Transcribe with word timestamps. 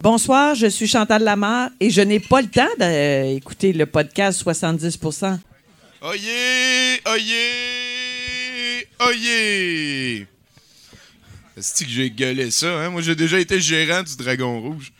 Bonsoir, 0.00 0.54
je 0.54 0.68
suis 0.68 0.86
Chantal 0.86 1.24
Lamar 1.24 1.70
et 1.80 1.90
je 1.90 2.00
n'ai 2.00 2.20
pas 2.20 2.40
le 2.40 2.46
temps 2.46 2.68
d'écouter 2.78 3.72
le 3.72 3.84
podcast 3.84 4.40
70% 4.44 5.40
Oyez! 6.02 7.00
Oyez! 7.04 8.86
Oyez! 9.00 10.26
cest 11.56 11.84
que 11.84 11.90
j'ai 11.90 12.10
gueulé 12.12 12.52
ça, 12.52 12.78
hein? 12.78 12.90
Moi, 12.90 13.02
j'ai 13.02 13.16
déjà 13.16 13.40
été 13.40 13.60
gérant 13.60 14.04
du 14.04 14.16
Dragon 14.16 14.60
Rouge. 14.60 14.92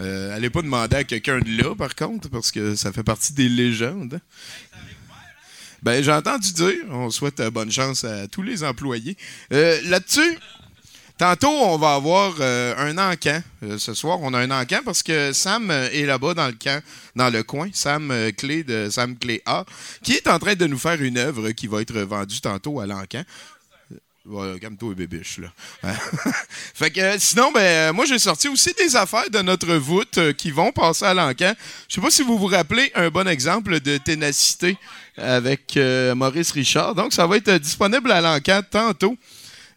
Euh, 0.00 0.36
allez 0.36 0.50
pas 0.50 0.60
demander 0.60 0.96
à 0.96 1.04
quelqu'un 1.04 1.38
de 1.38 1.62
là, 1.62 1.74
par 1.74 1.94
contre, 1.94 2.28
parce 2.28 2.52
que 2.52 2.74
ça 2.74 2.92
fait 2.92 3.04
partie 3.04 3.32
des 3.32 3.48
légendes. 3.48 4.20
Ben, 5.82 6.04
j'ai 6.04 6.12
entendu 6.12 6.52
dire, 6.52 6.84
on 6.90 7.08
souhaite 7.08 7.40
bonne 7.52 7.72
chance 7.72 8.04
à 8.04 8.28
tous 8.28 8.42
les 8.42 8.64
employés. 8.64 9.16
Euh, 9.54 9.80
là-dessus, 9.84 10.38
Tantôt, 11.18 11.48
on 11.48 11.78
va 11.78 11.94
avoir 11.94 12.34
euh, 12.40 12.74
un 12.76 12.98
encan. 12.98 13.40
Euh, 13.62 13.78
ce 13.78 13.94
soir, 13.94 14.18
on 14.20 14.34
a 14.34 14.38
un 14.38 14.50
encan 14.50 14.80
parce 14.84 15.02
que 15.02 15.32
Sam 15.32 15.70
euh, 15.70 15.88
est 15.90 16.04
là-bas 16.04 16.34
dans 16.34 16.46
le 16.46 16.52
camp, 16.52 16.82
dans 17.14 17.30
le 17.30 17.42
coin, 17.42 17.70
Sam 17.72 18.12
Clé 18.36 18.64
de 18.64 18.90
Sam 18.90 19.16
Clé 19.16 19.40
A, 19.46 19.64
qui 20.02 20.12
est 20.12 20.28
en 20.28 20.38
train 20.38 20.54
de 20.54 20.66
nous 20.66 20.78
faire 20.78 21.00
une 21.00 21.16
œuvre 21.16 21.52
qui 21.52 21.68
va 21.68 21.80
être 21.80 21.98
vendue 22.00 22.42
tantôt 22.42 22.80
à 22.80 22.86
l'encan. 22.86 23.22
Voilà, 24.26 24.58
calme-toi, 24.58 24.94
bébiche, 24.94 25.38
là. 25.38 25.94
fait 26.74 26.90
que, 26.90 27.18
sinon, 27.18 27.50
ben, 27.52 27.92
moi, 27.92 28.04
j'ai 28.04 28.18
sorti 28.18 28.48
aussi 28.48 28.74
des 28.74 28.94
affaires 28.96 29.30
de 29.30 29.40
notre 29.40 29.72
voûte 29.76 30.18
qui 30.36 30.50
vont 30.50 30.72
passer 30.72 31.04
à 31.06 31.14
l'encan. 31.14 31.54
Je 31.88 31.94
sais 31.94 32.00
pas 32.00 32.10
si 32.10 32.22
vous 32.22 32.36
vous 32.36 32.48
rappelez 32.48 32.90
un 32.96 33.08
bon 33.08 33.26
exemple 33.28 33.78
de 33.78 33.96
ténacité 33.98 34.76
avec 35.16 35.78
Maurice 36.16 36.50
Richard. 36.50 36.96
Donc, 36.96 37.12
ça 37.12 37.24
va 37.26 37.36
être 37.36 37.52
disponible 37.52 38.10
à 38.10 38.20
l'encan 38.20 38.62
tantôt. 38.68 39.16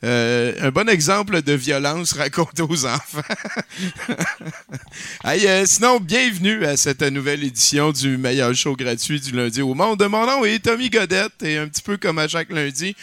Euh, 0.01 0.53
un 0.61 0.71
bon 0.71 0.87
exemple 0.87 1.41
de 1.41 1.51
violence 1.53 2.13
raconté 2.13 2.61
aux 2.61 2.85
enfants. 2.85 3.21
Euh, 5.25 5.63
sinon, 5.65 5.99
bienvenue 5.99 6.65
à 6.65 6.75
cette 6.75 7.01
nouvelle 7.01 7.43
édition 7.43 7.91
du 7.91 8.17
meilleur 8.17 8.53
show 8.55 8.75
gratuit 8.75 9.19
du 9.19 9.31
lundi 9.31 9.61
au 9.61 9.73
monde. 9.73 10.01
Mon 10.03 10.25
nom 10.25 10.43
est 10.43 10.59
Tommy 10.59 10.89
Godette 10.89 11.43
et 11.43 11.57
un 11.57 11.67
petit 11.67 11.81
peu 11.81 11.97
comme 11.97 12.17
à 12.17 12.27
chaque 12.27 12.49
lundi, 12.49 12.95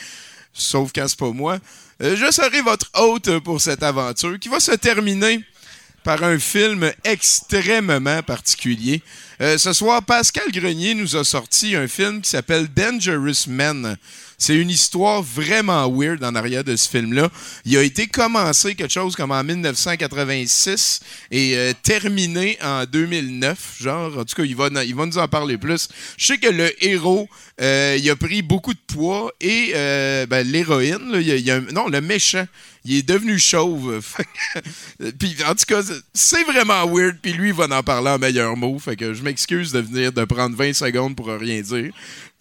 sauf 0.53 0.91
quand 0.95 1.07
c'est 1.07 1.19
pas 1.19 1.31
moi, 1.31 1.59
euh, 2.03 2.17
je 2.17 2.31
serai 2.31 2.61
votre 2.63 2.91
hôte 2.95 3.39
pour 3.41 3.61
cette 3.61 3.83
aventure 3.83 4.39
qui 4.39 4.49
va 4.49 4.61
se 4.61 4.73
terminer 4.73 5.45
par 6.03 6.23
un 6.25 6.39
film 6.39 6.91
extrêmement 7.05 8.23
particulier. 8.23 9.03
ce 9.41 9.73
soir, 9.73 10.03
Pascal 10.03 10.51
Grenier 10.53 10.95
nous 10.95 11.17
a 11.17 11.25
sorti 11.25 11.77
un 11.77 11.89
film 11.89 12.21
qui 12.21 12.31
s'appelle 12.31 12.69
Dangerous 12.69 13.49
Men. 13.49 13.97
C'est 14.39 14.55
une 14.55 14.71
histoire 14.71 15.23
vraiment 15.23 15.91
weird 15.91 16.23
en 16.23 16.35
arrière 16.35 16.63
de 16.63 16.77
ce 16.77 16.89
film-là. 16.89 17.31
Il 17.65 17.77
a 17.77 17.83
été 17.83 18.07
commencé 18.07 18.75
quelque 18.75 18.93
chose 18.93 19.17
comme 19.17 19.31
en 19.31 19.43
1986 19.43 21.01
et 21.31 21.57
euh, 21.57 21.73
terminé 21.83 22.59
en 22.63 22.85
2009. 22.85 23.77
Genre, 23.81 24.19
en 24.19 24.25
tout 24.25 24.37
cas, 24.37 24.45
il 24.45 24.55
va, 24.55 24.69
il 24.85 24.95
nous 24.95 25.19
en 25.19 25.29
parler 25.29 25.57
plus. 25.57 25.89
Je 26.19 26.27
sais 26.27 26.39
que 26.39 26.49
le 26.49 26.73
héros, 26.85 27.29
euh, 27.61 27.97
il 27.99 28.11
a 28.11 28.17
pris 28.17 28.43
beaucoup 28.43 28.75
de 28.75 28.81
poids 28.87 29.33
et 29.41 29.73
euh, 29.75 30.27
ben, 30.27 30.47
l'héroïne, 30.47 30.99
non, 31.73 31.89
le 31.89 32.01
méchant, 32.03 32.47
il 32.85 32.99
est 32.99 33.09
devenu 33.09 33.39
chauve. 33.39 34.01
puis 35.19 35.37
en 35.49 35.55
tout 35.55 35.65
cas, 35.67 35.83
c'est 36.15 36.45
vraiment 36.45 36.87
weird. 36.87 37.17
Puis 37.23 37.33
lui, 37.33 37.49
il 37.49 37.55
va 37.55 37.65
en 37.65 37.83
parler 37.83 38.11
en 38.11 38.19
meilleur 38.19 38.57
mot. 38.57 38.79
Fait 38.79 38.97
que 38.97 39.15
je 39.15 39.23
m'excuse 39.23 39.73
de 39.73 39.81
venir 39.81 40.13
de 40.13 40.25
prendre 40.25 40.57
20 40.57 40.75
secondes 40.75 41.17
pour 41.17 41.29
rien 41.29 41.61
dire. 41.63 41.93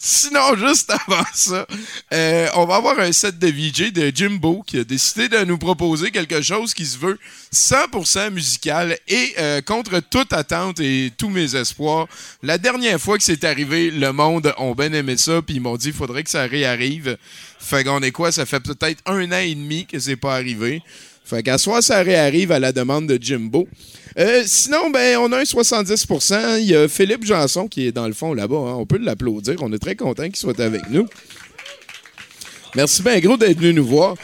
Sinon, 0.07 0.55
juste 0.55 0.91
avant 0.91 1.25
ça, 1.33 1.65
euh, 2.13 2.47
on 2.53 2.67
va 2.67 2.75
avoir 2.75 2.99
un 2.99 3.11
set 3.11 3.39
de 3.39 3.47
VJ 3.47 3.91
de 3.91 4.11
Jimbo 4.13 4.61
qui 4.63 4.77
a 4.77 4.83
décidé 4.83 5.29
de 5.29 5.43
nous 5.45 5.57
proposer 5.57 6.11
quelque 6.11 6.43
chose 6.43 6.75
qui 6.75 6.85
se 6.85 6.99
veut 6.99 7.17
100% 7.51 8.29
musical 8.29 8.99
et 9.07 9.33
euh, 9.39 9.61
contre 9.61 9.99
toute 10.01 10.31
attente 10.31 10.79
et 10.79 11.11
tous 11.17 11.29
mes 11.29 11.55
espoirs. 11.55 12.07
La 12.43 12.59
dernière 12.59 13.01
fois 13.01 13.17
que 13.17 13.23
c'est 13.23 13.43
arrivé, 13.45 13.89
le 13.89 14.11
monde 14.11 14.53
a 14.55 14.73
bien 14.75 14.93
aimé 14.93 15.17
ça, 15.17 15.41
puis 15.41 15.55
ils 15.55 15.61
m'ont 15.61 15.75
dit 15.75 15.91
faudrait 15.91 16.21
que 16.21 16.29
ça 16.29 16.43
réarrive. 16.43 17.17
Fait 17.57 17.83
qu'on 17.83 18.03
est 18.03 18.11
quoi? 18.11 18.31
Ça 18.31 18.45
fait 18.45 18.59
peut-être 18.59 19.01
un 19.07 19.31
an 19.31 19.39
et 19.39 19.55
demi 19.55 19.87
que 19.87 19.97
c'est 19.97 20.17
pas 20.17 20.35
arrivé. 20.35 20.83
Fait 21.25 21.41
qu'à 21.41 21.57
soit 21.57 21.81
ça 21.81 22.03
réarrive 22.03 22.51
à 22.51 22.59
la 22.59 22.71
demande 22.71 23.07
de 23.07 23.17
Jimbo. 23.19 23.67
Euh, 24.17 24.43
sinon, 24.45 24.89
ben, 24.89 25.17
on 25.17 25.31
a 25.33 25.39
un 25.39 25.43
70% 25.43 26.59
Il 26.59 26.67
y 26.67 26.75
a 26.75 26.87
Philippe 26.87 27.25
Janson 27.25 27.67
qui 27.67 27.87
est 27.87 27.91
dans 27.91 28.07
le 28.07 28.13
fond 28.13 28.33
là-bas. 28.33 28.55
Hein. 28.55 28.75
On 28.77 28.85
peut 28.85 28.97
l'applaudir. 28.97 29.55
On 29.61 29.71
est 29.73 29.79
très 29.79 29.95
content 29.95 30.23
qu'il 30.23 30.37
soit 30.37 30.59
avec 30.59 30.89
nous. 30.89 31.07
Merci 32.75 33.01
bien 33.01 33.19
gros 33.19 33.37
d'être 33.37 33.57
venu 33.59 33.73
nous 33.73 33.85
voir. 33.85 34.15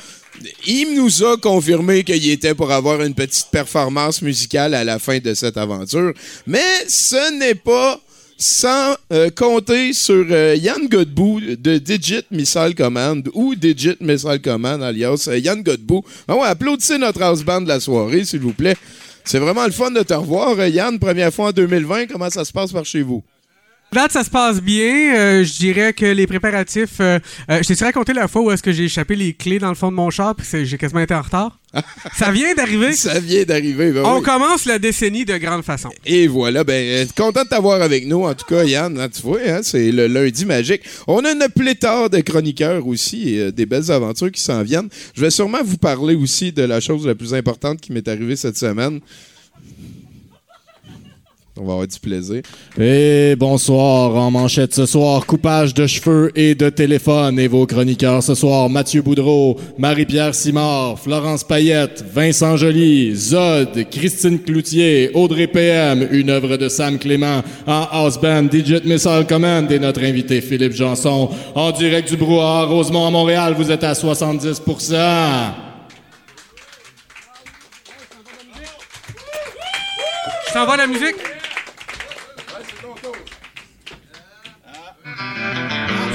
Il 0.65 0.95
nous 0.95 1.23
a 1.23 1.37
confirmé 1.37 2.03
qu'il 2.03 2.29
était 2.29 2.55
pour 2.55 2.71
avoir 2.71 3.01
une 3.01 3.13
petite 3.13 3.47
performance 3.51 4.21
musicale 4.21 4.73
à 4.73 4.83
la 4.83 4.97
fin 4.97 5.19
de 5.19 5.33
cette 5.33 5.57
aventure. 5.57 6.13
Mais 6.47 6.63
ce 6.87 7.37
n'est 7.37 7.55
pas 7.55 7.99
sans 8.37 8.95
euh, 9.13 9.29
compter 9.29 9.93
sur 9.93 10.25
euh, 10.31 10.55
Yann 10.55 10.87
Godbout 10.87 11.41
de 11.57 11.77
Digit 11.77 12.25
Missile 12.31 12.73
Command 12.75 13.29
ou 13.33 13.53
Digit 13.53 13.97
Missile 14.01 14.41
Command, 14.43 14.81
alias 14.81 15.29
Yann 15.31 15.61
Godbout. 15.61 16.03
Ouais, 16.27 16.39
applaudissez 16.43 16.97
notre 16.97 17.21
house 17.21 17.43
band 17.43 17.61
de 17.61 17.67
la 17.67 17.79
soirée, 17.79 18.25
s'il 18.25 18.39
vous 18.39 18.53
plaît. 18.53 18.75
C'est 19.23 19.39
vraiment 19.39 19.65
le 19.65 19.71
fun 19.71 19.91
de 19.91 20.01
te 20.03 20.13
revoir, 20.13 20.57
euh, 20.59 20.67
Yann. 20.67 20.99
Première 20.99 21.33
fois 21.33 21.49
en 21.49 21.51
2020. 21.51 22.07
Comment 22.07 22.29
ça 22.29 22.45
se 22.45 22.51
passe 22.51 22.71
par 22.71 22.85
chez 22.85 23.01
vous? 23.01 23.23
Là, 23.93 24.07
ça 24.09 24.23
se 24.23 24.29
passe 24.29 24.61
bien. 24.61 25.17
Euh, 25.17 25.43
je 25.43 25.51
dirais 25.57 25.91
que 25.91 26.05
les 26.05 26.25
préparatifs. 26.25 27.01
Euh, 27.01 27.19
je 27.49 27.73
t'ai 27.73 27.83
raconté 27.83 28.13
la 28.13 28.29
fois 28.29 28.41
où 28.41 28.49
est-ce 28.49 28.63
que 28.63 28.71
j'ai 28.71 28.85
échappé 28.85 29.17
les 29.17 29.33
clés 29.33 29.59
dans 29.59 29.67
le 29.67 29.75
fond 29.75 29.91
de 29.91 29.97
mon 29.97 30.09
char 30.09 30.33
puis 30.33 30.47
j'ai 30.63 30.77
quasiment 30.77 31.01
été 31.01 31.13
en 31.13 31.21
retard? 31.21 31.59
ça 32.17 32.31
vient 32.31 32.53
d'arriver? 32.53 32.93
Ça 32.93 33.19
vient 33.19 33.43
d'arriver. 33.43 33.91
Ben 33.91 34.03
On 34.05 34.21
commence 34.21 34.63
la 34.63 34.79
décennie 34.79 35.25
de 35.25 35.35
grande 35.35 35.63
façon. 35.63 35.89
Et 36.05 36.27
voilà. 36.27 36.63
Ben, 36.63 37.05
content 37.17 37.43
de 37.43 37.49
t'avoir 37.49 37.81
avec 37.81 38.07
nous. 38.07 38.23
En 38.23 38.33
tout 38.33 38.45
cas, 38.45 38.63
Yann, 38.63 38.97
hein, 38.97 39.09
tu 39.09 39.23
vois, 39.23 39.39
hein, 39.45 39.59
c'est 39.61 39.91
le 39.91 40.07
lundi 40.07 40.45
magique. 40.45 40.83
On 41.07 41.25
a 41.25 41.31
une 41.33 41.49
pléthore 41.53 42.09
de 42.09 42.21
chroniqueurs 42.21 42.87
aussi 42.87 43.35
et 43.35 43.51
des 43.51 43.65
belles 43.65 43.91
aventures 43.91 44.31
qui 44.31 44.41
s'en 44.41 44.63
viennent. 44.63 44.87
Je 45.15 45.19
vais 45.19 45.31
sûrement 45.31 45.63
vous 45.65 45.77
parler 45.77 46.15
aussi 46.15 46.53
de 46.53 46.63
la 46.63 46.79
chose 46.79 47.05
la 47.05 47.15
plus 47.15 47.33
importante 47.33 47.81
qui 47.81 47.91
m'est 47.91 48.07
arrivée 48.07 48.37
cette 48.37 48.57
semaine. 48.57 49.01
On 51.61 51.65
va 51.65 51.73
avoir 51.73 51.87
du 51.87 51.99
plaisir. 51.99 52.41
Et 52.79 53.35
bonsoir, 53.37 54.15
en 54.15 54.31
manchette 54.31 54.73
ce 54.73 54.87
soir, 54.87 55.27
coupage 55.27 55.75
de 55.75 55.85
cheveux 55.85 56.31
et 56.35 56.55
de 56.55 56.69
téléphone. 56.69 57.37
Et 57.37 57.47
vos 57.47 57.67
chroniqueurs 57.67 58.23
ce 58.23 58.33
soir, 58.33 58.67
Mathieu 58.67 59.03
Boudreau, 59.03 59.57
Marie-Pierre 59.77 60.33
Simard, 60.33 60.97
Florence 60.97 61.43
Payette, 61.43 62.03
Vincent 62.11 62.57
Joly, 62.57 63.15
Zod, 63.15 63.87
Christine 63.91 64.39
Cloutier, 64.39 65.11
Audrey 65.13 65.45
PM, 65.45 66.07
une 66.11 66.31
œuvre 66.31 66.57
de 66.57 66.67
Sam 66.67 66.97
Clément, 66.97 67.43
en 67.67 67.87
house 67.91 68.19
band, 68.19 68.43
Digit 68.43 68.83
Missile 68.83 69.25
Command 69.29 69.71
et 69.71 69.77
notre 69.77 70.03
invité 70.03 70.41
Philippe 70.41 70.73
Janson. 70.73 71.29
En 71.53 71.71
direct 71.71 72.09
du 72.09 72.17
brouhaha, 72.17 72.65
Rosemont 72.65 73.05
à 73.05 73.11
Montréal, 73.11 73.53
vous 73.55 73.69
êtes 73.69 73.83
à 73.83 73.93
70% 73.93 74.95
Je 80.47 80.53
t'envoie 80.53 80.75
la 80.75 80.87
musique? 80.87 81.30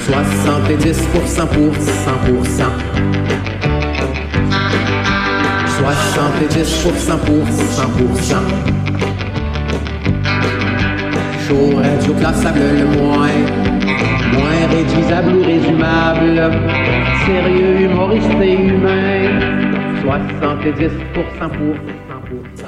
70% 0.07 1.47
pour 1.47 1.73
100%. 1.73 2.63
70% 5.67 7.17
pour 7.25 7.43
100%. 7.45 8.37
Chaud, 11.45 11.75
radio 11.75 12.13
classable 12.13 12.59
le 12.59 12.85
moins. 12.97 13.37
Moins 14.31 14.67
réduisable 14.71 15.35
ou 15.35 15.43
résumable. 15.43 16.51
Sérieux, 17.25 17.81
humoriste 17.81 18.41
et 18.41 18.53
humain. 18.53 19.39
70% 20.05 20.69
pour 21.13 21.25
100%. 21.37 22.66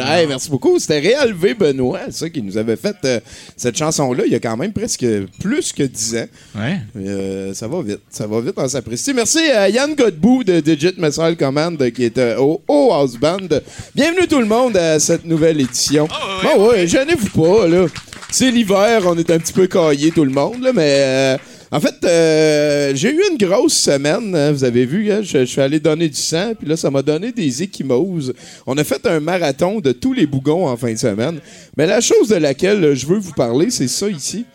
Hey, 0.00 0.26
merci 0.26 0.50
beaucoup. 0.50 0.78
C'était 0.78 0.98
Réal 1.00 1.32
V. 1.32 1.54
Benoît, 1.54 2.10
ça, 2.10 2.28
qui 2.30 2.42
nous 2.42 2.56
avait 2.56 2.76
fait 2.76 2.96
euh, 3.04 3.20
cette 3.56 3.76
chanson-là 3.76 4.24
il 4.26 4.32
y 4.32 4.34
a 4.34 4.40
quand 4.40 4.56
même 4.56 4.72
presque 4.72 5.06
plus 5.40 5.72
que 5.72 5.82
10 5.82 6.16
ans. 6.16 6.26
Ouais. 6.56 6.80
Euh, 6.96 7.54
ça 7.54 7.68
va 7.68 7.82
vite. 7.82 8.00
Ça 8.10 8.26
va 8.26 8.40
vite 8.40 8.58
en 8.58 8.68
s'apprécier. 8.68 9.12
Merci 9.12 9.50
à 9.50 9.68
Yann 9.68 9.94
Godbout 9.94 10.44
de 10.44 10.60
Digit 10.60 10.94
Missile 10.98 11.36
Command 11.38 11.90
qui 11.90 12.04
est 12.04 12.18
euh, 12.18 12.38
au, 12.38 12.62
au 12.68 12.92
House 12.92 13.16
Band. 13.16 13.48
Bienvenue 13.94 14.26
tout 14.28 14.40
le 14.40 14.46
monde 14.46 14.76
à 14.76 14.98
cette 14.98 15.24
nouvelle 15.24 15.60
édition. 15.60 16.08
Bon, 16.42 16.68
ouais, 16.68 16.86
gênez-vous 16.86 17.30
pas, 17.30 17.66
là. 17.66 17.86
C'est 18.30 18.50
l'hiver, 18.50 19.02
on 19.06 19.18
est 19.18 19.30
un 19.30 19.38
petit 19.38 19.52
peu 19.52 19.66
caillé 19.66 20.12
tout 20.12 20.24
le 20.24 20.30
monde, 20.30 20.62
là, 20.62 20.70
mais... 20.72 21.36
en 21.72 21.78
fait, 21.78 21.94
euh, 22.04 22.92
j'ai 22.96 23.12
eu 23.12 23.22
une 23.30 23.38
grosse 23.38 23.74
semaine, 23.74 24.34
hein, 24.34 24.50
vous 24.50 24.64
avez 24.64 24.84
vu, 24.84 25.12
hein, 25.12 25.20
je, 25.22 25.44
suis 25.44 25.60
allé 25.60 25.78
donner 25.78 26.08
du 26.08 26.16
sang, 26.16 26.52
puis 26.58 26.68
là, 26.68 26.76
ça 26.76 26.90
m'a 26.90 27.02
donné 27.02 27.30
des 27.30 27.62
échymoses. 27.62 28.34
On 28.66 28.76
a 28.76 28.82
fait 28.82 29.06
un 29.06 29.20
marathon 29.20 29.78
de 29.78 29.92
tous 29.92 30.12
les 30.12 30.26
bougons 30.26 30.66
en 30.66 30.76
fin 30.76 30.92
de 30.92 30.98
semaine. 30.98 31.38
Mais 31.76 31.86
la 31.86 32.00
chose 32.00 32.28
de 32.28 32.36
laquelle 32.36 32.84
euh, 32.84 32.94
je 32.96 33.06
veux 33.06 33.18
vous 33.18 33.34
parler, 33.34 33.70
c'est 33.70 33.86
ça 33.86 34.08
ici. 34.08 34.46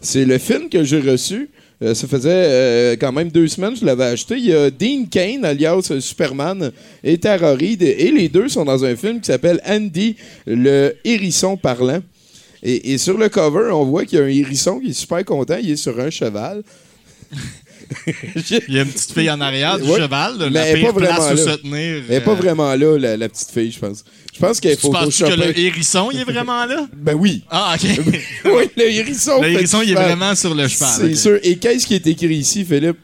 C'est 0.00 0.24
le 0.24 0.38
film 0.38 0.68
que 0.68 0.82
j'ai 0.82 1.00
reçu. 1.00 1.50
Euh, 1.82 1.94
ça 1.94 2.08
faisait 2.08 2.96
quand 2.98 3.12
même 3.12 3.30
deux 3.30 3.46
semaines 3.46 3.74
que 3.74 3.80
je 3.80 3.84
l'avais 3.84 4.06
acheté. 4.06 4.34
Il 4.36 4.46
y 4.46 4.52
a 4.52 4.68
Dean 4.68 5.04
Kane, 5.08 5.44
alias 5.44 5.92
Superman, 6.00 6.72
et 7.04 7.18
Tara 7.18 7.54
et 7.60 8.10
les 8.10 8.28
deux 8.28 8.48
sont 8.48 8.64
dans 8.64 8.84
un 8.84 8.96
film 8.96 9.20
qui 9.20 9.26
s'appelle 9.26 9.60
Andy, 9.64 10.16
le 10.46 10.94
hérisson 11.04 11.56
parlant. 11.56 12.00
Et, 12.62 12.92
et 12.92 12.98
sur 12.98 13.16
le 13.18 13.28
cover, 13.28 13.70
on 13.72 13.84
voit 13.84 14.04
qu'il 14.04 14.18
y 14.18 14.22
a 14.22 14.24
un 14.24 14.28
hérisson 14.28 14.80
qui 14.80 14.90
est 14.90 14.92
super 14.92 15.24
content. 15.24 15.56
Il 15.62 15.70
est 15.70 15.76
sur 15.76 15.98
un 16.00 16.10
cheval. 16.10 16.62
Il 18.68 18.74
y 18.74 18.78
a 18.78 18.82
une 18.82 18.88
petite 18.90 19.12
fille 19.12 19.30
en 19.30 19.40
arrière 19.40 19.78
du 19.78 19.84
Ouais. 19.88 20.00
cheval, 20.00 20.34
Mais 20.38 20.50
la 20.50 20.66
elle 20.66 20.76
est 20.78 20.80
pire 20.80 20.92
pas 20.94 21.00
place 21.00 21.18
vraiment 21.18 21.42
où 21.42 21.46
là. 21.46 21.52
se 21.52 21.58
tenir. 21.58 22.02
Elle 22.08 22.14
est 22.16 22.20
pas 22.20 22.30
euh, 22.32 22.34
vraiment 22.34 22.74
là, 22.74 22.98
la, 22.98 23.16
la 23.16 23.28
petite 23.28 23.50
fille, 23.50 23.70
je 23.70 23.78
pense. 23.78 24.04
Je 24.34 24.40
pense 24.40 24.58
qu'elle 24.60 24.72
est 24.72 24.76
Tu 24.76 24.90
penses 24.90 25.18
que 25.18 25.24
le 25.24 25.58
hérisson, 25.58 26.10
il 26.12 26.20
est 26.20 26.24
vraiment 26.24 26.66
là? 26.66 26.86
Ben 26.96 27.14
oui. 27.14 27.44
Ah, 27.50 27.76
OK. 27.76 27.88
oui, 28.46 28.70
le 28.76 28.90
hérisson. 28.90 29.40
le 29.40 29.50
hérisson, 29.50 29.82
il 29.82 29.90
est 29.92 29.94
vraiment 29.94 30.34
sur 30.34 30.54
le 30.54 30.66
cheval. 30.66 30.90
C'est 30.96 31.14
sûr. 31.14 31.38
Et 31.42 31.56
qu'est-ce 31.58 31.86
qui 31.86 31.94
est 31.94 32.06
écrit 32.06 32.36
ici, 32.36 32.64
Philippe? 32.64 32.98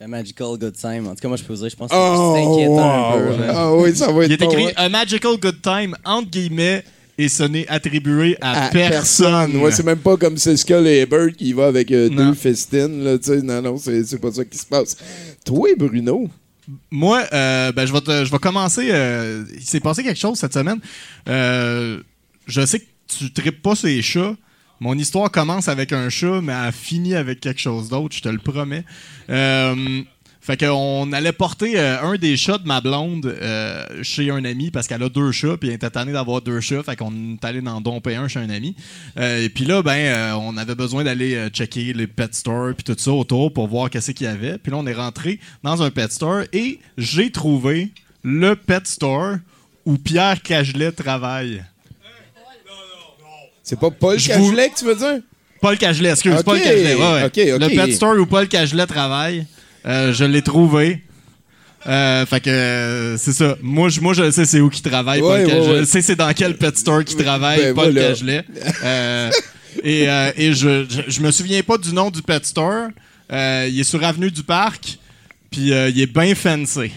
A 0.00 0.06
Magical 0.06 0.56
Good 0.58 0.74
Time. 0.74 1.06
En 1.08 1.10
tout 1.14 1.20
cas, 1.22 1.28
moi, 1.28 1.36
je 1.36 1.42
peux 1.44 1.52
vous 1.54 1.60
dire, 1.60 1.70
je 1.70 1.76
pense 1.76 1.90
que 1.90 1.96
Oh, 1.96 2.34
c'est 2.36 2.42
inquiétant 2.42 2.78
un 2.80 3.12
wow. 3.12 3.36
peu. 3.36 3.42
là. 3.42 3.52
Ah 3.54 3.74
oui, 3.74 3.96
ça 3.96 4.12
va 4.12 4.24
être 4.24 4.30
Il 4.30 4.32
est 4.34 4.36
bon, 4.38 4.50
écrit 4.50 4.64
ouais. 4.66 4.72
A 4.76 4.88
Magical 4.88 5.36
Good 5.38 5.62
Time, 5.62 5.96
entre 6.04 6.30
guillemets, 6.30 6.84
et 7.18 7.28
ce 7.28 7.42
n'est 7.44 7.66
attribué 7.68 8.36
à, 8.40 8.66
À 8.66 8.68
personne. 8.70 9.56
Ouais, 9.56 9.70
c'est 9.72 9.84
même 9.84 9.98
pas 9.98 10.16
comme 10.16 10.36
c'est 10.36 10.56
Skull 10.56 10.86
et 10.86 11.06
Bird 11.06 11.32
qui 11.34 11.52
va 11.52 11.66
avec 11.66 11.90
euh, 11.90 12.08
deux 12.08 12.34
festines. 12.34 13.02
Là, 13.04 13.18
tu 13.18 13.24
sais. 13.26 13.42
non, 13.42 13.62
non, 13.62 13.76
c'est 13.78 14.04
c'est 14.04 14.18
pas 14.18 14.32
ça 14.32 14.44
qui 14.44 14.58
se 14.58 14.66
passe. 14.66 14.96
Toi, 15.44 15.68
Bruno, 15.78 16.28
Moi, 16.90 17.24
euh, 17.32 17.72
ben, 17.72 17.86
je, 17.86 17.92
vais 17.92 18.24
je 18.24 18.30
vais 18.30 18.38
commencer. 18.38 18.88
euh, 18.90 19.44
il 19.54 19.62
s'est 19.62 19.80
passé 19.80 20.02
quelque 20.02 20.18
chose 20.20 20.38
cette 20.38 20.52
semaine. 20.54 20.78
Euh, 21.28 22.00
je 22.46 22.64
sais 22.66 22.80
que 22.80 22.84
tu 23.18 23.32
tripes 23.32 23.62
pas 23.62 23.74
sur 23.74 23.88
les 23.88 24.02
chats. 24.02 24.34
Mon 24.78 24.94
histoire 24.98 25.30
commence 25.30 25.68
avec 25.68 25.92
un 25.94 26.10
chat, 26.10 26.40
mais 26.42 26.52
elle 26.52 26.70
finit 26.72 27.14
avec 27.14 27.40
quelque 27.40 27.60
chose 27.60 27.88
d'autre, 27.88 28.14
je 28.14 28.20
te 28.20 28.28
le 28.28 28.38
promets. 28.38 28.84
Fait 30.46 30.56
qu'on 30.56 31.12
allait 31.12 31.32
porter 31.32 31.72
euh, 31.76 32.00
un 32.02 32.14
des 32.14 32.36
chats 32.36 32.58
de 32.58 32.68
ma 32.68 32.80
blonde 32.80 33.26
euh, 33.26 33.84
chez 34.04 34.30
un 34.30 34.44
ami 34.44 34.70
parce 34.70 34.86
qu'elle 34.86 35.02
a 35.02 35.08
deux 35.08 35.32
chats, 35.32 35.56
puis 35.58 35.70
elle 35.70 35.74
était 35.74 35.90
tannée 35.90 36.12
d'avoir 36.12 36.40
deux 36.40 36.60
chats, 36.60 36.84
fait 36.84 36.94
qu'on 36.94 37.12
est 37.34 37.44
allé 37.44 37.60
dans 37.60 37.80
domper 37.80 38.14
un 38.14 38.28
chez 38.28 38.38
un 38.38 38.48
ami. 38.50 38.76
Euh, 39.18 39.42
et 39.42 39.48
puis 39.48 39.64
là, 39.64 39.82
ben, 39.82 40.34
on 40.36 40.56
avait 40.56 40.76
besoin 40.76 41.02
d'aller 41.02 41.48
checker 41.52 41.92
les 41.94 42.06
pet 42.06 42.32
stores 42.32 42.74
puis 42.76 42.84
tout 42.84 42.94
ça 42.96 43.10
autour 43.10 43.52
pour 43.52 43.66
voir 43.66 43.90
qu'est-ce 43.90 44.12
qu'il 44.12 44.28
y 44.28 44.30
avait. 44.30 44.56
Puis 44.58 44.70
là, 44.70 44.78
on 44.78 44.86
est 44.86 44.94
rentré 44.94 45.40
dans 45.64 45.82
un 45.82 45.90
pet 45.90 46.12
store 46.12 46.42
et 46.52 46.78
j'ai 46.96 47.32
trouvé 47.32 47.90
le 48.22 48.54
pet 48.54 48.86
store 48.86 49.38
où 49.84 49.98
Pierre 49.98 50.40
Cagelet 50.42 50.92
travaille. 50.92 51.64
c'est 53.64 53.80
pas 53.80 53.90
Paul 53.90 54.16
Je 54.16 54.32
vous- 54.34 54.50
Cagelet 54.50 54.68
que 54.70 54.78
tu 54.78 54.84
veux 54.84 54.94
dire? 54.94 55.22
Paul 55.60 55.76
Cagelet, 55.76 56.10
excuse, 56.10 56.34
Ok, 56.38 56.44
Paul 56.44 56.60
Cagelet. 56.60 56.94
ouais, 56.94 57.00
ouais. 57.00 57.58
Le 57.58 57.68
pet 57.74 57.92
store 57.94 58.16
où 58.20 58.26
Paul 58.26 58.46
Cagelet 58.46 58.86
travaille, 58.86 59.44
euh, 59.86 60.12
je 60.12 60.24
l'ai 60.24 60.42
trouvé. 60.42 61.02
Euh, 61.86 62.26
fait 62.26 62.40
que 62.40 62.50
euh, 62.50 63.16
c'est 63.16 63.32
ça. 63.32 63.56
Moi, 63.62 63.88
je, 63.88 64.00
moi, 64.00 64.12
je 64.12 64.30
sais 64.32 64.44
c'est 64.44 64.60
où 64.60 64.68
qu'il 64.70 64.82
travaille, 64.82 65.20
Ouais, 65.20 65.44
Paul 65.44 65.46
ouais, 65.46 65.46
Cagelet. 65.54 65.72
ouais. 65.74 65.80
Je 65.80 65.84
sais 65.84 66.02
c'est 66.02 66.16
dans 66.16 66.32
quel 66.32 66.56
pet 66.56 66.76
store 66.76 67.04
qu'il 67.04 67.16
travaille, 67.16 67.60
Ben, 67.60 67.74
Paul 67.74 67.92
voilà. 67.92 68.08
Cagelet. 68.08 68.44
Euh, 68.82 69.30
et 69.84 70.04
et 70.36 70.52
je, 70.52 70.84
je, 70.88 71.02
je 71.06 71.20
me 71.20 71.30
souviens 71.30 71.62
pas 71.62 71.78
du 71.78 71.92
nom 71.92 72.10
du 72.10 72.22
pet 72.22 72.44
store. 72.44 72.88
Il 73.30 73.78
est 73.78 73.84
sur 73.84 74.02
Avenue 74.02 74.30
du 74.30 74.42
Parc, 74.42 74.98
puis 75.50 75.68
il 75.70 76.00
est 76.00 76.12
bien 76.12 76.34
fancy. 76.34 76.90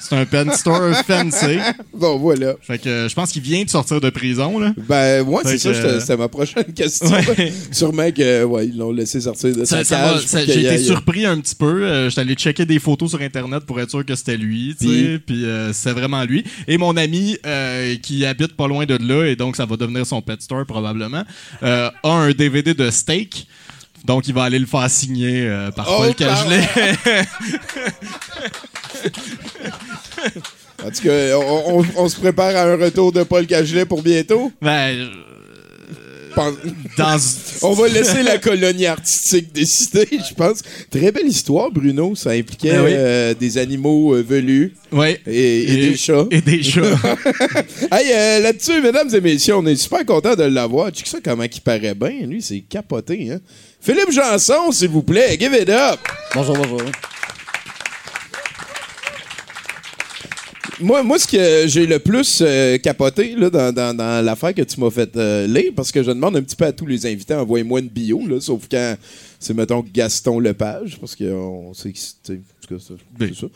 C'est 0.00 0.16
un 0.16 0.24
pet 0.24 0.52
store 0.54 0.94
fancy. 1.06 1.58
Bon, 1.94 2.18
voilà. 2.18 2.54
Fait 2.60 2.78
que 2.78 2.88
euh, 2.88 3.08
je 3.08 3.14
pense 3.14 3.32
qu'il 3.32 3.42
vient 3.42 3.62
de 3.64 3.70
sortir 3.70 4.00
de 4.00 4.10
prison, 4.10 4.58
là. 4.58 4.72
Ben, 4.88 5.24
moi, 5.24 5.42
Fait 5.42 5.50
c'est 5.50 5.58
ça, 5.58 5.68
que- 5.70 5.74
j'étais- 5.74 6.00
c'était 6.00 6.16
ma 6.16 6.28
prochaine 6.28 6.64
question. 6.74 7.08
Ouais. 7.10 7.52
Sûrement 7.72 8.10
que, 8.10 8.44
ouais, 8.44 8.66
ils 8.68 8.76
l'ont 8.76 8.92
laissé 8.92 9.20
sortir 9.20 9.54
de 9.56 9.64
Ça- 9.64 9.84
sa 9.84 9.96
cage. 9.96 10.22
J'ai 10.46 10.60
été 10.66 10.78
surpris 10.78 11.24
un 11.26 11.38
petit 11.40 11.54
peu. 11.54 11.84
Euh, 11.84 12.08
J'étais 12.08 12.20
allé 12.22 12.34
checker 12.34 12.64
des 12.66 12.78
photos 12.78 13.10
sur 13.10 13.20
Internet 13.20 13.64
pour 13.64 13.80
être 13.80 13.90
sûr 13.90 14.04
que 14.04 14.14
c'était 14.14 14.36
lui. 14.36 14.74
tu 14.80 14.86
sais, 14.88 15.18
Puis 15.24 15.44
euh, 15.44 15.72
c'est 15.72 15.92
vraiment 15.92 16.24
lui. 16.24 16.44
Et 16.68 16.78
mon 16.78 16.96
ami 16.96 17.36
euh, 17.46 17.96
qui 18.02 18.24
habite 18.26 18.54
pas 18.56 18.66
loin 18.68 18.84
de 18.86 18.96
là, 18.96 19.26
et 19.26 19.36
donc 19.36 19.56
ça 19.56 19.64
va 19.66 19.76
devenir 19.76 20.06
son 20.06 20.20
pet 20.22 20.40
store 20.40 20.64
probablement, 20.66 21.24
euh, 21.62 21.90
a 22.02 22.10
un 22.10 22.30
DVD 22.32 22.74
de 22.74 22.90
steak. 22.90 23.46
Donc 24.04 24.26
il 24.26 24.34
va 24.34 24.42
aller 24.44 24.58
le 24.58 24.66
faire 24.66 24.90
signer 24.90 25.42
euh, 25.46 25.70
par 25.70 25.86
Oh, 25.88 26.02
Paul 26.02 26.14
Cagelet. 26.16 26.68
En 30.84 30.90
tout 30.90 31.02
cas, 31.02 31.36
on, 31.38 31.78
on- 31.80 31.84
on 31.96 32.08
se 32.08 32.16
prépare 32.18 32.56
à 32.56 32.62
un 32.62 32.76
retour 32.76 33.12
de 33.12 33.22
Paul 33.22 33.46
Cagelet 33.46 33.84
pour 33.84 34.02
bientôt. 34.02 34.50
ben, 34.60 34.90
euh, 34.98 35.08
Pen- 36.34 36.56
dans... 36.96 37.18
On 37.64 37.74
va 37.74 37.88
laisser 37.88 38.22
la 38.22 38.38
colonie 38.38 38.86
artistique 38.86 39.52
décider, 39.52 40.08
je 40.12 40.34
pense. 40.34 40.62
Très 40.90 41.12
belle 41.12 41.26
histoire, 41.28 41.70
Bruno. 41.70 42.14
Ça 42.16 42.30
impliquait 42.30 42.72
Ben 42.72 42.84
oui. 42.84 42.90
euh, 42.94 43.34
des 43.34 43.58
animaux 43.58 44.14
euh, 44.14 44.22
velus 44.26 44.72
Ouais. 44.90 45.20
et, 45.26 45.62
et 45.72 45.76
des 45.90 45.96
chats. 45.96 46.24
Et 46.30 46.40
des 46.40 46.62
chats. 46.62 46.80
Hey, 47.92 48.10
euh, 48.12 48.40
là-dessus, 48.40 48.80
mesdames 48.80 49.14
et 49.14 49.20
messieurs, 49.20 49.56
on 49.56 49.66
est 49.66 49.76
super 49.76 50.04
content 50.06 50.34
de 50.34 50.44
l'avoir. 50.44 50.90
Tu 50.90 51.04
sais 51.04 51.10
ça 51.10 51.18
comment 51.22 51.42
il 51.44 51.60
paraît 51.60 51.94
bien, 51.94 52.26
lui, 52.26 52.40
c'est 52.42 52.60
capoté, 52.60 53.30
hein? 53.30 53.38
Philippe 53.80 54.10
Janson, 54.10 54.72
s'il 54.72 54.88
vous 54.88 55.02
plaît, 55.02 55.36
give 55.38 55.52
it 55.60 55.68
up! 55.68 55.98
Bonjour, 56.34 56.56
bonjour. 56.56 56.80
Moi, 60.82 61.02
moi 61.02 61.18
ce 61.18 61.26
que 61.26 61.66
j'ai 61.68 61.86
le 61.86 61.98
plus 61.98 62.40
euh, 62.42 62.76
capoté 62.78 63.34
là, 63.36 63.50
dans, 63.50 63.72
dans- 63.72 63.94
dans 63.96 64.24
l'affaire 64.24 64.52
que 64.54 64.62
tu 64.62 64.80
m'as 64.80 64.90
fait 64.90 65.16
euh, 65.16 65.46
lire, 65.46 65.72
parce 65.76 65.92
que 65.92 66.02
je 66.02 66.10
demande 66.10 66.36
un 66.36 66.42
petit 66.42 66.56
peu 66.56 66.64
à 66.66 66.72
tous 66.72 66.86
les 66.86 67.06
invités, 67.06 67.34
envoyez-moi 67.34 67.80
une 67.80 67.88
bio, 67.88 68.20
là, 68.26 68.40
sauf 68.40 68.66
quand 68.70 68.96
c'est, 69.38 69.54
mettons, 69.54 69.84
Gaston 69.92 70.38
Lepage, 70.40 70.98
parce 70.98 71.14
qu'on 71.16 71.72
sait 71.74 71.92
que 71.92 71.98
c'est, 71.98 72.14
tu 72.24 72.32
sais, 72.34 72.38
en 72.38 72.66
tout 72.68 72.74
cas, 72.74 72.80
ça, 72.88 72.94
Oui. 73.20 73.28
c'est 73.34 73.40
ça. 73.40 73.46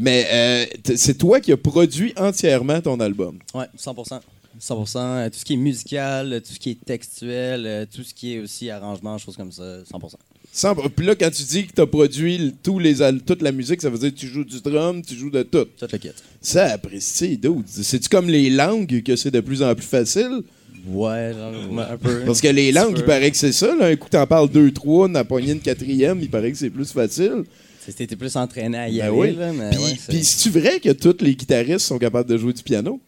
Mais 0.00 0.26
euh, 0.30 0.64
c'est 0.96 1.18
toi 1.18 1.40
qui 1.40 1.52
as 1.52 1.56
produit 1.56 2.12
entièrement 2.16 2.80
ton 2.80 2.98
album. 3.00 3.38
Ouais, 3.54 3.66
100%. 3.78 4.20
100%. 4.60 4.96
euh, 4.98 5.28
Tout 5.30 5.38
ce 5.38 5.44
qui 5.44 5.52
est 5.52 5.56
musical, 5.58 6.32
euh, 6.32 6.40
tout 6.40 6.52
ce 6.52 6.58
qui 6.58 6.70
est 6.70 6.84
textuel, 6.84 7.86
tout 7.94 8.02
ce 8.02 8.14
qui 8.14 8.34
est 8.34 8.38
aussi 8.40 8.70
arrangement, 8.70 9.18
choses 9.18 9.36
comme 9.36 9.52
ça, 9.52 9.62
100%. 9.92 10.14
Sans- 10.58 10.74
Puis 10.74 11.04
là, 11.04 11.14
quand 11.14 11.30
tu 11.30 11.42
dis 11.42 11.66
que 11.66 11.72
tu 11.74 11.80
as 11.82 11.86
produit 11.86 12.36
l- 12.36 12.52
tous 12.62 12.78
les, 12.78 13.02
al- 13.02 13.20
toute 13.20 13.42
la 13.42 13.52
musique, 13.52 13.82
ça 13.82 13.90
veut 13.90 13.98
dire 13.98 14.10
que 14.14 14.18
tu 14.18 14.26
joues 14.26 14.42
du 14.44 14.58
drum, 14.62 15.02
tu 15.02 15.14
joues 15.14 15.28
de 15.28 15.42
tout. 15.42 15.66
Le 15.92 15.98
kit. 15.98 16.08
Ça 16.40 16.64
apprécie, 16.72 17.36
dude. 17.36 17.64
C'est-tu 17.66 18.08
comme 18.08 18.28
les 18.28 18.48
langues 18.48 19.02
que 19.02 19.16
c'est 19.16 19.30
de 19.30 19.40
plus 19.40 19.62
en 19.62 19.74
plus 19.74 19.84
facile? 19.86 20.40
Ouais, 20.88 21.32
genre, 21.34 21.80
un 21.90 21.96
peu. 21.98 22.20
Parce 22.24 22.40
que 22.40 22.48
les 22.48 22.72
langues, 22.72 22.94
il 22.96 23.04
paraît 23.04 23.30
que 23.30 23.36
c'est 23.36 23.52
ça. 23.52 23.74
Là. 23.76 23.86
Un 23.88 23.96
coup, 23.96 24.08
t'en 24.08 24.26
parles 24.26 24.48
deux, 24.48 24.70
trois, 24.70 25.08
n'a 25.08 25.24
poigné 25.24 25.52
une 25.52 25.60
quatrième, 25.60 26.20
il 26.22 26.30
paraît 26.30 26.52
que 26.52 26.56
c'est 26.58 26.70
plus 26.70 26.90
facile. 26.90 27.44
C'était 27.86 28.16
plus 28.16 28.34
entraîné 28.36 28.78
à 28.78 28.88
y 28.88 28.96
Ben 28.98 29.02
aller, 29.08 29.12
oui. 29.16 29.36
là, 29.36 29.52
mais 29.52 29.70
Puis, 29.70 29.78
ouais, 29.78 29.90
c'est- 30.00 30.12
puis 30.12 30.24
c'est-tu 30.24 30.50
vrai 30.58 30.80
que 30.80 30.90
tous 30.90 31.16
les 31.20 31.34
guitaristes 31.36 31.86
sont 31.86 31.98
capables 31.98 32.28
de 32.30 32.36
jouer 32.38 32.52
du 32.54 32.62
piano? 32.62 32.98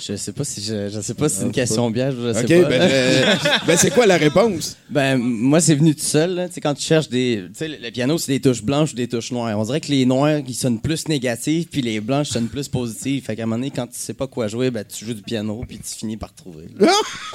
Je 0.00 0.16
sais 0.16 0.32
pas 0.32 0.44
si 0.44 0.60
je, 0.62 0.88
je 0.88 1.00
sais 1.00 1.14
pas 1.14 1.28
si 1.28 1.36
c'est 1.36 1.42
Ah, 1.42 1.46
une 1.46 1.52
sais 1.54 1.60
question 1.60 1.92
piège, 1.92 2.14
je 2.20 2.32
sais 2.32 2.40
OK, 2.58 2.62
pas. 2.62 2.68
ben, 2.68 2.80
euh, 2.82 3.34
ben, 3.66 3.76
c'est 3.76 3.90
quoi 3.90 4.06
la 4.06 4.16
réponse? 4.16 4.76
Ben, 4.90 5.16
moi, 5.18 5.60
c'est 5.60 5.74
venu 5.74 5.94
tout 5.94 6.00
seul. 6.02 6.34
là. 6.34 6.48
Tu 6.48 6.54
sais, 6.54 6.60
quand 6.60 6.74
tu 6.74 6.82
cherches 6.82 7.08
des. 7.08 7.42
Tu 7.48 7.58
sais, 7.58 7.68
le, 7.68 7.76
le 7.82 7.90
piano, 7.90 8.16
c'est 8.18 8.32
des 8.32 8.40
touches 8.40 8.62
blanches 8.62 8.92
ou 8.92 8.96
des 8.96 9.06
touches 9.08 9.30
noires. 9.32 9.58
On 9.58 9.64
dirait 9.64 9.80
que 9.80 9.88
les 9.90 10.06
noirs, 10.06 10.40
ils 10.46 10.54
sonnent 10.54 10.80
plus 10.80 11.08
négatifs, 11.08 11.68
puis 11.70 11.82
les 11.82 12.00
blanches 12.00 12.28
sonnent 12.30 12.48
plus 12.48 12.68
positifs. 12.68 13.26
Fait 13.26 13.36
qu'à 13.36 13.42
un 13.42 13.46
moment 13.46 13.56
donné, 13.58 13.70
quand 13.70 13.86
tu 13.86 13.98
sais 13.98 14.14
pas 14.14 14.26
quoi 14.26 14.48
jouer, 14.48 14.70
ben, 14.70 14.84
tu 14.84 15.04
joues 15.04 15.14
du 15.14 15.22
piano, 15.22 15.62
puis 15.68 15.78
tu 15.78 15.94
finis 15.98 16.16
par 16.16 16.32
trouver. 16.34 16.66
là. 16.78 16.92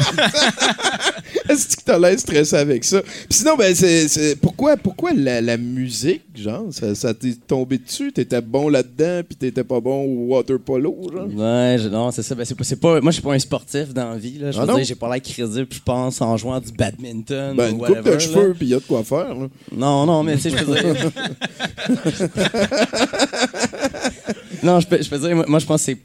Est-ce 1.49 1.77
que 1.77 1.81
t'as 1.85 1.97
l'air 1.99 2.19
stressé 2.19 2.55
avec 2.55 2.83
ça? 2.83 3.01
Puis 3.01 3.11
sinon, 3.39 3.55
ben, 3.55 3.73
c'est, 3.75 4.07
c'est- 4.07 4.35
pourquoi, 4.35 4.75
pourquoi 4.77 5.13
la, 5.13 5.41
la 5.41 5.57
musique, 5.57 6.23
genre, 6.35 6.65
ça, 6.71 6.93
ça 6.95 7.13
t'est 7.13 7.35
tombé 7.47 7.77
dessus? 7.77 8.11
T'étais 8.11 8.41
bon 8.41 8.69
là-dedans, 8.69 9.21
puis 9.27 9.35
t'étais 9.35 9.63
pas 9.63 9.79
bon 9.79 10.03
au 10.03 10.35
water 10.35 10.59
polo, 10.59 10.95
genre? 11.11 11.27
Ouais, 11.27 11.77
je- 11.79 11.87
non, 11.89 12.11
c'est 12.11 12.23
ça. 12.23 12.35
Ben, 12.35 12.45
c'est 12.47 12.55
pas, 12.55 12.63
c'est 12.63 12.79
pas, 12.79 13.01
moi, 13.01 13.11
je 13.11 13.15
suis 13.15 13.21
pas 13.23 13.33
un 13.33 13.39
sportif 13.39 13.93
dans 13.93 14.11
la 14.11 14.17
vie. 14.17 14.37
Là. 14.39 14.51
Je 14.51 14.59
Ah 14.59 14.65
veux 14.65 14.75
dire, 14.75 14.83
j'ai 14.85 14.95
pas 14.95 15.11
l'air 15.13 15.21
crédible, 15.21 15.67
je 15.69 15.79
pense, 15.83 16.21
en 16.21 16.35
jouant 16.37 16.59
du 16.59 16.71
badminton. 16.71 17.55
Ben, 17.55 17.71
ou 17.71 17.75
une 17.75 17.81
whatever, 17.81 17.97
coupe 18.01 18.05
de 18.05 18.11
là. 18.11 18.19
cheveux, 18.19 18.53
puis 18.57 18.67
il 18.67 18.69
y 18.69 18.73
a 18.73 18.79
de 18.79 18.83
quoi 18.83 19.03
faire, 19.03 19.35
là. 19.35 19.47
Non, 19.71 20.05
non, 20.05 20.23
mais 20.23 20.35
tu 20.37 20.43
sais, 20.43 20.49
je 20.51 20.63
peux 20.63 20.73
dire. 20.73 21.11
non, 24.63 24.79
je 24.79 24.87
peux, 24.87 25.01
je 25.01 25.09
peux 25.09 25.19
dire, 25.19 25.35
moi, 25.47 25.59
je 25.59 25.65
pense 25.65 25.85
que 25.85 25.93
c'est. 25.93 25.97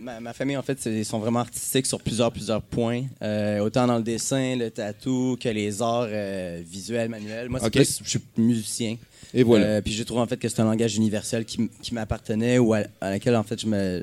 Ma, 0.00 0.20
ma 0.20 0.32
famille, 0.32 0.56
en 0.56 0.62
fait, 0.62 0.78
c'est- 0.80 0.92
ils 0.92 1.04
sont 1.04 1.18
vraiment 1.18 1.40
artistiques 1.40 1.84
sur 1.86 2.00
plusieurs, 2.00 2.32
plusieurs 2.32 2.62
points. 2.62 3.02
Euh, 3.22 3.58
autant 3.60 3.86
dans 3.86 3.98
le 3.98 4.02
dessin, 4.02 4.56
le 4.56 4.70
tatou, 4.70 5.36
que 5.38 5.48
les 5.50 5.82
arts 5.82 6.06
euh, 6.08 6.62
visuels, 6.66 7.10
manuels. 7.10 7.48
Moi, 7.50 7.60
c'est 7.60 7.66
Ok. 7.66 7.72
plus- 7.72 8.00
je 8.02 8.08
suis 8.08 8.20
musicien. 8.38 8.96
Et 9.34 9.42
voilà. 9.42 9.66
Euh, 9.66 9.80
puis 9.82 9.92
j'ai 9.92 10.04
trouvé, 10.04 10.20
en 10.22 10.26
fait, 10.26 10.38
que 10.38 10.48
c'était 10.48 10.62
un 10.62 10.66
langage 10.66 10.96
universel 10.96 11.44
qui, 11.44 11.68
qui 11.82 11.92
m'appartenait 11.92 12.58
ou 12.58 12.72
à, 12.72 12.82
à 13.02 13.10
laquelle, 13.10 13.36
en 13.36 13.42
fait, 13.42 13.60
je 13.60 13.66
me 13.66 14.02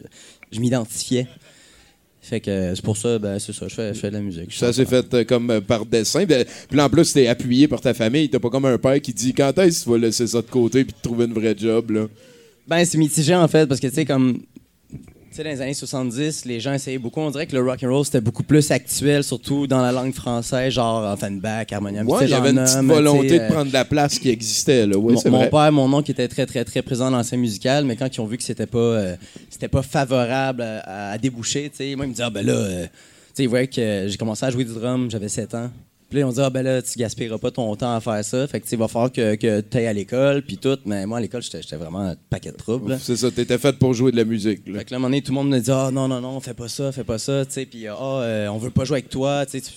je 0.52 0.60
m'identifiais. 0.60 1.28
Fait 2.24 2.40
que 2.40 2.50
euh, 2.50 2.74
c'est 2.74 2.84
pour 2.84 2.96
ça, 2.96 3.20
ben, 3.20 3.38
c'est 3.38 3.52
ça, 3.52 3.68
je 3.68 3.76
fais, 3.76 3.94
je 3.94 4.00
fais 4.00 4.10
de 4.10 4.16
la 4.16 4.22
musique. 4.22 4.54
Ça 4.54 4.72
s'est 4.72 4.86
fait 4.86 5.14
euh, 5.14 5.26
comme 5.26 5.50
euh, 5.50 5.60
par 5.60 5.86
dessin. 5.86 6.26
Puis 6.26 6.38
puis 6.70 6.80
en 6.80 6.90
plus, 6.90 7.12
t'es 7.12 7.28
appuyé 7.28 7.68
par 7.68 7.82
ta 7.82 7.94
famille. 7.94 8.30
T'as 8.30 8.40
pas 8.40 8.50
comme 8.50 8.64
un 8.64 8.78
père 8.78 9.02
qui 9.02 9.14
dit 9.14 9.34
quand 9.34 9.58
est-ce 9.58 9.80
que 9.80 9.84
tu 9.84 9.90
vas 9.90 9.98
laisser 9.98 10.26
ça 10.28 10.42
de 10.42 10.48
côté 10.48 10.86
puis 10.86 10.94
te 10.94 11.02
trouver 11.02 11.26
une 11.26 11.34
vraie 11.34 11.54
job, 11.58 11.92
là? 11.92 12.08
Ben, 12.66 12.86
c'est 12.86 12.98
mitigé 12.98 13.36
en 13.36 13.48
fait, 13.50 13.68
parce 13.68 13.82
que 13.82 13.88
tu 13.88 13.96
sais, 13.96 14.06
comme. 14.06 14.40
Sais, 15.34 15.44
dans 15.44 15.50
les 15.50 15.62
années 15.62 15.74
70, 15.74 16.46
les 16.46 16.60
gens 16.60 16.74
essayaient 16.74 17.00
beaucoup. 17.00 17.20
On 17.20 17.32
dirait 17.32 17.48
que 17.48 17.56
le 17.56 17.64
rock 17.64 17.82
and 17.84 17.90
roll 17.90 18.06
c'était 18.06 18.22
beaucoup 18.22 18.44
plus 18.44 18.70
actuel, 18.70 19.24
surtout 19.24 19.66
dans 19.66 19.82
la 19.82 19.92
langue 19.92 20.14
française, 20.14 20.74
genre 20.74 21.12
Offenbach, 21.12 21.72
Harmonium. 21.72 22.08
Ouais, 22.08 22.26
il 22.26 22.30
y 22.30 22.34
avait 22.36 22.52
une 22.52 22.64
petite 22.64 22.78
volonté 22.82 23.40
de 23.40 23.44
euh, 23.44 23.50
prendre 23.50 23.74
la 23.74 23.84
place 23.84 24.20
qui 24.20 24.30
existait, 24.30 24.86
là. 24.86 24.96
Mon, 24.96 25.18
c'est 25.18 25.32
mon 25.32 25.40
vrai. 25.40 25.50
père, 25.50 25.72
mon 25.72 25.92
oncle 25.92 26.12
était 26.12 26.28
très, 26.28 26.46
très, 26.46 26.64
très 26.64 26.84
présent 26.84 27.10
dans 27.10 27.18
la 27.18 27.24
scène 27.24 27.40
musicale, 27.40 27.84
mais 27.84 27.96
quand 27.96 28.16
ils 28.16 28.22
ont 28.22 28.28
vu 28.28 28.38
que 28.38 28.44
c'était 28.44 28.68
pas, 28.68 28.78
euh, 28.78 29.16
c'était 29.50 29.70
pas 29.70 29.82
favorable 29.82 30.62
à, 30.62 31.14
à 31.14 31.18
déboucher, 31.18 31.72
tu 31.72 31.78
sais, 31.78 31.96
moi, 31.96 32.06
ils 32.06 32.10
me 32.10 32.14
disaient, 32.14 32.26
ah 32.28 32.30
ben 32.30 32.46
là, 32.46 32.54
euh, 32.54 32.84
tu 32.84 32.90
sais, 33.34 33.44
ils 33.44 33.50
voyaient 33.50 33.66
que 33.66 34.06
j'ai 34.08 34.18
commencé 34.18 34.46
à 34.46 34.52
jouer 34.52 34.66
du 34.66 34.74
drum, 34.76 35.10
j'avais 35.10 35.30
7 35.30 35.56
ans. 35.56 35.72
Puis 36.14 36.20
là, 36.20 36.28
ils 36.28 36.30
ont 36.30 36.34
dit, 36.34 36.42
ah 36.42 36.50
ben 36.52 36.62
là, 36.62 36.80
tu 36.80 37.00
gaspilleras 37.00 37.40
pas 37.40 37.50
ton 37.50 37.76
temps 37.76 37.96
à 37.96 38.00
faire 38.00 38.24
ça. 38.24 38.46
Fait 38.46 38.60
que, 38.60 38.66
tu 38.66 38.70
sais, 38.70 38.76
il 38.76 38.80
va 38.80 38.88
falloir 38.88 39.12
que, 39.12 39.34
que 39.34 39.62
tu 39.62 39.78
ailles 39.78 39.88
à 39.88 39.94
l'école, 39.94 40.44
puis 40.44 40.58
tout. 40.58 40.78
Mais 40.86 41.08
moi, 41.08 41.18
à 41.18 41.22
l'école, 41.22 41.42
j'étais 41.42 41.76
vraiment 41.76 42.02
un 42.02 42.16
paquet 42.30 42.52
de 42.52 42.56
troubles. 42.56 43.00
C'est 43.02 43.16
ça, 43.16 43.32
t'étais 43.32 43.58
fait 43.58 43.76
pour 43.80 43.96
jouer 43.96 44.12
de 44.12 44.18
la 44.18 44.24
musique, 44.24 44.62
là. 44.68 44.78
Fait 44.78 44.86
que 44.86 44.92
là, 44.92 44.98
à 44.98 45.00
un 45.00 45.00
moment 45.00 45.10
donné, 45.10 45.24
tout 45.24 45.32
le 45.32 45.38
monde 45.38 45.50
me 45.50 45.58
dit 45.58 45.72
Ah 45.72 45.90
non, 45.92 46.08
non, 46.08 46.22
non, 46.22 46.40
fais 46.40 46.54
pas 46.54 46.68
ça, 46.68 46.92
fais 46.92 47.04
pas 47.04 47.18
ça, 47.18 47.44
tu 47.48 47.54
sais, 47.54 47.66
puis 47.66 47.88
ah, 47.88 47.96
euh, 48.00 48.48
on 48.50 48.60
veut 48.60 48.70
pas 48.70 48.86
jouer 48.86 48.98
avec 48.98 49.10
toi, 49.10 49.44
tu 49.48 49.60
sais, 49.60 49.72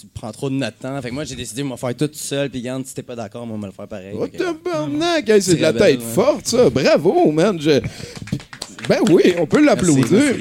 tu 0.00 0.06
prends 0.12 0.32
trop 0.32 0.50
de 0.50 0.56
notre 0.56 0.78
temps. 0.78 1.00
Fait 1.02 1.10
que 1.10 1.14
moi, 1.14 1.22
j'ai 1.22 1.36
décidé 1.36 1.62
de 1.62 1.68
me 1.68 1.76
faire 1.76 1.94
tout 1.94 2.10
seul, 2.14 2.50
puis 2.50 2.58
regarde, 2.58 2.84
si 2.84 2.92
t'es 2.92 3.04
pas 3.04 3.14
d'accord, 3.14 3.46
moi, 3.46 3.56
on 3.56 3.60
va 3.60 3.68
le 3.68 3.72
faire 3.72 3.86
pareil. 3.86 4.16
Oh, 4.18 4.26
tabarnak! 4.26 5.28
Hey, 5.28 5.40
c'est 5.40 5.54
de 5.54 5.62
la 5.62 5.72
tête 5.72 6.00
ouais. 6.00 6.04
forte, 6.04 6.48
ça. 6.48 6.68
Bravo, 6.68 7.30
man. 7.30 7.60
Je- 7.60 7.80
Ben 8.88 8.98
oui, 9.08 9.34
on 9.38 9.46
peut 9.46 9.64
l'applaudir. 9.64 10.34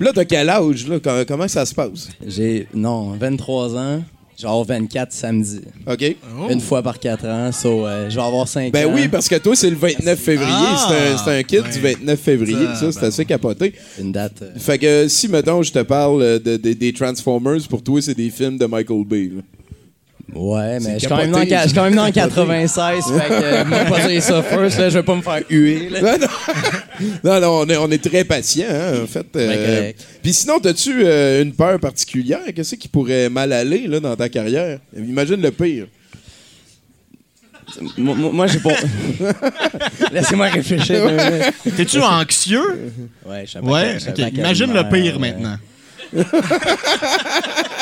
Là, 0.00 0.10
t'as 0.14 0.24
quel 0.24 0.48
âge, 0.50 0.86
là? 0.88 0.98
Com- 1.00 1.24
Comment 1.26 1.48
ça 1.48 1.64
se 1.64 1.74
passe? 1.74 2.08
J'ai, 2.26 2.66
non, 2.74 3.12
23 3.12 3.76
ans, 3.76 4.02
genre 4.38 4.64
24 4.64 5.12
samedi. 5.12 5.60
OK? 5.86 6.16
Une 6.50 6.60
fois 6.60 6.82
par 6.82 6.98
4 6.98 7.26
ans, 7.26 7.52
so, 7.52 7.86
euh, 7.86 8.10
je 8.10 8.16
vais 8.16 8.22
avoir 8.22 8.48
5 8.48 8.72
Ben 8.72 8.86
ans. 8.88 8.92
oui, 8.94 9.08
parce 9.08 9.28
que 9.28 9.36
toi, 9.36 9.54
c'est 9.54 9.70
le 9.70 9.76
29 9.76 10.18
février. 10.18 10.50
Ah! 10.52 10.86
c'est 10.88 11.12
un, 11.12 11.16
c'est 11.24 11.38
un 11.38 11.42
kit 11.42 11.56
du 11.78 11.84
Ouais. 11.84 11.94
29 11.94 12.20
février. 12.20 12.56
Ça, 12.74 12.74
Ça, 12.74 12.92
c'est 12.92 13.00
ben 13.00 13.06
assez 13.08 13.24
capoté. 13.24 13.74
Une 14.00 14.10
date. 14.12 14.42
euh, 14.42 14.50
Fait 14.58 14.78
que 14.78 15.06
si, 15.08 15.28
mettons, 15.28 15.62
je 15.62 15.72
te 15.72 15.78
parle 15.82 16.22
euh, 16.22 16.38
de, 16.38 16.56
de- 16.56 16.72
des 16.72 16.92
Transformers, 16.92 17.60
pour 17.68 17.82
toi, 17.82 18.00
c'est 18.02 18.14
des 18.16 18.30
films 18.30 18.58
de 18.58 18.66
Michael 18.66 19.04
Bay. 19.04 19.30
là. 19.36 19.42
Ouais, 20.34 20.80
mais 20.80 20.94
je 20.94 20.98
suis 21.00 21.08
quand, 21.08 21.16
même 21.16 21.30
dans 21.30 21.38
quand 21.38 21.84
même 21.84 21.94
dans 21.94 22.02
le 22.06 22.08
c'est 22.08 22.12
capoté. 22.14 22.34
96, 22.34 23.04
fait 23.04 23.28
que 23.28 23.32
euh, 23.32 23.64
moi, 23.64 23.78
pas 23.84 24.08
dire 24.08 24.22
ça 24.22 24.42
first, 24.42 24.78
là, 24.78 24.88
je 24.88 24.98
vais 24.98 25.02
pas 25.04 25.14
me 25.14 25.22
faire 25.22 25.42
huer. 25.48 25.88
Là. 25.90 26.18
Non, 26.18 26.28
non, 27.24 27.40
non, 27.40 27.58
on, 27.60 27.68
est, 27.68 27.76
on 27.76 27.90
est 27.90 28.02
très 28.02 28.24
patient, 28.24 28.66
hein, 28.68 29.02
en 29.04 29.06
fait. 29.06 29.26
euh. 29.36 29.92
Puis 30.22 30.32
sinon, 30.32 30.58
as-tu 30.58 31.02
euh, 31.04 31.42
une 31.42 31.52
peur 31.52 31.78
particulière? 31.78 32.40
Qu'est-ce 32.54 32.74
qui 32.74 32.88
pourrait 32.88 33.28
mal 33.28 33.52
aller 33.52 33.86
là, 33.86 34.00
dans 34.00 34.16
ta 34.16 34.28
carrière? 34.28 34.78
Imagine 34.96 35.40
le 35.40 35.50
pire. 35.52 35.86
Moi, 37.96 38.14
moi- 38.14 38.46
j'ai 38.46 38.58
pas. 38.60 38.74
Laissez-moi 40.12 40.48
réfléchir. 40.48 41.10
T'es-tu 41.76 42.00
anxieux? 42.00 42.92
Ouais, 43.26 43.44
je 43.44 43.50
suis 43.50 43.58
Ouais, 43.60 43.96
Imagine 44.34 44.72
le 44.72 44.82
pire 44.88 45.18
ouais. 45.18 45.32
maintenant. 45.32 45.56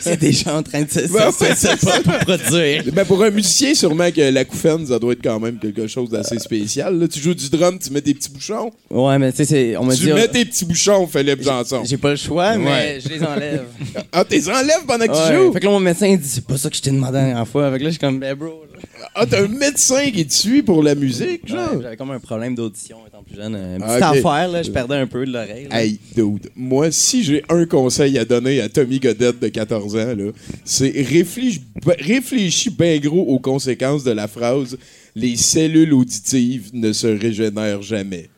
C'est 0.00 0.16
déjà 0.20 0.56
en 0.56 0.62
train 0.62 0.82
de 0.82 0.90
se, 0.90 1.00
Ben 1.12 1.30
se- 1.32 1.44
ouais, 1.44 1.54
se- 1.54 1.66
se- 1.68 1.76
se 1.76 2.24
produire. 2.24 2.84
Ben, 2.92 3.04
pour 3.04 3.22
un 3.22 3.30
musicien, 3.30 3.74
sûrement 3.74 4.10
que 4.10 4.20
la 4.30 4.44
couffaine, 4.44 4.86
ça 4.86 4.98
doit 4.98 5.12
être 5.12 5.22
quand 5.22 5.38
même 5.40 5.58
quelque 5.58 5.86
chose 5.86 6.08
d'assez 6.10 6.38
spécial. 6.38 6.98
là. 6.98 7.08
Tu 7.08 7.20
joues 7.20 7.34
du 7.34 7.50
drum, 7.50 7.78
tu 7.78 7.90
mets 7.92 8.00
des 8.00 8.14
petits 8.14 8.30
bouchons. 8.30 8.70
Ouais, 8.90 9.18
mais 9.18 9.32
tu 9.32 9.44
sais, 9.44 9.76
on 9.76 9.84
me 9.84 9.94
Tu 9.94 10.04
dit. 10.06 10.12
mets 10.12 10.28
tes 10.28 10.44
petits 10.44 10.64
bouchons, 10.64 11.06
Philippe 11.06 11.42
Janson. 11.42 11.82
J'ai 11.84 11.96
pas 11.98 12.10
le 12.10 12.16
choix, 12.16 12.56
mais 12.56 12.66
Ouais. 12.70 12.98
je 13.04 13.08
les 13.08 13.22
enlève. 13.22 13.64
Ah, 14.12 14.24
t'es 14.24 14.48
enlèves 14.48 14.84
pendant 14.86 15.06
que 15.06 15.28
tu 15.28 15.34
joues? 15.36 15.52
Fait 15.52 15.60
que 15.60 15.64
là, 15.66 15.70
mon 15.72 15.80
médecin, 15.80 16.06
il 16.08 16.18
dit 16.18 16.28
C'est 16.28 16.44
pas 16.44 16.56
ça 16.58 16.68
que 16.70 16.76
je 16.76 16.82
t'ai 16.82 16.90
demandé 16.90 17.14
la 17.18 17.24
dernière 17.26 17.48
fois. 17.48 17.70
Fait 17.72 17.78
que 17.78 17.84
là, 17.84 17.88
je 17.90 17.92
suis 17.94 18.00
comme, 18.00 18.18
ben, 18.18 18.34
bro. 18.34 18.64
là. 18.74 18.79
Ah, 19.14 19.26
t'as 19.26 19.42
un 19.44 19.48
médecin 19.48 20.10
qui 20.10 20.26
te 20.26 20.32
suit 20.32 20.62
pour 20.62 20.82
la 20.82 20.94
musique, 20.94 21.46
genre? 21.48 21.74
Ouais, 21.74 21.82
J'avais 21.82 21.96
comme 21.96 22.10
un 22.12 22.20
problème 22.20 22.54
d'audition 22.54 22.98
étant 23.06 23.22
plus 23.22 23.36
jeune. 23.36 23.54
Une 23.54 23.82
Ah, 23.82 23.86
petite 23.98 24.24
affaire, 24.26 24.48
là, 24.48 24.62
je 24.62 24.70
perdais 24.70 24.96
un 24.96 25.06
peu 25.06 25.26
de 25.26 25.32
l'oreille. 25.32 25.68
Hey, 25.70 25.98
dude, 26.14 26.48
moi, 26.54 26.90
si 26.90 27.22
j'ai 27.24 27.42
un 27.48 27.66
conseil 27.66 28.18
à 28.18 28.24
donner 28.24 28.60
à 28.60 28.68
Tommy 28.68 29.00
Godette 29.00 29.40
de 29.40 29.48
14 29.48 29.96
ans, 29.96 30.14
là, 30.16 30.30
c'est 30.64 30.90
réfléchis, 30.90 31.62
réfléchis 31.98 32.70
bien 32.70 32.98
gros 32.98 33.22
aux 33.26 33.38
conséquences 33.38 34.04
de 34.04 34.12
la 34.12 34.28
phrase 34.28 34.76
«Les 35.16 35.36
cellules 35.36 35.92
auditives 35.92 36.70
ne 36.72 36.92
se 36.92 37.06
régénèrent 37.06 37.82
jamais». 37.82 38.28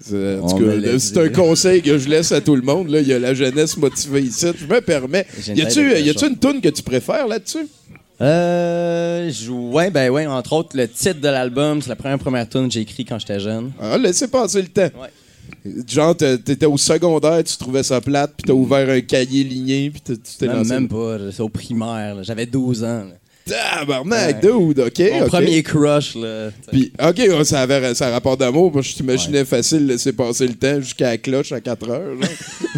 C'est- 0.00 0.36
l'a 0.36 0.98
c'est 1.00 1.18
un 1.18 1.28
conseil 1.30 1.82
que 1.82 1.98
je 1.98 2.08
laisse 2.08 2.30
à 2.30 2.40
tout 2.40 2.54
le 2.54 2.62
monde. 2.62 2.90
Là. 2.90 3.00
Il 3.00 3.08
y 3.08 3.12
a 3.12 3.18
la 3.18 3.34
jeunesse 3.34 3.76
motivée 3.76 4.22
ici. 4.22 4.46
Je 4.56 4.72
me 4.72 4.80
permets. 4.80 5.26
Y 5.48 5.62
a-tu 5.62 6.26
une 6.28 6.36
toune 6.36 6.60
que 6.60 6.68
tu 6.68 6.82
préfères 6.82 7.26
là-dessus? 7.26 7.66
Euh. 8.20 9.30
je- 9.30 9.50
Ouais, 9.50 9.90
ben, 9.90 10.10
ouais, 10.10 10.26
entre 10.26 10.52
autres, 10.52 10.76
le 10.76 10.88
titre 10.88 11.20
de 11.20 11.28
l'album, 11.28 11.80
c'est 11.80 11.88
la 11.88 11.96
première 11.96 12.18
première 12.18 12.48
tune 12.48 12.68
que 12.68 12.74
j'ai 12.74 12.80
écrit 12.80 13.04
quand 13.04 13.18
j'étais 13.18 13.40
jeune. 13.40 13.72
Ah, 13.80 13.96
laissez 13.98 14.28
passer 14.28 14.60
le 14.62 14.68
temps. 14.68 14.88
Ouais. 15.00 15.08
Genre, 15.86 16.16
t'étais 16.16 16.66
au 16.66 16.76
secondaire, 16.76 17.42
tu 17.44 17.56
trouvais 17.56 17.82
ça 17.82 18.00
plate, 18.00 18.32
puis 18.36 18.44
t'as 18.46 18.52
ouvert 18.52 18.88
un 18.88 19.00
cahier 19.00 19.42
ligné, 19.44 19.90
puis 19.90 20.00
tu 20.04 20.16
t'es 20.38 20.46
Même, 20.46 20.58
lancé. 20.58 20.70
même 20.70 20.88
pas, 20.88 21.16
c'est 21.32 21.42
au 21.42 21.48
primaire. 21.48 22.22
J'avais 22.22 22.46
12 22.46 22.84
ans. 22.84 23.04
là. 23.04 23.14
Tabarnak, 23.78 24.42
Ouais. 24.44 24.50
dude, 24.74 24.78
OK, 24.80 25.02
Mon 25.20 25.26
premier 25.26 25.62
crush, 25.62 26.14
là. 26.14 26.50
Puis, 26.70 26.92
OK, 27.02 27.16
ouais, 27.18 27.44
ça 27.44 27.62
avait 27.62 27.94
ça 27.94 28.10
rapport 28.10 28.36
d'amour, 28.36 28.70
que 28.72 28.80
je 28.82 28.94
t'imaginais 28.94 29.44
facile 29.44 29.86
laisser 29.86 30.12
passer 30.12 30.46
le 30.46 30.54
temps 30.54 30.78
jusqu'à 30.80 31.08
la 31.10 31.18
cloche 31.18 31.50
à 31.50 31.60
4 31.60 31.90
heures. 31.90 32.14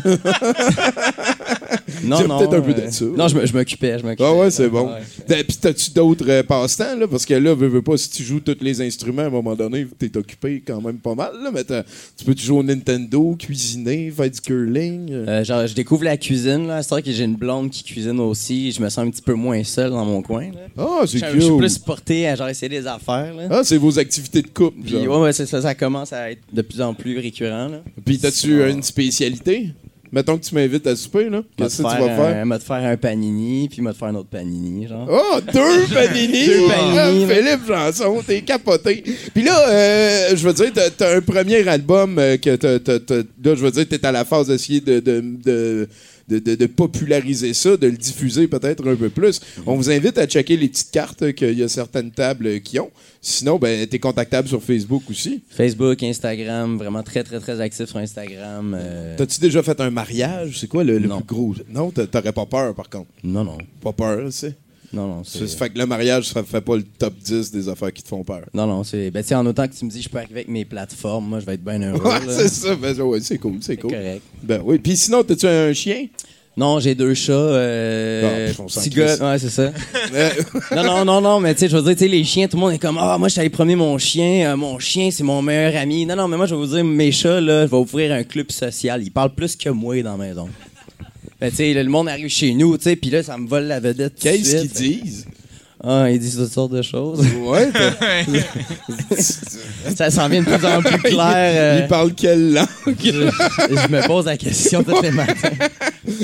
genre. 0.04 0.16
non, 2.04 2.16
peut-être 2.18 2.54
un 2.54 2.60
peu 2.60 2.70
euh, 2.70 2.86
de 2.86 2.90
ça. 2.90 3.04
Non, 3.04 3.28
je 3.28 3.52
m'occupais, 3.56 3.98
je 3.98 4.04
m'occupais. 4.04 4.24
Ah 4.24 4.34
ouais, 4.34 4.50
c'est 4.50 4.68
bon. 4.68 4.90
T'as- 5.26 5.44
Puis, 5.44 5.56
t'as-tu 5.60 5.90
d'autres 5.90 6.24
euh, 6.28 6.42
passe-temps, 6.42 6.96
là? 6.96 7.06
Parce 7.08 7.24
que 7.26 7.34
là, 7.34 7.54
veux, 7.54 7.68
veux 7.68 7.82
pas, 7.82 7.96
si 7.96 8.10
tu 8.10 8.22
joues 8.22 8.40
tous 8.40 8.56
les 8.60 8.80
instruments, 8.80 9.22
à 9.22 9.26
un 9.26 9.30
moment 9.30 9.54
donné, 9.54 9.86
t'es 9.98 10.16
occupé 10.16 10.62
quand 10.66 10.80
même 10.80 10.98
pas 10.98 11.14
mal, 11.14 11.32
là. 11.42 11.50
Mais 11.52 11.64
tu 11.64 12.24
peux 12.24 12.34
jouer 12.36 12.58
au 12.58 12.62
Nintendo, 12.62 13.36
cuisiner, 13.38 14.10
faire 14.10 14.30
du 14.30 14.40
curling. 14.40 15.08
euh. 15.12 15.44
Genre, 15.44 15.66
je 15.66 15.74
découvre 15.74 16.04
la 16.04 16.16
cuisine, 16.16 16.66
là. 16.66 16.82
C'est 16.82 16.90
vrai 16.90 17.02
que 17.02 17.10
j'ai 17.12 17.24
une 17.24 17.36
blonde 17.36 17.70
qui 17.70 17.82
cuisine 17.84 18.18
aussi. 18.20 18.72
Je 18.72 18.80
me 18.82 18.88
sens 18.88 19.06
un 19.06 19.10
petit 19.10 19.22
peu 19.22 19.34
moins 19.34 19.62
seul 19.64 19.90
dans 19.90 20.04
mon 20.04 20.22
coin, 20.22 20.46
là. 20.52 20.60
Ah, 20.78 21.02
c'est 21.06 21.20
cute. 21.20 21.28
je 21.34 21.40
suis 21.40 21.56
plus 21.56 21.78
porté 21.78 22.28
à 22.28 22.34
genre 22.36 22.48
essayer 22.48 22.68
des 22.68 22.86
affaires, 22.86 23.34
là. 23.34 23.48
Ah, 23.50 23.60
c'est 23.64 23.76
vos 23.78 23.98
activités 23.98 24.42
de 24.42 24.48
couple. 24.48 24.78
Puis 24.82 24.92
genre. 24.92 25.18
ouais, 25.18 25.22
ouais, 25.24 25.32
ça, 25.32 25.46
ça 25.46 25.74
commence 25.74 26.12
à 26.12 26.30
être 26.32 26.40
de 26.52 26.62
plus 26.62 26.80
en 26.80 26.94
plus 26.94 27.18
récurrent, 27.18 27.68
là. 27.68 27.82
Puis, 28.04 28.18
t'as-tu 28.18 28.62
une 28.68 28.82
spécialité? 28.82 29.68
Mettons 30.12 30.36
que 30.36 30.44
tu 30.44 30.54
m'invites 30.54 30.86
à 30.86 30.94
souper, 30.94 31.30
là. 31.30 31.42
Qu'est-ce 31.56 31.78
que 31.82 31.88
tu 31.88 31.96
faire 31.96 32.06
vas 32.06 32.16
faire? 32.34 32.46
m'a 32.46 32.58
te 32.58 32.64
faire 32.64 32.84
un 32.84 32.96
panini, 32.98 33.66
puis 33.70 33.80
m'a 33.80 33.92
te 33.94 33.98
faire 33.98 34.08
un 34.08 34.14
autre 34.16 34.28
panini, 34.28 34.86
genre. 34.86 35.08
Oh, 35.10 35.40
deux 35.52 35.86
panini! 35.94 36.46
Deux 36.46 36.68
panini, 36.68 37.24
Ah. 37.24 37.34
Philippe 37.34 37.66
Janson, 37.66 38.22
t'es 38.26 38.42
capoté. 38.42 39.02
Puis 39.32 39.42
là, 39.42 39.68
euh, 39.68 40.36
je 40.36 40.46
veux 40.46 40.52
dire, 40.52 40.70
t'as, 40.74 40.90
t'as 40.90 41.16
un 41.16 41.20
premier 41.22 41.66
album 41.66 42.18
euh, 42.18 42.36
que 42.36 42.54
t'as, 42.56 42.78
t'as- 42.78 43.00
t'as- 43.00 43.14
là, 43.16 43.54
je 43.54 43.64
veux 43.64 43.70
dire, 43.70 43.88
t'es 43.88 44.04
à 44.04 44.12
la 44.12 44.24
phase 44.26 44.48
d'essayer 44.48 44.80
de, 44.80 45.00
de, 45.00 45.24
de, 45.42 45.88
de, 46.28 46.38
de- 46.38 46.54
de 46.54 46.66
populariser 46.66 47.54
ça, 47.54 47.76
de 47.76 47.86
le 47.86 47.96
diffuser 47.96 48.46
peut-être 48.48 48.88
un 48.88 48.96
peu 48.96 49.08
plus. 49.10 49.40
On 49.66 49.76
vous 49.76 49.90
invite 49.90 50.18
à 50.18 50.26
checker 50.26 50.56
les 50.56 50.68
petites 50.68 50.90
cartes 50.90 51.32
qu'il 51.32 51.58
y 51.58 51.62
a 51.62 51.68
certaines 51.68 52.10
tables 52.10 52.60
qui 52.60 52.78
ont. 52.78 52.90
Sinon, 53.20 53.58
ben, 53.58 53.86
t'es 53.86 53.98
contactable 53.98 54.48
sur 54.48 54.62
Facebook 54.62 55.02
aussi. 55.10 55.42
Facebook, 55.50 56.02
Instagram, 56.02 56.76
vraiment 56.78 57.02
très, 57.02 57.22
très, 57.22 57.38
très 57.40 57.60
actif 57.60 57.86
sur 57.86 57.98
Instagram. 57.98 58.76
euh, 58.78 59.14
T'as-tu 59.16 59.40
déjà 59.40 59.62
fait 59.62 59.80
un 59.80 59.90
mariage? 59.90 60.58
C'est 60.58 60.66
quoi 60.68 60.82
le, 60.84 60.98
le 60.98 61.08
Non. 61.08 61.20
plus 61.20 61.34
gros? 61.36 61.54
Non, 61.70 61.90
t'a- 61.90 62.06
t'aurais 62.06 62.32
pas 62.32 62.46
peur, 62.46 62.74
par 62.74 62.88
contre. 62.90 63.08
Non, 63.22 63.44
non. 63.44 63.58
Pas 63.80 63.92
peur, 63.92 64.24
tu 64.26 64.32
sais? 64.32 64.54
Non, 64.92 65.06
non, 65.06 65.22
c'est... 65.24 65.46
fait 65.46 65.70
que 65.70 65.78
le 65.78 65.86
mariage, 65.86 66.28
ça 66.28 66.42
fait 66.42 66.60
pas 66.60 66.76
le 66.76 66.82
top 66.82 67.14
10 67.18 67.50
des 67.50 67.68
affaires 67.68 67.92
qui 67.92 68.02
te 68.02 68.08
font 68.08 68.22
peur. 68.24 68.42
Non, 68.52 68.66
non, 68.66 68.84
c'est... 68.84 69.10
Ben, 69.10 69.22
tu 69.22 69.28
sais, 69.28 69.34
en 69.34 69.46
autant 69.46 69.66
que 69.66 69.74
tu 69.74 69.84
me 69.84 69.90
dis 69.90 70.02
je 70.02 70.08
peux 70.08 70.18
arriver 70.18 70.40
avec 70.40 70.48
mes 70.48 70.64
plateformes, 70.64 71.26
moi, 71.28 71.40
je 71.40 71.46
vais 71.46 71.54
être 71.54 71.64
bien 71.64 71.80
heureux, 71.80 72.00
Ouais, 72.04 72.18
c'est 72.28 72.48
ça. 72.48 72.74
Ben, 72.76 72.98
ouais, 73.00 73.20
c'est 73.20 73.38
cool, 73.38 73.56
c'est 73.60 73.76
cool. 73.78 73.90
correct. 73.92 74.22
Ben 74.42 74.60
oui. 74.64 74.78
Puis 74.78 74.96
sinon, 74.96 75.22
t'as-tu 75.24 75.46
un 75.46 75.72
chien? 75.72 76.06
Non, 76.54 76.80
j'ai 76.80 76.94
deux 76.94 77.14
chats. 77.14 77.32
Euh, 77.32 78.48
pff, 78.48 78.60
on 78.60 78.68
s'en 78.68 78.82
petit 78.82 78.90
crisse. 78.90 79.18
gars, 79.18 79.30
ouais, 79.32 79.38
c'est 79.38 79.48
ça. 79.48 79.72
Non, 80.76 80.82
non, 80.84 81.04
non, 81.06 81.20
non, 81.22 81.40
mais 81.40 81.54
tu 81.54 81.60
sais, 81.60 81.68
je 81.70 81.76
veux 81.78 81.82
dire, 81.82 81.92
tu 81.94 82.00
sais, 82.00 82.08
les 82.08 82.24
chiens, 82.24 82.46
tout 82.46 82.58
le 82.58 82.60
monde 82.60 82.72
est 82.72 82.78
comme, 82.78 82.98
ah, 83.00 83.16
moi, 83.18 83.28
je 83.28 83.32
suis 83.32 83.40
allé 83.40 83.48
promener 83.48 83.76
mon 83.76 83.96
chien, 83.96 84.52
euh, 84.52 84.56
mon 84.56 84.78
chien, 84.78 85.10
c'est 85.10 85.24
mon 85.24 85.40
meilleur 85.40 85.74
ami. 85.80 86.04
Non, 86.04 86.14
non, 86.16 86.28
mais 86.28 86.36
moi, 86.36 86.44
je 86.44 86.54
vais 86.54 86.60
vous 86.60 86.66
dire, 86.74 86.84
mes 86.84 87.10
chats, 87.10 87.40
là, 87.40 87.64
je 87.64 87.70
vais 87.70 87.76
ouvrir 87.78 88.12
un 88.12 88.22
club 88.24 88.50
social. 88.52 89.02
Ils 89.02 89.10
parlent 89.10 89.34
plus 89.34 89.56
que 89.56 89.70
moi 89.70 90.02
dans 90.02 90.18
la 90.18 90.18
maison. 90.18 90.48
Ben, 91.42 91.50
tu 91.50 91.56
sais, 91.56 91.74
le 91.74 91.90
monde 91.90 92.08
arrive 92.08 92.28
chez 92.28 92.54
nous, 92.54 92.76
tu 92.76 92.84
sais, 92.84 92.94
puis 92.94 93.10
là, 93.10 93.20
ça 93.24 93.36
me 93.36 93.48
vole 93.48 93.64
la 93.64 93.80
vedette. 93.80 94.12
Qu'est-ce 94.16 94.58
qu'ils 94.58 94.70
disent? 94.70 95.26
Ah, 95.82 96.08
ils 96.08 96.20
disent 96.20 96.36
toutes 96.36 96.52
sortes 96.52 96.70
de 96.70 96.82
choses. 96.82 97.20
Ouais, 97.44 97.68
Ça 99.96 100.12
s'en 100.12 100.28
vient 100.28 100.42
de 100.42 100.46
plus 100.46 100.64
en 100.64 100.80
plus 100.80 100.98
clair. 101.00 101.34
euh, 101.34 101.80
il 101.82 101.88
parle 101.88 102.14
quelle 102.14 102.52
langue? 102.52 102.68
je, 102.86 103.90
me 103.90 104.06
pose 104.06 104.26
la 104.26 104.36
question 104.36 104.84
tous 104.84 105.02
les 105.02 105.10
matins. 105.10 105.50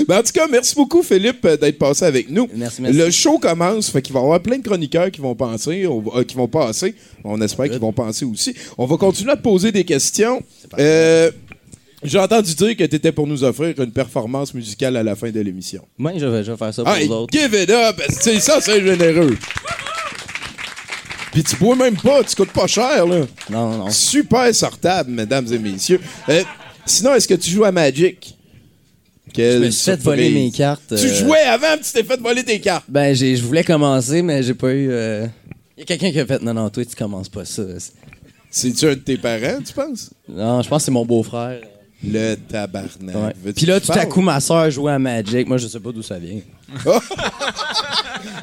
Ben, 0.07 0.19
en 0.19 0.23
tout 0.23 0.33
cas, 0.33 0.47
merci 0.49 0.77
beaucoup, 0.77 1.03
Philippe, 1.03 1.45
euh, 1.45 1.57
d'être 1.57 1.79
passé 1.79 2.05
avec 2.05 2.31
nous. 2.31 2.49
Merci, 2.55 2.83
merci. 2.83 2.97
Le 2.97 3.11
show 3.11 3.39
commence, 3.39 3.91
fait 3.91 4.01
qu'il 4.01 4.15
va 4.15 4.21
y 4.21 4.23
avoir 4.23 4.41
plein 4.41 4.59
de 4.59 4.63
chroniqueurs 4.63 5.11
qui 5.11 5.21
vont 5.21 5.35
penser, 5.35 5.85
euh, 5.85 6.23
qui 6.23 6.37
vont 6.37 6.47
passer. 6.47 6.95
On 7.25 7.41
espère 7.41 7.69
qu'ils 7.69 7.81
vont 7.81 7.93
penser 7.93 8.25
aussi. 8.25 8.55
On 8.77 8.87
va 8.87 8.97
continuer 8.97 9.33
à 9.33 9.37
te 9.37 9.43
poser 9.43 9.73
des 9.73 9.83
questions. 9.85 10.41
Euh, 10.79 11.33
J'ai 12.03 12.19
entendu 12.19 12.55
dire 12.55 12.77
que 12.77 12.85
tu 12.85 12.95
étais 12.97 13.11
pour 13.13 13.27
nous 13.27 13.43
offrir 13.43 13.75
une 13.81 13.91
performance 13.91 14.55
musicale 14.55 14.97
à 14.97 15.03
la 15.03 15.17
fin 15.17 15.31
de 15.31 15.41
l'émission. 15.41 15.85
Moi, 15.99 16.13
je 16.17 16.27
vais, 16.27 16.45
je 16.45 16.53
vais 16.53 16.57
faire 16.57 16.73
ça 16.73 16.85
pour 16.85 16.93
Hey, 16.95 17.09
vous 17.09 17.15
autres. 17.15 17.33
give 17.37 17.53
it 17.55 17.71
up! 17.71 18.01
C'est 18.09 18.39
ça, 18.41 18.61
c'est 18.61 18.81
généreux. 18.85 19.37
Puis 21.33 21.43
tu 21.43 21.57
bois 21.57 21.77
même 21.77 21.97
pas, 21.97 22.23
tu 22.25 22.35
coûtes 22.37 22.53
pas 22.53 22.67
cher, 22.67 23.05
là. 23.07 23.27
Non, 23.51 23.71
non, 23.71 23.79
non. 23.79 23.91
Super 23.91 24.55
sortable, 24.55 25.11
mesdames 25.11 25.47
et 25.53 25.59
messieurs. 25.59 26.01
Euh, 26.29 26.43
sinon, 26.87 27.15
est-ce 27.15 27.29
que 27.29 27.35
tu 27.35 27.51
joues 27.51 27.65
à 27.65 27.73
Magic? 27.73 28.35
Je 29.37 29.59
me 29.59 29.71
suis 29.71 29.85
fait 29.93 30.01
voler 30.01 30.31
mes 30.31 30.51
cartes. 30.51 30.83
Tu 30.89 30.95
euh, 31.07 31.15
jouais 31.15 31.43
avant, 31.43 31.77
tu 31.77 31.93
t'es 31.93 32.03
fait 32.03 32.19
voler 32.19 32.43
tes 32.45 32.61
cartes. 32.61 32.87
Ben, 32.89 33.15
je 33.15 33.41
voulais 33.43 33.63
commencer, 33.63 34.23
mais 34.23 34.43
j'ai 34.43 34.55
pas 34.55 34.73
eu. 34.73 34.89
euh, 34.91 35.27
Il 35.77 35.81
y 35.81 35.83
a 35.83 35.87
quelqu'un 35.87 36.11
qui 36.11 36.19
a 36.19 36.27
fait 36.27 36.43
Non, 36.43 36.55
non, 36.55 36.71
toi, 36.71 36.85
tu 36.85 36.97
commences 36.97 37.29
pas 37.29 37.45
ça. 37.45 37.63
C'est-tu 38.51 38.87
un 38.87 38.91
de 38.91 38.95
tes 38.95 39.17
parents, 39.19 39.61
tu 39.65 39.73
penses? 39.75 40.11
Non, 40.29 40.63
je 40.63 40.69
pense 40.69 40.83
que 40.83 40.85
c'est 40.87 40.91
mon 40.91 41.05
beau-frère. 41.05 41.61
Le 42.07 42.37
tabarnak. 42.37 43.15
Ouais. 43.45 43.53
Puis 43.57 43.67
là, 43.67 43.81
tout 43.81 43.91
à 43.93 44.07
coup, 44.07 44.21
ma 44.21 44.39
soeur 44.41 44.71
jouait 44.71 44.93
à 44.93 44.99
Magic. 45.01 45.49
Moi, 45.49 45.57
je 45.59 45.67
sais 45.67 45.81
pas 45.81 45.91
d'où 45.91 46.03
ça 46.03 46.19
vient. 46.19 46.39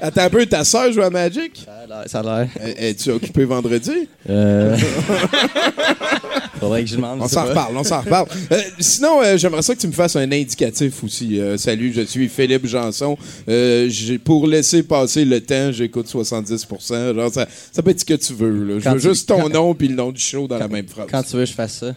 Attends 0.02 0.22
un 0.24 0.30
peu, 0.30 0.46
ta 0.46 0.64
soeur 0.64 0.92
joue 0.92 1.02
à 1.02 1.10
Magic? 1.10 1.66
Ça 2.08 2.20
a 2.20 2.24
l'air-. 2.24 2.50
Es- 2.62 2.90
Es-tu 2.90 3.12
occupé 3.12 3.46
vendredi? 3.46 4.10
Euh... 4.30 4.76
Faudrait 6.60 6.84
que 6.84 6.90
je 6.90 6.96
demande. 6.96 7.20
On 7.22 7.28
s'en 7.28 7.46
reparle, 7.46 7.78
on 7.78 7.84
s'en 7.84 8.02
reparle. 8.02 8.28
Euh, 8.52 8.62
sinon, 8.80 9.22
euh, 9.22 9.38
j'aimerais 9.38 9.62
ça 9.62 9.76
que 9.76 9.80
tu 9.82 9.88
me 9.88 9.92
fasses 9.92 10.16
un 10.16 10.32
indicatif 10.32 11.04
aussi. 11.04 11.40
Euh, 11.40 11.58
salut, 11.58 11.94
je 11.94 12.02
suis 12.02 12.28
Philippe 12.30 12.66
Janson. 12.66 13.18
Euh, 13.50 13.90
pour 14.24 14.48
laisser 14.48 14.84
passer 14.84 15.26
le 15.26 15.42
temps, 15.42 15.72
j'écoute 15.72 16.08
70%. 16.08 17.14
Genre, 17.16 17.32
ça, 17.34 17.46
ça 17.72 17.82
peut 17.84 17.92
être 17.92 18.00
ce 18.00 18.06
que 18.06 18.14
tu 18.16 18.34
veux. 18.34 18.52
là. 18.66 18.80
Je 18.80 18.90
veux 18.90 18.96
tu- 19.00 19.08
juste 19.10 19.28
ton 19.28 19.42
quand- 19.44 19.50
nom 19.50 19.76
puis 19.76 19.88
le 19.90 19.96
nom 19.96 20.12
du 20.12 20.22
show 20.22 20.48
dans 20.48 20.58
la 20.58 20.68
même 20.68 20.88
phrase. 20.88 21.08
Quand 21.12 21.24
tu 21.24 21.36
veux, 21.36 21.46
je 21.46 21.54
fasse 21.54 21.74
ça. 21.80 21.94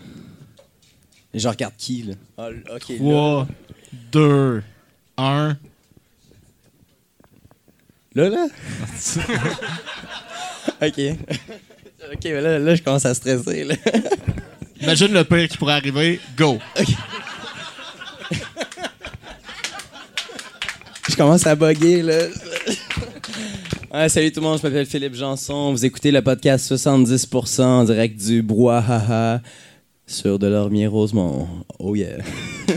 Je 1.38 1.48
regarde 1.48 1.74
qui, 1.78 2.02
là? 2.02 2.14
Ah, 2.36 2.48
ok. 2.74 2.88
là. 2.88 2.96
3, 2.98 3.48
2, 4.12 4.62
1. 5.16 5.56
Là, 8.14 8.28
là? 8.28 8.46
ok. 10.82 11.00
ok, 12.12 12.24
mais 12.24 12.40
là, 12.40 12.58
là, 12.58 12.74
je 12.74 12.82
commence 12.82 13.06
à 13.06 13.14
stresser, 13.14 13.64
là. 13.64 13.74
Imagine 14.80 15.12
le 15.12 15.24
pire 15.24 15.48
qui 15.48 15.56
pourrait 15.56 15.74
arriver. 15.74 16.20
Go. 16.36 16.58
Je 21.08 21.16
commence 21.16 21.46
à 21.46 21.54
bugger, 21.54 22.02
là. 22.02 22.24
Ouais, 23.92 24.08
salut 24.08 24.30
tout 24.30 24.40
le 24.40 24.46
monde, 24.46 24.58
je 24.58 24.66
m'appelle 24.66 24.86
Philippe 24.86 25.14
Janson. 25.14 25.72
Vous 25.72 25.84
écoutez 25.84 26.10
le 26.10 26.20
podcast 26.20 26.70
70% 26.70 27.62
en 27.62 27.84
direct 27.84 28.20
du 28.20 28.42
Brouhaha 28.42 29.40
sur 30.08 30.38
Delormier 30.40 30.88
Rosemont. 30.88 31.46
Oh 31.78 31.94
yeah. 31.94 32.16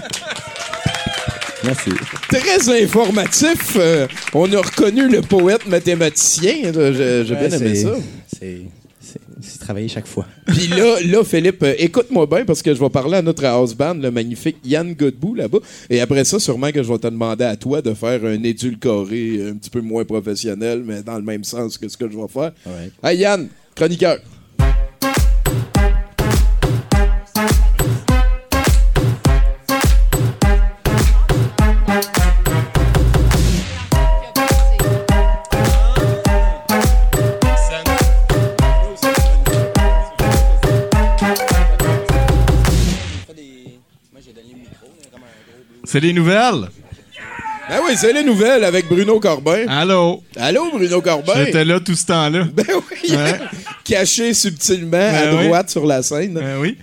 Merci. 1.64 1.92
Très 2.30 2.84
informatif. 2.84 3.78
Euh, 3.78 4.08
on 4.34 4.52
a 4.52 4.58
reconnu 4.58 5.08
le 5.08 5.22
poète 5.22 5.68
mathématicien. 5.68 6.72
J'ai 6.74 7.36
bien 7.36 7.50
aimé 7.52 7.76
ça. 7.76 7.96
C'est 8.34 8.62
c'est- 9.00 9.20
c'est 9.42 9.60
travailler 9.60 9.88
chaque 9.88 10.06
fois. 10.08 10.26
Puis 10.48 10.68
là, 10.68 10.98
là, 11.04 11.24
Philippe, 11.24 11.64
euh, 11.64 11.74
écoute-moi 11.80 12.28
bien 12.28 12.46
parce 12.46 12.62
que 12.62 12.74
je 12.74 12.80
vais 12.80 12.90
parler 12.90 13.18
à 13.18 13.22
notre 13.24 13.44
house 13.46 13.74
band, 13.74 13.96
le 13.96 14.12
magnifique 14.12 14.58
Yann 14.64 14.94
Godbout 14.94 15.36
là-bas. 15.36 15.58
Et 15.90 16.00
après 16.02 16.24
ça, 16.24 16.40
sûrement 16.40 16.72
que 16.72 16.82
je 16.84 16.88
vais 16.92 17.00
te 17.00 17.08
demander 17.08 17.46
à 17.46 17.56
toi 17.56 17.82
de 17.82 17.94
faire 17.96 18.24
un 18.26 18.42
édulcoré 18.44 19.50
un 19.50 19.56
petit 19.56 19.70
peu 19.72 19.82
moins 19.82 20.06
professionnel, 20.06 20.84
mais 20.86 21.02
dans 21.02 21.16
le 21.18 21.24
même 21.24 21.44
sens 21.44 21.78
que 21.80 21.90
ce 21.90 21.98
que 21.98 22.10
je 22.10 22.16
vais 22.18 22.28
faire. 22.28 22.52
Ouais. 22.68 22.92
Hey 23.04 23.18
Yann, 23.20 23.48
chroniqueur. 23.76 24.18
C'est 45.92 46.00
les 46.00 46.14
nouvelles? 46.14 46.70
Ben 47.70 47.80
oui, 47.86 47.96
c'est 47.98 48.14
les 48.14 48.24
nouvelles 48.24 48.64
avec 48.64 48.88
Bruno 48.88 49.20
Corbin. 49.20 49.66
Allô? 49.68 50.24
Allô, 50.38 50.72
Bruno 50.72 51.02
Corbin? 51.02 51.34
J'étais 51.36 51.66
là 51.66 51.82
tout 51.82 51.96
ce 51.96 52.06
temps-là. 52.06 52.46
Ben 52.54 52.66
oui, 52.70 53.12
Ouais. 53.14 53.40
caché 53.84 54.34
subtilement 54.34 54.96
à 54.96 55.26
Ben 55.26 55.38
oui. 55.38 55.46
droite 55.48 55.70
sur 55.70 55.86
la 55.86 56.02
scène. 56.02 56.40
Euh, 56.42 56.62
oui. 56.62 56.78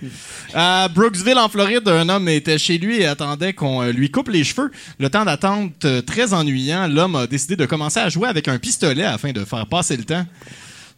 À 0.53 0.87
Brooksville, 0.93 1.39
en 1.39 1.49
Floride, 1.49 1.87
un 1.87 2.07
homme 2.07 2.29
était 2.29 2.59
chez 2.59 2.77
lui 2.77 3.01
et 3.01 3.07
attendait 3.07 3.53
qu'on 3.53 3.81
euh, 3.81 3.91
lui 3.91 4.11
coupe 4.11 4.29
les 4.29 4.43
cheveux. 4.43 4.69
Le 4.99 5.09
temps 5.09 5.25
d'attente 5.25 5.85
euh, 5.85 6.03
très 6.03 6.31
ennuyant, 6.35 6.87
l'homme 6.87 7.15
a 7.15 7.25
décidé 7.25 7.55
de 7.55 7.65
commencer 7.65 7.99
à 7.99 8.09
jouer 8.09 8.27
avec 8.29 8.47
un 8.47 8.59
pistolet 8.59 9.05
afin 9.05 9.31
de 9.31 9.43
faire 9.43 9.65
passer 9.65 9.97
le 9.97 10.03
temps. 10.03 10.25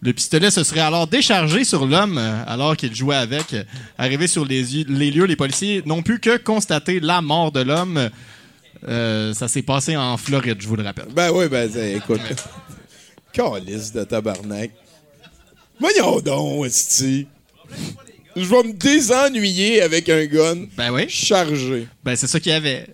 Le 0.04 0.14
pistolet 0.14 0.50
se 0.50 0.64
serait 0.64 0.80
alors 0.80 1.06
déchargé 1.06 1.64
sur 1.64 1.86
l'homme 1.86 2.18
euh, 2.18 2.44
alors 2.48 2.76
qu'il 2.76 2.94
jouait 2.96 3.16
avec. 3.16 3.56
Arrivé 4.00 4.26
sur 4.28 4.46
les, 4.46 4.64
lieux, 4.64 5.26
les 5.26 5.36
policiers 5.36 5.84
n'ont 5.86 6.02
pu 6.02 6.20
que 6.20 6.38
constater 6.38 7.00
la 7.00 7.22
mort 7.22 7.52
de 7.52 7.62
l'homme. 7.62 8.10
Euh, 8.88 9.34
ça 9.36 9.48
s'est 9.48 9.62
passé 9.62 9.96
en 9.96 10.18
Floride, 10.18 10.58
je 10.60 10.68
vous 10.68 10.76
le 10.76 10.84
rappelle. 10.84 11.06
Ben 11.14 11.32
oui, 11.32 11.48
ben 11.48 11.70
écoute. 11.96 12.20
Calice 13.34 13.94
de 13.94 14.04
tabarnak. 14.04 14.72
Voyons 15.80 16.20
donc, 16.20 16.66
esti. 16.66 17.28
Je 18.36 18.46
vais 18.46 18.64
me 18.64 18.74
désennuyer 18.74 19.82
avec 19.82 20.10
un 20.10 20.26
gun 20.26 20.66
Ben 20.78 20.92
oui. 20.92 21.06
chargé. 21.10 21.88
Ben 22.04 22.16
c'est 22.16 22.28
ça 22.28 22.40
qu'il 22.40 22.52
y 22.52 22.56
avait. 22.56 22.88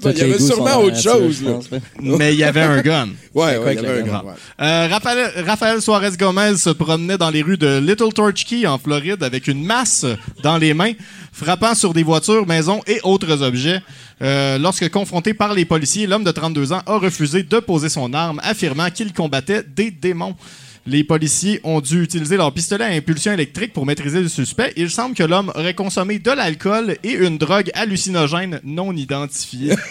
Ben, 0.00 0.12
il 0.12 0.18
y 0.18 0.22
avait 0.22 0.38
sûrement 0.38 0.76
autre 0.76 1.00
chose, 1.00 1.42
là. 1.42 1.58
Mais 2.00 2.32
il 2.32 2.38
y 2.38 2.44
avait 2.44 2.60
un 2.62 2.80
gun. 2.82 3.08
Ouais, 3.34 3.56
quoi 3.56 3.66
ouais, 3.66 3.74
il 3.74 3.78
y 3.78 3.82
que 3.82 3.86
avait 3.86 4.00
un 4.00 4.04
le 4.04 4.10
gun? 4.10 4.20
Bon. 4.22 4.28
ouais. 4.28 4.34
Euh, 4.60 4.88
Raphaël, 4.90 5.44
Raphaël 5.44 5.82
Suarez 5.82 6.16
Gomez 6.18 6.56
se 6.56 6.70
promenait 6.70 7.18
dans 7.18 7.30
les 7.30 7.42
rues 7.42 7.56
de 7.56 7.78
Little 7.78 8.12
Torch 8.12 8.46
en 8.66 8.78
Floride 8.78 9.22
avec 9.22 9.48
une 9.48 9.64
masse 9.64 10.06
dans 10.42 10.56
les 10.56 10.74
mains, 10.74 10.92
frappant 11.32 11.74
sur 11.74 11.92
des 11.94 12.02
voitures, 12.02 12.46
maisons 12.46 12.80
et 12.86 13.00
autres 13.02 13.42
objets. 13.42 13.80
Euh, 14.22 14.58
lorsque 14.58 14.88
confronté 14.90 15.34
par 15.34 15.54
les 15.54 15.64
policiers, 15.64 16.06
l'homme 16.06 16.24
de 16.24 16.32
32 16.32 16.72
ans 16.72 16.82
a 16.86 16.98
refusé 16.98 17.42
de 17.42 17.58
poser 17.60 17.88
son 17.88 18.12
arme, 18.12 18.40
affirmant 18.42 18.90
qu'il 18.90 19.12
combattait 19.12 19.62
des 19.62 19.90
démons. 19.90 20.34
Les 20.88 21.04
policiers 21.04 21.60
ont 21.64 21.82
dû 21.82 22.02
utiliser 22.02 22.38
leur 22.38 22.50
pistolet 22.50 22.84
à 22.84 22.88
impulsion 22.88 23.30
électrique 23.30 23.74
pour 23.74 23.84
maîtriser 23.84 24.22
le 24.22 24.28
suspect. 24.28 24.72
Il 24.74 24.90
semble 24.90 25.14
que 25.14 25.22
l'homme 25.22 25.52
aurait 25.54 25.74
consommé 25.74 26.18
de 26.18 26.30
l'alcool 26.30 26.96
et 27.04 27.12
une 27.12 27.36
drogue 27.36 27.70
hallucinogène 27.74 28.58
non 28.64 28.92
identifiée. 28.92 29.74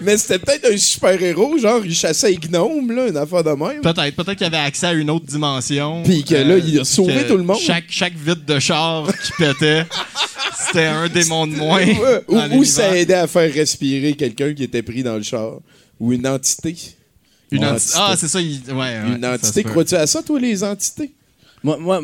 Mais 0.00 0.16
c'était 0.16 0.40
peut-être 0.40 0.68
un 0.72 0.76
super-héros, 0.76 1.58
genre 1.58 1.82
il 1.84 1.94
chassait 1.94 2.30
les 2.30 2.38
gnomes, 2.38 2.90
là, 2.90 3.06
une 3.06 3.16
affaire 3.16 3.44
de 3.44 3.50
même. 3.50 3.82
Peut-être, 3.82 4.16
peut-être 4.16 4.34
qu'il 4.34 4.46
avait 4.48 4.56
accès 4.56 4.86
à 4.86 4.92
une 4.94 5.10
autre 5.10 5.26
dimension. 5.26 6.02
Puis 6.02 6.24
que 6.24 6.34
là, 6.34 6.58
il 6.58 6.80
a 6.80 6.84
sauvé 6.84 7.22
que 7.22 7.28
tout 7.28 7.36
le 7.36 7.44
monde. 7.44 7.60
Chaque, 7.60 7.84
chaque 7.88 8.14
vitre 8.16 8.44
de 8.44 8.58
char 8.58 9.06
qui 9.22 9.30
pétait, 9.38 9.84
c'était 10.66 10.86
un 10.86 11.08
démon 11.08 11.46
de 11.46 11.54
moins. 11.54 11.86
Ou, 12.26 12.56
ou 12.56 12.64
ça 12.64 12.98
aidait 12.98 13.14
à 13.14 13.28
faire 13.28 13.52
respirer 13.52 14.14
quelqu'un 14.14 14.52
qui 14.54 14.64
était 14.64 14.82
pris 14.82 15.04
dans 15.04 15.16
le 15.16 15.22
char. 15.22 15.60
Ou 16.00 16.12
une 16.14 16.26
entité. 16.26 16.74
Une 17.50 17.58
Une 17.62 17.64
enti- 17.68 17.72
entité. 17.74 17.94
Ah, 17.96 18.14
c'est 18.16 18.28
ça. 18.28 18.40
il- 18.40 18.60
ouais, 18.68 18.74
ouais, 18.74 19.00
Une 19.16 19.26
entité. 19.26 19.62
Crois-tu 19.64 19.94
à 19.94 20.06
ça, 20.06 20.22
toi, 20.22 20.38
les 20.38 20.62
entités? 20.62 21.12
Moi, 21.64 21.76
moi, 21.78 22.00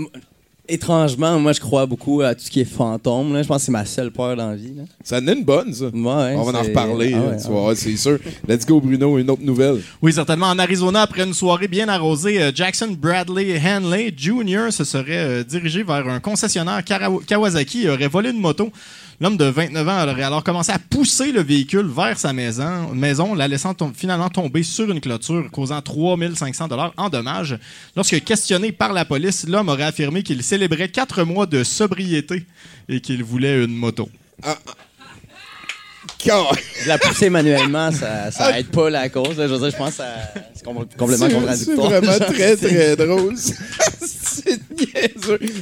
étrangement, 0.69 1.39
moi, 1.39 1.53
je 1.53 1.61
crois 1.61 1.87
beaucoup 1.87 2.21
à 2.23 2.35
tout 2.35 2.43
ce 2.43 2.51
qui 2.51 2.61
est 2.61 2.65
fantôme. 2.65 3.33
Là. 3.33 3.43
Je 3.43 3.49
pense 3.49 3.59
que 3.63 3.67
c'est 3.67 3.73
ma 3.73 3.85
seule 3.85 4.11
peur 4.11 4.37
dans 4.37 4.51
la 4.51 4.57
vie. 4.57 4.73
Là. 4.77 4.83
Ça 5.05 5.19
en 5.19 5.27
est 5.29 5.33
une 5.33 5.45
bonne, 5.45 5.73
ça. 5.73 5.85
Ouais, 5.87 5.93
On 5.95 6.43
va 6.43 6.59
en 6.59 6.63
reparler, 6.63 7.13
Ah 7.15 7.21
ouais, 7.21 7.37
tu 7.37 7.43
ah 7.47 7.51
voir, 7.51 7.77
c'est 7.77 7.97
sûr. 7.97 8.19
Let's 8.49 8.67
go, 8.67 8.81
Bruno, 8.81 9.17
une 9.19 9.31
autre 9.31 9.43
nouvelle. 9.43 9.81
Oui, 10.03 10.13
certainement. 10.13 10.47
En 10.49 10.59
Arizona, 10.59 11.03
après 11.03 11.23
une 11.25 11.35
soirée 11.35 11.69
bien 11.69 11.89
arrosée, 11.89 12.43
euh, 12.43 12.51
Jackson 12.55 12.97
Bradley 12.99 13.61
Hanley 13.65 14.13
Jr. 14.17 14.71
se 14.73 14.83
serait 14.85 15.05
euh, 15.19 15.45
dirigé 15.45 15.85
vers 15.85 16.07
un 16.09 16.19
concessionnaire 16.21 16.83
Kawasaki 16.85 17.85
et 17.85 17.91
aurait 17.91 18.09
volé 18.09 18.31
une 18.31 18.41
moto. 18.41 18.71
L'homme 19.21 19.37
de 19.39 19.47
29 19.47 19.89
ans 19.89 20.03
aurait 20.09 20.23
alors 20.23 20.45
commencé 20.45 20.73
à 20.73 20.79
pousser 20.79 21.33
le 21.33 21.43
véhicule 21.43 21.87
vers 21.87 22.19
sa 22.19 22.33
maison, 22.35 22.89
maison 22.93 23.35
la 23.35 23.49
laissant 23.49 23.73
tom- 23.73 23.93
finalement 23.97 24.29
tomber 24.29 24.63
sur 24.63 24.91
une 24.91 25.01
clôture, 25.01 25.49
causant 25.51 25.81
3500 25.81 26.69
dollars 26.69 26.93
en 26.99 27.09
dommages. 27.09 27.59
Lorsque 27.97 28.23
questionné 28.25 28.73
par 28.73 28.93
la 28.93 29.05
police, 29.07 29.47
l'homme 29.49 29.71
aurait 29.71 29.85
affirmé 29.85 30.23
qu'il 30.23 30.43
célébrait 30.43 30.89
quatre 30.91 31.25
mois 31.25 31.47
de 31.47 31.65
sobriété 31.65 32.45
et 32.91 33.01
qu'il 33.01 33.25
voulait 33.25 33.65
une 33.65 33.75
moto. 33.75 34.09
de 36.25 36.89
la 36.89 36.99
pousser 36.99 37.31
manuellement, 37.31 37.91
ça, 37.93 38.31
ça 38.31 38.59
aide 38.59 38.69
pas 38.69 38.91
la 38.91 39.09
cause. 39.09 39.37
Je 39.37 39.43
veux 39.43 39.59
dire, 39.59 39.71
je 39.71 39.77
pense 39.77 39.97
que 39.97 40.03
c'est 40.55 40.63
com- 40.65 40.85
complètement 40.99 41.29
contradictoire. 41.31 41.91
C'est 41.91 42.01
vraiment 42.01 42.19
très, 42.35 42.57
très 42.57 42.97
drôle. 42.97 43.35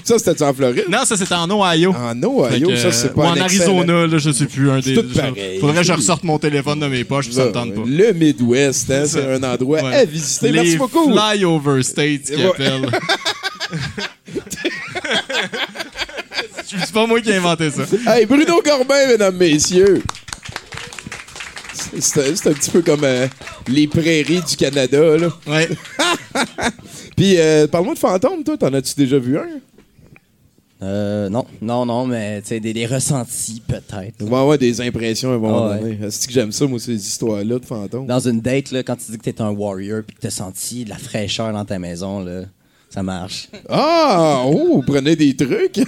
Ça, 0.05 0.19
c'était 0.19 0.43
en 0.43 0.53
Floride? 0.55 0.85
Non, 0.89 1.05
ça, 1.05 1.17
c'était 1.17 1.35
en 1.35 1.49
Ohio. 1.51 1.95
En 1.95 2.23
Ohio, 2.23 2.69
que, 2.69 2.77
ça, 2.77 2.93
c'est 2.93 3.15
pas 3.15 3.23
ou 3.23 3.25
en 3.25 3.37
Arizona, 3.41 4.07
là, 4.07 4.19
je 4.19 4.31
sais 4.31 4.47
plus. 4.47 4.71
Un 4.71 4.81
des, 4.81 4.95
tout 4.95 5.05
pareil. 5.15 5.59
Faudrait 5.61 5.79
que 5.83 5.87
je 5.87 5.93
ressorte 5.93 6.25
mon 6.25 6.39
téléphone 6.39 6.81
de 6.81 6.87
mes 6.87 7.05
poches, 7.05 7.27
puis 7.27 7.35
ça 7.35 7.47
me 7.47 7.53
tente 7.53 7.75
pas. 7.75 7.83
Le 7.87 8.13
Midwest, 8.13 8.91
hein, 8.91 9.05
c'est 9.07 9.25
un 9.35 9.43
endroit 9.43 9.83
Ouais. 9.83 9.95
à 9.95 10.05
visiter. 10.05 10.47
Les 10.47 10.53
Merci 10.63 10.77
beaucoup. 10.77 11.13
flyover 11.13 11.83
states 11.83 12.23
qui 12.25 12.37
Ouais. 12.37 12.47
appellent. 12.51 12.91
C'est 16.67 16.93
pas 16.93 17.07
moi 17.07 17.21
qui 17.21 17.31
ai 17.31 17.37
inventé 17.37 17.71
ça. 17.71 17.83
Hey, 18.07 18.27
Bruno 18.27 18.61
Corbin, 18.63 19.07
mesdames, 19.09 19.37
messieurs. 19.37 20.03
C'est 22.01 22.47
un 22.49 22.53
petit 22.53 22.71
peu 22.71 22.83
comme 22.83 23.05
euh, 23.05 23.27
les 23.69 23.87
prairies 23.87 24.43
du 24.43 24.57
Canada, 24.57 25.17
là. 25.17 25.29
Ouais. 25.47 25.69
Puis, 27.17 27.39
euh, 27.39 27.67
parle-moi 27.67 27.95
de 27.95 27.99
fantômes, 27.99 28.43
toi. 28.45 28.57
T'en 28.57 28.73
as-tu 28.75 28.95
déjà 28.97 29.19
vu 29.19 29.39
un? 29.39 29.47
Euh, 30.83 31.29
non, 31.31 31.47
non, 31.63 31.87
non, 31.87 32.07
mais 32.07 32.43
tu 32.43 32.49
sais, 32.49 32.61
des, 32.61 32.73
des 32.75 32.85
ressentis 32.85 33.63
peut-être. 33.67 34.23
Va 34.23 34.41
avoir 34.41 34.59
des 34.59 34.81
impressions 34.83 35.31
à 35.31 35.35
un 35.35 35.39
moment 35.39 35.69
Ah 35.71 35.77
ouais. 35.77 35.95
donné. 35.95 36.11
C'est 36.11 36.27
que 36.27 36.33
j'aime 36.33 36.53
ça, 36.53 36.67
moi, 36.67 36.79
ces 36.79 36.95
histoires-là 36.95 37.59
de 37.59 37.65
fantômes? 37.65 38.07
Dans 38.07 38.19
une 38.29 38.41
date, 38.41 38.71
là, 38.71 38.83
quand 38.83 38.97
tu 38.97 39.13
dis 39.13 39.17
que 39.19 39.23
t'es 39.23 39.41
un 39.41 39.51
warrior 39.51 40.03
puis 40.07 40.15
que 40.17 40.21
t'as 40.21 40.31
senti 40.31 40.85
de 40.85 40.91
la 40.91 40.99
fraîcheur 40.99 41.53
dans 41.53 41.65
ta 41.65 41.79
maison, 41.79 42.21
là, 42.21 42.43
ça 42.91 43.03
marche. 43.03 43.49
Ah! 43.71 44.43
Oh, 44.47 44.83
prenez 44.87 45.17
des 45.17 45.35
trucs? 45.35 45.81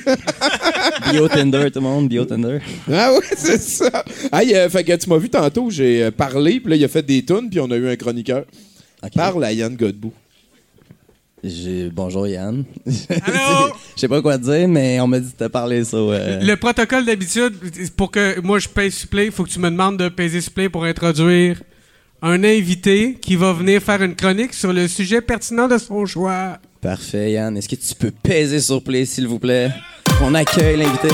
Bio 1.10 1.28
Tinder, 1.28 1.70
tout 1.70 1.80
le 1.80 1.84
monde, 1.84 2.08
Bio 2.08 2.24
Tinder. 2.24 2.60
ah 2.90 3.12
ouais, 3.12 3.20
c'est 3.36 3.60
ça. 3.60 4.04
Hey, 4.32 4.54
euh, 4.54 4.68
fait 4.70 4.84
que 4.84 4.94
tu 4.96 5.10
m'as 5.10 5.18
vu 5.18 5.28
tantôt, 5.28 5.68
j'ai 5.68 6.04
euh, 6.04 6.10
parlé, 6.10 6.58
puis 6.60 6.70
là, 6.70 6.76
il 6.76 6.84
a 6.84 6.88
fait 6.88 7.02
des 7.04 7.22
tunes, 7.22 7.50
puis 7.50 7.60
on 7.60 7.70
a 7.70 7.76
eu 7.76 7.88
un 7.88 7.96
chroniqueur. 7.96 8.44
Parle 9.14 9.44
à 9.44 9.52
Yann 9.52 9.76
Godbout. 9.76 10.12
J'ai- 11.46 11.90
Bonjour 11.90 12.26
Yann. 12.26 12.64
Allô? 13.08 13.72
Je 13.96 14.00
sais 14.00 14.08
pas 14.08 14.20
quoi 14.20 14.36
dire, 14.36 14.66
mais 14.68 15.00
on 15.00 15.06
m'a 15.06 15.20
dit 15.20 15.32
de 15.38 15.44
te 15.44 15.48
parler 15.50 15.84
ça. 15.84 15.96
euh, 15.96 16.40
Le 16.42 16.54
protocole 16.56 17.04
d'habitude, 17.06 17.54
pour 17.96 18.10
que 18.10 18.40
moi 18.40 18.58
je 18.58 18.68
pèse 18.68 18.94
supplé, 18.94 19.26
il 19.26 19.32
faut 19.32 19.44
que 19.44 19.50
tu 19.50 19.58
me 19.60 19.70
demandes 19.70 19.96
de 19.98 20.08
peser 20.08 20.40
supplé 20.40 20.68
pour 20.68 20.84
introduire 20.84 21.62
un 22.22 22.42
invité 22.44 23.16
qui 23.20 23.36
va 23.36 23.52
venir 23.52 23.80
faire 23.82 24.02
une 24.02 24.14
chronique 24.14 24.54
sur 24.54 24.72
le 24.72 24.88
sujet 24.88 25.20
pertinent 25.20 25.68
de 25.68 25.78
son 25.78 26.04
choix. 26.06 26.58
Parfait, 26.80 27.32
Yann. 27.32 27.56
Est-ce 27.56 27.68
que 27.68 27.76
tu 27.76 27.94
peux 27.94 28.10
peser 28.10 28.60
sur 28.60 28.82
play, 28.82 29.04
s'il 29.04 29.26
vous 29.28 29.38
plaît? 29.38 29.70
On 30.22 30.34
accueille 30.34 30.76
l'invité. 30.78 31.08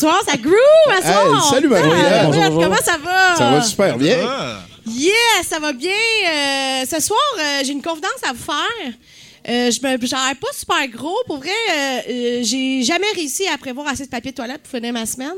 Bonsoir, 0.00 0.22
ça 0.28 0.36
groove 0.36 0.54
à 0.96 1.02
soir. 1.02 1.26
Hey, 1.26 1.50
salut, 1.50 1.68
Marie. 1.68 1.90
Ah, 1.92 2.24
Bonjour, 2.26 2.30
Brett, 2.40 2.52
bonjour. 2.52 2.62
Comment 2.62 2.82
ça 2.84 2.98
va? 2.98 3.36
Ça 3.36 3.50
va 3.50 3.62
super 3.62 3.98
bien. 3.98 4.16
Ah. 4.22 4.60
Yeah, 4.86 5.12
ça 5.44 5.58
va 5.58 5.72
bien. 5.72 5.90
Euh, 5.90 6.84
ce 6.88 7.00
soir, 7.00 7.18
euh, 7.38 7.62
j'ai 7.64 7.72
une 7.72 7.82
confidence 7.82 8.12
à 8.22 8.32
vous 8.32 8.42
faire. 8.44 8.92
Euh, 9.48 9.70
je 9.72 9.80
me 9.82 10.06
j'en 10.06 10.28
ai 10.30 10.34
pas 10.36 10.52
super 10.56 10.86
gros. 10.88 11.16
Pour 11.26 11.38
vrai, 11.38 12.44
j'ai 12.44 12.82
jamais 12.84 13.10
réussi 13.16 13.48
à 13.48 13.58
prévoir 13.58 13.88
assez 13.88 14.04
de 14.04 14.10
papier 14.10 14.30
de 14.30 14.36
toilette 14.36 14.62
pour 14.62 14.70
finir 14.70 14.92
ma 14.92 15.04
semaine. 15.04 15.34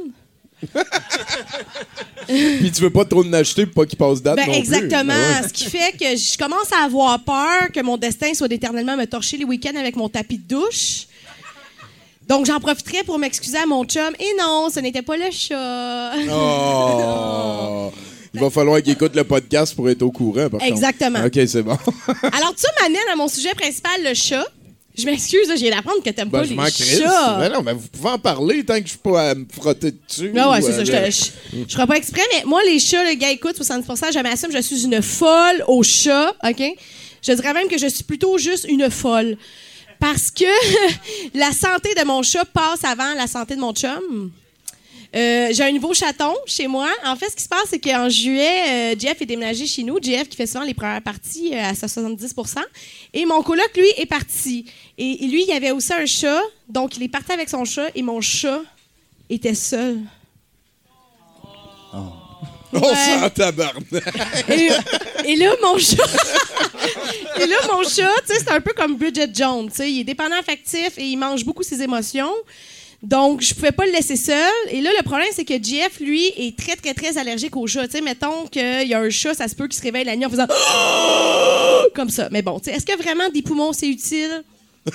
Puis 2.28 2.70
tu 2.70 2.82
veux 2.82 2.90
pas 2.90 3.06
trop 3.06 3.24
en 3.24 3.32
acheter 3.32 3.64
pour 3.64 3.82
pas 3.82 3.86
qu'il 3.88 3.96
passe 3.98 4.20
date 4.20 4.36
Ben, 4.36 4.46
non 4.46 4.52
plus. 4.52 4.58
exactement. 4.58 5.14
Ah 5.16 5.40
ouais. 5.40 5.48
Ce 5.48 5.52
qui 5.54 5.64
fait 5.70 5.92
que 5.98 6.04
je 6.16 6.36
commence 6.36 6.70
à 6.78 6.84
avoir 6.84 7.18
peur 7.24 7.72
que 7.72 7.80
mon 7.80 7.96
destin 7.96 8.34
soit 8.34 8.48
d'éternellement 8.48 8.94
me 8.94 9.06
torcher 9.06 9.38
les 9.38 9.44
week-ends 9.44 9.78
avec 9.78 9.96
mon 9.96 10.10
tapis 10.10 10.36
de 10.36 10.46
douche. 10.54 11.06
Donc, 12.30 12.46
j'en 12.46 12.60
profiterai 12.60 13.02
pour 13.02 13.18
m'excuser 13.18 13.58
à 13.58 13.66
mon 13.66 13.84
chum. 13.84 14.14
Et 14.20 14.28
non, 14.38 14.68
ce 14.72 14.78
n'était 14.78 15.02
pas 15.02 15.16
le 15.16 15.32
chat. 15.32 16.12
Oh. 16.30 17.90
Il 18.34 18.38
va 18.38 18.50
falloir 18.50 18.80
qu'il 18.80 18.92
écoute 18.92 19.16
le 19.16 19.24
podcast 19.24 19.74
pour 19.74 19.90
être 19.90 20.02
au 20.02 20.12
courant. 20.12 20.48
Par 20.48 20.60
contre. 20.60 20.64
Exactement. 20.64 21.24
OK, 21.26 21.40
c'est 21.48 21.62
bon. 21.64 21.72
Alors, 22.22 22.52
ça 22.54 22.68
m'amène 22.80 23.00
à 23.12 23.16
mon 23.16 23.26
sujet 23.26 23.52
principal, 23.54 24.04
le 24.04 24.14
chat. 24.14 24.46
Je 24.96 25.06
m'excuse, 25.06 25.50
viens 25.56 25.74
d'apprendre 25.74 26.04
que 26.04 26.10
t'aimes 26.10 26.28
Ben, 26.28 26.38
pas 26.38 26.44
je 26.44 26.84
les 26.84 27.00
chats. 27.02 27.38
Ben 27.40 27.52
non, 27.52 27.62
mais 27.62 27.72
vous 27.72 27.88
pouvez 27.88 28.10
en 28.10 28.18
parler 28.20 28.64
tant 28.64 28.76
que 28.76 28.84
je 28.84 28.90
suis 28.90 28.98
pas 28.98 29.30
à 29.30 29.34
me 29.34 29.46
frotter 29.52 29.90
dessus. 29.90 30.32
Ah 30.36 30.50
ouais, 30.50 30.62
ou 30.62 30.66
c'est 30.66 30.84
ça. 30.84 30.84
Je, 30.84 31.64
je 31.66 31.74
ferai 31.74 31.86
pas 31.88 31.96
exprès, 31.96 32.22
mais 32.32 32.44
moi, 32.46 32.60
les 32.64 32.78
chats, 32.78 33.02
le 33.10 33.16
gars, 33.16 33.32
écoute, 33.32 33.58
70% 33.58 34.12
je 34.14 34.22
m'assume, 34.22 34.52
je 34.52 34.62
suis 34.62 34.84
une 34.84 35.02
folle 35.02 35.64
aux 35.66 35.82
chats, 35.82 36.32
OK? 36.48 36.62
Je 37.22 37.32
dirais 37.32 37.54
même 37.54 37.66
que 37.66 37.76
je 37.78 37.88
suis 37.88 38.04
plutôt 38.04 38.38
juste 38.38 38.66
une 38.68 38.88
folle. 38.88 39.36
Parce 40.00 40.30
que 40.30 40.44
la 41.38 41.52
santé 41.52 41.94
de 41.94 42.04
mon 42.04 42.22
chat 42.22 42.44
passe 42.46 42.82
avant 42.84 43.14
la 43.14 43.26
santé 43.26 43.54
de 43.54 43.60
mon 43.60 43.72
chum. 43.72 44.32
Euh, 45.14 45.48
j'ai 45.50 45.64
un 45.64 45.72
nouveau 45.72 45.92
chaton 45.92 46.34
chez 46.46 46.68
moi. 46.68 46.88
En 47.04 47.16
fait, 47.16 47.28
ce 47.30 47.36
qui 47.36 47.42
se 47.42 47.48
passe, 47.48 47.66
c'est 47.68 47.80
qu'en 47.80 48.08
juillet, 48.08 48.94
euh, 48.94 48.98
Jeff 48.98 49.20
est 49.20 49.26
déménagé 49.26 49.66
chez 49.66 49.82
nous. 49.82 49.98
Jeff 50.00 50.28
qui 50.28 50.36
fait 50.36 50.46
souvent 50.46 50.64
les 50.64 50.74
premières 50.74 51.02
parties 51.02 51.52
euh, 51.52 51.70
à 51.70 51.72
70% 51.72 52.58
Et 53.12 53.26
mon 53.26 53.42
coloc, 53.42 53.70
lui, 53.76 53.88
est 53.96 54.06
parti. 54.06 54.66
Et, 54.96 55.26
lui, 55.26 55.44
il 55.48 55.52
avait 55.52 55.72
aussi 55.72 55.92
un 55.92 56.06
chat. 56.06 56.40
Donc, 56.68 56.96
il 56.96 57.02
est 57.02 57.08
parti 57.08 57.32
avec 57.32 57.48
son 57.48 57.64
chat 57.64 57.88
et 57.94 58.02
mon 58.02 58.20
chat 58.20 58.62
était 59.28 59.54
seul. 59.54 59.98
On 62.72 62.78
Ouais. 62.80 62.94
s'en 63.20 63.30
tabarnak. 63.30 63.84
Et, 64.48 64.70
et 65.24 65.36
là, 65.36 65.52
mon 65.62 65.76
chat. 65.78 65.96
et 67.40 67.46
là, 67.46 67.56
mon 67.72 67.82
chat, 67.82 68.08
tu 68.26 68.34
sais, 68.34 68.40
c'est 68.40 68.50
un 68.50 68.60
peu 68.60 68.72
comme 68.74 68.96
Bridget 68.96 69.28
Jones. 69.34 69.70
Il 69.80 70.00
est 70.00 70.04
dépendant 70.04 70.36
affectif 70.38 70.90
et 70.98 71.02
il 71.04 71.16
mange 71.16 71.44
beaucoup 71.44 71.62
ses 71.64 71.82
émotions. 71.82 72.32
Donc, 73.02 73.40
je 73.40 73.54
pouvais 73.54 73.72
pas 73.72 73.86
le 73.86 73.92
laisser 73.92 74.14
seul. 74.16 74.52
Et 74.70 74.80
là, 74.82 74.90
le 74.98 75.02
problème, 75.02 75.28
c'est 75.34 75.44
que 75.46 75.54
Jeff, 75.62 75.98
lui, 76.00 76.26
est 76.36 76.56
très, 76.56 76.76
très, 76.76 76.92
très 76.94 77.16
allergique 77.18 77.56
aux 77.56 77.66
chats. 77.66 77.86
Tu 77.88 77.92
sais, 77.96 78.00
mettons 78.02 78.46
qu'il 78.46 78.86
y 78.86 78.94
a 78.94 79.00
un 79.00 79.08
chat, 79.10 79.32
ça 79.34 79.48
se 79.48 79.54
peut 79.54 79.66
qu'il 79.68 79.78
se 79.78 79.82
réveille 79.82 80.04
la 80.04 80.14
nuit 80.16 80.26
en 80.26 80.30
faisant 80.30 80.46
comme 81.94 82.10
ça. 82.10 82.28
Mais 82.30 82.42
bon, 82.42 82.60
tu 82.60 82.70
sais, 82.70 82.76
est-ce 82.76 82.84
que 82.86 82.96
vraiment 83.02 83.28
des 83.30 83.42
poumons, 83.42 83.72
c'est 83.72 83.88
utile? 83.88 84.44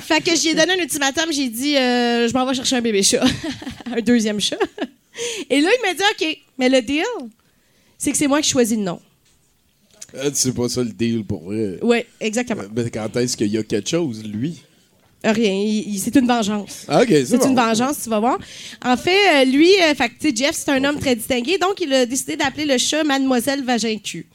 fait 0.00 0.20
que 0.22 0.34
j'y 0.36 0.48
ai 0.50 0.54
donné 0.54 0.72
un 0.72 0.78
ultimatum. 0.78 1.32
J'ai 1.32 1.48
dit, 1.48 1.76
euh, 1.76 2.28
je 2.28 2.32
m'en 2.34 2.46
vais 2.46 2.54
chercher 2.54 2.76
un 2.76 2.80
bébé 2.80 3.02
chat. 3.02 3.24
un 3.96 4.00
deuxième 4.00 4.40
chat. 4.40 4.58
Et 5.50 5.60
là, 5.60 5.70
il 5.76 5.86
m'a 5.86 5.94
dit, 5.94 6.02
OK, 6.12 6.38
mais 6.58 6.68
le 6.68 6.80
deal, 6.82 7.04
c'est 7.98 8.10
que 8.12 8.16
c'est 8.16 8.26
moi 8.26 8.40
qui 8.40 8.48
choisis 8.50 8.76
le 8.76 8.84
nom. 8.84 9.00
Euh, 10.14 10.30
C'est 10.34 10.54
pas 10.54 10.68
ça 10.68 10.82
le 10.82 10.90
deal 10.90 11.24
pour 11.24 11.42
vrai. 11.44 11.78
Oui, 11.82 11.98
exactement. 12.20 12.62
Euh, 12.62 12.68
Mais 12.74 12.90
quand 12.90 13.14
est-ce 13.16 13.36
qu'il 13.36 13.48
y 13.48 13.58
a 13.58 13.62
quelque 13.62 13.88
chose, 13.88 14.22
lui? 14.24 14.60
Rien, 15.24 15.84
c'est 15.98 16.16
une 16.16 16.26
vengeance. 16.26 16.84
Ah, 16.88 17.02
OK, 17.02 17.08
c'est 17.08 17.24
C'est 17.26 17.38
bon. 17.38 17.50
une 17.50 17.54
vengeance, 17.56 18.02
tu 18.02 18.10
vas 18.10 18.18
voir. 18.18 18.38
En 18.84 18.96
fait, 18.96 19.42
euh, 19.42 19.44
lui, 19.44 19.70
euh, 19.80 19.94
fait 19.94 20.08
que, 20.08 20.14
tu 20.20 20.30
sais, 20.30 20.34
Jeff, 20.36 20.56
c'est 20.56 20.70
un 20.72 20.82
homme 20.82 20.98
très 20.98 21.14
distingué, 21.14 21.58
donc 21.58 21.80
il 21.80 21.92
a 21.92 22.04
décidé 22.06 22.34
d'appeler 22.36 22.64
le 22.64 22.76
chat 22.76 23.04
Mademoiselle 23.04 23.62
Vagin 23.62 23.98
Cul. 24.02 24.26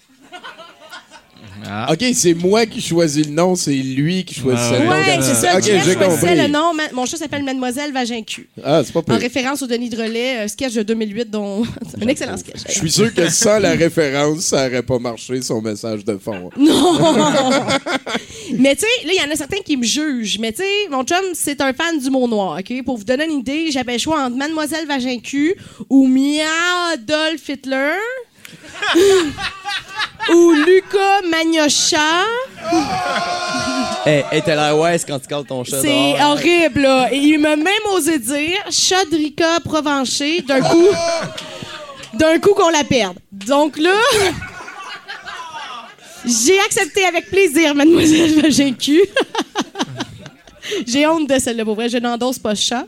OK, 1.91 2.03
c'est 2.13 2.33
moi 2.33 2.65
qui 2.65 2.81
choisis 2.81 3.25
le 3.25 3.31
nom, 3.31 3.55
c'est 3.55 3.71
lui 3.73 4.23
qui 4.25 4.35
choisit 4.35 4.59
Ah 4.73 4.79
le 4.79 4.85
nom. 4.85 4.91
Ouais, 4.91 5.03
quand- 5.05 5.21
c'est 5.21 5.33
ça. 5.35 5.57
OK, 5.57 5.63
Jeff 5.63 5.85
j'ai 5.85 5.93
choisissait 5.93 6.19
compris. 6.27 6.35
le 6.41 6.47
nom. 6.47 6.73
Ma- 6.73 6.91
Mon 6.93 7.05
chat 7.05 7.17
s'appelle 7.17 7.43
Mademoiselle 7.43 7.91
Vagin 7.93 8.21
Cul. 8.23 8.47
Ah, 8.63 8.81
c'est 8.85 8.93
pas 8.93 8.99
En 8.99 9.03
pire. 9.03 9.15
référence 9.19 9.61
au 9.61 9.67
Denis 9.67 9.89
de 9.89 9.97
Relais, 10.01 10.37
un 10.43 10.47
sketch 10.47 10.73
de 10.73 10.83
2008, 10.83 11.29
dont. 11.29 11.63
un 12.01 12.07
excellent 12.07 12.37
sketch. 12.37 12.61
Je 12.67 12.71
suis 12.73 12.91
sûr 12.91 13.13
que 13.13 13.29
sans 13.31 13.59
la 13.59 13.71
référence, 13.71 14.39
ça 14.41 14.67
aurait 14.67 14.83
pas 14.83 14.99
marché, 14.99 15.41
son 15.41 15.61
message 15.61 16.03
de 16.05 16.17
fond. 16.17 16.49
Non! 16.57 16.97
mais 18.57 18.75
tu 18.75 18.81
sais, 18.81 19.05
là, 19.07 19.13
il 19.13 19.21
y 19.25 19.29
en 19.29 19.31
a 19.31 19.35
certains 19.35 19.61
qui 19.65 19.77
me 19.77 19.83
jugent. 19.83 20.39
Mais 20.39 20.51
tu 20.51 20.63
sais, 20.63 20.89
mon 20.89 21.03
chum, 21.03 21.17
c'est 21.33 21.59
un 21.61 21.73
fan 21.73 21.99
du 21.99 22.09
mot 22.09 22.27
noir, 22.27 22.59
OK? 22.59 22.83
Pour 22.85 22.97
vous 22.97 23.03
donner 23.03 23.25
une 23.25 23.39
idée, 23.39 23.71
j'avais 23.71 23.93
le 23.93 23.99
choix 23.99 24.23
entre 24.23 24.35
Mademoiselle 24.37 24.85
Vagin 24.87 25.19
Cul 25.19 25.55
ou 25.89 26.07
Mia 26.07 26.45
Adolf 26.93 27.47
Hitler. 27.49 27.93
Ou 30.33 30.51
Lucas 30.53 31.21
Magnocha. 31.29 32.23
Hey, 34.05 34.23
hey, 34.31 34.41
t'as 34.43 34.55
l'air 34.55 34.77
wise 34.77 35.03
quand 35.05 35.19
tu 35.19 35.27
cales 35.27 35.45
ton 35.45 35.63
chat 35.63 35.81
C'est 35.81 36.13
dehors. 36.17 36.31
horrible, 36.31 36.81
là. 36.81 37.09
Et 37.11 37.17
il 37.17 37.39
m'a 37.39 37.55
même 37.55 37.85
osé 37.93 38.19
dire 38.19 38.57
Chodrica 38.71 39.59
Provencher 39.63 40.41
d'un 40.41 40.61
coup. 40.61 40.87
d'un 42.13 42.39
coup 42.39 42.53
qu'on 42.53 42.69
la 42.69 42.83
perde. 42.83 43.17
Donc 43.31 43.77
là. 43.77 43.97
J'ai 46.25 46.59
accepté 46.59 47.05
avec 47.05 47.29
plaisir, 47.29 47.73
mademoiselle 47.75 48.41
Vagin 48.41 48.73
Cul. 48.73 49.01
J'ai 50.87 51.07
honte 51.07 51.29
de 51.29 51.39
celle-là, 51.39 51.63
pour 51.63 51.75
vrai. 51.75 51.87
Je 51.87 51.97
n'endosse 51.97 52.39
pas 52.39 52.53
ce 52.55 52.61
chat. 52.61 52.85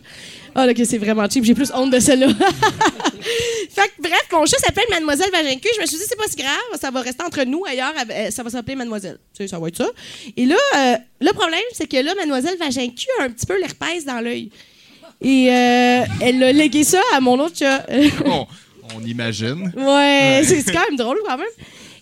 Ah, 0.60 0.66
là, 0.66 0.74
que 0.74 0.84
c'est 0.84 0.98
vraiment 0.98 1.26
cheap. 1.30 1.46
J'ai 1.46 1.54
plus 1.54 1.72
honte 1.74 1.90
de 1.90 2.00
celle-là. 2.00 2.28
fait 2.34 3.88
que, 3.88 4.02
bref, 4.02 4.28
mon 4.34 4.46
chat 4.46 4.58
s'appelle 4.58 4.84
Mademoiselle 4.90 5.32
Vagin 5.32 5.56
Cul. 5.56 5.70
Je 5.74 5.82
me 5.82 5.86
suis 5.86 5.98
dit, 5.98 6.04
c'est 6.06 6.18
pas 6.18 6.28
si 6.28 6.36
grave. 6.36 6.80
Ça 6.82 6.92
va 6.92 7.00
rester 7.00 7.24
entre 7.24 7.44
nous. 7.46 7.64
Ailleurs, 7.66 7.94
euh, 8.10 8.30
ça 8.30 8.44
va 8.44 8.50
s'appeler 8.50 8.76
Mademoiselle. 8.76 9.20
Tu 9.34 9.44
sais, 9.44 9.48
ça 9.48 9.58
va 9.58 9.70
être 9.70 9.78
ça. 9.78 9.88
Et 10.36 10.46
là, 10.46 10.58
euh, 10.76 10.96
le 11.22 11.32
problème, 11.32 11.62
c'est 11.72 11.88
que 11.88 11.96
là, 11.96 12.14
Mademoiselle 12.16 12.58
Vagin 12.58 12.90
Cul 12.90 13.08
a 13.22 13.24
un 13.24 13.30
petit 13.30 13.46
peu 13.46 13.58
l'herpès 13.58 14.04
dans 14.04 14.20
l'œil. 14.20 14.52
Et 15.22 15.50
euh, 15.50 16.06
elle 16.22 16.44
a 16.44 16.52
légué 16.52 16.84
ça 16.84 17.02
à 17.14 17.22
mon 17.22 17.40
autre 17.40 17.58
chat. 17.58 17.86
On, 18.26 18.46
on 18.98 19.06
imagine. 19.06 19.72
Ouais, 19.78 20.42
c'est 20.44 20.62
c'est 20.62 20.74
quand 20.74 20.86
même 20.90 20.98
drôle 20.98 21.20
quand 21.26 21.38
même. 21.38 21.48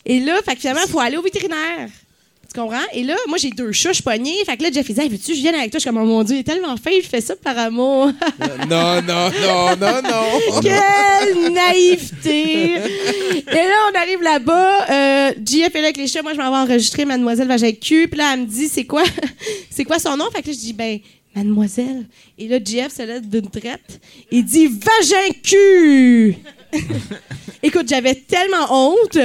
Et 0.03 0.19
là, 0.19 0.39
fait 0.43 0.55
que 0.55 0.61
finalement, 0.61 0.81
il 0.85 0.89
faut 0.91 0.99
aller 0.99 1.17
au 1.17 1.21
vétérinaire. 1.21 1.89
Tu 2.57 2.63
comprends? 2.63 2.87
Et 2.91 3.03
là, 3.03 3.15
moi, 3.27 3.37
j'ai 3.37 3.51
deux 3.51 3.71
chats, 3.71 3.89
je 3.89 3.95
suis 3.95 4.03
pognée. 4.03 4.43
Fait 4.43 4.57
que 4.57 4.63
là, 4.63 4.69
Jeff, 4.73 4.89
il 4.89 4.95
dit, 4.95 5.01
Hey, 5.01 5.09
veux-tu 5.09 5.27
que 5.27 5.35
je 5.35 5.41
vienne 5.41 5.53
avec 5.53 5.69
toi? 5.69 5.77
Je 5.77 5.81
suis 5.81 5.89
comme, 5.91 6.01
oh 6.01 6.05
mon 6.05 6.23
Dieu, 6.23 6.37
il 6.37 6.39
est 6.39 6.43
tellement 6.43 6.75
fin, 6.75 6.89
il 6.89 7.03
fait 7.03 7.21
ça 7.21 7.35
par 7.35 7.55
amour. 7.55 8.07
Non, 8.67 8.99
non, 9.03 9.29
non, 9.29 9.75
non, 9.79 10.01
non. 10.01 10.59
Quelle 10.63 11.53
naïveté! 11.53 12.77
Et 12.77 13.53
là, 13.53 13.75
on 13.91 13.95
arrive 13.99 14.23
là-bas. 14.23 14.87
Euh, 14.89 15.31
JF 15.45 15.75
est 15.75 15.81
là 15.81 15.83
avec 15.83 15.97
les 15.97 16.07
chats. 16.07 16.23
Moi, 16.23 16.33
je 16.33 16.39
m'en 16.39 16.49
vais 16.49 16.71
enregistrer 16.71 17.05
Mademoiselle 17.05 17.47
Vagin 17.47 17.73
Cul. 17.73 18.07
Puis 18.07 18.17
là, 18.17 18.31
elle 18.33 18.39
me 18.39 18.45
dit, 18.47 18.69
c'est 18.69 18.85
quoi, 18.85 19.03
c'est 19.69 19.85
quoi 19.85 19.99
son 19.99 20.17
nom? 20.17 20.25
Fait 20.33 20.41
que 20.41 20.47
là, 20.47 20.53
je 20.53 20.59
dis, 20.59 20.73
ben, 20.73 20.97
Mademoiselle. 21.37 22.05
Et 22.39 22.47
là, 22.47 22.57
JF 22.57 22.91
se 22.91 23.03
lève 23.03 23.29
d'une 23.29 23.47
traite. 23.47 24.01
Il 24.31 24.43
dit, 24.43 24.65
Vagin 24.65 25.33
Cul! 25.43 26.35
Écoute, 27.63 27.87
j'avais 27.87 28.15
tellement 28.15 28.65
honte. 28.71 29.17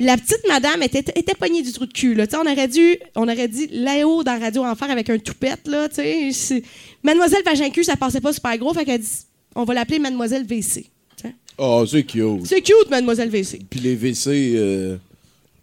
La 0.00 0.16
petite 0.16 0.46
madame 0.48 0.82
était, 0.82 1.04
était 1.14 1.34
pognée 1.34 1.62
du 1.62 1.72
trou 1.72 1.86
de 1.86 1.92
cul. 1.92 2.14
Là. 2.14 2.26
On 2.34 2.50
aurait 2.50 2.66
dû, 2.66 2.96
on 3.14 3.28
aurait 3.28 3.46
dit 3.46 3.68
là-haut 3.70 4.24
dans 4.24 4.38
Radio 4.38 4.64
Enfer 4.64 4.90
avec 4.90 5.08
un 5.10 5.18
toupette. 5.18 5.68
Là, 5.68 5.86
Mademoiselle 7.04 7.42
Vagin 7.44 7.70
Cul, 7.70 7.84
ça 7.84 7.94
passait 7.94 8.20
pas 8.20 8.32
super 8.32 8.58
gros. 8.58 8.74
Fait 8.74 8.84
qu'elle 8.84 9.00
dit, 9.00 9.08
on 9.54 9.62
va 9.62 9.74
l'appeler 9.74 10.00
Mademoiselle. 10.00 10.46
Tu 10.48 10.60
sais. 10.60 10.86
Oh, 11.56 11.84
c'est 11.88 12.02
cute. 12.02 12.46
C'est 12.46 12.62
cute, 12.62 12.90
Mademoiselle 12.90 13.30
WC. 13.30 13.60
Puis 13.70 13.78
les 13.78 13.94
WC, 13.94 14.54
euh, 14.56 14.96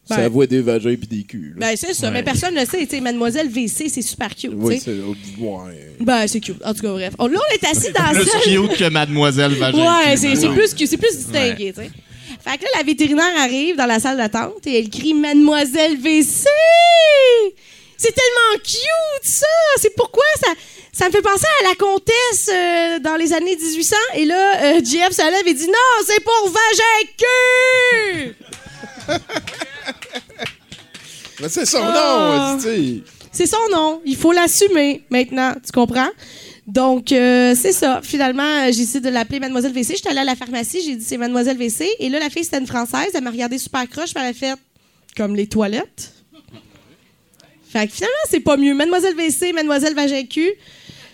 Ben. 0.09 0.15
ça 0.15 0.29
voit 0.29 0.45
des 0.47 0.61
vagins 0.61 0.95
puis 0.95 1.07
des 1.07 1.23
culs. 1.23 1.53
là. 1.57 1.67
Ben, 1.69 1.77
c'est 1.77 1.93
ça, 1.93 2.11
mais 2.11 2.23
personne 2.23 2.53
ne 2.55 2.59
le 2.61 2.65
sait. 2.65 2.79
tu 2.85 2.95
sais, 2.95 3.01
Mademoiselle 3.01 3.47
WC, 3.49 3.87
c'est 3.87 4.01
super 4.01 4.35
cute. 4.35 4.51
oui, 4.53 4.81
c'est. 4.83 4.91
Ouais. 5.39 5.93
Ben, 5.99 6.27
c'est 6.27 6.39
cute. 6.39 6.61
En 6.65 6.73
tout 6.73 6.81
cas, 6.81 6.89
bref. 6.91 7.13
On- 7.19 7.27
là, 7.27 7.39
on 7.39 7.53
est 7.53 7.63
assis 7.69 7.91
dans 7.91 8.03
la 8.03 8.11
Plus 8.19 8.25
cute 8.43 8.77
que 8.77 8.89
Mademoiselle 8.89 9.53
Vagin. 9.53 9.77
Ouais, 9.77 10.17
c'est 10.17 10.35
c'est 10.35 10.49
plus, 10.49 10.67
c'est 10.75 10.97
plus 10.97 11.15
distingué, 11.15 11.71
tu 11.73 11.81
sais. 11.81 11.91
Fait 12.43 12.57
que 12.57 12.63
là, 12.63 12.69
la 12.77 12.83
vétérinaire 12.83 13.37
arrive 13.39 13.75
dans 13.77 13.85
la 13.85 13.99
salle 13.99 14.17
d'attente 14.17 14.65
et 14.65 14.79
elle 14.79 14.89
crie 14.89 15.13
Mademoiselle 15.13 15.97
WC! 16.01 16.47
C'est 17.97 18.11
tellement 18.15 18.63
cute, 18.63 19.29
ça! 19.31 19.45
C'est 19.77 19.95
pourquoi 19.95 20.23
ça, 20.43 20.47
ça 20.91 21.05
me 21.07 21.11
fait 21.11 21.21
penser 21.21 21.45
à 21.63 21.69
la 21.69 21.75
comtesse 21.75 22.49
euh, 22.51 22.99
dans 22.99 23.15
les 23.15 23.31
années 23.31 23.55
1800. 23.55 23.95
Et 24.15 24.25
là, 24.25 24.63
euh, 24.63 24.79
JF 24.79 25.11
se 25.11 25.21
lève 25.21 25.47
et 25.47 25.53
dit 25.53 25.67
Non, 25.67 26.05
c'est 26.07 26.23
pour 26.23 26.49
vagin 26.49 27.07
cul! 28.25 28.35
Mais 31.41 31.49
c'est 31.49 31.65
son 31.65 31.79
Ah. 31.81 32.55
nom, 32.55 32.61
tu. 32.61 33.03
C'est 33.31 33.47
son 33.47 33.57
nom. 33.71 34.01
Il 34.05 34.15
faut 34.15 34.31
l'assumer 34.31 35.03
maintenant. 35.09 35.53
Tu 35.65 35.71
comprends? 35.71 36.09
Donc, 36.67 37.11
euh, 37.11 37.55
c'est 37.59 37.71
ça. 37.71 37.99
Finalement, 38.03 38.43
euh, 38.43 38.65
j'ai 38.71 38.81
décidé 38.81 38.99
de 39.09 39.09
l'appeler 39.13 39.39
Mademoiselle 39.39 39.71
WC. 39.73 39.95
J'étais 39.95 40.09
allée 40.09 40.19
à 40.19 40.23
la 40.25 40.35
pharmacie, 40.35 40.81
j'ai 40.85 40.95
dit 40.95 41.03
c'est 41.03 41.17
Mademoiselle 41.17 41.57
WC. 41.57 41.87
Et 41.99 42.09
là, 42.09 42.19
la 42.19 42.29
fille, 42.29 42.43
c'était 42.43 42.59
une 42.59 42.67
Française. 42.67 43.09
Elle 43.13 43.23
m'a 43.23 43.31
regardé 43.31 43.57
super 43.57 43.87
croche, 43.89 44.11
elle 44.15 44.21
a 44.25 44.33
fait 44.33 44.53
comme 45.17 45.35
les 45.35 45.47
toilettes. 45.47 46.13
Fait 47.71 47.87
que 47.87 47.93
finalement, 47.93 48.15
c'est 48.29 48.41
pas 48.41 48.57
mieux. 48.57 48.73
Mademoiselle 48.75 49.15
WC, 49.15 49.53
Mademoiselle 49.53 49.95
Vagin 49.95 50.23
cul. 50.23 50.51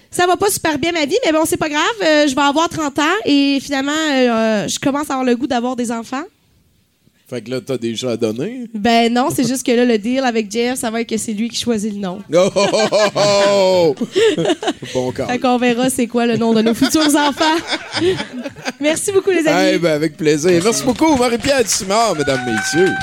Ça 0.10 0.26
va 0.26 0.38
pas 0.38 0.50
super 0.50 0.80
bien 0.80 0.92
ma 0.92 1.06
vie, 1.06 1.18
mais 1.26 1.32
bon, 1.32 1.44
c'est 1.46 1.58
pas 1.58 1.70
grave. 1.70 1.84
Euh, 2.04 2.28
je 2.28 2.34
vais 2.36 2.42
avoir 2.42 2.68
30 2.70 2.98
ans 3.00 3.04
et 3.26 3.60
finalement, 3.62 3.92
euh, 3.92 4.68
je 4.68 4.80
commence 4.80 5.10
à 5.10 5.14
avoir 5.14 5.26
le 5.26 5.36
goût 5.36 5.48
d'avoir 5.48 5.76
des 5.76 5.92
enfants. 5.92 6.24
Fait 7.30 7.42
que 7.42 7.52
là, 7.52 7.60
t'as 7.60 7.78
des 7.78 7.94
chats 7.94 8.12
à 8.12 8.16
donner? 8.18 8.70
Ben 8.74 9.12
non, 9.14 9.28
c'est 9.36 9.46
juste 9.46 9.66
que 9.66 9.72
là, 9.74 9.84
le 9.84 9.98
deal 9.98 10.20
avec 10.20 10.50
Jeff, 10.50 10.80
ça 10.80 10.90
va 10.90 11.02
être 11.02 11.10
que 11.10 11.18
c'est 11.18 11.34
lui 11.34 11.50
qui 11.50 11.60
choisit 11.60 11.94
le 11.94 12.00
nom. 12.00 12.20
Oh, 12.34 12.50
oh, 12.56 12.68
oh, 12.72 12.88
oh, 13.16 13.96
oh. 13.98 14.06
bon 14.94 15.12
corps. 15.12 15.28
Fait 15.28 15.38
qu'on 15.38 15.58
verra 15.58 15.90
c'est 15.90 16.08
quoi 16.08 16.26
le 16.26 16.38
nom 16.38 16.54
de 16.54 16.62
nos 16.62 16.74
futurs 16.74 17.14
enfants. 17.18 17.58
Merci 18.80 19.12
beaucoup, 19.12 19.32
les 19.32 19.46
amis. 19.46 19.72
Eh 19.74 19.78
ben, 19.78 19.92
avec 19.92 20.16
plaisir. 20.16 20.62
Merci 20.64 20.84
beaucoup, 20.84 21.18
Marie-Pierre 21.18 21.68
Simard, 21.68 22.16
mesdames, 22.16 22.46
messieurs. 22.46 22.94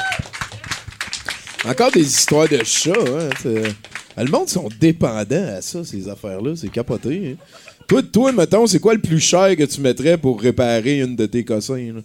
Encore 1.66 1.90
des 1.90 2.06
histoires 2.06 2.48
de 2.48 2.62
chats, 2.64 2.92
hein. 2.92 3.28
c'est- 3.42 3.74
Le 4.22 4.30
monde 4.30 4.48
sont 4.48 4.68
dépendants 4.80 5.56
à 5.56 5.60
ça, 5.60 5.82
ces 5.84 6.08
affaires-là. 6.08 6.54
C'est 6.56 6.68
capoté. 6.70 7.36
hein. 7.38 7.44
Toi, 7.88 8.02
toi, 8.02 8.32
mettons, 8.32 8.66
c'est 8.66 8.78
quoi 8.78 8.94
le 8.94 9.00
plus 9.00 9.20
cher 9.20 9.54
que 9.56 9.64
tu 9.64 9.80
mettrais 9.82 10.16
pour 10.16 10.40
réparer 10.40 11.00
une 11.00 11.16
de 11.16 11.26
tes 11.26 11.44
cossins? 11.44 11.92
là? 11.94 12.00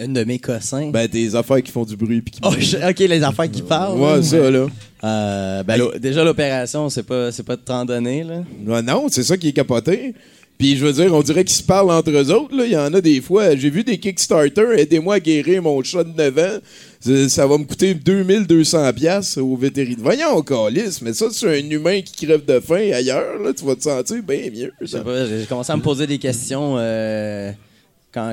Une 0.00 0.12
de 0.12 0.24
mes 0.24 0.38
cossins. 0.38 0.90
Ben, 0.90 1.06
tes 1.08 1.34
affaires 1.34 1.62
qui 1.62 1.70
font 1.70 1.84
du 1.84 1.96
bruit 1.96 2.22
qui 2.22 2.40
Oh, 2.44 2.50
je- 2.58 2.76
ok, 2.76 2.98
les 2.98 3.22
affaires 3.22 3.50
qui 3.50 3.62
parlent. 3.62 3.98
Ouais, 3.98 4.22
ça, 4.22 4.50
là. 4.50 4.66
Euh, 5.04 5.62
ben, 5.62 5.80
déjà, 6.00 6.24
l'opération, 6.24 6.88
c'est 6.90 7.02
pas, 7.04 7.30
c'est 7.30 7.42
pas 7.44 7.56
de 7.56 7.62
temps 7.62 7.84
donné, 7.84 8.24
là. 8.24 8.42
Non, 8.82 9.06
c'est 9.10 9.22
ça 9.22 9.36
qui 9.36 9.48
est 9.48 9.52
capoté. 9.52 10.14
Puis 10.56 10.76
je 10.76 10.86
veux 10.86 10.92
dire, 10.92 11.12
on 11.12 11.20
dirait 11.20 11.42
qu'ils 11.44 11.56
se 11.56 11.64
parlent 11.64 11.90
entre 11.90 12.10
eux 12.10 12.30
autres. 12.32 12.56
là. 12.56 12.64
Il 12.64 12.70
y 12.72 12.76
en 12.76 12.94
a 12.94 13.00
des 13.00 13.20
fois. 13.20 13.56
J'ai 13.56 13.70
vu 13.70 13.82
des 13.82 13.98
Kickstarter. 13.98 14.78
Aidez-moi 14.78 15.16
à 15.16 15.20
guérir 15.20 15.60
mon 15.62 15.82
chat 15.82 16.04
de 16.04 16.12
9 16.16 16.38
ans. 16.38 16.58
Ça, 17.00 17.28
ça 17.28 17.46
va 17.48 17.58
me 17.58 17.64
coûter 17.64 17.92
2200$ 17.94 18.92
piastres 18.94 19.40
au 19.42 19.56
vétérinaire. 19.56 19.98
Voyons, 20.04 20.40
calice, 20.42 21.02
mais 21.02 21.12
ça, 21.12 21.26
c'est 21.32 21.48
un 21.48 21.70
humain 21.70 22.00
qui 22.02 22.24
crève 22.24 22.44
de 22.44 22.60
faim 22.60 22.92
ailleurs. 22.94 23.42
Là, 23.42 23.52
tu 23.52 23.64
vas 23.64 23.74
te 23.74 23.82
sentir 23.82 24.22
bien 24.22 24.48
mieux. 24.54 24.72
Je 24.80 24.86
sais 24.86 24.98
ça. 24.98 25.02
pas, 25.04 25.26
j'ai 25.26 25.44
commencé 25.48 25.72
à 25.72 25.76
me 25.76 25.82
poser 25.82 26.06
des 26.06 26.18
questions 26.18 26.76
euh, 26.78 27.50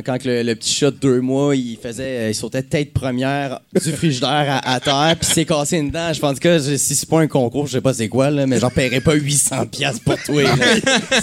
quand, 0.05 0.25
le, 0.25 0.43
le 0.43 0.55
petit 0.55 0.73
chat 0.73 0.91
de 0.91 0.97
deux 0.97 1.21
mois, 1.21 1.55
il 1.55 1.77
faisait, 1.81 2.29
il 2.31 2.35
sautait 2.35 2.61
tête 2.61 2.93
première 2.93 3.59
du 3.73 3.91
frigidaire 3.91 4.29
à, 4.63 4.73
à 4.73 4.79
terre, 4.79 5.15
puis 5.19 5.27
s'est 5.29 5.45
cassé 5.45 5.77
une 5.77 5.89
dent. 5.91 6.13
Je 6.13 6.19
pense 6.19 6.39
que 6.39 6.59
je- 6.59 6.75
si 6.77 6.95
c'est 6.95 7.09
pas 7.09 7.19
un 7.19 7.27
concours, 7.27 7.65
je 7.67 7.73
sais 7.73 7.81
pas 7.81 7.93
c'est 7.93 8.07
quoi, 8.07 8.29
là, 8.29 8.45
mais 8.45 8.59
j'en 8.59 8.69
paierais 8.69 9.01
pas 9.01 9.13
800 9.15 9.65
pièces 9.65 9.99
pour 9.99 10.15
toi. 10.23 10.43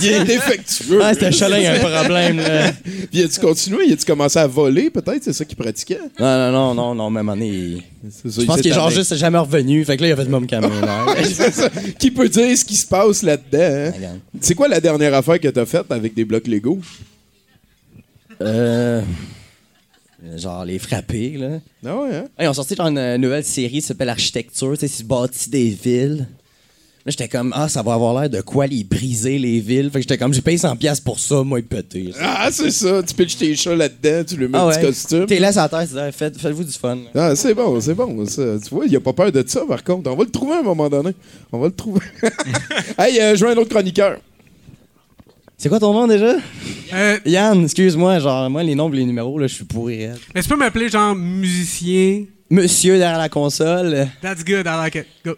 Il 0.02 0.06
est 0.08 0.24
défectueux. 0.24 1.00
Ah, 1.02 1.14
c'était 1.14 1.32
chat-là, 1.32 1.58
il 1.58 1.64
y 1.64 1.66
a 1.66 1.74
un 1.74 1.78
problème. 1.78 2.38
Là. 2.38 2.72
Puis 3.10 3.22
as-tu 3.22 3.40
continué? 3.40 3.78
Il 3.86 3.92
a-tu 3.92 4.04
commencé 4.04 4.38
à 4.38 4.46
voler, 4.46 4.90
peut-être? 4.90 5.22
C'est 5.22 5.32
ça 5.32 5.44
qu'il 5.44 5.56
pratiquait? 5.56 6.00
Non, 6.18 6.50
non, 6.50 6.52
non, 6.52 6.74
non, 6.74 6.94
non, 6.94 7.10
même 7.10 7.28
année, 7.28 7.48
il- 7.48 7.82
C'est 8.10 8.30
ça, 8.30 8.40
je 8.42 8.46
pense 8.46 8.60
qu'il 8.60 8.70
est 8.70 8.74
genre 8.74 8.90
juste 8.90 9.14
jamais 9.16 9.38
revenu. 9.38 9.84
Fait 9.84 9.96
que 9.96 10.02
là, 10.02 10.08
il 10.08 10.12
a 10.12 10.16
fait 10.16 10.46
camionneur. 10.46 11.14
C'est 11.24 11.52
ça. 11.52 11.68
Qui 11.98 12.10
peut 12.10 12.28
dire 12.28 12.56
ce 12.56 12.64
qui 12.64 12.76
se 12.76 12.86
passe 12.86 13.22
là-dedans? 13.22 13.92
hein? 13.98 14.18
C'est 14.40 14.54
quoi 14.54 14.68
la 14.68 14.80
dernière 14.80 15.14
affaire 15.14 15.38
que 15.40 15.48
t'as 15.48 15.66
faite 15.66 15.90
avec 15.90 16.14
des 16.14 16.24
blocs 16.24 16.46
Lego? 16.46 16.78
Euh, 18.40 19.02
genre 20.36 20.64
les 20.64 20.78
frapper, 20.78 21.36
là. 21.36 21.58
Ah 21.84 21.96
ouais, 21.96 22.14
hein? 22.16 22.24
Hey, 22.38 22.46
ils 22.46 22.48
ont 22.48 22.54
sorti 22.54 22.74
genre 22.74 22.86
une 22.88 23.16
nouvelle 23.16 23.44
série 23.44 23.70
qui 23.72 23.82
s'appelle 23.82 24.08
Architecture, 24.08 24.72
tu 24.74 24.80
sais, 24.80 24.88
c'est 24.88 25.06
bâti 25.06 25.50
des 25.50 25.68
villes. 25.70 26.26
Là, 27.06 27.12
j'étais 27.12 27.28
comme, 27.28 27.54
ah, 27.56 27.68
ça 27.70 27.80
va 27.80 27.94
avoir 27.94 28.20
l'air 28.20 28.28
de 28.28 28.40
quoi 28.42 28.66
les 28.66 28.84
briser, 28.84 29.38
les 29.38 29.60
villes? 29.60 29.86
Fait 29.90 29.98
que 29.98 30.02
j'étais 30.02 30.18
comme, 30.18 30.34
j'ai 30.34 30.42
payé 30.42 30.58
100$ 30.58 30.76
piastres 30.76 31.04
pour 31.04 31.18
ça, 31.18 31.42
moi, 31.42 31.58
péter. 31.62 32.12
Ah, 32.20 32.48
c'est 32.52 32.70
ça. 32.70 33.02
Tu 33.02 33.14
pitches 33.14 33.38
tes 33.38 33.56
chats 33.56 33.74
là-dedans, 33.74 34.24
tu 34.26 34.36
lui 34.36 34.46
mets 34.48 34.58
Ah 34.58 34.66
un 34.66 34.70
petit 34.72 34.84
costume. 34.84 35.26
T'es 35.26 35.38
là 35.38 35.50
sur 35.52 35.62
la 35.62 35.68
terre, 35.70 35.84
c'est 35.88 35.94
ça, 35.94 36.12
faites, 36.12 36.38
faites-vous 36.38 36.64
du 36.64 36.72
fun. 36.72 36.98
Ah, 37.14 37.34
c'est 37.34 37.54
bon, 37.54 37.80
c'est 37.80 37.94
bon. 37.94 38.26
ça. 38.26 38.42
Tu 38.62 38.74
vois, 38.74 38.84
il 38.86 38.94
a 38.94 39.00
pas 39.00 39.12
peur 39.14 39.32
de 39.32 39.42
ça, 39.46 39.62
par 39.66 39.82
contre. 39.82 40.10
On 40.10 40.16
va 40.16 40.24
le 40.24 40.30
trouver 40.30 40.54
à 40.54 40.58
un 40.58 40.62
moment 40.62 40.90
donné. 40.90 41.12
On 41.50 41.58
va 41.60 41.68
le 41.68 41.72
trouver. 41.74 42.00
hey, 42.98 43.18
euh, 43.20 43.36
je 43.36 43.44
veux 43.44 43.52
un 43.52 43.56
autre 43.56 43.70
chroniqueur. 43.70 44.18
C'est 45.60 45.68
quoi 45.68 45.80
ton 45.80 45.92
nom 45.92 46.06
déjà? 46.06 46.36
Euh, 46.94 47.18
Yann, 47.26 47.64
excuse-moi, 47.64 48.20
genre, 48.20 48.48
moi, 48.48 48.62
les 48.62 48.76
nombres, 48.76 48.94
les 48.94 49.04
numéros, 49.04 49.40
là, 49.40 49.48
je 49.48 49.54
suis 49.54 49.64
pourri. 49.64 50.06
raide. 50.06 50.16
mais 50.32 50.40
tu 50.40 50.48
peux 50.48 50.56
m'appeler 50.56 50.88
genre 50.88 51.16
musicien. 51.16 52.26
Monsieur 52.48 52.96
derrière 52.96 53.18
la 53.18 53.28
console, 53.28 54.06
That's 54.22 54.44
good, 54.44 54.66
I 54.66 54.76
like 54.84 54.94
it. 54.94 55.06
Go. 55.24 55.32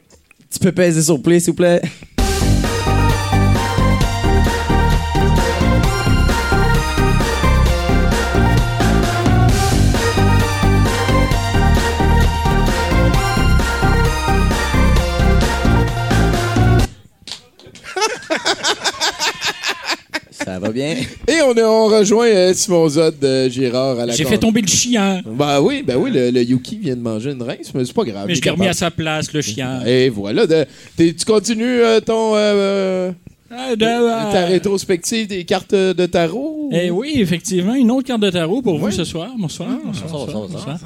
tu 0.53 0.59
peux 0.61 0.73
peser 0.73 1.03
sur 1.03 1.21
play, 1.23 1.41
s'il 1.41 1.51
vous 1.53 1.57
plaît? 1.57 1.81
Ça 20.51 20.59
va 20.59 20.71
bien? 20.71 20.97
Et 21.29 21.43
on, 21.47 21.55
est- 21.55 21.63
on 21.63 21.87
rejoint 21.87 22.27
euh, 22.27 22.53
Simon 22.55 22.89
Zod 22.89 23.19
de 23.21 23.49
Gérard 23.49 24.01
à 24.01 24.07
la 24.07 24.15
J'ai 24.15 24.25
fait 24.25 24.37
tomber 24.39 24.61
le 24.63 24.67
chien. 24.67 25.23
Ben 25.25 25.61
oui, 25.61 25.85
ben 25.87 25.97
oui, 25.97 26.11
le, 26.13 26.31
le 26.33 26.43
Yuki 26.43 26.77
vient 26.79 26.97
de 26.97 27.01
manger 27.03 27.31
une 27.31 27.43
rince, 27.43 27.73
mais 27.73 27.85
c'est 27.85 27.93
pas 27.95 28.03
grave. 28.05 28.25
Mais 28.27 28.35
je 28.35 28.43
l'ai 28.43 28.51
remis 28.51 28.67
à 28.67 28.73
sa 28.73 28.91
place, 28.91 29.33
le 29.33 29.43
chien. 29.43 29.81
Et 29.87 30.09
voilà. 30.09 30.47
de- 30.49 30.67
t'es- 30.97 31.15
tu 31.15 31.25
continues 31.25 31.83
euh, 31.83 32.01
ton 32.01 32.33
euh, 32.35 33.13
Ah, 33.49 33.77
de- 33.77 33.85
euh, 33.85 34.33
ta 34.33 34.45
rétrospective 34.47 35.29
des 35.29 35.45
cartes 35.45 35.73
de 35.75 36.07
tarot? 36.07 36.69
Eh 36.73 36.91
oui, 36.91 37.13
effectivement, 37.17 37.75
une 37.75 37.91
autre 37.93 38.07
carte 38.09 38.21
de 38.21 38.31
tarot 38.31 38.61
pour 38.61 38.77
vous 38.79 38.91
ce 38.91 39.05
soir. 39.05 39.31
Bonsoir. 39.39 39.69
bonsoir, 39.85 40.09
bonsoir, 40.27 40.49
bonsoir. 40.49 40.79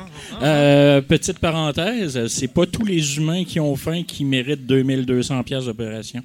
Euh, 0.42 1.00
petite 1.00 1.38
parenthèse, 1.38 2.26
c'est 2.28 2.48
pas 2.48 2.66
tous 2.66 2.84
les 2.84 3.16
humains 3.16 3.44
qui 3.44 3.60
ont 3.60 3.76
faim 3.76 4.02
qui 4.06 4.24
méritent 4.26 4.66
2200 4.66 5.42
pièces 5.42 5.64
d'opération. 5.64 6.20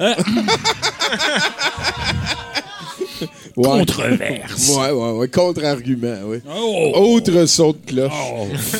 Euh. 0.00 0.12
controverse. 3.62 4.68
Ouais, 4.76 4.90
ouais, 4.90 5.10
ouais. 5.12 5.28
Contre-argument, 5.28 6.20
oui. 6.26 6.38
Oh! 6.48 6.92
Autre 6.94 7.46
saut 7.46 7.72
de 7.72 7.90
cloche. 7.90 8.12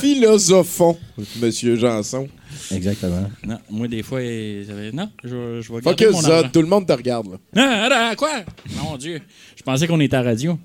Philosophon, 0.00 0.98
Monsieur 1.40 1.76
Janson. 1.76 2.28
Exactement. 2.72 3.28
Non, 3.44 3.58
moi, 3.70 3.88
des 3.88 4.02
fois, 4.02 4.20
non, 4.20 5.10
je, 5.24 5.60
je 5.60 5.72
vais 5.72 5.80
Fuck 5.80 5.84
garder 5.84 6.04
you, 6.04 6.12
mon 6.12 6.20
ça. 6.20 6.38
argent. 6.38 6.50
Tout 6.52 6.62
le 6.62 6.68
monde 6.68 6.86
te 6.86 6.92
regarde, 6.92 7.26
là. 7.32 7.38
Ah, 7.56 7.88
ah, 8.10 8.16
quoi? 8.16 8.42
Mon 8.82 8.96
Dieu. 8.96 9.20
Je 9.56 9.62
pensais 9.62 9.86
qu'on 9.86 10.00
était 10.00 10.16
à 10.16 10.22
radio. 10.22 10.58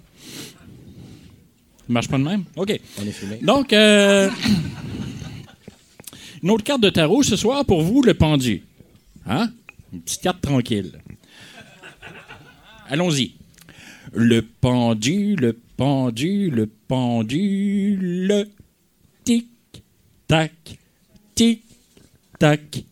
Marche 1.88 2.08
pas 2.08 2.18
de 2.18 2.24
même? 2.24 2.44
OK. 2.56 2.80
On 3.02 3.06
est 3.06 3.12
filmé. 3.12 3.40
Donc, 3.42 3.72
euh, 3.74 4.30
une 6.42 6.52
autre 6.52 6.64
carte 6.64 6.82
de 6.82 6.90
tarot 6.90 7.24
ce 7.24 7.36
soir 7.36 7.66
pour 7.66 7.82
vous, 7.82 8.02
le 8.02 8.14
pendu. 8.14 8.64
Hein? 9.28 9.50
Une 9.94 10.02
petite 10.02 10.22
carte 10.22 10.42
tranquille. 10.42 11.00
Allons-y. 12.90 13.34
Le 14.18 14.42
pendu, 14.42 15.36
le 15.36 15.58
pendu, 15.76 16.50
le 16.50 16.68
pendu, 16.68 17.98
le 18.00 18.46
tic-tac, 19.26 20.54
tic-tac. 21.36 22.86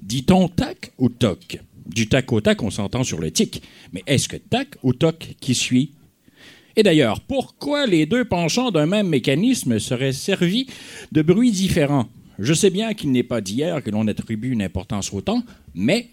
Dit-on 0.00 0.46
tac 0.46 0.92
ou 0.96 1.08
toc? 1.08 1.58
Du 1.86 2.08
tac 2.08 2.32
au 2.32 2.40
tac, 2.40 2.62
on 2.62 2.70
s'entend 2.70 3.02
sur 3.02 3.18
le 3.18 3.32
tic. 3.32 3.64
Mais 3.92 4.04
est-ce 4.06 4.28
que 4.28 4.36
tac 4.36 4.76
ou 4.84 4.92
toc 4.92 5.34
qui 5.40 5.56
suit? 5.56 5.90
Et 6.76 6.84
d'ailleurs, 6.84 7.20
pourquoi 7.20 7.86
les 7.86 8.06
deux 8.06 8.24
penchants 8.24 8.70
d'un 8.70 8.86
même 8.86 9.08
mécanisme 9.08 9.80
seraient 9.80 10.12
servis 10.12 10.68
de 11.10 11.22
bruits 11.22 11.50
différents? 11.50 12.08
Je 12.38 12.54
sais 12.54 12.70
bien 12.70 12.94
qu'il 12.94 13.10
n'est 13.10 13.24
pas 13.24 13.40
d'hier 13.40 13.82
que 13.82 13.90
l'on 13.90 14.06
attribue 14.06 14.52
une 14.52 14.62
importance 14.62 15.12
au 15.12 15.20
temps, 15.20 15.42
mais 15.74 16.10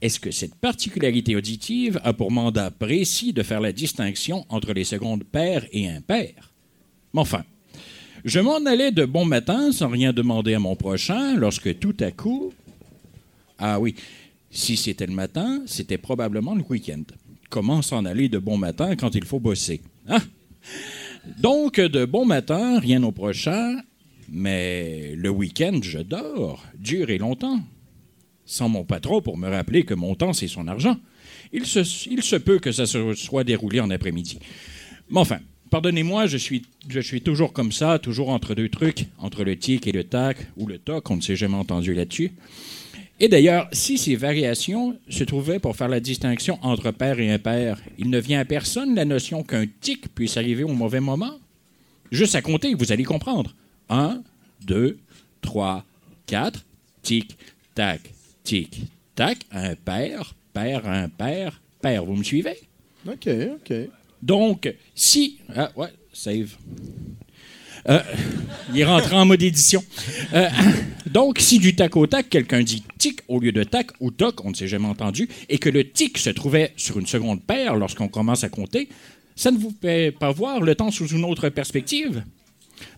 est-ce 0.00 0.20
que 0.20 0.30
cette 0.30 0.54
particularité 0.54 1.34
auditive 1.34 2.00
a 2.04 2.12
pour 2.12 2.30
mandat 2.30 2.70
précis 2.70 3.32
de 3.32 3.42
faire 3.42 3.60
la 3.60 3.72
distinction 3.72 4.46
entre 4.48 4.72
les 4.72 4.84
secondes 4.84 5.24
paires 5.24 5.66
et 5.72 5.88
impaires? 5.88 6.52
Mais 7.12 7.20
enfin, 7.20 7.44
je 8.24 8.40
m'en 8.40 8.64
allais 8.64 8.92
de 8.92 9.04
bon 9.04 9.24
matin 9.24 9.72
sans 9.72 9.88
rien 9.88 10.12
demander 10.12 10.54
à 10.54 10.58
mon 10.58 10.76
prochain 10.76 11.36
lorsque 11.36 11.78
tout 11.78 11.96
à 12.00 12.10
coup... 12.10 12.52
Ah 13.58 13.80
oui, 13.80 13.96
si 14.50 14.76
c'était 14.76 15.06
le 15.06 15.14
matin, 15.14 15.62
c'était 15.66 15.98
probablement 15.98 16.54
le 16.54 16.62
week-end. 16.68 17.02
Comment 17.50 17.82
s'en 17.82 18.04
aller 18.04 18.28
de 18.28 18.38
bon 18.38 18.56
matin 18.56 18.94
quand 18.94 19.14
il 19.14 19.24
faut 19.24 19.40
bosser? 19.40 19.80
Hein? 20.06 20.20
Donc, 21.38 21.80
de 21.80 22.04
bon 22.04 22.24
matin, 22.24 22.78
rien 22.78 23.02
au 23.02 23.10
prochain, 23.10 23.76
mais 24.28 25.14
le 25.16 25.30
week-end, 25.30 25.80
je 25.82 25.98
dors, 25.98 26.62
dur 26.78 27.10
et 27.10 27.18
longtemps, 27.18 27.60
sans 28.48 28.70
mon 28.70 28.82
patron 28.82 29.20
pour 29.20 29.36
me 29.36 29.48
rappeler 29.48 29.84
que 29.84 29.92
mon 29.92 30.14
temps, 30.14 30.32
c'est 30.32 30.48
son 30.48 30.66
argent. 30.68 30.96
Il 31.52 31.66
se, 31.66 32.36
peut 32.36 32.58
que 32.58 32.72
ça 32.72 32.86
se 32.86 33.14
soit 33.14 33.44
déroulé 33.44 33.78
en 33.78 33.90
après-midi. 33.90 34.38
Mais 35.10 35.20
enfin, 35.20 35.38
pardonnez-moi, 35.70 36.26
je 36.26 36.38
suis, 36.38 36.62
je 36.88 36.98
suis 36.98 37.20
toujours 37.20 37.52
comme 37.52 37.72
ça, 37.72 37.98
toujours 37.98 38.30
entre 38.30 38.54
deux 38.54 38.70
trucs, 38.70 39.06
entre 39.18 39.44
le 39.44 39.56
tic 39.56 39.86
et 39.86 39.92
le 39.92 40.02
tac, 40.02 40.38
ou 40.56 40.66
le 40.66 40.78
toc, 40.78 41.10
on 41.10 41.16
ne 41.16 41.20
s'est 41.20 41.36
jamais 41.36 41.56
entendu 41.56 41.92
là-dessus. 41.92 42.32
Et 43.20 43.28
d'ailleurs, 43.28 43.68
si 43.72 43.98
ces 43.98 44.16
variations 44.16 44.96
se 45.10 45.24
trouvaient 45.24 45.58
pour 45.58 45.76
faire 45.76 45.88
la 45.88 46.00
distinction 46.00 46.58
entre 46.62 46.90
pair 46.90 47.20
et 47.20 47.30
impair, 47.30 47.78
il 47.98 48.08
ne 48.08 48.18
vient 48.18 48.40
à 48.40 48.44
personne 48.46 48.94
la 48.94 49.04
notion 49.04 49.42
qu'un 49.42 49.66
tic 49.80 50.14
puisse 50.14 50.38
arriver 50.38 50.64
au 50.64 50.72
mauvais 50.72 51.00
moment? 51.00 51.34
Juste 52.10 52.34
à 52.34 52.40
compter, 52.40 52.72
vous 52.74 52.92
allez 52.92 53.04
comprendre. 53.04 53.54
Un, 53.90 54.22
deux, 54.64 54.98
trois, 55.42 55.84
quatre, 56.26 56.64
tic, 57.02 57.36
tac, 57.74 58.00
tic, 58.48 58.80
tac, 59.14 59.40
impair, 59.52 60.34
pair, 60.54 60.86
impair, 60.88 61.60
pair. 61.82 62.02
Vous 62.02 62.16
me 62.16 62.24
suivez? 62.24 62.56
OK, 63.06 63.28
OK. 63.28 63.74
Donc, 64.22 64.74
si. 64.94 65.38
Ah, 65.54 65.70
ouais, 65.76 65.92
save. 66.14 66.56
Euh, 67.90 68.00
il 68.72 68.80
est 68.80 68.84
rentré 68.86 69.16
en 69.16 69.26
mode 69.26 69.42
édition. 69.42 69.84
Euh, 70.32 70.48
donc, 71.10 71.40
si 71.40 71.58
du 71.58 71.76
tac 71.76 71.94
au 71.94 72.06
tac, 72.06 72.30
quelqu'un 72.30 72.62
dit 72.62 72.82
tic 72.96 73.20
au 73.28 73.38
lieu 73.38 73.52
de 73.52 73.64
tac 73.64 73.90
ou 74.00 74.10
toc, 74.10 74.42
on 74.46 74.50
ne 74.50 74.54
s'est 74.54 74.66
jamais 74.66 74.88
entendu, 74.88 75.28
et 75.50 75.58
que 75.58 75.68
le 75.68 75.86
tic 75.90 76.16
se 76.16 76.30
trouvait 76.30 76.72
sur 76.78 76.98
une 76.98 77.06
seconde 77.06 77.42
paire 77.42 77.76
lorsqu'on 77.76 78.08
commence 78.08 78.44
à 78.44 78.48
compter, 78.48 78.88
ça 79.36 79.50
ne 79.50 79.58
vous 79.58 79.74
fait 79.78 80.10
pas 80.10 80.32
voir 80.32 80.62
le 80.62 80.74
temps 80.74 80.90
sous 80.90 81.08
une 81.08 81.26
autre 81.26 81.50
perspective? 81.50 82.24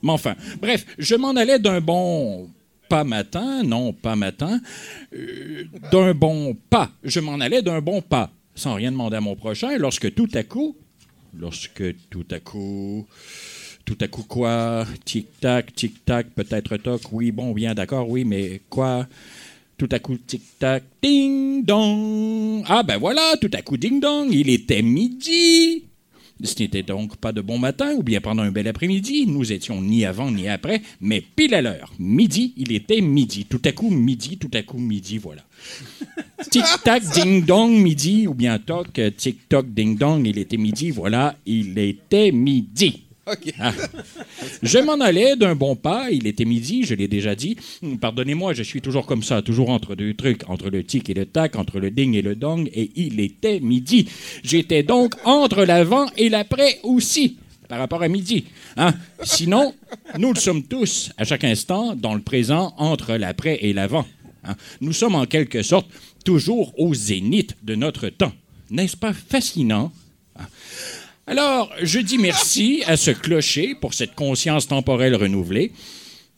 Mais 0.02 0.12
enfin, 0.12 0.36
bref, 0.62 0.86
je 0.96 1.16
m'en 1.16 1.30
allais 1.30 1.58
d'un 1.58 1.80
bon 1.80 2.48
pas 2.90 3.04
matin, 3.04 3.62
non, 3.62 3.92
pas 3.92 4.16
matin, 4.16 4.60
euh, 5.14 5.64
d'un 5.92 6.12
bon 6.12 6.56
pas. 6.68 6.90
Je 7.04 7.20
m'en 7.20 7.38
allais 7.38 7.62
d'un 7.62 7.80
bon 7.80 8.02
pas, 8.02 8.32
sans 8.56 8.74
rien 8.74 8.90
demander 8.90 9.16
à 9.16 9.20
mon 9.20 9.36
prochain, 9.36 9.78
lorsque 9.78 10.12
tout 10.12 10.28
à 10.34 10.42
coup, 10.42 10.76
lorsque 11.38 11.84
tout 12.10 12.26
à 12.32 12.40
coup, 12.40 13.06
tout 13.84 13.96
à 14.00 14.08
coup 14.08 14.24
quoi, 14.24 14.84
tic-tac, 15.04 15.72
tic-tac, 15.72 16.30
peut-être 16.34 16.76
toc, 16.78 17.00
oui, 17.12 17.30
bon, 17.30 17.52
bien, 17.52 17.74
d'accord, 17.74 18.10
oui, 18.10 18.24
mais 18.24 18.60
quoi? 18.68 19.06
Tout 19.78 19.88
à 19.92 20.00
coup, 20.00 20.18
tic-tac, 20.18 20.82
ding-dong. 21.00 22.64
Ah 22.66 22.82
ben 22.82 22.98
voilà, 22.98 23.34
tout 23.40 23.50
à 23.52 23.62
coup, 23.62 23.76
ding-dong, 23.76 24.30
il 24.32 24.50
était 24.50 24.82
midi. 24.82 25.84
Ce 26.42 26.62
n'était 26.62 26.82
donc 26.82 27.16
pas 27.16 27.32
de 27.32 27.40
bon 27.40 27.58
matin 27.58 27.92
ou 27.96 28.02
bien 28.02 28.20
pendant 28.20 28.42
un 28.42 28.50
bel 28.50 28.68
après-midi. 28.68 29.26
Nous 29.26 29.52
étions 29.52 29.80
ni 29.80 30.04
avant 30.04 30.30
ni 30.30 30.48
après, 30.48 30.82
mais 31.00 31.20
pile 31.20 31.54
à 31.54 31.62
l'heure. 31.62 31.92
Midi, 31.98 32.54
il 32.56 32.72
était 32.72 33.00
midi. 33.00 33.46
Tout 33.46 33.62
à 33.64 33.72
coup, 33.72 33.90
midi, 33.90 34.38
tout 34.38 34.50
à 34.54 34.62
coup, 34.62 34.78
midi, 34.78 35.18
voilà. 35.18 35.42
Tic-tac, 36.50 37.02
ding-dong, 37.12 37.72
midi, 37.72 38.26
ou 38.26 38.34
bien 38.34 38.58
toc, 38.58 39.00
tic-toc, 39.16 39.66
ding-dong, 39.74 40.26
il 40.26 40.38
était 40.38 40.56
midi, 40.56 40.90
voilà, 40.90 41.36
il 41.44 41.78
était 41.78 42.32
midi. 42.32 43.04
Ah. 43.58 43.72
Je 44.62 44.78
m'en 44.78 45.00
allais 45.00 45.36
d'un 45.36 45.54
bon 45.54 45.76
pas, 45.76 46.10
il 46.10 46.26
était 46.26 46.44
midi, 46.44 46.84
je 46.84 46.94
l'ai 46.94 47.08
déjà 47.08 47.34
dit. 47.34 47.56
Pardonnez-moi, 48.00 48.54
je 48.54 48.62
suis 48.62 48.80
toujours 48.80 49.06
comme 49.06 49.22
ça, 49.22 49.42
toujours 49.42 49.70
entre 49.70 49.94
deux 49.94 50.14
trucs, 50.14 50.48
entre 50.48 50.70
le 50.70 50.84
tic 50.84 51.10
et 51.10 51.14
le 51.14 51.26
tac, 51.26 51.56
entre 51.56 51.78
le 51.78 51.90
ding 51.90 52.14
et 52.14 52.22
le 52.22 52.34
dong, 52.34 52.68
et 52.72 52.90
il 52.96 53.20
était 53.20 53.60
midi. 53.60 54.08
J'étais 54.42 54.82
donc 54.82 55.14
entre 55.24 55.64
l'avant 55.64 56.06
et 56.16 56.28
l'après 56.28 56.78
aussi, 56.82 57.36
par 57.68 57.78
rapport 57.78 58.02
à 58.02 58.08
midi. 58.08 58.44
Hein? 58.76 58.94
Sinon, 59.22 59.74
nous 60.18 60.32
le 60.32 60.38
sommes 60.38 60.64
tous, 60.64 61.10
à 61.16 61.24
chaque 61.24 61.44
instant, 61.44 61.94
dans 61.94 62.14
le 62.14 62.22
présent, 62.22 62.74
entre 62.78 63.14
l'après 63.14 63.58
et 63.62 63.72
l'avant. 63.72 64.06
Hein? 64.44 64.56
Nous 64.80 64.92
sommes 64.92 65.14
en 65.14 65.26
quelque 65.26 65.62
sorte 65.62 65.88
toujours 66.24 66.72
au 66.78 66.94
zénith 66.94 67.56
de 67.62 67.74
notre 67.74 68.08
temps. 68.08 68.32
N'est-ce 68.70 68.96
pas 68.96 69.12
fascinant? 69.12 69.92
Alors, 71.30 71.70
je 71.80 72.00
dis 72.00 72.18
merci 72.18 72.82
à 72.88 72.96
ce 72.96 73.12
clocher 73.12 73.76
pour 73.76 73.94
cette 73.94 74.16
conscience 74.16 74.66
temporelle 74.66 75.14
renouvelée. 75.14 75.70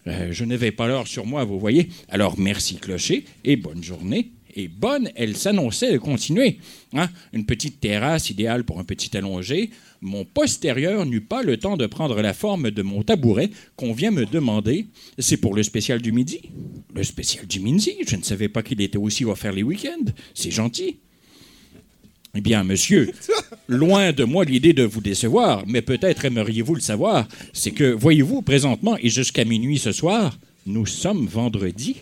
Euh, 0.06 0.28
je 0.32 0.44
n'avais 0.44 0.70
pas 0.70 0.86
l'heure 0.86 1.06
sur 1.06 1.24
moi, 1.24 1.44
vous 1.44 1.58
voyez. 1.58 1.88
Alors, 2.10 2.38
merci 2.38 2.76
clocher 2.76 3.24
et 3.42 3.56
bonne 3.56 3.82
journée. 3.82 4.32
Et 4.54 4.68
bonne, 4.68 5.10
elle 5.16 5.34
s'annonçait 5.34 5.94
de 5.94 5.96
continuer. 5.96 6.58
Hein? 6.92 7.08
Une 7.32 7.46
petite 7.46 7.80
terrasse 7.80 8.28
idéale 8.28 8.64
pour 8.64 8.80
un 8.80 8.84
petit 8.84 9.16
allongé. 9.16 9.70
Mon 10.02 10.26
postérieur 10.26 11.06
n'eut 11.06 11.22
pas 11.22 11.42
le 11.42 11.56
temps 11.56 11.78
de 11.78 11.86
prendre 11.86 12.20
la 12.20 12.34
forme 12.34 12.70
de 12.70 12.82
mon 12.82 13.02
tabouret 13.02 13.48
qu'on 13.76 13.94
vient 13.94 14.10
me 14.10 14.26
demander. 14.26 14.88
C'est 15.18 15.38
pour 15.38 15.54
le 15.54 15.62
spécial 15.62 16.02
du 16.02 16.12
midi? 16.12 16.50
Le 16.94 17.02
spécial 17.02 17.46
du 17.46 17.60
midi? 17.60 17.94
Je 18.06 18.16
ne 18.16 18.22
savais 18.22 18.50
pas 18.50 18.62
qu'il 18.62 18.82
était 18.82 18.98
aussi 18.98 19.24
offert 19.24 19.54
les 19.54 19.62
week-ends. 19.62 20.12
C'est 20.34 20.50
gentil. 20.50 20.98
Eh 22.34 22.40
bien, 22.40 22.64
monsieur, 22.64 23.12
loin 23.68 24.12
de 24.12 24.24
moi 24.24 24.46
l'idée 24.46 24.72
de 24.72 24.84
vous 24.84 25.02
décevoir, 25.02 25.64
mais 25.66 25.82
peut-être 25.82 26.24
aimeriez-vous 26.24 26.74
le 26.74 26.80
savoir, 26.80 27.28
c'est 27.52 27.72
que, 27.72 27.92
voyez-vous, 27.92 28.40
présentement 28.40 28.96
et 28.96 29.10
jusqu'à 29.10 29.44
minuit 29.44 29.78
ce 29.78 29.92
soir, 29.92 30.38
nous 30.64 30.86
sommes 30.86 31.26
vendredi. 31.26 31.96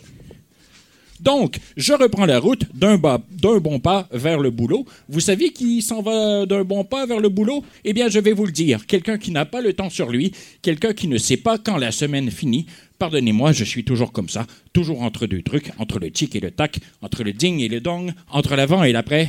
Donc, 1.18 1.58
je 1.76 1.92
reprends 1.92 2.26
la 2.26 2.38
route 2.38 2.64
d'un 2.74 2.96
bon 2.96 3.80
pas 3.80 4.08
vers 4.12 4.38
le 4.38 4.50
boulot. 4.50 4.86
Vous 5.08 5.18
savez 5.20 5.50
qui 5.50 5.82
s'en 5.82 6.00
va 6.00 6.46
d'un 6.46 6.62
bon 6.62 6.84
pas 6.84 7.06
vers 7.06 7.20
le 7.20 7.28
boulot? 7.28 7.64
Eh 7.84 7.92
bien, 7.92 8.08
je 8.08 8.20
vais 8.20 8.32
vous 8.32 8.46
le 8.46 8.52
dire. 8.52 8.86
Quelqu'un 8.86 9.18
qui 9.18 9.32
n'a 9.32 9.44
pas 9.44 9.60
le 9.60 9.72
temps 9.72 9.90
sur 9.90 10.10
lui, 10.10 10.32
quelqu'un 10.62 10.94
qui 10.94 11.08
ne 11.08 11.18
sait 11.18 11.36
pas 11.36 11.58
quand 11.58 11.76
la 11.76 11.90
semaine 11.90 12.30
finit. 12.30 12.66
Pardonnez-moi, 12.98 13.52
je 13.52 13.64
suis 13.64 13.84
toujours 13.84 14.12
comme 14.12 14.28
ça, 14.28 14.46
toujours 14.72 15.02
entre 15.02 15.26
deux 15.26 15.42
trucs, 15.42 15.72
entre 15.78 15.98
le 15.98 16.10
tic 16.10 16.36
et 16.36 16.40
le 16.40 16.52
tac, 16.52 16.78
entre 17.02 17.24
le 17.24 17.32
ding 17.32 17.60
et 17.60 17.68
le 17.68 17.80
dong, 17.80 18.12
entre 18.30 18.56
l'avant 18.56 18.84
et 18.84 18.92
l'après, 18.92 19.28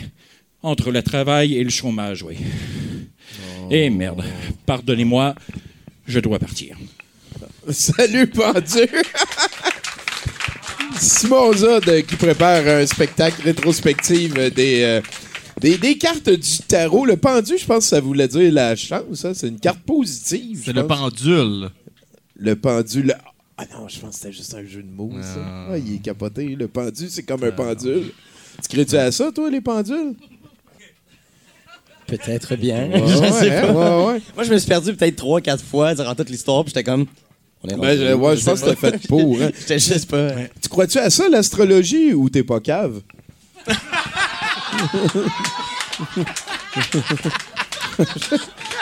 entre 0.63 0.91
le 0.91 1.01
travail 1.01 1.55
et 1.55 1.63
le 1.63 1.69
chômage, 1.69 2.23
oui. 2.23 2.37
Eh 3.69 3.89
merde, 3.89 4.23
pardonnez-moi, 4.65 5.35
je 6.07 6.19
dois 6.19 6.39
partir. 6.39 6.77
Salut, 7.69 8.27
pendu! 8.27 8.87
Simon 10.99 11.53
Zod 11.53 11.85
qui 12.05 12.15
prépare 12.15 12.67
un 12.67 12.85
spectacle 12.85 13.41
rétrospective 13.43 14.35
euh, 14.37 14.49
des, 14.49 14.81
euh, 14.81 15.01
des, 15.59 15.77
des 15.77 15.97
cartes 15.97 16.29
du 16.29 16.57
tarot. 16.67 17.05
Le 17.05 17.17
pendu, 17.17 17.53
je 17.57 17.65
pense 17.65 17.85
que 17.85 17.89
ça 17.89 18.01
voulait 18.01 18.27
dire 18.27 18.51
la 18.51 18.75
chance. 18.75 19.25
hein. 19.25 19.31
C'est 19.33 19.47
une 19.47 19.59
carte 19.59 19.79
positive. 19.79 20.61
C'est 20.65 20.73
le 20.73 20.85
pendule. 20.85 21.69
Le 22.35 22.55
pendu. 22.55 23.09
Ah 23.57 23.65
non, 23.73 23.87
je 23.87 23.99
pense 23.99 24.09
que 24.15 24.15
c'était 24.21 24.31
juste 24.33 24.53
un 24.53 24.65
jeu 24.65 24.83
de 24.83 24.91
mots, 24.91 25.11
ça. 25.21 25.39
Ah. 25.39 25.67
Ah, 25.71 25.77
il 25.77 25.95
est 25.95 25.99
capoté. 25.99 26.55
Le 26.55 26.67
pendu, 26.67 27.07
c'est 27.09 27.23
comme 27.23 27.43
un 27.43 27.51
pendule. 27.51 28.11
Tu 28.61 28.67
crées-tu 28.69 28.97
à 28.97 29.11
ça, 29.11 29.31
toi, 29.31 29.49
les 29.49 29.61
pendules? 29.61 30.13
Peut-être 32.11 32.55
bien. 32.57 32.89
Ouais, 32.89 33.03
je 33.07 33.31
sais 33.31 33.61
pas. 33.61 33.71
ouais, 33.71 34.05
ouais. 34.13 34.21
Moi, 34.35 34.43
je 34.43 34.51
me 34.51 34.57
suis 34.57 34.67
perdu 34.67 34.93
peut-être 34.93 35.15
trois, 35.15 35.39
quatre 35.39 35.63
fois 35.63 35.95
durant 35.95 36.13
toute 36.13 36.29
l'histoire, 36.29 36.65
puis 36.65 36.73
j'étais 36.75 36.83
comme. 36.83 37.05
On 37.63 37.69
est 37.69 37.77
Ben, 37.77 37.97
je, 37.97 38.13
ouais, 38.13 38.35
pense 38.35 38.59
que 38.61 38.65
t'as 38.65 38.75
fait 38.75 39.07
pour. 39.07 39.41
Hein. 39.41 39.49
J'étais 39.57 39.79
juste 39.79 40.09
pas. 40.11 40.31
Tu 40.61 40.67
crois-tu 40.67 40.97
à 40.97 41.09
ça, 41.09 41.29
l'astrologie, 41.29 42.13
ou 42.13 42.29
t'es 42.29 42.43
pas 42.43 42.59
cave? 42.59 42.99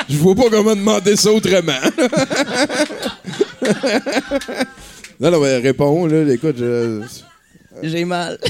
Je 0.10 0.18
vois 0.18 0.34
pas 0.34 0.50
comment 0.50 0.76
demander 0.76 1.16
ça 1.16 1.32
autrement. 1.32 1.74
non, 5.20 5.32
non, 5.32 5.40
mais 5.40 5.58
réponds, 5.58 6.08
là. 6.08 6.28
Écoute, 6.34 6.56
je... 6.58 7.02
J'ai 7.84 8.06
mal. 8.06 8.38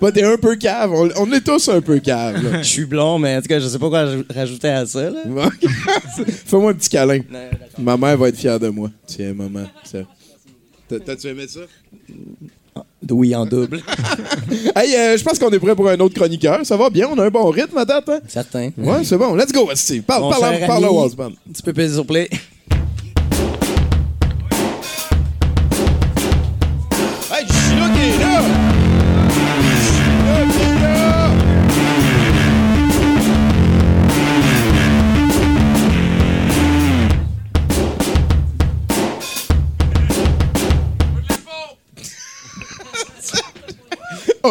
Bah, 0.00 0.12
t'es 0.12 0.22
un 0.24 0.36
peu 0.36 0.56
cave. 0.56 0.92
On, 0.92 1.08
on 1.16 1.32
est 1.32 1.40
tous 1.40 1.68
un 1.68 1.80
peu 1.80 1.98
cave. 1.98 2.58
Je 2.58 2.66
suis 2.66 2.84
blond, 2.84 3.18
mais 3.18 3.36
en 3.36 3.40
tout 3.42 3.48
cas, 3.48 3.58
je 3.60 3.66
sais 3.68 3.78
pas 3.78 3.88
quoi 3.88 4.04
raj- 4.04 4.24
rajouter 4.34 4.68
à 4.68 4.86
ça. 4.86 5.10
Fais-moi 6.46 6.70
un 6.70 6.74
petit 6.74 6.88
câlin. 6.88 7.20
Ma 7.78 7.96
mère 7.96 8.16
va 8.16 8.28
être 8.28 8.36
fière 8.36 8.58
de 8.60 8.68
moi. 8.68 8.90
Tiens, 9.06 9.34
maman. 9.34 9.64
T'as-tu 10.88 11.26
aimé 11.28 11.46
ça? 11.48 11.60
Oui, 13.10 13.34
en 13.34 13.46
double. 13.46 13.80
Hey, 14.76 14.94
euh, 14.94 15.16
je 15.16 15.24
pense 15.24 15.38
qu'on 15.38 15.50
est 15.50 15.58
prêt 15.58 15.74
pour 15.74 15.88
un 15.88 15.98
autre 16.00 16.14
chroniqueur. 16.14 16.60
Ça 16.64 16.76
va 16.76 16.90
bien? 16.90 17.08
On 17.10 17.18
a 17.18 17.24
un 17.24 17.30
bon 17.30 17.48
rythme 17.50 17.78
à 17.78 17.84
date, 17.84 18.08
hein? 18.08 18.20
Certain. 18.28 18.70
Ouais, 18.76 19.04
c'est 19.04 19.16
bon. 19.16 19.34
Let's 19.34 19.52
go, 19.52 19.68
Steve. 19.74 20.02
Parle, 20.02 20.22
Mon 20.24 20.30
parle, 20.30 20.58
parle 20.66 20.84
ami, 20.84 20.94
Walsman. 20.94 21.32
Tu 21.54 21.62
peux 21.62 21.72
peser 21.72 21.94
sur 21.94 22.06
play. 22.06 22.28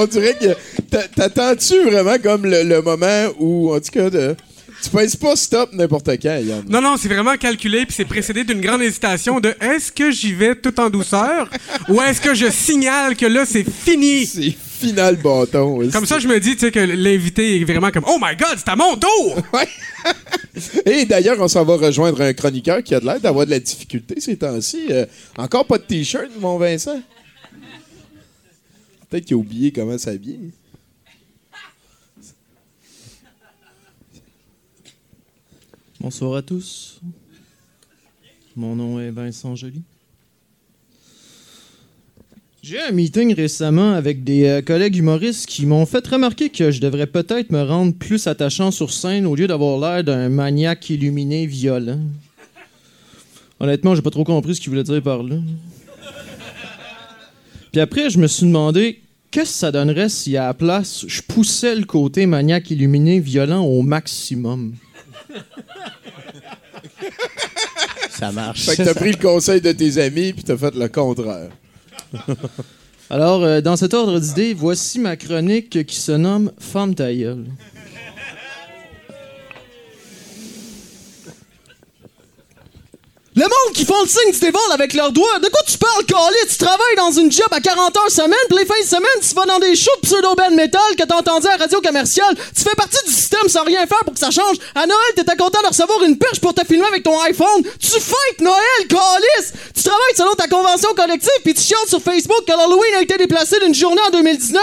On 0.01 0.05
dirait 0.05 0.35
que 0.39 0.81
t'a- 0.89 1.07
t'attends-tu 1.07 1.89
vraiment 1.89 2.17
comme 2.21 2.45
le, 2.45 2.63
le 2.63 2.81
moment 2.81 3.27
où, 3.39 3.73
en 3.73 3.79
tout 3.79 3.91
cas, 3.91 4.09
de- 4.09 4.35
tu 4.83 4.89
pèses 4.89 5.15
pas 5.15 5.35
stop 5.35 5.71
n'importe 5.73 6.07
quand, 6.21 6.37
Yann? 6.37 6.63
Non, 6.67 6.81
non, 6.81 6.95
c'est 6.97 7.07
vraiment 7.07 7.35
calculé, 7.37 7.85
puis 7.85 7.95
c'est 7.95 8.05
précédé 8.05 8.43
d'une 8.43 8.61
grande 8.61 8.81
hésitation 8.83 9.39
de 9.39 9.53
est-ce 9.59 9.91
que 9.91 10.11
j'y 10.11 10.33
vais 10.33 10.53
tout 10.55 10.79
en 10.79 10.89
douceur 10.89 11.49
ou 11.89 12.01
est-ce 12.01 12.21
que 12.21 12.33
je 12.35 12.49
signale 12.51 13.15
que 13.15 13.25
là, 13.25 13.45
c'est 13.45 13.65
fini? 13.67 14.25
C'est 14.25 14.53
final 14.79 15.15
bâton. 15.15 15.89
Comme 15.91 16.05
ça, 16.05 16.19
je 16.19 16.27
me 16.27 16.39
dis, 16.39 16.53
tu 16.53 16.59
sais, 16.65 16.71
que 16.71 16.79
l'invité 16.79 17.59
est 17.59 17.63
vraiment 17.63 17.89
comme 17.91 18.03
Oh 18.07 18.17
my 18.21 18.35
god, 18.35 18.57
c'est 18.57 18.69
à 18.69 18.75
mon 18.75 18.95
tour! 18.97 19.37
Et 20.85 21.05
d'ailleurs, 21.05 21.37
on 21.39 21.47
s'en 21.47 21.63
va 21.63 21.75
rejoindre 21.77 22.21
un 22.21 22.33
chroniqueur 22.33 22.83
qui 22.83 22.93
a 22.95 22.99
de 22.99 23.05
l'air 23.05 23.19
d'avoir 23.19 23.45
de 23.45 23.51
la 23.51 23.59
difficulté 23.59 24.15
ces 24.19 24.37
temps-ci. 24.37 24.87
Euh, 24.91 25.05
encore 25.37 25.65
pas 25.65 25.77
de 25.77 25.83
t-shirt, 25.83 26.27
mon 26.39 26.57
Vincent? 26.57 26.99
Peut-être 29.15 29.27
qu'il 29.27 29.35
a 29.35 29.39
oublié 29.39 29.71
comment 29.71 29.97
s'habiller. 29.97 30.51
Bonsoir 36.01 36.35
à 36.35 36.41
tous. 36.41 36.99
Mon 38.57 38.75
nom 38.75 38.99
est 38.99 39.11
Vincent 39.11 39.55
Joly. 39.55 39.83
J'ai 42.61 42.75
eu 42.75 42.79
un 42.79 42.91
meeting 42.91 43.33
récemment 43.33 43.93
avec 43.93 44.25
des 44.25 44.47
euh, 44.47 44.61
collègues 44.61 44.97
humoristes 44.97 45.45
qui 45.45 45.65
m'ont 45.65 45.85
fait 45.85 46.05
remarquer 46.05 46.49
que 46.49 46.71
je 46.71 46.81
devrais 46.81 47.07
peut-être 47.07 47.53
me 47.53 47.63
rendre 47.63 47.93
plus 47.93 48.27
attachant 48.27 48.69
sur 48.69 48.91
scène 48.91 49.25
au 49.25 49.35
lieu 49.35 49.47
d'avoir 49.47 49.79
l'air 49.79 50.03
d'un 50.03 50.27
maniaque 50.27 50.89
illuminé 50.89 51.45
violent. 51.45 52.01
Honnêtement, 53.61 53.95
j'ai 53.95 54.01
pas 54.01 54.11
trop 54.11 54.25
compris 54.25 54.55
ce 54.55 54.59
qu'ils 54.59 54.71
voulaient 54.71 54.83
dire 54.83 55.01
par 55.01 55.23
là. 55.23 55.37
Puis 57.71 57.79
après, 57.79 58.09
je 58.09 58.19
me 58.19 58.27
suis 58.27 58.45
demandé 58.45 59.01
qu'est-ce 59.35 59.51
que 59.51 59.57
ça 59.57 59.71
donnerait 59.73 60.07
si 60.07 60.37
à 60.37 60.45
la 60.45 60.53
place, 60.53 61.03
je 61.09 61.21
poussais 61.21 61.75
le 61.75 61.83
côté 61.83 62.25
maniaque 62.25 62.71
illuminé 62.71 63.19
violent 63.19 63.65
au 63.65 63.81
maximum? 63.81 64.75
Ça 68.11 68.31
marche. 68.31 68.61
Fait 68.61 68.77
que 68.77 68.83
t'as 68.83 68.93
pris 68.93 69.11
le 69.11 69.17
conseil 69.17 69.59
de 69.59 69.73
tes 69.73 69.97
amis 69.97 70.31
puis 70.31 70.45
t'as 70.45 70.55
fait 70.55 70.73
le 70.73 70.87
contraire. 70.87 71.49
Alors, 73.09 73.43
euh, 73.43 73.59
dans 73.59 73.75
cet 73.75 73.93
ordre 73.93 74.21
d'idées, 74.21 74.53
voici 74.53 74.99
ma 74.99 75.17
chronique 75.17 75.85
qui 75.85 75.97
se 75.97 76.13
nomme 76.13 76.53
Femme 76.57 76.95
ta 76.95 77.13
gueule. 77.13 77.43
Le 83.37 83.43
monde 83.43 83.73
qui 83.73 83.83
font 83.83 84.01
le 84.01 84.07
signe 84.07 84.31
du 84.31 84.39
dévol 84.39 84.61
avec 84.71 84.93
leurs 84.93 85.11
doigts, 85.11 85.39
de 85.39 85.49
quoi 85.49 85.59
tu 85.67 85.77
parles, 85.77 86.05
Carly? 86.05 86.37
Tu 86.49 86.55
travailles 86.55 86.95
dans 86.95 87.11
une 87.11 87.29
job 87.29 87.47
à 87.51 87.59
40 87.59 87.97
heures 87.97 88.09
semaine, 88.09 88.45
puis 88.47 88.59
les 88.59 88.65
fins 88.65 88.79
de 88.79 88.87
semaine, 88.87 89.19
tu 89.21 89.35
vas 89.35 89.45
dans 89.45 89.59
des 89.59 89.75
shows 89.75 89.91
de 90.01 90.07
pseudo-band 90.07 90.51
metal 90.51 90.95
que 90.97 91.03
t'as 91.03 91.17
entendu 91.17 91.45
à 91.47 91.57
radio 91.57 91.81
commerciale. 91.81 92.33
Tu 92.55 92.63
fais 92.63 92.75
partie 92.77 93.03
du 93.05 93.11
système 93.11 93.49
sans 93.49 93.65
rien 93.65 93.85
faire 93.87 94.05
pour 94.05 94.13
que 94.13 94.21
ça 94.21 94.31
change. 94.31 94.55
À 94.73 94.87
Noël, 94.87 95.11
t'étais 95.17 95.35
content 95.35 95.59
de 95.63 95.67
recevoir 95.67 96.01
une 96.03 96.17
perche 96.17 96.39
pour 96.39 96.53
te 96.53 96.65
filmer 96.65 96.85
avec 96.85 97.03
ton 97.03 97.19
iPhone. 97.23 97.61
Tu 97.77 97.99
fêtes 97.99 98.39
Noël, 98.39 98.87
Carlis! 98.87 99.51
Tu 99.75 99.83
travailles 99.83 100.15
selon 100.15 100.33
ta 100.35 100.47
convention 100.47 100.93
collective, 100.95 101.41
puis 101.43 101.53
tu 101.53 101.61
chiales 101.61 101.89
sur 101.89 102.01
Facebook 102.01 102.45
que 102.47 102.53
l'Halloween 102.53 102.95
a 102.95 103.01
été 103.01 103.17
déplacé 103.17 103.59
d'une 103.59 103.75
journée 103.75 104.01
en 104.07 104.11
2019. 104.11 104.61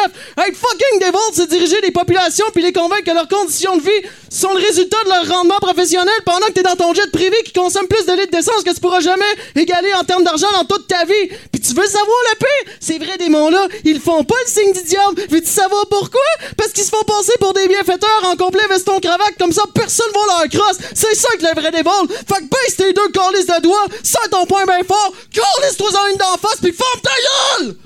Être 0.48 0.56
fucking 0.56 0.98
devil, 0.98 1.34
c'est 1.34 1.50
diriger 1.50 1.82
des 1.82 1.90
populations 1.90 2.46
puis 2.54 2.62
les 2.62 2.72
convaincre 2.72 3.04
que 3.04 3.14
leurs 3.14 3.28
conditions 3.28 3.76
de 3.76 3.82
vie 3.82 4.08
sont 4.30 4.54
le 4.54 4.60
résultat 4.60 4.96
de 5.04 5.10
leur 5.10 5.28
rendement 5.28 5.58
professionnel 5.60 6.14
pendant 6.24 6.46
que 6.46 6.52
t'es 6.52 6.62
dans 6.62 6.76
ton 6.76 6.94
jet 6.94 7.10
privé 7.12 7.36
qui 7.44 7.52
consomme 7.52 7.86
plus 7.86 8.06
de 8.06 8.12
litres 8.12 8.30
d'essence 8.30 8.61
que 8.64 8.74
tu 8.74 8.80
pourras 8.80 9.00
jamais 9.00 9.24
égaler 9.54 9.92
en 9.94 10.04
termes 10.04 10.24
d'argent 10.24 10.50
dans 10.52 10.64
toute 10.64 10.86
ta 10.86 11.04
vie. 11.04 11.28
Puis 11.52 11.60
tu 11.60 11.74
veux 11.74 11.86
savoir 11.86 12.16
le 12.32 12.38
pire? 12.38 12.74
Ces 12.80 12.98
vrais 12.98 13.18
démons-là, 13.18 13.68
ils 13.84 14.00
font 14.00 14.24
pas 14.24 14.34
le 14.44 14.50
signe 14.50 14.72
du 14.72 14.82
diable. 14.82 15.22
Veux-tu 15.30 15.48
savoir 15.48 15.86
pourquoi? 15.88 16.20
Parce 16.56 16.72
qu'ils 16.72 16.84
se 16.84 16.90
font 16.90 17.04
passer 17.04 17.32
pour 17.40 17.52
des 17.52 17.68
bienfaiteurs 17.68 18.22
en 18.24 18.36
complet 18.36 18.66
veston 18.68 19.00
cravate, 19.00 19.36
comme 19.38 19.52
ça 19.52 19.62
personne 19.74 20.10
va 20.14 20.40
leur 20.40 20.48
crosse. 20.48 20.78
C'est 20.94 21.14
ça 21.14 21.28
que 21.36 21.42
le 21.42 21.60
vrai 21.60 21.70
dévol. 21.70 22.08
Fait 22.08 22.42
que 22.42 22.48
baisse 22.48 22.76
tes 22.76 22.92
deux 22.92 23.08
calices 23.08 23.46
de 23.46 23.60
doigts, 23.62 23.86
serre 24.02 24.28
ton 24.30 24.46
poing 24.46 24.64
bien 24.64 24.82
fort, 24.86 25.12
calisse-toi 25.32 25.90
en 25.90 26.06
une 26.12 26.16
d'en 26.16 26.36
face, 26.36 26.60
puis 26.60 26.72
forme 26.72 27.00
ta 27.02 27.10
gueule! 27.58 27.76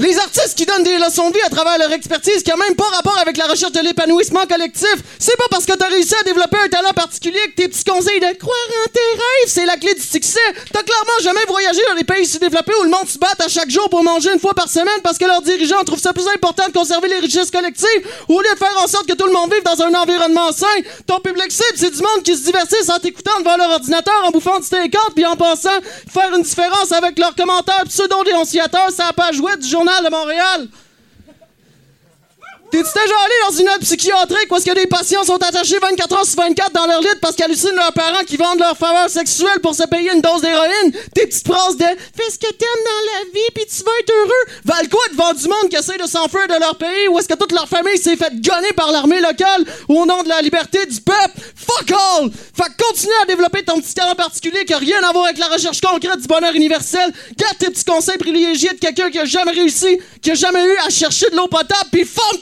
Les 0.00 0.18
artistes 0.18 0.54
qui 0.56 0.64
donnent 0.64 0.82
des 0.82 0.96
leçons 0.96 1.28
de 1.28 1.34
vie 1.34 1.42
à 1.44 1.50
travers 1.50 1.76
leur 1.76 1.92
expertise 1.92 2.42
qui 2.42 2.50
a 2.50 2.56
même 2.56 2.74
pas 2.74 2.86
rapport 2.86 3.18
avec 3.18 3.36
la 3.36 3.44
recherche 3.44 3.72
de 3.72 3.80
l'épanouissement 3.80 4.46
collectif. 4.46 4.94
C'est 5.18 5.36
pas 5.36 5.44
parce 5.50 5.66
que 5.66 5.74
t'as 5.74 5.88
réussi 5.88 6.14
à 6.18 6.22
développer 6.22 6.56
un 6.56 6.68
talent 6.68 6.94
particulier 6.94 7.38
que 7.50 7.56
tes 7.62 7.68
petits 7.68 7.84
conseils 7.84 8.18
de 8.18 8.34
croire 8.38 8.56
en 8.82 8.88
tes 8.90 9.10
rêves, 9.12 9.48
c'est 9.48 9.66
la 9.66 9.76
clé 9.76 9.92
du 9.92 10.00
succès. 10.00 10.40
T'as 10.72 10.82
clairement 10.82 11.20
jamais 11.22 11.44
voyagé 11.46 11.82
dans 11.86 11.92
les 11.92 12.04
pays 12.04 12.24
sous-développés 12.24 12.72
où 12.80 12.84
le 12.84 12.88
monde 12.88 13.08
se 13.08 13.18
bat 13.18 13.34
à 13.44 13.48
chaque 13.48 13.68
jour 13.68 13.90
pour 13.90 14.02
manger 14.02 14.32
une 14.32 14.40
fois 14.40 14.54
par 14.54 14.70
semaine 14.70 15.02
parce 15.02 15.18
que 15.18 15.26
leurs 15.26 15.42
dirigeants 15.42 15.84
trouvent 15.84 16.00
ça 16.00 16.14
plus 16.14 16.28
important 16.28 16.66
de 16.66 16.72
conserver 16.72 17.08
les 17.08 17.18
richesses 17.18 17.50
collectives 17.50 18.06
au 18.28 18.40
lieu 18.40 18.54
de 18.54 18.58
faire 18.58 18.82
en 18.82 18.86
sorte 18.86 19.06
que 19.06 19.12
tout 19.12 19.26
le 19.26 19.32
monde 19.32 19.52
vive 19.52 19.64
dans 19.64 19.82
un 19.82 19.92
environnement 19.92 20.50
sain. 20.50 20.66
Ton 21.06 21.20
public 21.20 21.52
cible, 21.52 21.76
c'est 21.76 21.90
du 21.90 22.00
monde 22.00 22.22
qui 22.24 22.34
se 22.34 22.44
divertisse 22.44 22.88
en 22.88 22.98
t'écoutant 22.98 23.38
devant 23.40 23.58
leur 23.58 23.72
ordinateur, 23.72 24.22
en 24.24 24.30
bouffant 24.30 24.58
du 24.58 24.64
steak 24.64 24.96
puis 25.14 25.26
en 25.26 25.36
pensant 25.36 25.68
faire 26.10 26.34
une 26.34 26.42
différence 26.42 26.90
avec 26.90 27.18
leurs 27.18 27.34
commentaires 27.34 27.84
pseudo-dénonciateurs 27.86 28.92
sur 28.92 29.04
la 29.04 29.12
page 29.12 29.38
web 29.40 29.58
du 29.60 29.68
Journal 29.68 29.89
de 29.98 30.10
Montréal. 30.10 30.68
T'es-tu 32.70 32.92
déjà 32.94 33.14
allé 33.24 33.34
dans 33.48 33.56
une 33.58 33.66
aide 33.66 33.80
psychiatrique 33.80 34.46
où 34.48 34.56
est-ce 34.56 34.64
que 34.64 34.74
des 34.74 34.86
patients 34.86 35.24
sont 35.24 35.42
attachés 35.42 35.78
24 35.80 36.12
heures 36.12 36.24
sur 36.24 36.36
24 36.36 36.72
dans 36.72 36.86
leur 36.86 37.00
lit 37.00 37.08
parce 37.20 37.34
qu'ils 37.34 37.46
hallucinent 37.46 37.74
leurs 37.74 37.92
parents 37.92 38.22
qui 38.24 38.36
vendent 38.36 38.60
leurs 38.60 38.76
faveurs 38.76 39.10
sexuelles 39.10 39.58
pour 39.60 39.74
se 39.74 39.82
payer 39.88 40.12
une 40.12 40.20
dose 40.20 40.40
d'héroïne? 40.40 40.92
Tes 41.12 41.26
petites 41.26 41.46
phrases 41.46 41.76
de 41.76 41.84
«Fais 42.16 42.30
ce 42.30 42.38
que 42.38 42.52
t'aimes 42.52 42.84
dans 42.84 43.12
la 43.12 43.24
vie 43.34 43.50
puis 43.56 43.64
tu 43.66 43.82
vas 43.82 43.90
être 44.00 44.12
heureux» 44.12 44.54
valent 44.64 44.88
quoi 44.88 45.02
devant 45.10 45.32
du 45.32 45.48
monde 45.48 45.68
qui 45.68 45.76
essaie 45.76 45.98
de 45.98 46.06
s'enfuir 46.06 46.46
de 46.46 46.60
leur 46.60 46.76
pays 46.76 47.08
où 47.08 47.18
est-ce 47.18 47.26
que 47.26 47.34
toute 47.34 47.50
leur 47.50 47.68
famille 47.68 47.98
s'est 47.98 48.16
fait 48.16 48.40
gonner 48.40 48.72
par 48.76 48.92
l'armée 48.92 49.20
locale 49.20 49.64
au 49.88 50.06
nom 50.06 50.22
de 50.22 50.28
la 50.28 50.40
liberté 50.40 50.86
du 50.86 51.00
peuple? 51.00 51.40
Fuck 51.56 51.90
all! 51.90 52.30
Fait 52.30 52.70
que 52.70 52.84
continue 52.84 53.12
à 53.22 53.26
développer 53.26 53.64
ton 53.64 53.80
petit 53.80 53.94
talent 53.94 54.14
particulier 54.14 54.64
qui 54.64 54.74
a 54.74 54.78
rien 54.78 55.02
à 55.02 55.12
voir 55.12 55.24
avec 55.24 55.38
la 55.38 55.48
recherche 55.48 55.80
concrète 55.80 56.20
du 56.20 56.28
bonheur 56.28 56.54
universel. 56.54 57.12
Garde 57.36 57.58
tes 57.58 57.70
petits 57.70 57.84
conseils 57.84 58.18
privilégiés 58.18 58.74
de 58.74 58.78
quelqu'un 58.78 59.10
qui 59.10 59.18
a 59.18 59.24
jamais 59.24 59.52
réussi, 59.52 59.98
qui 60.22 60.30
a 60.30 60.34
jamais 60.34 60.64
eu 60.64 60.76
à 60.86 60.90
chercher 60.90 61.30
de 61.30 61.36
l'eau 61.36 61.48
potable 61.48 61.90
puis 61.90 62.04
forme 62.04 62.38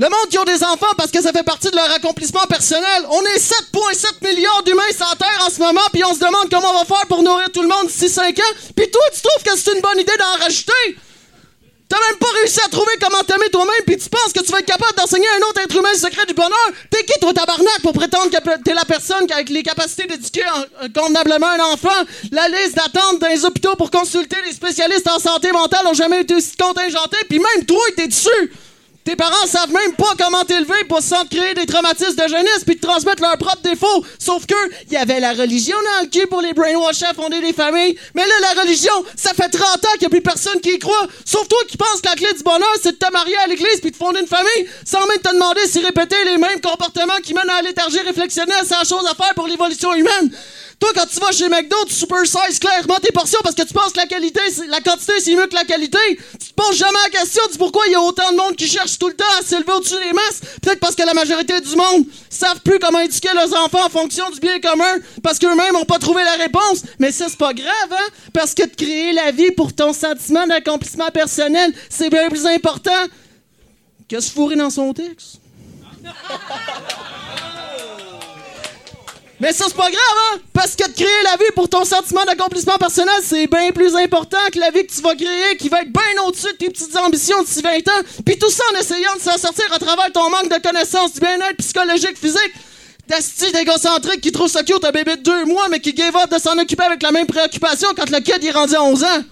Le 0.00 0.04
monde 0.04 0.28
qui 0.30 0.38
ont 0.38 0.44
des 0.44 0.62
enfants 0.62 0.94
parce 0.96 1.10
que 1.10 1.20
ça 1.20 1.32
fait 1.32 1.42
partie 1.42 1.70
de 1.72 1.74
leur 1.74 1.90
accomplissement 1.90 2.46
personnel. 2.48 3.04
On 3.10 3.20
est 3.22 3.38
7,7 3.38 4.28
milliards 4.28 4.62
d'humains 4.62 4.92
sur 4.96 5.16
Terre 5.16 5.44
en 5.44 5.50
ce 5.50 5.58
moment, 5.58 5.80
puis 5.92 6.04
on 6.04 6.14
se 6.14 6.20
demande 6.20 6.48
comment 6.48 6.70
on 6.70 6.78
va 6.78 6.84
faire 6.84 7.06
pour 7.08 7.20
nourrir 7.24 7.50
tout 7.52 7.62
le 7.62 7.68
monde 7.68 7.88
d'ici 7.88 8.08
5 8.08 8.38
ans. 8.38 8.54
Puis 8.76 8.88
toi, 8.92 9.02
tu 9.12 9.22
trouves 9.22 9.42
que 9.42 9.58
c'est 9.58 9.74
une 9.74 9.80
bonne 9.80 9.98
idée 9.98 10.16
d'en 10.16 10.44
rajouter? 10.44 10.98
T'as 11.88 11.98
même 12.00 12.18
pas 12.18 12.26
réussi 12.40 12.60
à 12.60 12.68
trouver 12.68 12.92
comment 13.00 13.22
t'aimer 13.22 13.48
toi-même, 13.50 13.82
puis 13.86 13.96
tu 13.96 14.10
penses 14.10 14.32
que 14.34 14.40
tu 14.40 14.52
vas 14.52 14.58
être 14.58 14.66
capable 14.66 14.94
d'enseigner 14.94 15.26
à 15.26 15.36
un 15.36 15.48
autre 15.48 15.60
être 15.62 15.74
humain 15.74 15.88
le 15.92 15.98
secret 15.98 16.26
du 16.26 16.34
bonheur? 16.34 16.68
T'es 16.90 17.02
qui, 17.02 17.18
toi, 17.18 17.32
tabarnak, 17.32 17.80
pour 17.82 17.94
prétendre 17.94 18.30
que 18.30 18.62
t'es 18.62 18.74
la 18.74 18.84
personne 18.84 19.26
qui 19.26 19.32
a 19.32 19.40
les 19.40 19.62
capacités 19.62 20.06
d'éduquer 20.06 20.42
euh, 20.82 20.88
convenablement 20.94 21.48
un 21.48 21.72
enfant? 21.72 22.04
La 22.30 22.46
liste 22.48 22.76
d'attente 22.76 23.20
dans 23.20 23.28
les 23.28 23.42
hôpitaux 23.44 23.74
pour 23.76 23.90
consulter 23.90 24.36
les 24.44 24.52
spécialistes 24.52 25.08
en 25.08 25.18
santé 25.18 25.50
mentale 25.50 25.86
ont 25.86 25.94
jamais 25.94 26.20
été 26.20 26.34
aussi 26.34 26.56
contingentées, 26.56 27.24
puis 27.26 27.38
même 27.38 27.64
toi, 27.64 27.80
t'es 27.96 28.08
dessus! 28.08 28.52
Tes 29.08 29.16
parents 29.16 29.46
savent 29.46 29.72
même 29.72 29.94
pas 29.94 30.12
comment 30.18 30.44
t'élever 30.44 30.84
pour 30.86 31.00
sans 31.00 31.24
créer 31.24 31.54
des 31.54 31.64
traumatismes 31.64 32.14
de 32.14 32.28
jeunesse 32.28 32.62
puis 32.66 32.76
te 32.76 32.86
transmettre 32.86 33.22
leurs 33.22 33.38
propres 33.38 33.62
défauts. 33.62 34.04
Sauf 34.18 34.44
que 34.44 34.54
il 34.86 34.92
y 34.92 34.96
avait 34.98 35.18
la 35.18 35.32
religion 35.32 35.78
dans 35.78 36.04
le 36.04 36.10
cul 36.10 36.26
pour 36.26 36.42
les 36.42 36.52
brainwashers 36.52 37.06
à 37.06 37.14
fonder 37.14 37.40
des 37.40 37.54
familles. 37.54 37.96
Mais 38.14 38.26
là, 38.26 38.34
la 38.52 38.60
religion, 38.60 38.92
ça 39.16 39.32
fait 39.32 39.48
30 39.48 39.62
ans 39.66 39.92
qu'il 39.94 40.02
y 40.02 40.04
a 40.04 40.08
plus 40.10 40.20
personne 40.20 40.60
qui 40.60 40.74
y 40.74 40.78
croit. 40.78 41.06
Sauf 41.24 41.48
toi 41.48 41.58
qui 41.66 41.78
penses 41.78 42.02
que 42.02 42.08
la 42.10 42.16
clé 42.16 42.26
du 42.36 42.42
bonheur, 42.42 42.68
c'est 42.82 42.92
de 42.92 42.98
te 42.98 43.10
marier 43.10 43.36
à 43.38 43.46
l'église 43.46 43.80
puis 43.80 43.92
de 43.92 43.96
fonder 43.96 44.20
une 44.20 44.26
famille 44.26 44.68
sans 44.84 45.00
même 45.06 45.22
te 45.22 45.32
demander 45.32 45.66
si 45.66 45.80
répéter 45.80 46.22
les 46.26 46.36
mêmes 46.36 46.60
comportements 46.60 47.16
qui 47.22 47.32
mènent 47.32 47.48
à 47.48 47.62
la 47.62 47.68
léthargie 47.68 48.00
réflexionnelle, 48.00 48.64
c'est 48.64 48.76
la 48.76 48.84
chose 48.84 49.06
à 49.10 49.14
faire 49.14 49.32
pour 49.34 49.46
l'évolution 49.46 49.94
humaine. 49.94 50.30
Toi, 50.78 50.90
quand 50.94 51.06
tu 51.06 51.18
vas 51.18 51.32
chez 51.32 51.48
McDo, 51.48 51.76
tu 51.88 51.94
super 51.94 52.24
size 52.24 52.60
clairement 52.60 52.98
tes 53.02 53.10
portions 53.10 53.40
parce 53.42 53.56
que 53.56 53.62
tu 53.62 53.74
penses 53.74 53.92
que 53.92 53.98
la 53.98 54.06
quantité, 54.80 55.12
c'est 55.18 55.34
mieux 55.34 55.46
que 55.46 55.54
la 55.54 55.64
qualité. 55.64 55.98
Tu 56.38 56.50
te 56.50 56.54
poses 56.54 56.76
jamais 56.76 56.98
la 57.04 57.10
question 57.10 57.42
du 57.50 57.58
pourquoi 57.58 57.84
il 57.86 57.92
y 57.92 57.94
a 57.96 58.00
autant 58.00 58.30
de 58.30 58.36
monde 58.36 58.54
qui 58.54 58.68
cherche 58.68 58.96
tout 58.96 59.08
le 59.08 59.14
temps 59.14 59.24
à 59.40 59.42
s'élever 59.42 59.72
au-dessus 59.72 59.96
des 59.96 60.12
masses. 60.12 60.40
Peut-être 60.62 60.78
parce 60.78 60.94
que 60.94 61.02
la 61.02 61.14
majorité 61.14 61.60
du 61.60 61.74
monde 61.74 62.04
savent 62.30 62.60
plus 62.60 62.78
comment 62.78 63.00
éduquer 63.00 63.30
leurs 63.34 63.52
enfants 63.64 63.84
en 63.84 63.88
fonction 63.88 64.30
du 64.30 64.38
bien 64.38 64.60
commun 64.60 64.98
parce 65.20 65.40
qu'eux-mêmes 65.40 65.74
ont 65.74 65.84
pas 65.84 65.98
trouvé 65.98 66.22
la 66.22 66.44
réponse. 66.44 66.82
Mais 67.00 67.10
ça, 67.10 67.26
c'est 67.28 67.38
pas 67.38 67.54
grave, 67.54 67.90
hein? 67.90 68.12
Parce 68.32 68.54
que 68.54 68.62
de 68.62 68.74
créer 68.76 69.12
la 69.12 69.32
vie 69.32 69.50
pour 69.50 69.74
ton 69.74 69.92
sentiment 69.92 70.46
d'accomplissement 70.46 71.10
personnel, 71.10 71.72
c'est 71.90 72.08
bien 72.08 72.28
plus 72.28 72.46
important 72.46 72.90
que 74.08 74.20
se 74.20 74.30
fourrer 74.30 74.54
dans 74.54 74.70
son 74.70 74.94
texte. 74.94 75.40
Mais 79.40 79.52
ça, 79.52 79.66
c'est 79.68 79.76
pas 79.76 79.90
grave, 79.90 80.18
hein? 80.32 80.38
Parce 80.52 80.74
que 80.74 80.88
de 80.88 80.94
créer 80.94 81.22
la 81.22 81.36
vie 81.36 81.52
pour 81.54 81.68
ton 81.68 81.84
sentiment 81.84 82.24
d'accomplissement 82.24 82.76
personnel, 82.76 83.14
c'est 83.22 83.46
bien 83.46 83.70
plus 83.70 83.94
important 83.94 84.38
que 84.52 84.58
la 84.58 84.70
vie 84.70 84.84
que 84.84 84.92
tu 84.92 85.00
vas 85.00 85.14
créer, 85.14 85.56
qui 85.56 85.68
va 85.68 85.82
être 85.82 85.92
bien 85.92 86.22
au-dessus 86.26 86.52
de 86.52 86.56
tes 86.56 86.70
petites 86.70 86.96
ambitions 86.96 87.40
d'ici 87.42 87.62
20 87.62 87.76
ans. 87.88 88.02
Puis 88.26 88.36
tout 88.36 88.50
ça 88.50 88.64
en 88.72 88.80
essayant 88.80 89.14
de 89.14 89.20
s'en 89.20 89.38
sortir 89.38 89.64
à 89.72 89.78
travers 89.78 90.10
ton 90.12 90.28
manque 90.28 90.48
de 90.48 90.60
connaissances 90.60 91.12
du 91.12 91.20
bien-être 91.20 91.56
psychologique, 91.58 92.18
physique. 92.18 92.52
D'asti 93.06 93.52
d'égocentrique 93.52 94.20
qui 94.20 94.32
trouve 94.32 94.48
ça 94.48 94.62
cute 94.62 94.84
un 94.84 94.90
bébé 94.90 95.16
de 95.16 95.22
deux 95.22 95.44
mois, 95.46 95.68
mais 95.70 95.80
qui 95.80 95.94
gave 95.94 96.14
up 96.16 96.30
de 96.30 96.38
s'en 96.38 96.58
occuper 96.58 96.82
avec 96.82 97.02
la 97.02 97.12
même 97.12 97.26
préoccupation 97.26 97.88
quand 97.96 98.10
le 98.10 98.18
kid 98.18 98.42
est 98.42 98.50
rendu 98.50 98.74
à 98.74 98.82
11 98.82 99.04
ans. 99.04 99.22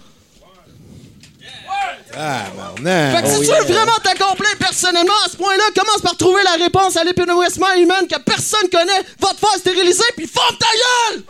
Ah. 2.15 2.45
Fait 2.75 3.21
que 3.23 3.27
si 3.29 3.39
tu 3.41 3.45
veux 3.47 3.73
vraiment 3.73 3.97
t'accomplir 4.03 4.57
personnellement 4.59 5.13
à 5.25 5.29
ce 5.29 5.37
point-là, 5.37 5.63
commence 5.75 6.01
par 6.01 6.15
trouver 6.17 6.41
la 6.43 6.63
réponse 6.63 6.95
à 6.97 7.03
l'épanouissement 7.03 7.73
humain 7.75 8.05
que 8.09 8.19
personne 8.19 8.69
connaît. 8.71 9.03
Va 9.19 9.29
te 9.33 9.37
faire 9.39 9.57
stériliser 9.57 10.03
puis 10.15 10.27
forme 10.27 10.57
ta 10.57 10.67
gueule! 11.13 11.23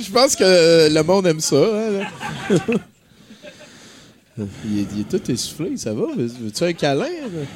Je 0.00 0.10
pense 0.10 0.36
que 0.36 0.88
le 0.92 1.02
monde 1.02 1.26
aime 1.26 1.40
ça. 1.40 1.56
hein, 1.56 2.06
il, 4.38 4.80
est, 4.80 4.86
il 4.94 5.00
est 5.00 5.08
tout 5.10 5.30
essoufflé, 5.30 5.76
ça 5.76 5.92
va? 5.92 6.06
Veux-tu 6.16 6.64
un 6.64 6.72
câlin? 6.72 7.04
là? 7.04 7.46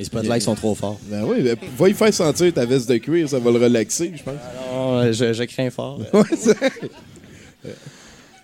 Les 0.00 0.06
spotlights 0.06 0.40
sont 0.40 0.54
trop 0.54 0.74
forts. 0.74 0.98
Ben 1.10 1.24
oui, 1.24 1.42
ben, 1.42 1.58
va 1.76 1.88
y 1.90 1.92
faire 1.92 2.14
sentir 2.14 2.54
ta 2.54 2.64
veste 2.64 2.88
de 2.88 2.96
cuir, 2.96 3.28
ça 3.28 3.38
va 3.38 3.50
le 3.50 3.58
relaxer, 3.58 4.10
je 4.16 4.22
pense. 4.22 4.32
Non, 4.72 5.12
je, 5.12 5.34
je 5.34 5.42
crains 5.42 5.68
fort. 5.68 6.00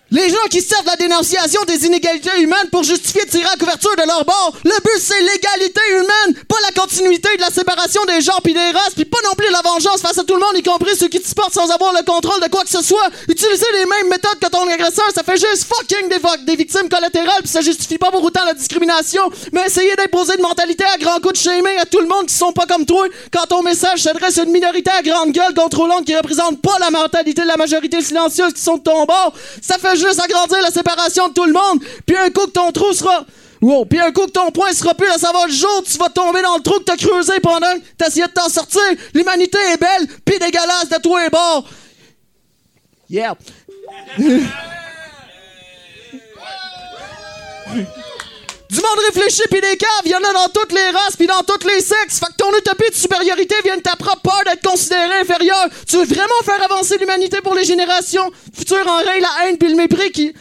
Les 0.09 0.29
gens 0.29 0.47
qui 0.49 0.61
servent 0.61 0.85
la 0.85 0.95
dénonciation 0.95 1.61
des 1.67 1.85
inégalités 1.85 2.39
humaines 2.39 2.69
pour 2.71 2.83
justifier 2.83 3.25
de 3.25 3.29
tirer 3.29 3.43
la 3.43 3.57
couverture 3.57 3.93
de 3.97 4.07
leur 4.07 4.23
bord, 4.23 4.53
le 4.63 4.71
but 4.81 5.01
c'est 5.01 5.19
l'égalité 5.19 5.81
humaine, 5.91 6.43
pas 6.47 6.55
la 6.63 6.71
continuité 6.81 7.27
de 7.35 7.41
la 7.41 7.49
séparation 7.49 8.01
des 8.05 8.21
genres 8.21 8.41
puis 8.41 8.53
des 8.53 8.71
races, 8.71 8.93
puis 8.95 9.03
pas 9.03 9.17
non 9.25 9.33
plus 9.37 9.51
la 9.51 9.61
vengeance 9.61 9.99
face 10.01 10.17
à 10.17 10.23
tout 10.23 10.35
le 10.35 10.39
monde, 10.39 10.55
y 10.55 10.63
compris 10.63 10.95
ceux 10.95 11.09
qui 11.09 11.19
te 11.19 11.27
supportent 11.27 11.53
sans 11.53 11.69
avoir 11.71 11.91
le 11.91 12.05
contrôle 12.05 12.41
de 12.41 12.47
quoi 12.47 12.63
que 12.63 12.69
ce 12.69 12.81
soit. 12.81 13.09
Utiliser 13.27 13.65
les 13.73 13.85
mêmes 13.85 14.07
méthodes 14.09 14.39
que 14.39 14.47
ton 14.47 14.65
agresseur, 14.69 15.11
ça 15.13 15.23
fait 15.23 15.35
juste 15.35 15.65
fucking 15.65 16.07
des 16.45 16.55
victimes 16.55 16.87
collatérales, 16.87 17.41
puis 17.41 17.51
ça 17.51 17.59
justifie 17.59 17.97
pas 17.97 18.09
pour 18.09 18.23
autant 18.23 18.45
la 18.45 18.53
discrimination. 18.53 19.23
Mais 19.51 19.65
essayer 19.65 19.93
d'imposer 19.97 20.35
une 20.37 20.43
mentalité 20.43 20.85
à 20.85 20.97
grands 20.97 21.19
coups 21.19 21.33
de 21.33 21.37
shaming 21.37 21.77
à 21.79 21.85
tout 21.85 21.99
le 21.99 22.07
monde 22.07 22.27
qui 22.27 22.33
sont 22.33 22.53
pas 22.53 22.65
comme 22.65 22.85
toi, 22.85 23.05
quand 23.33 23.45
ton 23.47 23.61
message 23.61 24.03
s'adresse 24.03 24.37
à 24.37 24.43
une 24.43 24.51
minorité 24.51 24.89
à 24.89 25.01
grande 25.01 25.33
gueule 25.33 25.53
contrôlante 25.53 26.05
qui 26.05 26.15
représente 26.15 26.61
pas 26.61 26.79
la 26.79 26.91
mentalité 26.91 27.41
de 27.41 27.47
la 27.47 27.57
majorité 27.57 28.01
silencieuse 28.01 28.53
qui 28.53 28.61
sont 28.61 28.77
de 28.77 28.83
ton 28.83 29.03
bord, 29.03 29.33
ça 29.61 29.77
fait 29.77 29.96
juste 29.97 30.19
agrandir 30.19 30.61
la 30.61 30.71
séparation 30.71 31.29
de 31.29 31.33
tout 31.33 31.45
le 31.45 31.53
monde. 31.53 31.83
Puis 32.05 32.15
un 32.15 32.29
coup 32.29 32.45
que 32.45 32.51
ton 32.51 32.71
trou 32.71 32.93
sera 32.93 33.25
Wow, 33.59 33.85
puis 33.85 33.99
un 33.99 34.11
coup 34.11 34.27
que 34.27 34.31
ton 34.31 34.51
poing 34.51 34.71
sera 34.71 34.93
plus 34.93 35.07
la 35.07 35.17
saveur 35.17 35.47
du 35.47 35.53
jour, 35.53 35.83
tu 35.83 35.97
vas 35.97 36.09
tomber 36.09 36.43
dans 36.43 36.57
le 36.57 36.61
trou 36.61 36.77
que 36.77 36.83
t'as 36.83 36.95
creusé 36.95 37.39
pendant 37.39 37.73
que 37.73 37.79
t'essayais 37.97 38.27
de 38.27 38.31
t'en 38.31 38.49
sortir. 38.49 38.83
L'humanité 39.15 39.57
est 39.73 39.77
belle, 39.77 40.07
puis 40.23 40.37
dégueulasse 40.37 40.89
de 40.89 41.01
tous 41.01 41.17
les 41.17 41.29
bords. 41.29 41.67
Yeah. 43.09 43.35
Du 48.77 48.83
monde 48.83 48.99
réfléchi 49.07 49.41
puis 49.49 49.59
des 49.59 49.75
caves, 49.75 50.05
il 50.05 50.11
y 50.11 50.15
en 50.15 50.19
a 50.19 50.33
dans 50.33 50.49
toutes 50.53 50.71
les 50.71 50.91
races 50.91 51.15
puis 51.17 51.25
dans 51.25 51.41
tous 51.41 51.65
les 51.65 51.81
sexes. 51.81 52.19
Fait 52.19 52.27
que 52.27 52.35
ton 52.37 52.55
utopie 52.55 52.91
de 52.91 52.95
supériorité 52.95 53.55
vient 53.63 53.77
de 53.77 53.81
ta 53.81 53.95
propre 53.95 54.21
peur 54.21 54.43
d'être 54.45 54.61
considéré 54.61 55.19
inférieur. 55.19 55.65
Tu 55.87 55.97
veux 55.97 56.05
vraiment 56.05 56.41
faire 56.45 56.61
avancer 56.61 56.95
l'humanité 56.99 57.41
pour 57.41 57.55
les 57.55 57.63
générations 57.63 58.29
futures 58.53 58.87
en 58.87 58.97
règle 58.97 59.23
la 59.23 59.47
haine 59.47 59.57
puis 59.57 59.69
le 59.69 59.75
mépris 59.75 60.11
qui... 60.11 60.31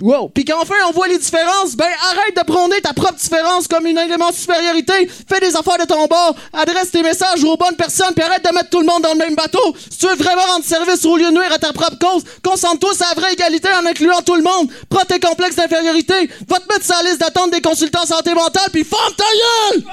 Wow. 0.00 0.30
Puis 0.30 0.44
qu'enfin 0.44 0.74
on 0.88 0.92
voit 0.92 1.08
les 1.08 1.18
différences, 1.18 1.76
ben 1.76 1.88
arrête 2.10 2.36
de 2.36 2.42
prôner 2.42 2.80
ta 2.80 2.92
propre 2.92 3.16
différence 3.16 3.68
comme 3.68 3.86
une 3.86 3.98
élément 3.98 4.30
de 4.30 4.34
supériorité. 4.34 5.08
Fais 5.28 5.40
des 5.40 5.54
affaires 5.54 5.78
de 5.78 5.84
ton 5.84 6.06
bord. 6.06 6.34
Adresse 6.52 6.90
tes 6.90 7.02
messages 7.02 7.44
aux 7.44 7.56
bonnes 7.56 7.76
personnes 7.76 8.14
puis 8.14 8.24
arrête 8.24 8.44
de 8.44 8.54
mettre 8.54 8.70
tout 8.70 8.80
le 8.80 8.86
monde 8.86 9.02
dans 9.02 9.12
le 9.12 9.18
même 9.18 9.34
bateau. 9.34 9.74
Si 9.90 9.98
tu 9.98 10.06
veux 10.06 10.16
vraiment 10.16 10.42
rendre 10.42 10.64
service 10.64 11.04
au 11.04 11.16
lieu 11.16 11.26
de 11.26 11.36
nuire 11.36 11.52
à 11.52 11.58
ta 11.58 11.72
propre 11.72 11.98
cause, 11.98 12.24
concentre-toi 12.42 12.94
sur 12.94 13.06
la 13.08 13.20
vraie 13.20 13.32
égalité 13.34 13.68
en 13.72 13.84
incluant 13.84 14.22
tout 14.22 14.36
le 14.36 14.42
monde. 14.42 14.70
Prends 14.88 15.04
tes 15.04 15.20
complexes 15.20 15.56
d'infériorité. 15.56 16.30
Va 16.48 16.58
te 16.58 16.72
mettre 16.72 16.84
sur 16.84 16.96
la 16.96 17.10
liste 17.10 17.20
d'attente 17.20 17.50
des 17.50 17.60
consultants 17.60 18.06
santé 18.06 18.34
mentale 18.34 18.70
puis 18.72 18.84
forme 18.84 19.14
ta 19.14 19.24
gueule! 19.24 19.84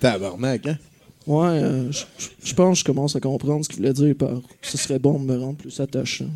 Tabarnak, 0.00 0.66
hein? 0.66 0.76
Ouais, 1.26 1.46
euh, 1.48 1.90
je- 1.90 2.54
pense 2.54 2.74
que 2.74 2.80
je 2.80 2.84
commence 2.84 3.16
à 3.16 3.20
comprendre 3.20 3.64
ce 3.64 3.68
qu'il 3.70 3.78
voulait 3.78 3.92
dire 3.94 4.14
par 4.14 4.30
ce 4.60 4.76
serait 4.76 4.98
bon 4.98 5.18
de 5.18 5.24
me 5.24 5.38
rendre 5.38 5.56
plus 5.56 5.78
attachant. 5.80 6.26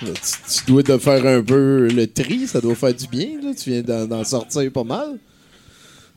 Tu, 0.00 0.06
tu 0.58 0.64
dois 0.66 0.82
de 0.82 0.98
faire 0.98 1.24
un 1.24 1.42
peu 1.42 1.88
le 1.88 2.06
tri, 2.06 2.46
ça 2.46 2.60
doit 2.60 2.74
faire 2.74 2.92
du 2.94 3.06
bien, 3.06 3.28
là. 3.42 3.52
Tu 3.56 3.70
viens 3.70 3.82
d'en 3.82 4.06
d'en 4.06 4.24
sortir 4.24 4.70
pas 4.70 4.84
mal. 4.84 5.18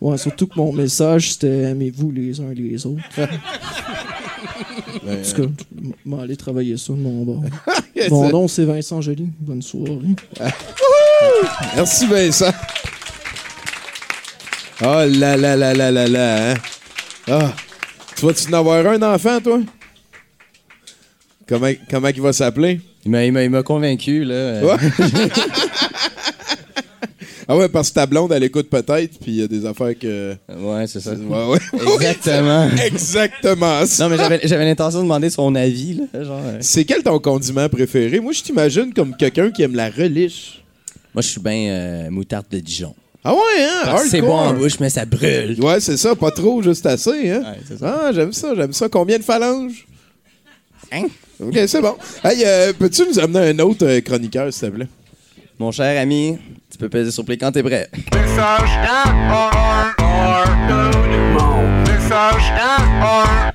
Ouais, 0.02 0.18
surtout 0.18 0.48
que 0.48 0.54
mon 0.58 0.74
message 0.74 1.32
c'était 1.32 1.62
aimez-vous 1.64 2.12
les 2.12 2.40
uns 2.42 2.54
les 2.54 2.86
autres. 2.86 3.02
Ben, 5.06 5.20
En 5.20 5.24
tout 5.24 5.42
cas, 5.44 5.64
je 6.06 6.10
vais 6.16 6.22
aller 6.22 6.38
travailler 6.38 6.78
ça 6.78 6.94
de 6.94 6.98
mon 7.00 7.24
bord. 7.24 7.44
Yes. 7.96 8.10
Mon 8.12 8.30
nom 8.30 8.48
c'est 8.48 8.64
Vincent 8.66 9.02
Joly. 9.02 9.28
Bonne 9.40 9.62
soirée. 9.64 9.98
Merci 11.76 12.06
Vincent. 12.06 12.52
Oh 14.80 14.86
là 14.86 15.36
là 15.36 15.56
là 15.56 15.74
là 15.74 15.92
là 15.92 16.08
là, 16.08 16.52
hein? 16.52 16.56
Ah, 17.28 17.54
tu 18.16 18.26
vas-tu 18.26 18.50
en 18.50 18.54
avoir 18.54 18.86
un 18.86 19.02
enfant, 19.02 19.42
toi? 19.42 19.60
Comment, 21.48 21.72
comment 21.90 22.10
il 22.10 22.22
va 22.22 22.32
s'appeler? 22.32 22.80
Il 23.04 23.12
m'a- 23.12 23.64
convaincu, 23.64 24.24
là. 24.24 24.62
Ouais. 24.64 24.76
ah 27.48 27.58
ouais, 27.58 27.70
parce 27.70 27.90
que 27.90 27.96
ta 27.96 28.06
blonde, 28.06 28.32
elle 28.34 28.44
écoute 28.44 28.70
peut-être, 28.70 29.18
puis 29.20 29.32
il 29.32 29.36
y 29.36 29.42
a 29.42 29.48
des 29.48 29.66
affaires 29.66 29.98
que... 29.98 30.36
Ouais, 30.50 30.86
c'est 30.86 31.00
ça. 31.00 31.14
Ouais, 31.14 31.46
ouais. 31.46 31.60
Exactement. 31.96 32.70
Exactement 32.86 33.86
ça. 33.86 34.08
Non, 34.08 34.18
mais 34.30 34.40
j'avais 34.44 34.66
l'intention 34.66 35.00
de 35.00 35.04
demander 35.06 35.30
son 35.30 35.56
avis, 35.56 35.96
là. 36.14 36.24
Genre, 36.24 36.42
euh, 36.44 36.58
C'est 36.62 36.86
quel 36.86 37.02
ton 37.02 37.18
condiment 37.20 37.68
préféré? 37.70 38.20
Moi, 38.20 38.34
je 38.34 38.44
t'imagine 38.44 38.94
comme 38.94 39.16
quelqu'un 39.16 39.50
qui 39.50 39.64
aime 39.64 39.76
la 39.76 39.90
relish. 39.90 40.64
Moi, 41.16 41.22
je 41.22 41.30
suis 41.30 41.42
bien 41.42 41.70
euh, 41.72 42.10
moutarde 42.12 42.46
de 42.52 42.60
Dijon. 42.60 42.94
Ah 43.30 43.34
ouais, 43.34 43.40
hein? 43.62 43.98
C'est 44.08 44.22
bon 44.22 44.38
en 44.38 44.54
bouche, 44.54 44.80
mais 44.80 44.90
ça 44.90 45.04
brûle. 45.04 45.58
Ouais, 45.60 45.82
c'est 45.82 45.98
ça, 45.98 46.16
pas 46.16 46.32
trop, 46.32 46.64
juste 46.64 46.86
assez, 46.86 47.30
hein? 47.30 47.42
Ouais, 47.42 47.60
c'est 47.68 47.78
ça. 47.78 48.04
Ah, 48.06 48.12
j'aime 48.14 48.32
ça, 48.32 48.56
j'aime 48.56 48.72
ça. 48.72 48.88
Combien 48.88 49.18
de 49.18 49.24
phalanges? 49.24 49.86
Hein? 50.94 51.08
Ok, 51.38 51.60
c'est 51.68 51.82
bon. 51.82 51.98
Hey, 52.24 52.44
euh, 52.46 52.72
peux-tu 52.72 53.02
nous 53.06 53.20
amener 53.20 53.50
un 53.50 53.60
autre 53.60 53.86
euh, 53.86 54.00
chroniqueur, 54.00 54.54
s'il 54.54 54.70
te 54.70 54.76
plaît? 54.76 54.88
Mon 55.60 55.74
cher 55.74 56.02
ami, 56.02 56.38
tu 56.72 56.78
peux 56.78 56.88
peser 56.88 57.12
sur 57.12 57.26
play 57.26 57.38
quand 57.38 57.52
t'es 57.52 57.64
prêt. 57.64 57.90
Message 58.14 58.70
Message 61.86 62.52
Message 62.56 63.47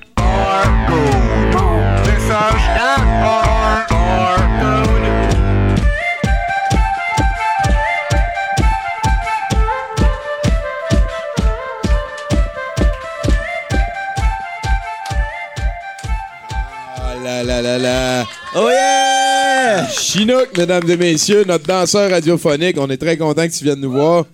Chinook, 20.13 20.55
mesdames 20.55 20.87
et 20.91 20.95
messieurs, 20.95 21.43
notre 21.43 21.65
danseur 21.65 22.11
radiophonique. 22.11 22.77
On 22.77 22.87
est 22.91 22.97
très 22.97 23.17
content 23.17 23.47
que 23.47 23.51
tu 23.51 23.63
viennes 23.63 23.79
nous 23.79 23.91
voir. 23.91 24.25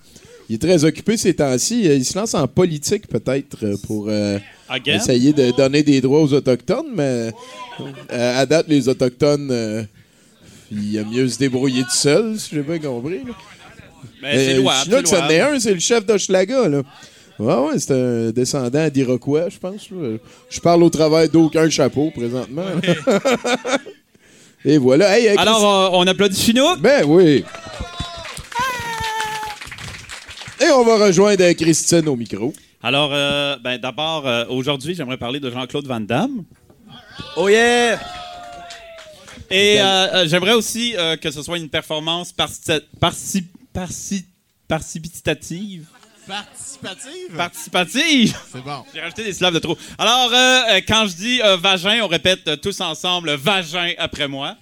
Il 0.50 0.56
est 0.56 0.60
très 0.60 0.84
occupé 0.84 1.16
ces 1.16 1.34
temps-ci. 1.34 1.88
Euh, 1.88 1.96
Il 1.96 2.04
se 2.04 2.18
lance 2.20 2.34
en 2.34 2.46
politique, 2.50 3.08
peut-être, 3.08 3.64
euh, 3.64 3.78
pour 3.88 4.08
euh, 4.10 4.38
essayer 4.86 5.32
de 5.32 5.56
donner 5.56 5.82
des 5.82 6.02
droits 6.02 6.22
aux 6.22 6.34
Autochtones, 6.34 6.92
mais 6.94 7.32
euh, 8.12 8.42
à 8.42 8.46
date, 8.46 8.66
les 8.68 8.90
Autochtones, 8.90 9.48
euh, 9.52 9.84
il 10.70 11.00
a 11.00 11.06
mieux 11.06 11.30
se 11.30 11.38
débrouiller 11.40 11.84
tout 11.84 11.92
seul, 11.92 12.38
si 12.38 12.56
j'ai 12.56 12.62
bien 12.62 12.80
compris. 12.80 13.22
là. 13.26 14.30
C'est 14.34 14.56
louable, 14.56 14.84
Chinook, 14.84 15.08
c'est 15.08 15.16
c'en 15.16 15.30
est 15.30 15.40
un, 15.40 15.60
c'est 15.62 15.74
le 15.76 15.80
chef 15.80 16.06
d'Hochelaga, 16.06 16.68
là. 16.68 16.82
Ouais, 17.40 17.54
ouais, 17.70 17.80
c'est 17.80 17.94
un 17.94 18.32
descendant 18.32 18.90
d'Iroquois, 18.90 19.48
je 19.48 19.58
pense. 19.58 19.88
Je 20.50 20.60
parle 20.60 20.84
au 20.84 20.90
travers 20.90 21.30
d'aucun 21.30 21.70
chapeau, 21.70 22.12
présentement. 22.14 22.66
Et 24.66 24.78
voilà. 24.78 25.18
Hey, 25.18 25.30
Alors, 25.38 25.64
euh, 25.66 25.90
on 25.94 26.06
applaudit 26.08 26.40
Chinook? 26.40 26.80
Ben 26.80 27.04
oui. 27.06 27.44
Et 30.62 30.70
on 30.72 30.84
va 30.84 31.06
rejoindre 31.06 31.44
euh, 31.44 31.54
Christine 31.54 32.08
au 32.10 32.16
micro. 32.18 32.54
Alors, 32.84 33.10
euh, 33.14 33.56
ben, 33.64 33.78
d'abord, 33.78 34.28
euh, 34.28 34.46
aujourd'hui, 34.50 34.94
j'aimerais 34.96 35.18
parler 35.18 35.40
de 35.40 35.50
Jean-Claude 35.50 35.88
Van 35.88 36.00
Damme. 36.02 36.44
Oh 37.38 37.48
yeah! 37.48 38.00
Et 39.50 39.80
euh, 39.80 39.84
euh, 39.84 40.28
j'aimerais 40.28 40.54
aussi 40.54 40.96
euh, 40.98 41.16
que 41.16 41.32
ce 41.32 41.42
soit 41.42 41.58
une 41.58 41.70
performance 41.70 42.32
parci- 42.34 42.82
parci- 43.02 43.46
parci- 43.74 44.26
participative. 44.68 45.86
Participative? 46.30 47.36
Participative! 47.36 48.38
C'est 48.52 48.64
bon. 48.64 48.84
J'ai 48.94 49.02
rajouté 49.02 49.24
des 49.24 49.34
syllabes 49.34 49.56
de 49.56 49.60
trop. 49.60 49.78
Alors, 49.98 50.30
euh, 50.32 50.62
euh, 50.74 50.82
quand 50.88 51.08
je 51.08 51.16
dis 51.16 51.42
euh, 51.42 51.58
vagin, 51.58 52.00
on 52.04 52.08
répète 52.08 52.48
euh, 52.48 52.56
tous 52.56 52.80
ensemble 52.82 53.34
vagin 53.34 53.92
après 53.98 54.28
moi. 54.28 54.56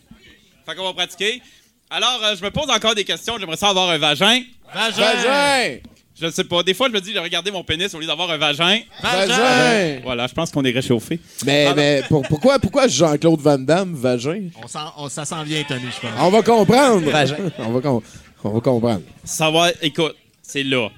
Fait 0.66 0.76
qu'on 0.76 0.84
va 0.86 0.94
pratiquer. 0.94 1.42
Alors, 1.90 2.20
euh, 2.24 2.36
je 2.40 2.44
me 2.44 2.50
pose 2.52 2.70
encore 2.70 2.96
des 2.96 3.04
questions. 3.04 3.36
J'aimerais 3.40 3.58
ça 3.58 3.70
avoir 3.70 3.90
un 3.90 3.98
vagin. 3.98 4.42
Vagin! 4.74 5.02
Vagin! 5.02 5.78
Je 6.20 6.26
ne 6.26 6.32
sais 6.32 6.44
pas. 6.46 6.64
Des 6.64 6.74
fois, 6.74 6.88
je 6.88 6.94
me 6.94 7.00
dis, 7.00 7.14
de 7.14 7.20
regarder 7.20 7.52
mon 7.52 7.64
pénis 7.64 7.94
au 7.94 8.00
lieu 8.00 8.08
d'avoir 8.08 8.32
un 8.32 8.38
vagin. 8.38 8.80
Vagin! 9.04 10.00
Voilà, 10.04 10.26
je 10.28 10.34
pense 10.34 10.50
qu'on 10.52 10.64
est 10.66 10.72
réchauffé. 10.72 11.20
Mais, 11.46 11.74
mais 11.76 12.02
pour- 12.10 12.24
pourquoi, 12.28 12.58
pourquoi 12.60 12.88
Jean-Claude 12.88 13.40
Van 13.40 13.60
Damme, 13.60 13.94
vagin? 13.94 14.50
On 14.64 14.68
s'en- 14.68 14.94
on- 14.98 15.10
ça 15.10 15.26
s'en 15.26 15.44
vient, 15.44 15.64
Tony, 15.64 15.82
je 15.96 16.00
pense. 16.02 16.12
On 16.20 16.30
va 16.32 16.42
comprendre. 16.42 17.10
Vagin. 17.12 17.36
on, 17.60 17.70
va 17.72 17.82
com- 17.82 18.02
on 18.44 18.50
va 18.50 18.60
comprendre. 18.62 19.02
Ça 19.24 19.52
va, 19.52 19.70
écoute, 19.82 20.16
c'est 20.42 20.64
là. 20.64 20.90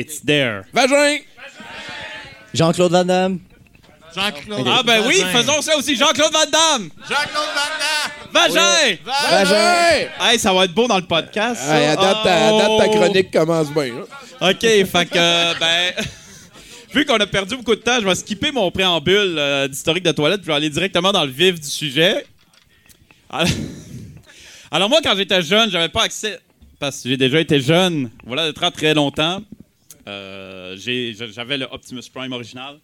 It's 0.00 0.20
there. 0.24 0.62
Vagin! 0.72 1.18
Jean-Claude 2.54 2.92
Van 2.92 3.04
Damme. 3.04 3.38
Jean-Claude. 4.16 4.66
Ah 4.66 4.82
ben 4.84 5.02
oui, 5.06 5.22
faisons 5.32 5.60
ça 5.60 5.76
aussi. 5.76 5.94
Jean-Claude 5.96 6.32
Van 6.32 6.50
Damme! 6.50 6.88
Jean-Claude 7.08 7.50
Van 7.54 7.70
Damme! 7.78 8.12
Vagin! 8.32 8.96
Vagin! 9.04 10.08
Hey, 10.20 10.38
ça 10.38 10.52
va 10.52 10.64
être 10.64 10.72
beau 10.74 10.88
dans 10.88 10.96
le 10.96 11.04
podcast. 11.06 11.60
ça. 11.62 11.78
Hey, 11.78 11.86
à, 11.88 11.96
date, 11.96 12.22
ta- 12.24 12.48
à 12.48 12.50
date, 12.52 12.78
ta 12.78 12.86
Oh! 12.88 12.90
chronique 12.96 13.30
commence 13.30 13.70
bien. 13.72 13.92
hein. 14.40 14.50
OK, 14.50 14.60
fait 14.62 15.06
que, 15.10 15.16
euh, 15.18 15.54
ben, 15.60 15.92
vu 16.94 17.04
qu'on 17.04 17.18
a 17.20 17.26
perdu 17.26 17.56
beaucoup 17.56 17.74
de 17.76 17.80
temps, 17.82 18.00
je 18.00 18.06
vais 18.06 18.14
skipper 18.14 18.50
mon 18.52 18.70
préambule 18.70 19.36
euh, 19.38 19.68
d'historique 19.68 20.02
de 20.04 20.12
toilette, 20.12 20.38
puis 20.40 20.46
je 20.46 20.50
vais 20.52 20.56
aller 20.56 20.70
directement 20.70 21.12
dans 21.12 21.24
le 21.26 21.30
vif 21.30 21.60
du 21.60 21.68
sujet. 21.68 22.24
Alors, 23.28 23.48
alors 24.72 24.88
moi, 24.88 25.00
quand 25.04 25.14
j'étais 25.16 25.42
jeune, 25.42 25.70
j'avais 25.70 25.88
pas 25.90 26.04
accès, 26.04 26.40
parce 26.80 27.02
que 27.02 27.10
j'ai 27.10 27.16
déjà 27.18 27.38
été 27.38 27.60
jeune, 27.60 28.10
voilà, 28.26 28.46
de 28.46 28.52
très 28.52 28.70
très 28.70 28.94
longtemps. 28.94 29.42
Euh, 30.08 30.76
j'avais 30.76 31.58
le 31.58 31.66
Optimus 31.70 32.02
Prime 32.12 32.32
original. 32.32 32.78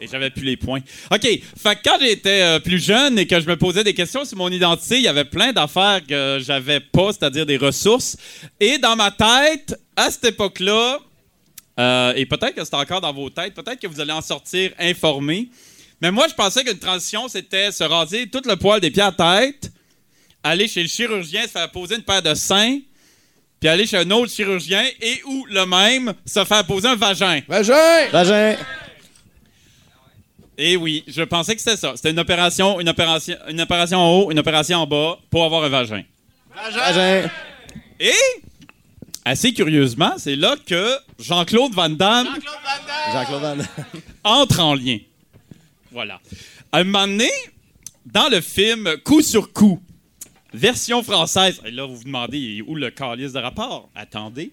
Et 0.00 0.08
j'avais 0.08 0.30
plus 0.30 0.42
les 0.42 0.56
points. 0.56 0.80
OK. 1.12 1.20
Fait 1.22 1.78
quand 1.84 1.96
j'étais 2.00 2.42
euh, 2.42 2.58
plus 2.58 2.82
jeune 2.82 3.20
et 3.20 3.26
que 3.26 3.38
je 3.38 3.46
me 3.46 3.56
posais 3.56 3.84
des 3.84 3.94
questions 3.94 4.24
sur 4.24 4.36
mon 4.36 4.48
identité, 4.48 4.96
il 4.96 5.02
y 5.02 5.08
avait 5.08 5.24
plein 5.24 5.52
d'affaires 5.52 6.00
que 6.04 6.38
j'avais 6.40 6.80
pas, 6.80 7.12
c'est-à-dire 7.12 7.46
des 7.46 7.56
ressources. 7.56 8.16
Et 8.58 8.78
dans 8.78 8.96
ma 8.96 9.12
tête, 9.12 9.78
à 9.94 10.10
cette 10.10 10.24
époque-là, 10.24 10.98
euh, 11.78 12.14
et 12.16 12.26
peut-être 12.26 12.54
que 12.54 12.64
c'est 12.64 12.74
encore 12.74 13.00
dans 13.00 13.12
vos 13.12 13.30
têtes, 13.30 13.54
peut-être 13.54 13.80
que 13.80 13.86
vous 13.86 14.00
allez 14.00 14.12
en 14.12 14.20
sortir 14.20 14.72
informés. 14.78 15.48
Mais 16.00 16.10
moi, 16.10 16.26
je 16.28 16.34
pensais 16.34 16.64
qu'une 16.64 16.78
transition, 16.78 17.28
c'était 17.28 17.70
se 17.70 17.84
raser 17.84 18.28
tout 18.28 18.42
le 18.44 18.56
poil 18.56 18.80
des 18.80 18.90
pieds 18.90 19.02
à 19.02 19.12
tête, 19.12 19.70
aller 20.42 20.66
chez 20.66 20.82
le 20.82 20.88
chirurgien, 20.88 21.42
se 21.42 21.48
faire 21.48 21.70
poser 21.70 21.94
une 21.94 22.02
paire 22.02 22.22
de 22.22 22.34
seins, 22.34 22.80
puis 23.62 23.68
aller 23.68 23.86
chez 23.86 23.98
un 23.98 24.10
autre 24.10 24.32
chirurgien 24.32 24.82
et 25.00 25.22
ou 25.24 25.46
le 25.48 25.64
même 25.64 26.14
se 26.26 26.44
faire 26.44 26.66
poser 26.66 26.88
un 26.88 26.96
vagin. 26.96 27.42
Vagin! 27.46 28.08
Vagin. 28.10 28.56
Et 30.58 30.76
oui, 30.76 31.04
je 31.06 31.22
pensais 31.22 31.54
que 31.54 31.60
c'était 31.60 31.76
ça. 31.76 31.92
C'était 31.94 32.10
une 32.10 32.18
opération, 32.18 32.80
une 32.80 32.88
opération, 32.88 33.36
une 33.48 33.60
opération 33.60 34.00
en 34.00 34.10
haut, 34.10 34.32
une 34.32 34.40
opération 34.40 34.78
en 34.78 34.86
bas 34.88 35.16
pour 35.30 35.44
avoir 35.44 35.62
un 35.62 35.68
vagin. 35.68 36.02
Vagin. 36.56 37.30
Et 38.00 38.10
assez 39.24 39.52
curieusement, 39.52 40.14
c'est 40.18 40.34
là 40.34 40.56
que 40.66 40.96
Jean-Claude 41.20 41.72
Van 41.72 41.88
Damme 41.88 42.26
Jean-Claude 43.12 43.42
Van 43.42 43.56
Damme. 43.56 43.66
entre 44.24 44.58
en 44.58 44.74
lien. 44.74 44.98
Voilà. 45.92 46.20
À 46.72 46.78
un 46.78 46.84
moment 46.84 47.06
donné, 47.06 47.30
dans 48.06 48.28
le 48.28 48.40
film 48.40 48.96
Coup 49.04 49.22
sur 49.22 49.52
coup, 49.52 49.80
version 50.52 51.02
française, 51.02 51.60
et 51.64 51.70
là 51.70 51.86
vous 51.86 51.96
vous 51.96 52.04
demandez 52.04 52.62
où 52.66 52.74
le 52.74 52.90
calice 52.90 53.32
de 53.32 53.38
rapport? 53.38 53.88
Attendez. 53.94 54.50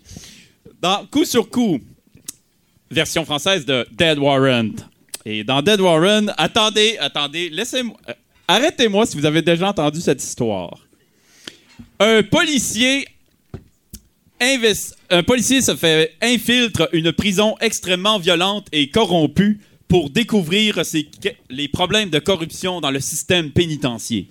Dans 0.81 1.05
Coup 1.07 1.25
sur 1.25 1.49
coup, 1.49 1.79
version 2.89 3.25
française 3.25 3.65
de 3.65 3.87
Dead 3.91 4.17
Warrant. 4.17 4.75
Et 5.25 5.43
dans 5.43 5.61
Dead 5.61 5.79
Warrant, 5.79 6.27
attendez, 6.37 6.97
attendez, 6.99 7.49
laissez-moi. 7.49 7.97
euh, 8.09 8.13
Arrêtez-moi 8.47 9.05
si 9.05 9.15
vous 9.15 9.25
avez 9.25 9.41
déjà 9.41 9.69
entendu 9.69 10.01
cette 10.01 10.23
histoire. 10.23 10.79
Un 11.99 12.23
policier 12.23 13.07
un 15.09 15.23
policier 15.23 15.61
se 15.61 15.75
fait 15.75 16.15
infiltre 16.21 16.87
une 16.93 17.11
prison 17.11 17.57
extrêmement 17.59 18.19
violente 18.19 18.67
et 18.71 18.89
corrompue 18.89 19.59
pour 19.87 20.09
découvrir 20.09 20.81
les 21.49 21.67
problèmes 21.67 22.09
de 22.09 22.19
corruption 22.19 22.79
dans 22.79 22.91
le 22.91 23.01
système 23.01 23.51
pénitentiaire. 23.51 24.23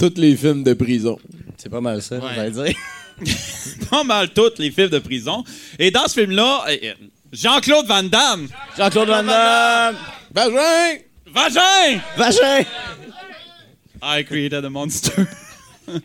Tous 0.00 0.14
les 0.16 0.34
films 0.36 0.64
de 0.64 0.72
prison. 0.72 1.18
C'est 1.58 1.68
pas 1.68 1.80
mal 1.82 2.00
ça, 2.02 2.18
j'allais 2.34 2.50
dire. 2.50 2.74
Pas 3.90 4.02
mal 4.02 4.30
tous 4.32 4.54
les 4.58 4.70
films 4.70 4.88
de 4.88 4.98
prison. 4.98 5.44
Et 5.78 5.90
dans 5.90 6.08
ce 6.08 6.14
film-là, 6.20 6.64
euh, 6.68 6.76
euh, 6.84 6.94
Jean-Claude 7.30 7.86
Van 7.86 8.02
Damme. 8.02 8.48
Jean-Claude 8.78 9.08
Van 9.08 9.22
Damme. 9.22 9.96
Vagin! 10.32 10.98
Vagin! 11.26 12.00
Vagin. 12.16 12.64
I 14.02 14.24
created 14.24 14.64
a 14.64 14.70
monster. 14.70 15.26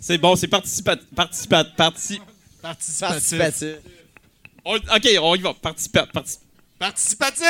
c'est 0.00 0.18
bon, 0.18 0.36
c'est 0.36 0.48
participa... 0.48 0.96
participa... 1.16 1.64
parti... 1.64 2.20
Participatif. 2.60 3.38
Participatif. 3.38 3.76
on- 4.66 4.76
OK, 4.76 5.08
on 5.22 5.34
y 5.36 5.40
va. 5.40 5.54
Participa... 5.54 6.06
parti- 6.06 6.38
Participatif! 6.78 7.46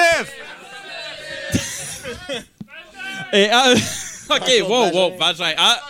Et, 3.32 3.50
euh, 3.50 3.74
OK, 4.36 4.62
wow, 4.68 4.90
wow, 4.92 5.10
vagin. 5.18 5.54
Ah, 5.56 5.80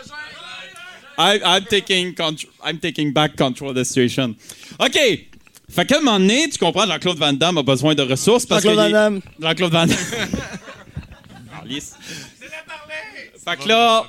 I, 1.19 1.41
I'm, 1.45 1.65
taking 1.65 2.15
contr- 2.15 2.49
I'm 2.65 2.79
taking 2.79 3.13
back 3.13 3.37
control 3.37 3.71
of 3.71 3.77
the 3.77 3.85
situation. 3.85 4.35
OK. 4.79 5.29
Fait 5.71 5.87
qu'à 5.87 5.99
un 5.99 6.01
moment 6.01 6.19
donné, 6.19 6.49
tu 6.51 6.59
comprends, 6.59 6.87
Jean-Claude 6.87 7.19
Van 7.19 7.33
Damme 7.33 7.59
a 7.59 7.63
besoin 7.63 7.95
de 7.95 8.03
ressources 8.03 8.45
parce 8.45 8.63
que... 8.63 8.69
Jean-Claude 8.69 8.93
Van 8.93 8.99
Damme. 8.99 9.21
Jean-Claude 9.41 9.73
Van 9.73 9.87
Damme. 9.87 9.99
Ah, 11.53 11.63
lisse. 11.65 11.95
Fait 13.45 13.57
que 13.57 13.69
là, 13.69 14.05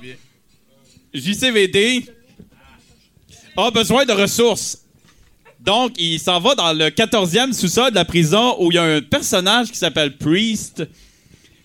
JCVD 1.14 2.06
a 3.56 3.72
besoin 3.72 4.06
de 4.06 4.14
ressources. 4.14 4.80
Donc, 5.60 5.94
il 5.98 6.20
s'en 6.20 6.40
va 6.40 6.56
dans 6.56 6.74
le 6.74 6.90
14e 6.90 7.54
sous-sol 7.54 7.92
de 7.92 7.96
la 7.96 8.06
prison 8.06 8.58
où 8.60 8.72
il 8.72 8.76
y 8.76 8.78
a 8.78 8.84
un 8.84 9.02
personnage 9.02 9.72
qui 9.72 9.78
s'appelle 9.78 10.18
Priest 10.18 10.84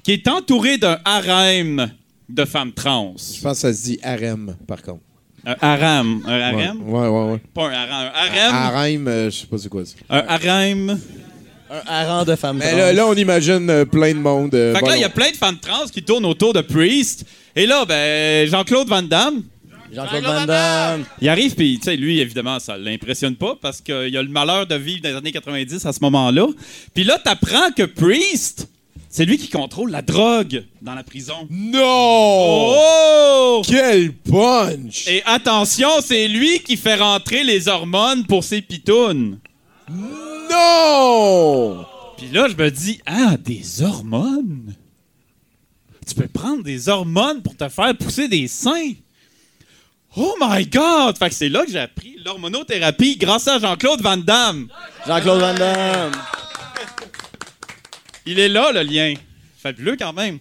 qui 0.05 0.13
est 0.13 0.29
entouré 0.29 0.79
d'un 0.79 0.99
harem 1.05 1.91
de 2.29 2.45
femmes 2.45 2.73
trans. 2.73 3.15
Je 3.17 3.41
pense 3.41 3.55
que 3.57 3.61
ça 3.61 3.73
se 3.73 3.83
dit 3.85 3.99
harem, 4.03 4.57
par 4.67 4.83
contre. 4.83 5.01
Un 5.47 5.57
harem. 5.61 6.23
Un 6.27 6.41
harem? 6.41 6.83
Ouais, 6.89 7.09
ouais, 7.09 7.33
ouais. 7.33 7.41
Pas 7.55 7.69
un 7.69 7.73
harem. 7.73 8.13
Un 8.15 8.19
harem? 8.19 8.55
Harem, 8.55 9.09
euh, 9.09 9.31
je 9.31 9.37
sais 9.37 9.47
pas 9.47 9.57
c'est 9.59 9.69
quoi 9.69 9.85
ça. 9.85 9.95
Un 10.11 10.25
harem? 10.29 11.01
Un 11.71 11.81
harem 11.87 12.25
de 12.27 12.35
femmes 12.37 12.59
Mais 12.59 12.69
trans. 12.71 12.79
là, 12.79 12.93
là, 12.93 13.07
on 13.07 13.15
imagine 13.15 13.69
euh, 13.71 13.85
plein 13.85 14.13
de 14.15 14.19
monde. 14.19 14.55
euh, 14.55 14.75
Fait 14.75 14.81
que 14.81 14.87
là, 14.89 14.97
il 14.97 15.01
y 15.01 15.05
a 15.05 15.09
plein 15.11 15.31
de 15.31 15.37
femmes 15.37 15.59
trans 15.59 15.87
qui 15.93 16.03
tournent 16.03 16.25
autour 16.27 16.53
de 16.53 16.61
Priest. 16.63 17.25
Et 17.55 17.67
là, 17.67 17.85
ben, 17.85 18.47
Jean-Claude 18.49 18.89
Van 18.89 19.03
Damme, 19.03 19.43
Jean-Claude 19.93 20.23
Van 20.25 20.45
Damme. 20.47 21.05
il 21.21 21.29
arrive, 21.29 21.55
puis, 21.55 21.79
tu 21.79 21.85
sais, 21.85 21.97
lui, 21.97 22.21
évidemment, 22.21 22.59
ça 22.59 22.77
l'impressionne 22.77 23.37
pas 23.37 23.55
parce 23.61 23.81
qu'il 23.81 24.17
a 24.17 24.23
le 24.23 24.29
malheur 24.29 24.67
de 24.67 24.75
vivre 24.75 25.01
dans 25.03 25.11
les 25.11 25.15
années 25.17 25.33
90 25.33 25.85
à 25.87 25.93
ce 25.93 25.99
moment-là. 26.03 26.47
Puis 26.95 27.05
là, 27.05 27.19
t'apprends 27.23 27.71
que 27.77 27.85
Priest, 27.85 28.69
c'est 29.09 29.25
lui 29.25 29.39
qui 29.39 29.49
contrôle 29.49 29.91
la 29.91 30.03
drogue 30.03 30.65
dans 30.83 30.95
la 30.95 31.03
prison. 31.03 31.47
Non! 31.51 32.75
Oh! 32.77 33.63
Quel 33.67 34.13
punch! 34.13 35.09
Et 35.09 35.23
attention, 35.25 35.89
c'est 36.03 36.29
lui 36.29 36.61
qui 36.61 36.77
fait 36.77 36.97
rentrer 36.97 37.45
les 37.45 37.69
hormones 37.69 38.27
pour 38.27 38.45
ses 38.45 38.61
pitounes. 38.63 39.39
Non! 39.91 41.85
Puis 42.17 42.29
là, 42.33 42.49
je 42.49 42.57
me 42.57 42.71
dis, 42.71 43.01
ah, 43.07 43.37
des 43.39 43.83
hormones? 43.83 44.75
tu 46.09 46.15
peux 46.15 46.29
prendre 46.29 46.63
des 46.63 46.89
hormones 46.89 47.43
pour 47.43 47.55
te 47.55 47.69
faire 47.69 47.95
pousser 47.97 48.29
des 48.29 48.49
seins? 48.49 48.93
Oh 50.17 50.35
my 50.41 50.67
God! 50.67 51.19
Fait 51.19 51.29
que 51.29 51.35
c'est 51.35 51.51
là 51.51 51.65
que 51.65 51.71
j'ai 51.71 51.79
appris 51.79 52.17
l'hormonothérapie 52.25 53.17
grâce 53.17 53.47
à 53.47 53.59
Jean-Claude 53.59 54.01
Van 54.01 54.17
Damme. 54.17 54.69
Jean-Claude 55.07 55.41
Van 55.41 55.55
Damme. 55.55 56.13
Il 58.31 58.39
est 58.39 58.49
là, 58.49 58.73
le 58.73 58.83
lien. 58.83 59.15
Fabuleux 59.63 59.97
quand 59.99 60.13
même. 60.13 60.39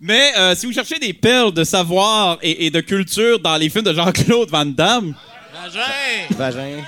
Mais 0.00 0.32
euh, 0.36 0.54
si 0.56 0.66
vous 0.66 0.72
cherchez 0.72 0.98
des 0.98 1.12
perles 1.12 1.52
de 1.52 1.62
savoir 1.62 2.38
et, 2.42 2.66
et 2.66 2.70
de 2.70 2.80
culture 2.80 3.38
dans 3.38 3.56
les 3.56 3.70
films 3.70 3.84
de 3.84 3.94
Jean-Claude 3.94 4.50
Van 4.50 4.66
Damme, 4.66 5.14
Vagin. 6.30 6.82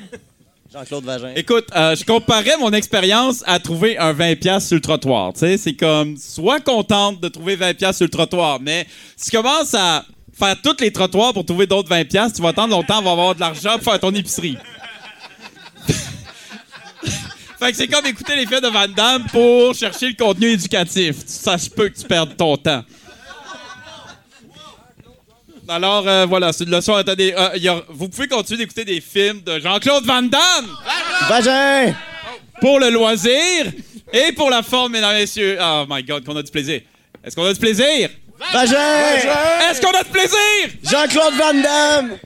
Jean-Claude 0.72 1.04
Vagin. 1.04 1.32
écoute, 1.36 1.66
euh, 1.76 1.94
je 1.94 2.04
comparais 2.04 2.56
mon 2.58 2.72
expérience 2.72 3.42
à 3.46 3.58
trouver 3.58 3.98
un 3.98 4.14
20$ 4.14 4.36
piastres 4.36 4.68
sur 4.68 4.76
le 4.76 4.80
trottoir. 4.80 5.34
Tu 5.34 5.40
sais, 5.40 5.56
c'est 5.58 5.74
comme, 5.74 6.16
sois 6.16 6.60
contente 6.60 7.20
de 7.20 7.28
trouver 7.28 7.56
20$ 7.56 7.74
piastres 7.74 7.98
sur 7.98 8.06
le 8.06 8.10
trottoir, 8.10 8.60
mais 8.60 8.86
si 9.16 9.30
tu 9.30 9.36
commences 9.36 9.74
à 9.74 10.06
faire 10.32 10.56
tous 10.62 10.80
les 10.80 10.90
trottoirs 10.90 11.34
pour 11.34 11.44
trouver 11.44 11.66
d'autres 11.66 11.90
20$, 11.90 12.06
piastres, 12.06 12.36
tu 12.36 12.42
vas 12.42 12.48
attendre 12.50 12.70
longtemps 12.70 12.98
avant 12.98 13.12
avoir 13.12 13.34
de 13.34 13.40
l'argent 13.40 13.74
pour 13.74 13.92
faire 13.92 14.00
ton 14.00 14.14
épicerie. 14.14 14.56
Fait 17.62 17.70
que 17.70 17.76
c'est 17.78 17.86
comme 17.88 18.06
écouter 18.06 18.34
les 18.36 18.46
films 18.46 18.60
de 18.60 18.68
Van 18.68 18.88
Damme 18.88 19.24
pour 19.30 19.74
chercher 19.74 20.08
le 20.08 20.14
contenu 20.14 20.48
éducatif. 20.48 21.16
Ça 21.26 21.56
se 21.58 21.70
peut 21.70 21.88
que 21.88 21.98
tu 22.00 22.06
perdes 22.06 22.36
ton 22.36 22.56
temps. 22.56 22.82
Alors, 25.68 26.06
euh, 26.08 26.26
voilà, 26.26 26.52
c'est 26.52 26.64
une 26.64 26.70
leçon. 26.70 26.94
Attendez, 26.94 27.32
euh, 27.36 27.50
il 27.54 27.62
y 27.62 27.68
a- 27.68 27.82
vous 27.88 28.08
pouvez 28.08 28.26
continuer 28.26 28.58
d'écouter 28.58 28.84
des 28.84 29.00
films 29.00 29.42
de 29.42 29.60
Jean-Claude 29.60 30.04
Van 30.04 30.22
Damme 30.22 30.68
Vagin! 31.28 31.94
pour 32.60 32.78
le 32.80 32.90
loisir 32.90 33.66
et 34.12 34.32
pour 34.32 34.50
la 34.50 34.62
forme, 34.62 34.92
mesdames 34.92 35.16
et 35.16 35.20
messieurs. 35.20 35.56
Oh 35.60 35.84
my 35.88 36.02
God, 36.02 36.24
qu'on 36.24 36.36
a 36.36 36.42
du 36.42 36.50
plaisir. 36.50 36.80
Est-ce 37.24 37.36
qu'on 37.36 37.44
a 37.44 37.52
du 37.52 37.60
plaisir? 37.60 38.10
Vagin! 38.52 39.16
Est-ce 39.70 39.80
qu'on 39.80 39.92
a 39.96 40.02
du 40.02 40.10
plaisir? 40.10 40.38
Jean-Claude 40.82 41.34
Van 41.34 41.54
Damme! 41.54 42.18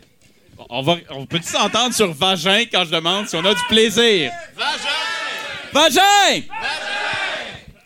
On, 0.71 0.83
va, 0.83 0.97
on 1.11 1.27
peut-tu 1.27 1.49
s'entendre 1.49 1.95
sur 1.95 2.13
vagin 2.13 2.65
quand 2.73 2.85
je 2.87 2.91
demande 2.91 3.29
si 3.29 3.37
on 3.37 3.45
a 3.45 3.55
du 3.55 3.63
plaisir? 3.69 4.31
Vagin! 4.57 5.16
Vagin! 5.77 6.43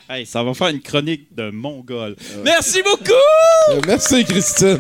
Hey, 0.09 0.25
ça 0.25 0.45
va 0.45 0.55
faire 0.55 0.69
une 0.69 0.81
chronique 0.81 1.35
de 1.35 1.51
mongol. 1.51 2.15
Merci 2.45 2.83
beaucoup! 2.85 3.11
Euh, 3.71 3.81
merci, 3.85 4.25
Christine. 4.25 4.79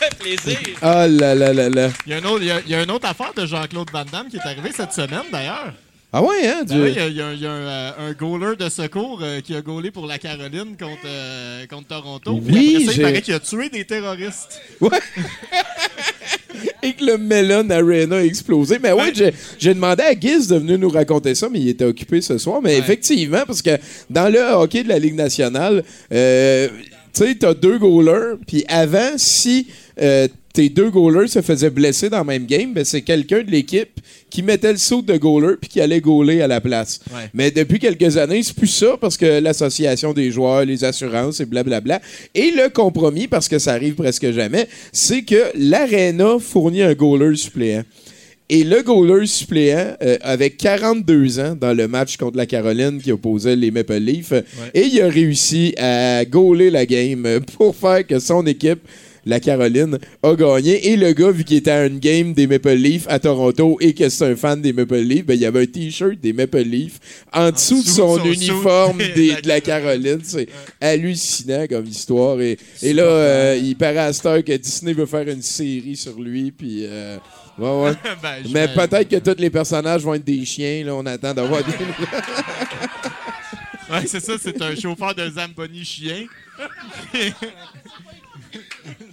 Ça 0.00 0.08
fait 0.10 0.18
plaisir. 0.18 0.58
Ah 0.82 1.06
là 1.06 1.36
là 1.36 1.52
là 1.52 1.68
là. 1.68 1.90
Il 2.04 2.10
y, 2.10 2.14
a 2.14 2.18
un 2.18 2.24
autre- 2.24 2.42
il 2.42 2.48
y 2.48 2.50
a- 2.50 2.60
il 2.66 2.70
y 2.70 2.74
a 2.74 2.82
une 2.82 2.90
autre 2.90 3.06
affaire 3.08 3.32
de 3.32 3.46
Jean-Claude 3.46 3.90
Van 3.92 4.04
Damme 4.04 4.28
qui 4.28 4.38
est 4.38 4.40
arrivée 4.40 4.72
cette 4.74 4.92
semaine, 4.92 5.22
d'ailleurs. 5.30 5.72
Ah 6.12 6.20
ouais, 6.20 6.46
hein? 6.48 6.62
Ben 6.66 6.82
oui, 6.82 6.90
il 6.90 6.96
y 6.96 7.00
a, 7.00 7.06
il 7.06 7.16
y 7.16 7.20
a 7.22 7.26
un- 7.28 7.32
il 7.32 7.40
y 7.40 7.46
a 7.46 7.50
un, 7.52 7.54
euh, 7.54 8.08
un 8.08 8.12
goaler 8.12 8.56
de 8.56 8.68
secours 8.68 9.20
euh, 9.22 9.40
qui 9.40 9.54
a 9.54 9.60
goalé 9.62 9.92
pour 9.92 10.06
la 10.08 10.18
Caroline 10.18 10.76
contre, 10.76 11.06
euh, 11.06 11.64
contre 11.68 11.86
Toronto. 11.88 12.40
Puis 12.44 12.54
Oui, 12.54 12.74
après 12.74 12.86
ça, 12.86 12.92
il 12.92 13.02
paraît 13.02 13.22
qu'il 13.22 13.34
a 13.34 13.40
tué 13.40 13.68
des 13.70 13.84
terroristes. 13.84 14.60
Et 16.82 16.92
que 16.94 17.04
le 17.04 17.18
Melon 17.18 17.68
Arena 17.70 18.16
a 18.16 18.24
explosé. 18.24 18.78
Mais 18.82 18.92
oui, 18.92 19.12
j'ai- 19.14 19.32
j'ai 19.58 19.72
demandé 19.74 20.02
à 20.02 20.18
Giz 20.18 20.48
de 20.48 20.56
venir 20.56 20.78
nous 20.78 20.88
raconter 20.88 21.34
ça, 21.34 21.48
mais 21.50 21.60
il 21.60 21.68
était 21.68 21.84
occupé 21.84 22.20
ce 22.20 22.38
soir. 22.38 22.60
Mais 22.62 22.76
effectivement, 22.78 23.42
parce 23.46 23.62
que 23.62 23.78
dans 24.10 24.28
le 24.32 24.40
hockey 24.40 24.82
de 24.82 24.88
la 24.88 24.98
Ligue 24.98 25.14
nationale, 25.14 25.84
euh, 26.12 26.68
tu 27.14 27.24
sais, 27.26 27.34
t'as 27.36 27.54
deux 27.54 27.78
goalers, 27.78 28.36
puis 28.46 28.64
avant, 28.68 29.12
si 29.16 29.66
euh, 30.00 30.26
tes 30.52 30.68
deux 30.68 30.90
goalers 30.90 31.28
se 31.28 31.40
faisaient 31.40 31.70
blesser 31.70 32.10
dans 32.10 32.18
le 32.18 32.24
même 32.24 32.46
game, 32.46 32.72
ben 32.72 32.84
c'est 32.84 33.02
quelqu'un 33.02 33.42
de 33.42 33.50
l'équipe 33.50 34.00
qui 34.30 34.42
mettait 34.42 34.72
le 34.72 34.78
saut 34.78 35.02
de 35.02 35.16
goaler 35.16 35.56
puis 35.60 35.70
qui 35.70 35.80
allait 35.80 36.00
goaler 36.00 36.42
à 36.42 36.46
la 36.46 36.60
place. 36.60 37.00
Ouais. 37.10 37.30
Mais 37.34 37.50
depuis 37.50 37.78
quelques 37.78 38.16
années, 38.16 38.42
c'est 38.42 38.54
plus 38.56 38.66
ça 38.66 38.96
parce 39.00 39.16
que 39.16 39.40
l'association 39.40 40.12
des 40.12 40.30
joueurs, 40.30 40.64
les 40.64 40.84
assurances 40.84 41.40
et 41.40 41.46
blablabla. 41.46 42.00
Et 42.34 42.50
le 42.50 42.68
compromis, 42.68 43.28
parce 43.28 43.48
que 43.48 43.58
ça 43.58 43.72
arrive 43.72 43.94
presque 43.94 44.30
jamais, 44.32 44.68
c'est 44.92 45.22
que 45.22 45.50
l'Arena 45.54 46.36
fournit 46.38 46.82
un 46.82 46.94
goaler 46.94 47.36
suppléant. 47.36 47.84
Et 48.48 48.64
le 48.64 48.82
goaler 48.82 49.26
suppléant, 49.26 49.96
euh, 50.02 50.18
avec 50.20 50.58
42 50.58 51.40
ans 51.40 51.56
dans 51.58 51.72
le 51.72 51.88
match 51.88 52.18
contre 52.18 52.36
la 52.36 52.44
Caroline 52.44 53.00
qui 53.00 53.10
opposait 53.10 53.56
les 53.56 53.70
Maple 53.70 53.94
Leafs, 53.94 54.34
et 54.74 54.82
il 54.82 55.00
a 55.00 55.08
réussi 55.08 55.74
à 55.78 56.24
goaler 56.26 56.70
la 56.70 56.84
game 56.84 57.40
pour 57.56 57.74
faire 57.74 58.06
que 58.06 58.18
son 58.18 58.46
équipe, 58.46 58.80
la 59.24 59.38
Caroline, 59.40 59.98
a 60.22 60.34
gagné. 60.34 60.88
Et 60.90 60.96
le 60.96 61.12
gars, 61.12 61.30
vu 61.30 61.44
qu'il 61.44 61.56
était 61.58 61.70
à 61.70 61.86
une 61.86 61.98
game 61.98 62.32
des 62.34 62.46
Maple 62.46 62.70
Leafs 62.72 63.06
à 63.08 63.18
Toronto 63.18 63.76
et 63.80 63.94
que 63.94 64.08
c'est 64.08 64.26
un 64.32 64.36
fan 64.36 64.60
des 64.60 64.72
Maple 64.72 64.96
Leafs, 64.96 65.24
ben, 65.24 65.34
il 65.34 65.40
y 65.40 65.46
avait 65.46 65.62
un 65.62 65.66
T-shirt 65.66 66.18
des 66.20 66.32
Maple 66.32 66.62
Leafs 66.62 66.98
en 67.32 67.50
dessous 67.50 67.78
de 67.80 67.82
dessous 67.84 67.94
son, 67.94 68.16
de 68.16 68.20
son 68.22 68.32
uniforme 68.32 68.98
des- 69.14 69.40
de 69.42 69.48
la 69.48 69.60
Caroline. 69.60 70.20
C'est 70.24 70.48
hallucinant 70.80 71.66
comme 71.68 71.86
histoire. 71.86 72.40
Et, 72.40 72.58
et 72.82 72.92
là, 72.92 73.02
euh, 73.04 73.60
il 73.62 73.76
paraît 73.76 73.98
à 73.98 74.12
cette 74.12 74.26
heure 74.26 74.44
que 74.44 74.56
Disney 74.56 74.92
veut 74.92 75.06
faire 75.06 75.28
une 75.28 75.42
série 75.42 75.96
sur 75.96 76.20
lui. 76.20 76.50
Puis, 76.50 76.84
euh, 76.86 77.16
ouais, 77.58 77.82
ouais. 77.84 77.92
Ben, 78.22 78.42
Mais 78.52 78.68
peut-être 78.68 79.08
que 79.08 79.16
tous 79.16 79.40
les 79.40 79.50
personnages 79.50 80.02
vont 80.02 80.14
être 80.14 80.24
des 80.24 80.44
chiens. 80.44 80.84
Là, 80.84 80.94
on 80.94 81.06
attend 81.06 81.32
d'avoir 81.34 81.62
des. 81.62 81.72
Ouais, 83.90 84.06
c'est 84.06 84.20
ça, 84.20 84.32
c'est 84.42 84.62
un 84.62 84.74
chauffeur 84.74 85.14
de 85.14 85.28
Zamboni 85.28 85.84
chien. 85.84 86.24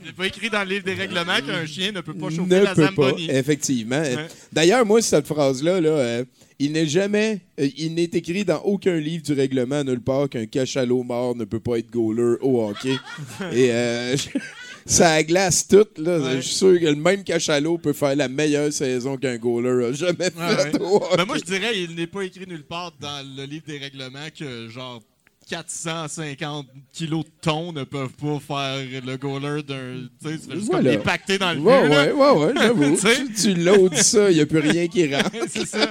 C'est 0.09 0.15
pas 0.15 0.27
écrit 0.27 0.49
dans 0.49 0.63
le 0.63 0.69
livre 0.69 0.85
des 0.85 0.93
règlements 0.95 1.39
qu'un 1.45 1.65
chien 1.65 1.91
ne 1.91 2.01
peut 2.01 2.13
pas 2.13 2.29
chauffer 2.29 2.49
ne 2.55 2.59
la 2.63 2.73
peut 2.75 2.81
pas, 2.95 3.09
Zamboni. 3.09 3.29
effectivement. 3.29 4.01
Ouais. 4.01 4.27
D'ailleurs, 4.51 4.85
moi, 4.85 5.01
cette 5.01 5.27
phrase-là, 5.27 5.79
là, 5.79 5.89
euh, 5.89 6.25
il 6.57 6.71
n'est 6.73 6.87
jamais, 6.87 7.39
euh, 7.59 7.67
il 7.77 7.93
n'est 7.93 8.03
écrit 8.11 8.43
dans 8.43 8.59
aucun 8.63 8.97
livre 8.97 9.23
du 9.23 9.33
règlement 9.33 9.83
nulle 9.83 10.01
part 10.01 10.27
qu'un 10.29 10.45
cachalot 10.45 11.03
mort 11.03 11.35
ne 11.35 11.45
peut 11.45 11.59
pas 11.59 11.77
être 11.77 11.89
goaler 11.91 12.35
au 12.41 12.67
hockey. 12.67 12.95
Et 13.53 13.71
euh, 13.71 14.15
ça 14.85 15.21
glace 15.23 15.67
tout. 15.67 15.85
Là. 15.97 16.35
Je 16.37 16.41
suis 16.41 16.55
sûr 16.55 16.79
que 16.79 16.85
le 16.85 16.95
même 16.95 17.23
cachalot 17.23 17.77
peut 17.77 17.93
faire 17.93 18.15
la 18.15 18.27
meilleure 18.27 18.73
saison 18.73 19.15
qu'un 19.17 19.37
goaler 19.37 19.85
a 19.85 19.91
jamais 19.93 20.31
Ouais, 20.35 20.57
fait 20.57 20.73
ouais. 20.73 20.81
au 20.81 20.95
hockey. 20.97 21.17
Ben, 21.17 21.25
moi, 21.25 21.37
je 21.37 21.43
dirais 21.43 21.79
il 21.79 21.95
n'est 21.95 22.07
pas 22.07 22.23
écrit 22.23 22.47
nulle 22.47 22.65
part 22.65 22.93
dans 22.99 23.25
le 23.37 23.45
livre 23.45 23.65
des 23.67 23.77
règlements 23.77 24.27
que 24.37 24.67
genre 24.69 25.01
450 25.49 26.67
kilos 26.93 27.25
de 27.25 27.29
thon 27.41 27.73
ne 27.73 27.83
peuvent 27.83 28.09
pas 28.21 28.39
faire 28.39 29.01
le 29.05 29.17
goaler 29.17 29.63
d'un. 29.63 30.07
Tu 30.23 30.29
sais, 30.29 30.37
c'est 30.47 30.55
juste 30.55 30.67
Voilà. 30.71 30.93
comme 30.93 31.03
pacter 31.03 31.37
dans 31.37 31.51
le 31.53 31.59
Ouais, 31.59 31.81
but, 31.83 31.89
ouais, 31.89 32.11
ouais, 32.11 32.31
ouais, 32.45 32.53
j'avoue. 32.55 32.95
Tu 33.01 33.33
tu 33.33 33.53
loads 33.55 33.95
ça, 33.95 34.29
il 34.29 34.35
n'y 34.35 34.41
a 34.41 34.45
plus 34.45 34.59
rien 34.59 34.87
qui 34.87 35.07
rentre. 35.15 35.31
c'est 35.49 35.65
ça. 35.65 35.89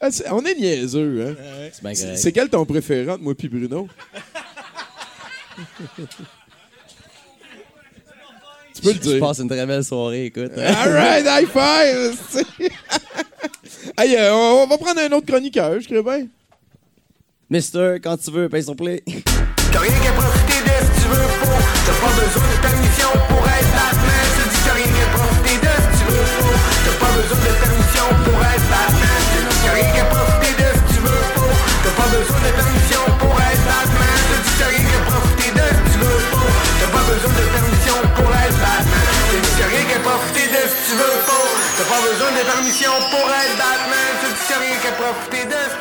Ah, 0.00 0.08
on 0.32 0.42
est 0.44 0.54
niaiseux, 0.54 1.26
hein? 1.28 1.34
C'est 1.72 1.82
bien 1.82 1.94
C'est 1.94 2.04
correct. 2.04 2.18
c'est 2.18 2.32
quel 2.32 2.48
ton 2.48 2.64
préféré 2.64 3.10
entre 3.10 3.22
moi 3.22 3.34
puis 3.34 3.48
Bruno? 3.48 3.88
tu 8.74 8.82
peux 8.82 8.88
le 8.88 8.94
Je 8.94 9.00
dire. 9.00 9.20
passe 9.20 9.38
une 9.40 9.48
très 9.48 9.66
belle 9.66 9.84
soirée, 9.84 10.26
écoute. 10.26 10.52
All 10.56 10.92
right, 10.92 11.26
high 11.26 11.46
five! 11.48 12.16
c'est- 12.30 12.46
hey, 13.98 14.16
euh, 14.16 14.32
on 14.32 14.66
va 14.66 14.78
prendre 14.78 15.00
un 15.00 15.12
autre 15.12 15.26
chroniqueur, 15.26 15.78
je 15.80 15.86
crée 15.88 16.02
bien. 16.02 16.26
Mister, 17.52 18.00
quand 18.02 18.16
tu 18.16 18.30
veux, 18.30 18.48
paye 18.48 18.62
son 18.62 18.74
play. 18.74 19.04
T'as 19.04 19.80
rien 19.80 19.92
qu'à 19.92 20.12
profiter 20.16 20.56
de 20.64 20.72
ce 20.72 20.88
tu 20.96 21.08
veux 21.12 21.28
pour. 21.36 21.52
T'as 21.84 21.92
pas 22.00 22.12
besoin 22.16 22.48
de 22.48 22.56
permission 22.64 23.12
pour 23.28 23.44
être 23.44 23.72
Batman 23.76 24.24
Je 24.40 24.44
dis 24.48 24.60
t'as 24.64 24.72
rien 24.72 24.88
qu'à 24.88 25.08
profiter 25.12 25.60
de 25.60 25.68
ce 25.68 25.88
tu 26.00 26.04
veux 26.08 26.24
pour. 26.40 26.48
T'as 26.48 26.96
pas 26.96 27.12
besoin 27.12 27.36
de 27.44 27.52
permission 27.60 28.06
pour 28.24 28.40
être 28.40 28.68
Batman 28.72 29.20
Je 29.36 29.40
dis 29.44 29.60
t'as 29.68 29.74
rien 29.76 29.90
qu'à 29.92 30.04
profiter 30.08 30.52
de 30.64 30.68
ce 30.72 30.82
tu 30.96 31.00
veux 31.04 31.20
pour. 31.36 31.52
T'as 31.52 31.92
pas 31.92 32.08
besoin 32.08 32.40
de 32.40 32.52
permission 32.56 33.02
pour 33.20 33.36
être 33.36 33.64
Batman 33.68 34.16
Je 34.16 34.36
dis 34.40 34.54
t'as 34.56 34.72
rien 34.72 34.84
qu'à 34.88 35.02
profiter 35.12 35.50
de 35.52 35.66
ce 35.76 35.80
tu 35.92 35.96
veux 36.00 36.20
pour. 36.32 36.48
T'as 36.80 36.88
pas 36.88 37.04
besoin 37.04 37.32
de 37.36 37.44
permission 37.52 37.96
pour 38.16 38.28
être 38.32 38.60
Batman 38.64 39.04
Je 39.28 39.36
dis 39.44 39.52
t'as 39.60 39.68
rien 39.68 39.84
qu'à 39.92 40.00
profiter 40.00 40.46
de 40.56 40.62
ce 40.72 40.76
tu 40.88 40.92
veux 40.96 41.16
pour. 41.28 41.48
T'as 41.76 41.84
pas 41.84 42.00
besoin 42.00 42.32
de 42.32 42.42
permission 42.48 42.92
pour 43.12 43.26
être 43.28 43.56
Batman 43.60 44.08
Je 44.24 44.28
dis 44.40 44.40
t'as 44.48 44.56
rien 44.64 44.78
qu'à 44.80 44.92
profiter 44.96 45.44
de 45.52 45.60
ce 45.68 45.76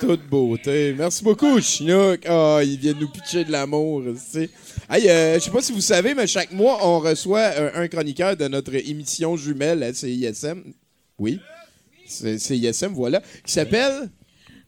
toute 0.00 0.26
beauté. 0.28 0.94
Merci 0.96 1.22
beaucoup, 1.22 1.60
Chinook. 1.60 2.24
Ah, 2.26 2.60
il 2.62 2.78
vient 2.78 2.94
de 2.94 3.00
nous 3.00 3.08
pitcher 3.08 3.44
de 3.44 3.52
l'amour, 3.52 4.02
tu 4.02 4.16
sais. 4.18 4.50
Hey, 4.88 5.08
euh, 5.08 5.34
je 5.34 5.40
sais 5.40 5.50
pas 5.50 5.60
si 5.60 5.72
vous 5.72 5.80
savez, 5.80 6.14
mais 6.14 6.26
chaque 6.26 6.52
mois, 6.52 6.78
on 6.86 6.98
reçoit 7.00 7.46
un, 7.46 7.82
un 7.82 7.88
chroniqueur 7.88 8.36
de 8.36 8.48
notre 8.48 8.74
émission 8.74 9.36
jumelle 9.36 9.82
à 9.82 9.92
CISM. 9.92 10.72
Oui. 11.18 11.38
C'est 12.06 12.38
CISM, 12.38 12.92
voilà. 12.94 13.20
Qui 13.44 13.52
s'appelle... 13.52 14.10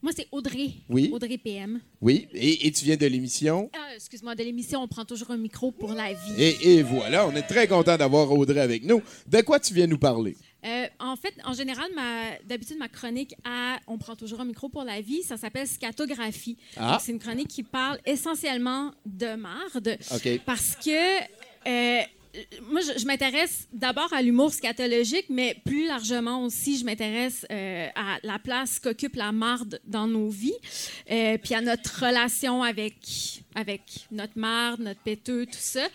Moi, 0.03 0.12
c'est 0.16 0.26
Audrey. 0.33 0.70
Oui. 0.89 1.11
Audrey 1.12 1.39
PM. 1.39 1.80
Oui. 2.01 2.26
Et, 2.35 2.66
et 2.66 2.72
tu 2.72 2.85
viens 2.85 2.97
de 2.97 3.07
l'émission... 3.07 3.70
Ah, 3.72 3.95
excuse-moi, 3.95 4.35
de 4.35 4.43
l'émission, 4.43 4.83
on 4.83 4.89
prend 4.89 5.05
toujours 5.05 5.30
un 5.30 5.37
micro 5.37 5.70
pour 5.70 5.93
la 5.93 6.12
vie. 6.12 6.43
Et, 6.43 6.74
et 6.74 6.83
voilà, 6.83 7.26
on 7.26 7.35
est 7.37 7.43
très 7.47 7.68
content 7.68 7.97
d'avoir 7.97 8.30
Audrey 8.33 8.61
avec 8.61 8.85
nous. 8.85 9.01
De 9.28 9.41
quoi 9.43 9.61
tu 9.61 9.72
viens 9.72 9.87
nous 9.87 9.99
parler? 9.99 10.37
Euh, 10.64 10.86
en 11.00 11.16
fait, 11.16 11.34
en 11.44 11.52
général, 11.52 11.90
d'habitude, 12.44 12.78
ma 12.78 12.88
chronique 12.88 13.34
à 13.44 13.78
On 13.86 13.98
prend 13.98 14.14
toujours 14.16 14.40
un 14.40 14.44
micro 14.44 14.68
pour 14.68 14.84
la 14.84 15.00
vie, 15.00 15.22
ça 15.22 15.36
s'appelle 15.36 15.66
Scatographie. 15.66 16.56
Ah. 16.76 16.98
C'est 17.00 17.12
une 17.12 17.18
chronique 17.18 17.48
qui 17.48 17.62
parle 17.62 17.98
essentiellement 18.06 18.92
de 19.06 19.34
marde. 19.34 19.98
OK. 20.14 20.40
Parce 20.44 20.76
que. 20.76 21.20
euh, 21.68 22.02
moi, 22.70 22.80
je, 22.80 22.98
je 22.98 23.06
m'intéresse 23.06 23.68
d'abord 23.72 24.12
à 24.12 24.22
l'humour 24.22 24.52
scatologique, 24.52 25.26
mais 25.28 25.54
plus 25.64 25.86
largement 25.86 26.44
aussi, 26.44 26.78
je 26.78 26.84
m'intéresse 26.84 27.46
euh, 27.50 27.88
à 27.94 28.18
la 28.22 28.38
place 28.38 28.78
qu'occupe 28.78 29.16
la 29.16 29.32
marde 29.32 29.80
dans 29.84 30.06
nos 30.06 30.28
vies, 30.28 30.54
euh, 31.10 31.36
puis 31.38 31.54
à 31.54 31.60
notre 31.60 32.04
relation 32.06 32.62
avec, 32.62 32.94
avec 33.54 33.82
notre 34.10 34.38
marde, 34.38 34.80
notre 34.80 35.00
péteux, 35.00 35.44
tout 35.46 35.52
ça. 35.58 35.86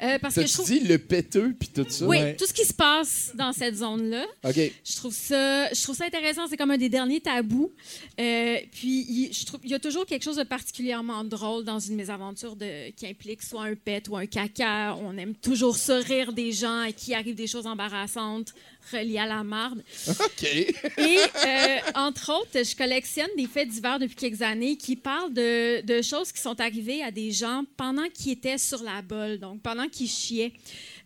Euh, 0.00 0.18
parce 0.20 0.36
que 0.36 0.46
je 0.46 0.52
trouve... 0.52 0.66
dit 0.66 0.80
le 0.80 0.98
péteux 0.98 1.54
puis 1.58 1.68
tout 1.68 1.84
ça? 1.88 2.06
Oui, 2.06 2.36
tout 2.36 2.46
ce 2.46 2.52
qui 2.52 2.64
se 2.64 2.72
passe 2.72 3.32
dans 3.34 3.52
cette 3.52 3.76
zone-là. 3.76 4.24
OK. 4.44 4.56
Je 4.84 4.96
trouve 4.96 5.14
ça, 5.14 5.72
je 5.72 5.82
trouve 5.82 5.96
ça 5.96 6.04
intéressant. 6.04 6.46
C'est 6.48 6.56
comme 6.56 6.70
un 6.70 6.78
des 6.78 6.88
derniers 6.88 7.20
tabous. 7.20 7.72
Euh, 8.20 8.58
puis, 8.72 9.06
il, 9.08 9.32
je 9.32 9.44
trouve, 9.44 9.60
il 9.64 9.70
y 9.70 9.74
a 9.74 9.78
toujours 9.78 10.06
quelque 10.06 10.22
chose 10.22 10.36
de 10.36 10.44
particulièrement 10.44 11.24
drôle 11.24 11.64
dans 11.64 11.80
une 11.80 11.96
mésaventure 11.96 12.54
de, 12.54 12.90
qui 12.90 13.06
implique 13.06 13.42
soit 13.42 13.64
un 13.64 13.74
pet 13.74 14.08
ou 14.08 14.16
un 14.16 14.26
caca. 14.26 14.94
On 14.96 15.16
aime 15.18 15.34
toujours 15.34 15.76
se 15.76 15.92
rire 15.92 16.32
des 16.32 16.52
gens 16.52 16.80
à 16.80 16.92
qui 16.92 17.14
arrivent 17.14 17.34
des 17.34 17.46
choses 17.46 17.66
embarrassantes 17.66 18.54
reliées 18.92 19.18
à 19.18 19.26
la 19.26 19.42
marde. 19.44 19.82
OK. 20.08 20.44
Et 20.44 20.74
euh, 20.98 21.76
entre 21.94 22.32
autres, 22.40 22.50
je 22.64 22.76
collectionne 22.76 23.28
des 23.36 23.46
faits 23.46 23.68
divers 23.68 23.98
depuis 23.98 24.16
quelques 24.16 24.42
années 24.42 24.76
qui 24.76 24.96
parlent 24.96 25.32
de, 25.32 25.80
de 25.82 26.02
choses 26.02 26.32
qui 26.32 26.40
sont 26.40 26.60
arrivées 26.60 27.02
à 27.02 27.10
des 27.10 27.30
gens 27.32 27.64
pendant 27.76 28.08
qu'ils 28.12 28.32
étaient 28.32 28.58
sur 28.58 28.82
la 28.82 29.02
bolle, 29.02 29.38
donc 29.38 29.60
pendant 29.62 29.88
qu'ils 29.88 30.08
chiaient. 30.08 30.52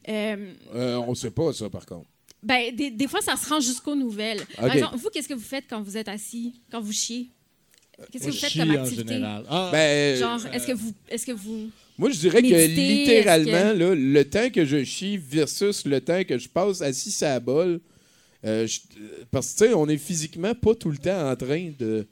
Euh, 0.09 0.53
Euh, 0.75 0.97
on 1.07 1.15
sait 1.15 1.31
pas 1.31 1.53
ça, 1.53 1.69
par 1.71 1.87
contre. 1.87 2.07
ben, 2.43 2.75
des, 2.75 2.91
des 2.91 3.07
fois, 3.09 3.21
ça 3.21 3.37
se 3.37 3.49
rend 3.49 3.61
jusqu'aux 3.61 3.95
nouvelles. 3.95 4.45
Par 4.57 4.73
exemple, 4.75 4.97
vous, 4.97 5.11
qu'est-ce 5.11 5.29
que 5.29 5.35
vous 5.35 5.41
faites 5.41 5.65
quand 5.71 5.81
vous 5.83 5.97
êtes 5.97 6.09
assis, 6.09 6.61
quand 6.71 6.81
vous 6.81 6.93
chiez? 6.93 7.31
Qu'est-ce 8.11 8.25
que 8.25 8.31
vous 8.31 8.37
faites 8.37 8.57
comme 8.57 8.71
en 8.71 8.83
activité? 8.83 9.15
général. 9.15 9.45
Ah, 9.49 9.69
Ben, 9.71 10.19
Genre, 10.19 10.41
euh, 10.47 10.51
est-ce 10.53 10.67
que 10.67 10.73
vous... 10.73 10.93
Est-ce 11.09 11.25
que 11.27 11.33
vous... 11.33 11.71
Moi, 12.03 12.11
je 12.11 12.19
dirais 12.19 12.43
que 12.43 12.67
littéralement, 12.67 13.73
là, 13.73 13.95
le 13.95 14.25
temps 14.25 14.51
que 14.51 14.65
je 14.65 14.83
chie 14.85 15.17
versus 15.17 15.85
le 15.87 16.01
temps 16.01 16.23
que 16.25 16.37
je 16.37 16.49
passe 16.49 16.83
assis 16.83 17.25
à 17.25 17.35
la 17.35 17.41
bolle, 17.41 17.81
euh, 18.45 18.67
je- 18.67 18.81
euh, 19.01 19.25
parce 19.31 19.53
que, 19.55 19.59
tu 19.59 19.71
sais, 19.71 19.75
on 19.75 19.89
est 19.89 19.97
physiquement 19.99 20.53
pas 20.55 20.75
tout 20.75 20.91
le 20.91 20.99
temps 20.99 21.31
en 21.31 21.37
train 21.37 21.71
de... 21.79 22.07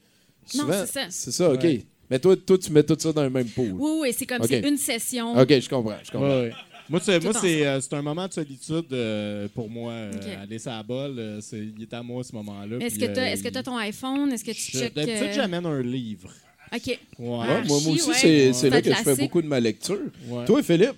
Non, 0.54 0.64
c'est 0.70 0.86
ça. 0.92 1.06
C'est 1.10 1.32
ça, 1.32 1.52
OK. 1.52 1.62
Ouais. 1.64 1.84
Mais 2.08 2.18
toi, 2.20 2.36
toi, 2.36 2.56
tu 2.58 2.70
mets 2.72 2.82
tout 2.84 2.96
ça 2.98 3.12
dans 3.12 3.22
le 3.24 3.30
même 3.30 3.48
pot. 3.48 3.66
Oui, 3.72 3.90
oui, 4.02 4.14
c'est 4.16 4.26
comme 4.26 4.40
OK. 4.42 4.46
c'est 4.48 4.68
une 4.68 4.76
session. 4.78 5.36
OK, 5.38 5.48
je 5.60 5.68
comprends. 5.68 5.96
Je 6.04 6.10
comprends. 6.10 6.28
Ouais, 6.28 6.40
ouais. 6.48 6.52
Moi, 6.88 7.00
c'est, 7.04 7.22
moi, 7.22 7.32
c'est, 7.40 7.64
euh, 7.66 7.80
c'est 7.80 7.94
un 7.94 8.02
moment 8.02 8.26
de 8.26 8.32
solitude 8.32 8.92
euh, 8.92 9.46
pour 9.54 9.68
moi. 9.70 9.92
euh, 9.92 10.12
Ok. 10.14 10.26
Aller 10.42 10.58
sur 10.58 10.70
la 10.72 10.82
bolle, 10.82 11.18
euh, 11.18 11.40
c'est, 11.40 11.58
il 11.58 11.82
est 11.82 11.94
à 11.94 12.02
moi 12.02 12.24
ce 12.24 12.32
moment-là. 12.34 12.76
Mais 12.78 12.86
Est-ce 12.86 12.96
puis, 12.96 13.06
que 13.06 13.12
tu 13.12 13.18
as, 13.20 13.22
euh, 13.22 13.26
est-ce 13.26 13.42
que 13.44 13.48
t'as 13.48 13.62
ton 13.62 13.76
iPhone? 13.76 14.32
Est-ce 14.32 14.44
que 14.44 14.50
tu 14.50 14.72
je- 14.72 14.78
checkes... 14.78 14.94
D'habitude, 14.94 15.22
euh, 15.22 15.32
j'amène 15.32 15.66
un 15.66 15.82
livre. 15.82 16.32
OK. 16.72 16.86
Ouais. 16.86 16.98
Ouais, 17.18 17.62
moi, 17.66 17.76
aussi, 17.76 18.08
ouais. 18.08 18.52
c'est, 18.52 18.70
là 18.70 18.80
que 18.80 18.90
je 18.90 19.02
fais 19.02 19.16
beaucoup 19.16 19.42
de 19.42 19.46
ma 19.48 19.58
lecture. 19.60 19.98
Ouais. 20.28 20.44
Toi, 20.44 20.62
Philippe? 20.62 20.94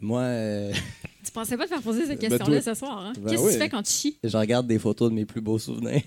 Moi, 0.00 0.20
euh, 0.22 0.72
Tu 1.24 1.30
pensais 1.32 1.56
pas 1.58 1.64
te 1.64 1.68
faire 1.68 1.82
poser 1.82 2.06
cette 2.06 2.20
Ben, 2.20 2.28
question-là 2.30 2.62
toi- 2.62 2.74
ce 2.74 2.78
soir, 2.78 2.98
hein? 3.06 3.12
Ben 3.18 3.30
Qu'est-ce 3.30 3.42
que 3.46 3.52
tu 3.52 3.58
fais 3.58 3.68
quand 3.68 3.82
tu 3.82 3.92
chies? 3.92 4.16
je 4.24 4.36
regarde 4.36 4.66
des 4.66 4.78
photos 4.78 5.10
de 5.10 5.14
mes 5.14 5.26
plus 5.26 5.42
beaux 5.42 5.58
souvenirs. 5.58 6.00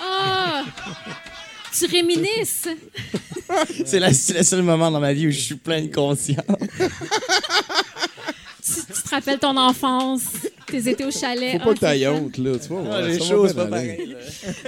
Ah! 0.00 0.64
tu 1.76 1.86
réminisces? 1.86 2.68
c'est, 3.84 3.98
la- 3.98 4.12
c'est 4.12 4.34
le 4.38 4.42
seul 4.44 4.62
moment 4.62 4.90
dans 4.90 5.00
ma 5.00 5.12
vie 5.12 5.26
où 5.26 5.30
je 5.32 5.40
suis 5.40 5.56
plein 5.56 5.82
de 5.82 5.92
conscience. 5.92 6.44
tu, 8.64 8.74
tu 8.86 9.02
te 9.02 9.08
rappelles 9.10 9.38
ton 9.40 9.56
enfance, 9.56 10.22
tes 10.70 10.88
étés 10.90 11.04
au 11.04 11.10
chalet. 11.10 11.52
Faut 11.58 11.68
pas 11.68 11.74
que 11.74 11.78
t'ailles 11.80 12.00
c'est 12.00 12.06
fun. 12.06 12.12
honte, 12.14 12.38
là. 12.38 12.58
Tu 12.58 12.68
vois, 12.68 12.84
Ah, 12.96 13.02
bien 13.06 13.18
c'est 13.18 13.54
pas 13.54 13.66
pareil. 13.66 14.16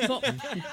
Bon. 0.09 0.21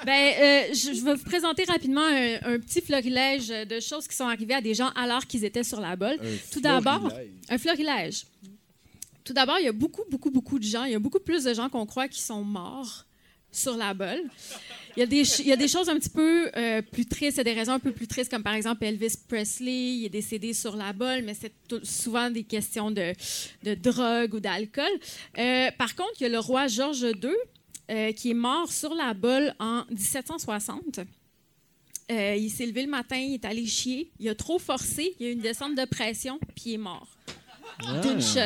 Ben, 0.06 0.34
euh, 0.40 0.62
je, 0.74 0.94
je 0.94 1.04
vais 1.04 1.14
vous 1.16 1.24
présenter 1.24 1.64
rapidement 1.66 2.06
un, 2.06 2.36
un 2.54 2.60
petit 2.60 2.82
florilège 2.82 3.48
de 3.50 3.80
choses 3.80 4.08
qui 4.08 4.16
sont 4.16 4.28
arrivées 4.28 4.54
à 4.56 4.62
des 4.62 4.74
gens 4.74 4.90
alors 4.96 5.26
qu'ils 5.26 5.44
étaient 5.46 5.64
sur 5.64 5.80
la 5.82 5.96
bolle. 5.96 6.18
Tout 6.52 6.62
d'abord, 6.62 7.12
un 7.50 7.58
florilège. 7.58 8.26
Tout 9.24 9.34
d'abord, 9.34 9.58
il 9.60 9.66
y 9.66 9.70
a 9.70 9.74
beaucoup, 9.74 10.04
beaucoup, 10.10 10.32
beaucoup 10.32 10.58
de 10.60 10.64
gens, 10.64 10.86
il 10.86 10.94
y 10.94 10.96
a 10.96 11.00
beaucoup 11.00 11.20
plus 11.20 11.44
de 11.44 11.54
gens 11.54 11.68
qu'on 11.68 11.86
croit 11.86 12.08
qui 12.08 12.22
sont 12.22 12.44
morts 12.44 13.06
sur 13.52 13.76
la 13.78 13.94
bolle. 13.94 14.24
Il 14.96 15.02
y 15.02 15.04
a 15.04 15.06
des, 15.06 15.24
ch- 15.26 15.40
il 15.40 15.48
y 15.48 15.52
a 15.52 15.56
des 15.56 15.68
choses 15.68 15.90
un 15.90 15.96
petit 16.00 16.10
peu 16.10 16.50
euh, 16.58 16.82
plus 16.82 17.06
tristes, 17.06 17.36
il 17.36 17.38
y 17.38 17.42
a 17.42 17.44
des 17.44 17.54
raisons 17.54 17.74
un 17.74 17.80
peu 17.80 17.92
plus 17.92 18.08
tristes, 18.08 18.32
comme 18.32 18.42
par 18.44 18.54
exemple 18.56 18.84
Elvis 18.84 19.14
Presley, 19.28 19.98
il 19.98 20.06
est 20.06 20.10
décédé 20.10 20.54
sur 20.54 20.76
la 20.76 20.92
bolle, 20.94 21.22
mais 21.24 21.36
c'est 21.36 21.54
souvent 21.84 22.30
des 22.32 22.44
questions 22.44 22.90
de, 22.90 23.14
de 23.64 23.76
drogue 23.76 24.34
ou 24.34 24.40
d'alcool. 24.40 24.90
Euh, 25.38 25.70
par 25.78 25.96
contre, 25.96 26.14
il 26.20 26.24
y 26.24 26.26
a 26.26 26.30
le 26.30 26.40
roi 26.40 26.68
George 26.68 27.02
II 27.04 27.30
euh, 27.92 28.12
qui 28.12 28.32
est 28.32 28.36
mort 28.36 28.72
sur 28.72 28.94
la 28.96 29.14
bolle 29.14 29.54
en 29.60 29.84
1760. 29.92 31.00
Euh, 32.10 32.36
il 32.36 32.50
s'est 32.50 32.66
levé 32.66 32.84
le 32.84 32.90
matin, 32.90 33.18
il 33.18 33.36
est 33.36 33.46
allé 33.46 33.66
chier, 33.68 34.10
il 34.20 34.30
a 34.30 34.36
trop 34.36 34.60
forcé, 34.60 35.14
il 35.20 35.26
y 35.26 35.30
a 35.30 35.32
eu 35.32 35.34
une 35.36 35.42
descente 35.42 35.76
de 35.76 35.86
pression, 35.86 36.40
puis 36.56 36.64
il 36.72 36.74
est 36.76 36.78
mort. 36.78 37.08
D'une 38.02 38.22
shot. 38.22 38.40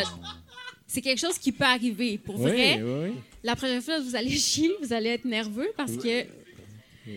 C'est 0.92 1.00
quelque 1.00 1.20
chose 1.20 1.38
qui 1.38 1.54
peut 1.54 1.64
arriver. 1.64 2.18
Pour 2.18 2.36
Oui, 2.36 2.52
vrai, 2.52 2.82
oui, 2.84 3.14
la 3.44 3.56
prochaine 3.56 3.82
fois 3.82 4.02
vous 4.02 4.14
allez 4.14 4.32
chier, 4.38 4.70
vous 4.82 4.92
allez 4.92 5.12
être 5.12 5.24
nerveux 5.24 5.72
parce 5.78 5.96
que 5.96 6.26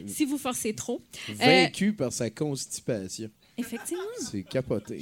si 0.06 0.24
vous 0.24 0.38
forcez 0.38 0.74
trop. 0.74 1.02
Euh, 1.28 1.34
Vaincu 1.34 1.92
par 1.92 2.12
sa 2.12 2.30
constipation. 2.30 3.28
effectivement. 3.58 4.04
C'est 4.20 4.44
capoté. 4.44 5.00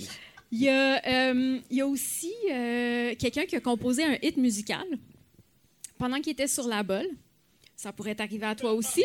Il 0.50 0.62
y 0.62 0.70
a, 0.70 1.06
euh, 1.06 1.58
il 1.70 1.76
y 1.76 1.80
a 1.82 1.86
aussi 1.86 2.32
euh, 2.50 3.14
quelqu'un 3.18 3.44
qui 3.44 3.56
a 3.56 3.60
composé 3.60 4.04
un 4.04 4.16
hit 4.22 4.38
musical 4.38 4.86
pendant 5.98 6.18
qu'il 6.22 6.32
était 6.32 6.48
sur 6.48 6.66
la 6.66 6.82
bolle. 6.82 7.08
Ça 7.76 7.92
pourrait 7.92 8.14
t'arriver 8.14 8.46
à 8.46 8.54
toi 8.54 8.72
aussi. 8.72 9.04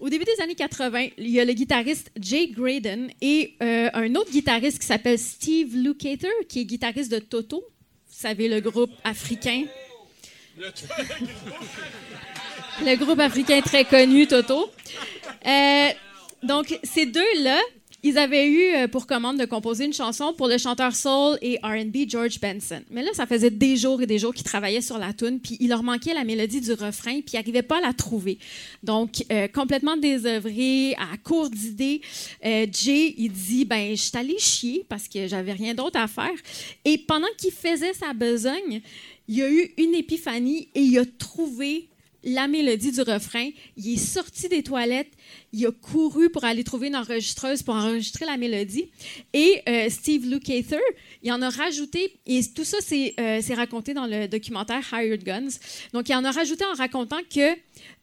Au 0.00 0.08
début 0.08 0.24
des 0.24 0.42
années 0.42 0.54
80, 0.54 1.08
il 1.18 1.28
y 1.28 1.40
a 1.40 1.44
le 1.44 1.52
guitariste 1.52 2.10
Jay 2.18 2.48
Graydon 2.48 3.08
et 3.20 3.54
un 3.60 4.14
autre 4.14 4.30
guitariste 4.30 4.78
qui 4.78 4.86
s'appelle 4.86 5.18
Steve 5.18 5.76
Lukather, 5.76 6.30
qui 6.48 6.60
est 6.60 6.64
guitariste 6.64 7.12
de 7.12 7.18
Toto. 7.18 7.62
Savez, 8.20 8.48
le 8.48 8.60
groupe 8.60 8.90
africain. 9.04 9.62
Le 12.82 12.96
groupe 12.96 13.20
africain 13.20 13.60
très 13.60 13.84
connu, 13.84 14.26
Toto. 14.26 14.72
Euh, 15.46 15.88
donc, 16.42 16.80
ces 16.82 17.06
deux-là, 17.06 17.60
ils 18.02 18.16
avaient 18.16 18.46
eu 18.46 18.74
euh, 18.74 18.88
pour 18.88 19.06
commande 19.06 19.38
de 19.38 19.44
composer 19.44 19.84
une 19.84 19.92
chanson 19.92 20.32
pour 20.32 20.46
le 20.46 20.56
chanteur 20.56 20.94
soul 20.94 21.36
et 21.42 21.58
R&B 21.62 22.08
George 22.08 22.38
Benson. 22.40 22.80
Mais 22.90 23.02
là, 23.02 23.10
ça 23.12 23.26
faisait 23.26 23.50
des 23.50 23.76
jours 23.76 24.00
et 24.00 24.06
des 24.06 24.18
jours 24.18 24.32
qu'ils 24.32 24.44
travaillaient 24.44 24.80
sur 24.80 24.98
la 24.98 25.12
tune, 25.12 25.40
puis 25.40 25.56
il 25.58 25.68
leur 25.68 25.82
manquait 25.82 26.14
la 26.14 26.22
mélodie 26.22 26.60
du 26.60 26.72
refrain, 26.72 27.20
puis 27.20 27.32
ils 27.32 27.36
n'arrivaient 27.36 27.62
pas 27.62 27.78
à 27.78 27.80
la 27.80 27.92
trouver. 27.92 28.38
Donc, 28.84 29.24
euh, 29.32 29.48
complètement 29.48 29.96
désœuvré, 29.96 30.94
à 30.94 31.16
court 31.16 31.50
d'idées, 31.50 32.00
euh, 32.44 32.66
Jay, 32.70 33.14
il 33.18 33.32
dit, 33.32 33.64
ben, 33.64 33.90
je 33.90 34.02
suis 34.02 34.16
allé 34.16 34.38
chier 34.38 34.84
parce 34.88 35.08
que 35.08 35.26
j'avais 35.26 35.52
rien 35.52 35.74
d'autre 35.74 35.98
à 35.98 36.06
faire. 36.06 36.30
Et 36.84 36.98
pendant 36.98 37.26
qu'il 37.36 37.52
faisait 37.52 37.94
sa 37.94 38.12
besogne, 38.12 38.80
il 39.26 39.36
y 39.36 39.42
a 39.42 39.50
eu 39.50 39.72
une 39.76 39.94
épiphanie 39.94 40.68
et 40.74 40.80
il 40.80 40.98
a 40.98 41.04
trouvé 41.04 41.88
la 42.24 42.48
mélodie 42.48 42.92
du 42.92 43.00
refrain. 43.02 43.48
Il 43.76 43.94
est 43.94 43.96
sorti 43.96 44.48
des 44.48 44.62
toilettes, 44.62 45.12
il 45.52 45.64
a 45.66 45.70
couru 45.72 46.30
pour 46.30 46.44
aller 46.44 46.64
trouver 46.64 46.88
une 46.88 46.96
enregistreuse 46.96 47.62
pour 47.62 47.74
enregistrer 47.74 48.26
la 48.26 48.36
mélodie. 48.36 48.88
Et 49.32 49.62
euh, 49.68 49.88
Steve 49.88 50.26
Lukather, 50.26 50.80
il 51.22 51.32
en 51.32 51.40
a 51.42 51.48
rajouté, 51.50 52.18
et 52.26 52.40
tout 52.54 52.64
ça, 52.64 52.78
c'est 52.80 53.14
euh, 53.20 53.40
raconté 53.54 53.94
dans 53.94 54.06
le 54.06 54.26
documentaire 54.28 54.82
Hired 54.92 55.22
Guns. 55.24 55.48
Donc, 55.92 56.08
il 56.08 56.14
en 56.14 56.24
a 56.24 56.30
rajouté 56.30 56.64
en 56.64 56.74
racontant 56.74 57.20
que 57.34 57.52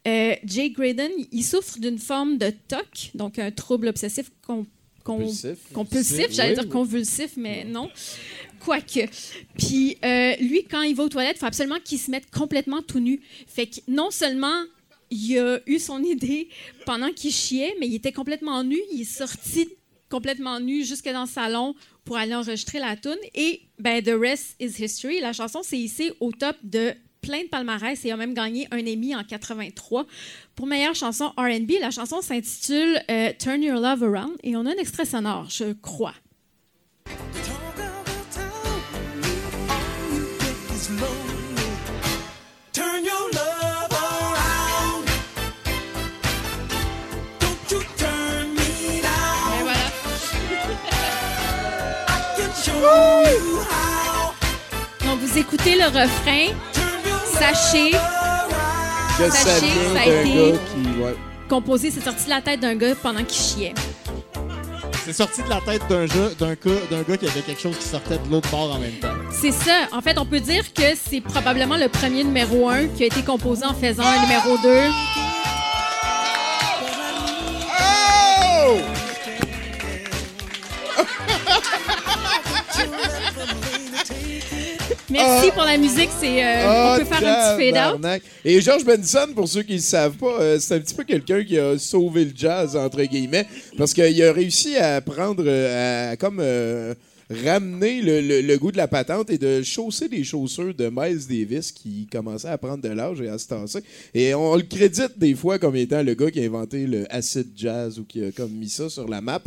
euh, 0.07 0.36
Jay 0.45 0.70
Graydon, 0.70 1.09
il 1.32 1.43
souffre 1.43 1.80
d'une 1.80 1.97
forme 1.99 2.38
de 2.38 2.51
TOC, 2.68 3.11
donc 3.16 3.38
un 3.39 3.51
trouble 3.51 3.88
obsessif 3.89 4.32
com- 4.45 4.66
com- 5.03 5.18
Compulsif. 5.20 5.57
compulsif, 5.74 6.28
j'allais 6.32 6.55
Oui, 6.55 6.61
dire 6.63 6.70
convulsif, 6.70 7.32
mais 7.38 7.63
non. 7.63 7.89
Quoique. 8.66 9.07
Puis 9.59 9.95
euh, 10.03 10.36
lui, 10.38 10.63
quand 10.63 10.82
il 10.82 10.95
va 10.95 11.03
aux 11.03 11.09
toilettes, 11.09 11.36
il 11.38 11.39
faut 11.39 11.45
absolument 11.45 11.80
qu'il 11.84 11.99
se 11.99 12.09
mette 12.09 12.32
complètement 12.32 12.82
tout 12.82 12.99
nu. 12.99 13.22
Fait 13.45 13.68
que 13.68 13.80
non 13.88 14.09
seulement 14.09 14.63
il 15.11 15.38
a 15.38 15.59
eu 15.68 15.78
son 15.78 16.01
idée 16.01 16.49
pendant 16.84 17.11
qu'il 17.11 17.32
chiait, 17.32 17.76
mais 17.80 17.88
il 17.88 17.93
était 17.93 18.11
complètement 18.11 18.63
nu. 18.63 18.80
Il 18.91 19.01
est 19.01 19.03
sorti 19.03 19.70
complètement 20.09 20.59
nu 20.59 20.84
jusque 20.84 21.07
dans 21.09 21.22
le 21.22 21.30
salon 21.30 21.76
pour 22.05 22.18
aller 22.18 22.34
enregistrer 22.34 22.80
la 22.80 22.95
tune. 22.95 23.13
Et 23.36 23.61
ben, 23.78 24.01
The 24.03 24.13
Rest 24.20 24.55
is 24.59 24.84
History. 24.84 25.20
La 25.20 25.34
chanson 25.34 25.61
s'est 25.61 25.78
hissée 25.78 26.13
au 26.20 26.32
top 26.32 26.55
de 26.63 26.93
plein 27.22 27.43
de 27.43 27.49
palmarès 27.49 28.03
et 28.03 28.11
a 28.11 28.18
même 28.18 28.34
gagné 28.34 28.68
un 28.72 28.80
Emmy 28.80 29.16
en 29.16 29.24
83 29.24 30.07
pour 30.55 30.66
meilleure 30.66 30.95
chanson 30.95 31.26
R&B. 31.38 31.74
La 31.80 31.91
chanson 31.91 32.22
s'intitule 32.22 32.99
euh, 33.11 33.32
Turn 33.38 33.61
Your 33.61 33.80
Love 33.80 34.03
Around 34.03 34.38
et 34.41 34.55
on 34.55 34.66
a 34.66 34.72
un 34.72 34.78
extrait 34.78 35.05
sonore, 35.05 35.49
je 35.49 35.74
crois. 35.74 36.16
Vous 55.36 55.41
écoutez 55.41 55.75
le 55.75 55.86
refrain. 55.86 56.55
Sachez 57.25 57.91
Que 57.91 59.29
ça 59.29 59.31
ça 59.31 59.49
a 59.99 60.05
été- 60.05 60.51
gars 60.53 60.57
qui... 60.73 61.01
Ouais. 61.01 61.15
composé, 61.49 61.91
c'est 61.91 62.01
sorti 62.01 62.23
de 62.25 62.29
la 62.29 62.41
tête 62.41 62.61
d'un 62.61 62.75
gars 62.75 62.95
pendant 62.95 63.21
qu'il 63.23 63.38
chiait. 63.38 63.73
C'est 65.05 65.11
sorti 65.13 65.43
de 65.43 65.49
la 65.49 65.59
tête 65.59 65.81
d'un 65.89 66.05
jeu, 66.07 66.33
d'un 66.39 66.53
gars, 66.53 66.81
d'un 66.89 67.01
gars 67.01 67.17
qui 67.17 67.27
avait 67.27 67.41
quelque 67.41 67.61
chose 67.61 67.77
qui 67.77 67.86
sortait 67.88 68.17
de 68.17 68.31
l'autre 68.31 68.49
bord 68.49 68.75
en 68.75 68.79
même 68.79 68.93
temps. 68.93 69.09
C'est 69.31 69.51
ça. 69.51 69.73
En 69.91 69.99
fait, 70.01 70.17
on 70.17 70.25
peut 70.25 70.39
dire 70.39 70.63
que 70.73 70.83
c'est 71.09 71.19
probablement 71.21 71.75
le 71.77 71.89
premier 71.89 72.23
numéro 72.23 72.69
1 72.69 72.88
qui 72.88 73.03
a 73.03 73.07
été 73.07 73.21
composé 73.21 73.65
en 73.65 73.73
faisant 73.73 74.03
un 74.03 74.21
numéro 74.21 74.57
2. 74.63 74.69
Merci 85.16 85.47
Ah. 85.49 85.53
pour 85.53 85.63
la 85.63 85.78
musique. 85.78 86.09
C'est, 86.20 86.43
euh, 86.43 86.61
Ah, 86.66 86.95
on 86.95 86.99
peut 86.99 87.05
faire 87.16 87.28
un 87.28 87.57
petit 87.57 87.72
fade-out. 87.72 88.22
Et 88.43 88.61
George 88.61 88.84
Benson, 88.86 89.28
pour 89.36 89.47
ceux 89.47 89.63
qui 89.63 89.74
ne 89.74 89.78
le 89.78 89.82
savent 89.84 90.18
pas, 90.18 90.39
euh, 90.41 90.59
c'est 90.59 90.76
un 90.76 90.80
petit 90.80 90.93
peu 90.95 91.03
quelqu'un 91.03 91.43
qui 91.43 91.57
a 91.57 91.78
sauvé 91.78 92.26
le 92.26 92.32
jazz, 92.36 92.76
entre 92.76 93.01
guillemets, 93.03 93.45
parce 93.78 93.93
qu'il 93.93 94.24
a 94.24 94.32
réussi 94.34 94.76
à 94.78 95.01
prendre, 95.01 95.43
euh, 95.45 96.11
à 96.11 96.16
comme 96.18 96.39
euh, 96.41 96.93
ramener 97.43 98.01
le, 98.03 98.22
le- 98.22 98.41
le 98.41 98.57
goût 98.59 98.72
de 98.72 98.78
la 98.78 98.88
patente 98.88 99.32
et 99.32 99.39
de 99.39 99.63
chausser 99.63 100.07
des 100.07 100.24
chaussures 100.24 100.76
de 100.76 100.91
Miles 100.93 101.26
Davis 101.28 101.72
qui 101.72 102.07
commençait 102.11 102.49
à 102.49 102.57
prendre 102.59 102.84
de 102.84 102.89
l'âge 102.89 103.20
et 103.20 103.28
à 103.30 103.39
se 103.39 103.47
tasser. 103.47 103.80
Et 104.13 104.36
on 104.36 104.55
le 104.55 104.61
crédite 104.61 105.18
des 105.18 105.34
fois 105.34 105.57
comme 105.57 105.76
étant 105.76 106.03
le 106.03 106.13
gars 106.13 106.30
qui 106.30 106.39
a 106.39 106.43
inventé 106.43 106.86
le 106.86 107.11
acid 107.11 107.47
jazz 107.57 107.97
ou 107.97 108.03
qui 108.03 108.24
a 108.24 108.30
comme 108.32 108.51
mis 108.51 108.70
ça 108.70 108.89
sur 108.89 109.07
la 109.09 109.22
map. 109.22 109.41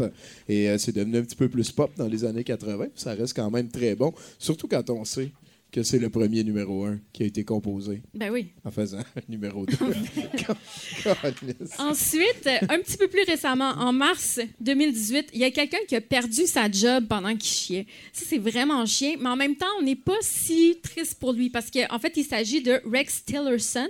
Et 0.49 0.69
euh, 0.69 0.77
c'est 0.77 0.91
devenu 0.91 1.19
un 1.19 1.23
petit 1.23 1.37
peu 1.37 1.49
plus 1.49 1.71
pop 1.71 1.93
dans 1.97 2.09
les 2.09 2.25
années 2.25 2.43
80. 2.43 2.87
Ça 2.97 3.15
reste 3.15 3.37
quand 3.37 3.49
même 3.49 3.69
très 3.69 3.95
bon, 3.95 4.13
surtout 4.41 4.67
quand 4.67 4.91
on 4.91 5.05
sait 5.05 5.29
que 5.71 5.83
c'est 5.83 5.99
le 5.99 6.09
premier 6.09 6.45
numéro 6.45 6.87
1 6.87 6.99
qui 7.13 7.25
a 7.25 7.27
été 7.27 7.45
composé 7.45 8.01
Ben 8.15 8.31
oui. 8.31 8.53
en 8.65 8.71
faisant 8.71 9.03
numéro 9.29 9.67
2. 9.67 9.77
Ensuite, 11.79 12.47
euh, 12.47 12.59
un 12.71 12.79
petit 12.79 12.97
peu 12.97 13.09
plus 13.09 13.25
récemment, 13.25 13.71
en 13.71 13.93
mars 13.93 14.41
2018, 14.61 15.31
il 15.35 15.41
y 15.41 15.45
a 15.45 15.51
quelqu'un 15.51 15.79
qui 15.87 15.95
a 15.95 16.01
perdu 16.01 16.47
sa 16.47 16.71
job 16.71 17.07
pendant 17.09 17.37
qu'il 17.37 17.51
chiait. 17.51 17.87
Ça, 18.13 18.25
c'est 18.27 18.39
vraiment 18.39 18.85
chien, 18.87 19.17
mais 19.21 19.29
en 19.29 19.37
même 19.37 19.57
temps, 19.57 19.67
on 19.79 19.83
n'est 19.83 19.97
pas 19.97 20.17
si 20.23 20.79
triste 20.83 21.17
pour 21.19 21.33
lui 21.33 21.51
parce 21.51 21.71
qu'en 21.71 21.87
en 21.91 21.99
fait, 21.99 22.17
il 22.17 22.25
s'agit 22.25 22.63
de 22.63 22.81
Rex 22.91 23.25
Tillerson, 23.25 23.89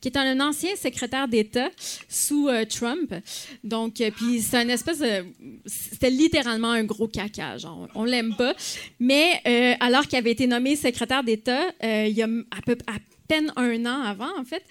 qui 0.00 0.08
est 0.08 0.16
un 0.16 0.40
ancien 0.40 0.74
secrétaire 0.76 1.28
d'État 1.28 1.70
sous 2.08 2.48
euh, 2.48 2.64
Trump. 2.64 3.14
Donc, 3.64 4.00
euh, 4.00 4.10
puis 4.10 4.40
c'est 4.40 4.56
un 4.56 4.68
espèce 4.68 5.00
de... 5.00 5.24
C'était 5.66 6.10
littéralement 6.10 6.70
un 6.70 6.84
gros 6.84 7.08
caca, 7.08 7.58
genre. 7.58 7.88
On 7.94 8.04
l'aime 8.04 8.34
pas. 8.36 8.54
Mais 8.98 9.40
euh, 9.46 9.74
alors 9.80 10.06
qu'il 10.06 10.18
avait 10.18 10.30
été 10.30 10.46
nommé 10.46 10.76
secrétaire 10.76 11.17
d'État, 11.24 11.72
euh, 11.82 12.06
il 12.08 12.16
y 12.16 12.22
a 12.22 12.26
à 12.26 12.92
peine 13.28 13.52
un 13.56 13.84
an 13.86 14.02
avant, 14.02 14.38
en 14.38 14.44
fait, 14.44 14.62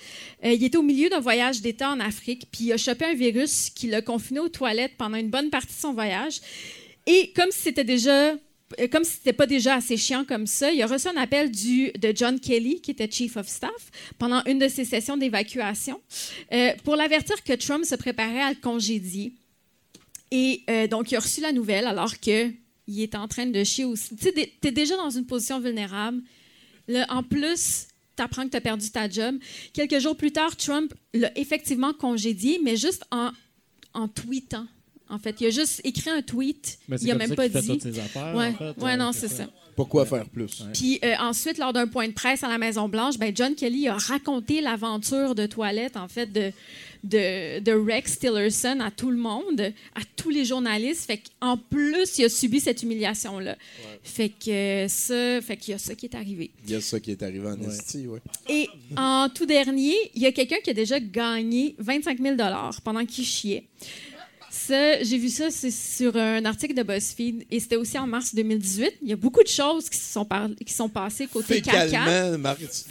euh, 0.44 0.52
il 0.52 0.64
était 0.64 0.78
au 0.78 0.82
milieu 0.82 1.10
d'un 1.10 1.20
voyage 1.20 1.62
d'État 1.62 1.92
en 1.92 2.00
Afrique, 2.00 2.48
puis 2.52 2.66
il 2.66 2.74
a 2.74 2.78
chopé 2.78 3.06
un 3.06 3.14
virus 3.14 3.70
qui 3.70 3.88
l'a 3.88 4.02
confiné 4.02 4.40
aux 4.40 4.50
toilettes 4.50 4.94
pendant 4.98 5.18
une 5.18 5.30
bonne 5.30 5.50
partie 5.50 5.76
de 5.76 5.80
son 5.80 5.94
voyage. 5.94 6.42
Et 7.06 7.32
comme 7.36 7.52
si 7.52 7.60
c'était 7.60 7.84
déjà 7.84 8.32
euh, 8.32 8.88
comme 8.92 9.04
c'était 9.06 9.32
pas 9.32 9.46
déjà 9.46 9.76
assez 9.76 9.96
chiant 9.96 10.26
comme 10.26 10.46
ça, 10.46 10.72
il 10.72 10.82
a 10.82 10.88
reçu 10.88 11.08
un 11.08 11.16
appel 11.16 11.52
du, 11.52 11.92
de 11.92 12.12
John 12.14 12.40
Kelly, 12.40 12.82
qui 12.82 12.92
était 12.92 13.10
Chief 13.10 13.38
of 13.38 13.48
Staff, 13.48 13.92
pendant 14.18 14.44
une 14.46 14.60
de 14.60 14.68
ses 14.68 14.84
sessions 14.84 15.16
d'évacuation, 15.16 16.02
pour 16.84 16.98
l'avertir 16.98 17.42
que 17.44 17.54
Trump 17.54 17.86
se 17.86 17.96
préparait 17.96 18.42
à 18.42 18.50
le 18.50 18.58
congédier. 18.60 19.34
Et 20.32 20.64
donc, 20.90 21.12
il 21.12 21.16
a 21.16 21.20
reçu 21.20 21.40
la 21.40 21.54
nouvelle 21.54 21.88
alors 21.88 22.20
que 22.20 22.52
il 22.88 23.02
est 23.02 23.16
en 23.16 23.28
train 23.28 23.46
de 23.46 23.64
chier 23.64 23.86
aussi. 23.86 24.16
Tu 24.16 24.24
sais, 24.24 24.54
es 24.64 24.72
déjà 24.72 24.96
dans 24.96 25.10
une 25.10 25.26
position 25.26 25.60
vulnérable. 25.60 26.22
Là, 26.88 27.06
en 27.10 27.24
plus, 27.24 27.88
tu 28.16 28.24
apprends 28.24 28.46
que 28.46 28.52
tu 28.52 28.58
as 28.58 28.62
perdu 28.62 28.90
ta 28.90 29.10
job. 29.10 29.36
Quelques 29.74 30.00
jours 30.00 30.16
plus 30.16 30.32
tard, 30.32 30.56
Trump 30.56 30.94
l'a 31.14 31.38
effectivement 31.38 31.94
congédié, 31.94 32.60
mais 32.64 32.76
juste 32.76 33.04
en, 33.12 33.32
en 33.94 34.08
tweetant. 34.08 34.66
En 35.10 35.20
fait, 35.20 35.40
il 35.40 35.48
a 35.48 35.50
juste 35.50 35.82
écrit 35.84 36.10
un 36.10 36.22
tweet. 36.22 36.80
Mais 36.90 36.98
il 36.98 37.10
a 37.12 37.16
même 37.16 37.30
ça 37.30 37.36
pas 37.36 37.50
fait 37.50 37.62
dit. 37.62 37.68
toutes 37.68 37.82
ses 37.82 38.00
affaires, 38.00 38.36
ouais, 38.36 38.50
en 38.50 38.54
fait, 38.54 38.82
ouais, 38.82 38.94
euh, 38.94 38.98
non, 38.98 39.12
c'est 39.14 39.28
c'est 39.28 39.36
ça. 39.36 39.44
ça. 39.46 39.50
Pourquoi 39.76 40.06
faire 40.06 40.28
plus? 40.28 40.64
Puis 40.74 41.00
euh, 41.04 41.14
ensuite, 41.20 41.60
lors 41.60 41.72
d'un 41.72 41.88
point 41.88 42.08
de 42.08 42.14
presse 42.14 42.44
à 42.44 42.50
la 42.50 42.58
Maison-Blanche, 42.58 43.18
ben, 43.20 43.32
John 43.34 43.54
Kelly 43.54 43.88
a 43.88 43.96
raconté 43.96 44.60
l'aventure 44.60 45.36
de 45.36 45.46
toilette, 45.46 45.96
en 45.96 46.08
fait, 46.08 46.26
de, 46.26 46.52
de, 47.08 47.60
de 47.60 47.72
Rex 47.72 48.20
Tillerson 48.20 48.80
à 48.80 48.92
tout 48.92 49.12
le 49.12 49.18
monde, 49.18 49.74
à 49.96 50.02
tous 50.16 50.30
les 50.30 50.46
journalistes. 50.46 51.06
Fait 51.06 51.22
qu'en 51.40 51.58
plus, 51.58 52.18
il 52.18 52.26
a 52.26 52.30
subi 52.30 52.60
cette 52.60 52.84
humiliation-là. 52.84 53.58
Fait 54.04 54.30
que 54.30 54.86
ça, 54.88 55.42
fait 55.42 55.58
qu'il 55.58 55.72
y 55.72 55.76
a 55.76 55.78
ça 55.78 55.96
qui 55.96 56.06
est 56.06 56.16
arrivé. 56.16 56.52
Il 56.66 56.72
y 56.72 56.76
a 56.76 56.82
ça 56.82 57.00
qui 57.00 57.12
est 57.12 57.24
arrivé 57.24 57.48
en 57.48 57.62
Esti, 57.62 58.08
ouais. 58.08 58.20
Et 58.50 58.70
en 58.96 59.30
tout 59.34 59.46
dernier, 59.46 59.96
il 60.16 60.22
y 60.22 60.26
a 60.26 60.32
quelqu'un 60.32 60.58
qui 60.64 60.70
a 60.70 60.74
déjà 60.74 61.00
gagné 61.00 61.76
25 61.80 62.20
000 62.20 62.36
pendant 62.84 63.06
qu'il 63.06 63.26
chiait. 63.26 63.64
Ça, 64.68 65.02
j'ai 65.04 65.18
vu 65.18 65.30
ça 65.30 65.50
c'est 65.50 65.72
sur 65.72 66.16
un 66.18 66.44
article 66.44 66.74
de 66.74 66.84
BuzzFeed 66.84 67.46
et 67.50 67.60
c'était 67.60 67.78
aussi 67.78 67.98
en 67.98 68.06
mars 68.08 68.36
2018. 68.36 68.94
Il 69.02 69.08
y 69.10 69.14
a 69.14 69.16
beaucoup 69.16 69.42
de 69.44 69.48
choses 69.48 69.90
qui 69.90 69.98
se 69.98 70.12
sont, 70.14 70.26
par- 70.26 70.50
qui 70.66 70.74
sont 70.74 70.90
passées 70.90 71.28
côté 71.28 71.56
caca. 71.62 72.06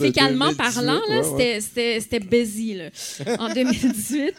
Fécalement, 0.07 0.47
2018, 0.53 0.57
parlant, 0.75 1.01
ouais, 1.09 1.23
c'était- 1.23 1.37
ouais. 1.55 1.61
c'était 1.61 2.01
c'était 2.01 2.21
busy 2.21 2.75
là, 2.75 2.89
en 3.39 3.53
2018. 3.53 4.33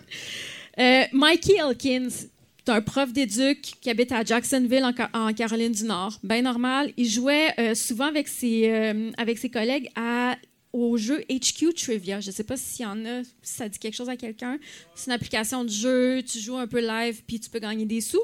Euh, 0.80 1.04
Mikey 1.14 1.56
Elkins, 1.58 2.10
c'est 2.10 2.72
un 2.72 2.82
prof 2.82 3.12
d'éduc 3.14 3.62
qui 3.82 3.90
habite 3.90 4.12
à 4.12 4.24
Jacksonville, 4.24 4.84
en, 4.84 4.94
Ca- 4.96 5.10
en 5.14 5.32
Caroline 5.34 5.72
du 5.72 5.84
Nord. 5.86 6.20
Bien 6.24 6.42
normal. 6.42 6.92
Il 6.98 7.10
jouait 7.10 7.54
euh, 7.60 7.76
souvent 7.76 8.06
avec 8.08 8.28
ses, 8.28 8.70
euh, 8.70 9.12
avec 9.18 9.38
ses 9.38 9.50
collègues 9.50 9.90
à, 9.96 10.36
au 10.74 10.98
jeu 10.98 11.24
HQ 11.30 11.74
Trivia. 11.76 12.20
Je 12.20 12.28
ne 12.28 12.32
sais 12.32 12.44
pas 12.44 12.58
s'il 12.58 12.84
y 12.84 12.88
en 12.88 13.06
a, 13.06 13.24
si 13.24 13.54
ça 13.54 13.70
dit 13.70 13.80
quelque 13.80 13.96
chose 13.96 14.10
à 14.10 14.18
quelqu'un. 14.18 14.58
C'est 14.96 15.08
une 15.08 15.14
application 15.14 15.64
de 15.64 15.70
jeu, 15.70 16.22
tu 16.24 16.40
joues 16.40 16.58
un 16.58 16.68
peu 16.68 16.80
live, 16.80 17.22
puis 17.26 17.40
tu 17.40 17.50
peux 17.50 17.60
gagner 17.60 17.86
des 17.86 18.02
sous. 18.02 18.22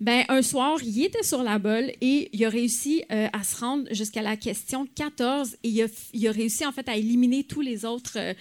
Ben, 0.00 0.24
un 0.28 0.42
soir, 0.42 0.78
il 0.82 1.02
était 1.02 1.22
sur 1.22 1.42
la 1.42 1.58
bolle 1.58 1.90
et 2.00 2.28
il 2.32 2.44
a 2.44 2.48
réussi 2.48 3.04
euh, 3.10 3.28
à 3.32 3.42
se 3.42 3.56
rendre 3.56 3.92
jusqu'à 3.92 4.22
la 4.22 4.36
question 4.36 4.86
14 4.94 5.56
et 5.62 5.68
il 6.12 6.28
a, 6.28 6.32
réussi 6.32 6.64
en 6.66 6.72
fait 6.72 6.88
à 6.88 6.96
éliminer 6.96 7.44
tous 7.44 7.60
les 7.60 7.84
autres, 7.84 8.16
euh, 8.16 8.34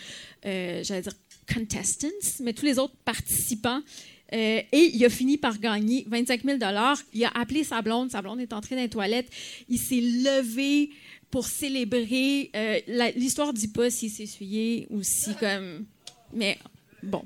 euh, 0.46 0.84
j'allais 0.84 1.02
dire 1.02 1.14
contestants, 1.52 2.08
mais 2.42 2.54
tous 2.54 2.66
les 2.66 2.78
autres 2.78 2.96
participants. 3.06 3.82
Et 4.30 4.66
il 4.74 5.06
a 5.06 5.10
fini 5.10 5.38
par 5.38 5.58
gagner 5.58 6.04
25 6.10 6.44
000 6.44 6.58
Il 7.14 7.24
a 7.24 7.30
appelé 7.34 7.64
sa 7.64 7.82
blonde. 7.82 8.12
Sa 8.12 8.22
blonde 8.22 8.42
est 8.42 8.52
entrée 8.52 8.76
dans 8.76 8.82
les 8.82 8.90
toilettes. 8.90 9.30
Il 9.70 9.80
s'est 9.80 10.02
levé 10.02 10.90
pour 11.32 11.48
célébrer. 11.48 12.50
Euh, 12.56 12.80
L'histoire 13.16 13.48
ne 13.48 13.58
dit 13.58 13.68
pas 13.68 13.90
s'il 13.90 14.10
s'est 14.10 14.24
essuyé 14.24 14.88
ou 14.90 15.04
si 15.04 15.36
comme... 15.36 15.86
Mais 16.34 16.58
bon. 17.04 17.24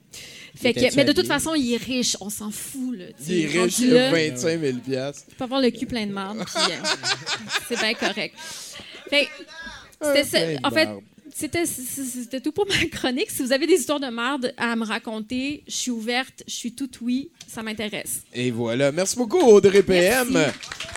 Fait 0.55 0.73
que, 0.73 0.95
mais 0.95 1.05
de 1.05 1.11
toute 1.13 1.27
façon, 1.27 1.55
il 1.55 1.73
est 1.73 1.77
riche. 1.77 2.15
On 2.21 2.29
s'en 2.29 2.51
fout. 2.51 2.95
Là, 2.97 3.05
Il 3.27 3.41
est 3.41 3.61
riche, 3.63 3.79
il 3.79 3.97
a 3.97 4.11
là, 4.11 4.29
25 4.29 4.59
000 4.61 4.77
piastres. 4.79 5.25
Tu 5.29 5.35
peux 5.35 5.43
avoir 5.43 5.61
le 5.61 5.71
cul 5.71 5.85
plein 5.85 6.05
de 6.05 6.11
marde. 6.11 6.39
euh, 6.39 6.43
c'est 7.67 7.79
bien 7.79 7.93
correct. 7.93 8.35
Fait 9.09 9.27
ça. 10.23 10.39
En 10.63 10.71
fait. 10.71 10.89
C'était 11.33 11.65
c'était 11.65 12.41
tout 12.41 12.51
pour 12.51 12.65
ma 12.69 12.85
chronique. 12.87 13.29
Si 13.29 13.41
vous 13.43 13.51
avez 13.51 13.67
des 13.67 13.73
histoires 13.75 13.99
de 13.99 14.07
merde 14.07 14.53
à 14.57 14.75
me 14.75 14.85
raconter, 14.85 15.63
je 15.67 15.73
suis 15.73 15.91
ouverte, 15.91 16.43
je 16.47 16.53
suis 16.53 16.73
toute 16.73 17.01
oui, 17.01 17.29
ça 17.47 17.63
m'intéresse. 17.63 18.21
Et 18.33 18.51
voilà. 18.51 18.91
Merci 18.91 19.15
beaucoup, 19.17 19.39
Audrey 19.39 19.83
PM. 19.83 20.37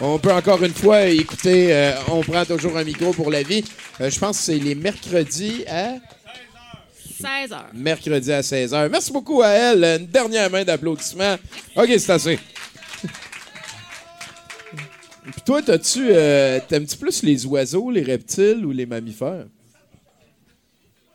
On 0.01 0.19
peut 0.19 0.33
encore 0.33 0.63
une 0.65 0.75
fois 0.75 1.07
écouter 1.07 1.73
euh, 1.75 1.93
On 2.09 2.21
prend 2.23 2.45
toujours 2.45 2.77
un 2.77 2.85
micro 2.85 3.13
pour 3.13 3.31
la 3.31 3.43
vie. 3.43 3.65
Euh, 4.01 4.11
je 4.11 4.19
pense 4.19 4.39
que 4.39 4.45
c'est 4.45 4.59
les 4.59 4.75
mercredis 4.75 5.65
à 5.69 5.95
16 7.21 7.53
heures. 7.53 7.71
mercredi 7.73 8.33
à 8.33 8.41
16h. 8.41 8.89
Merci 8.91 9.13
beaucoup 9.13 9.43
à 9.43 9.49
elle. 9.49 9.85
Une 9.85 10.07
dernière 10.07 10.51
main 10.51 10.65
d'applaudissement. 10.65 11.37
OK, 11.77 11.89
c'est 11.99 12.11
assez. 12.11 12.39
Puis 15.23 15.43
toi, 15.47 15.63
t'as-tu, 15.63 16.09
euh, 16.11 16.61
t'aimes-tu 16.69 16.97
plus 16.97 17.23
les 17.23 17.47
oiseaux, 17.47 17.91
les 17.91 18.03
reptiles 18.03 18.65
ou 18.67 18.73
les 18.73 18.85
mammifères? 18.85 19.47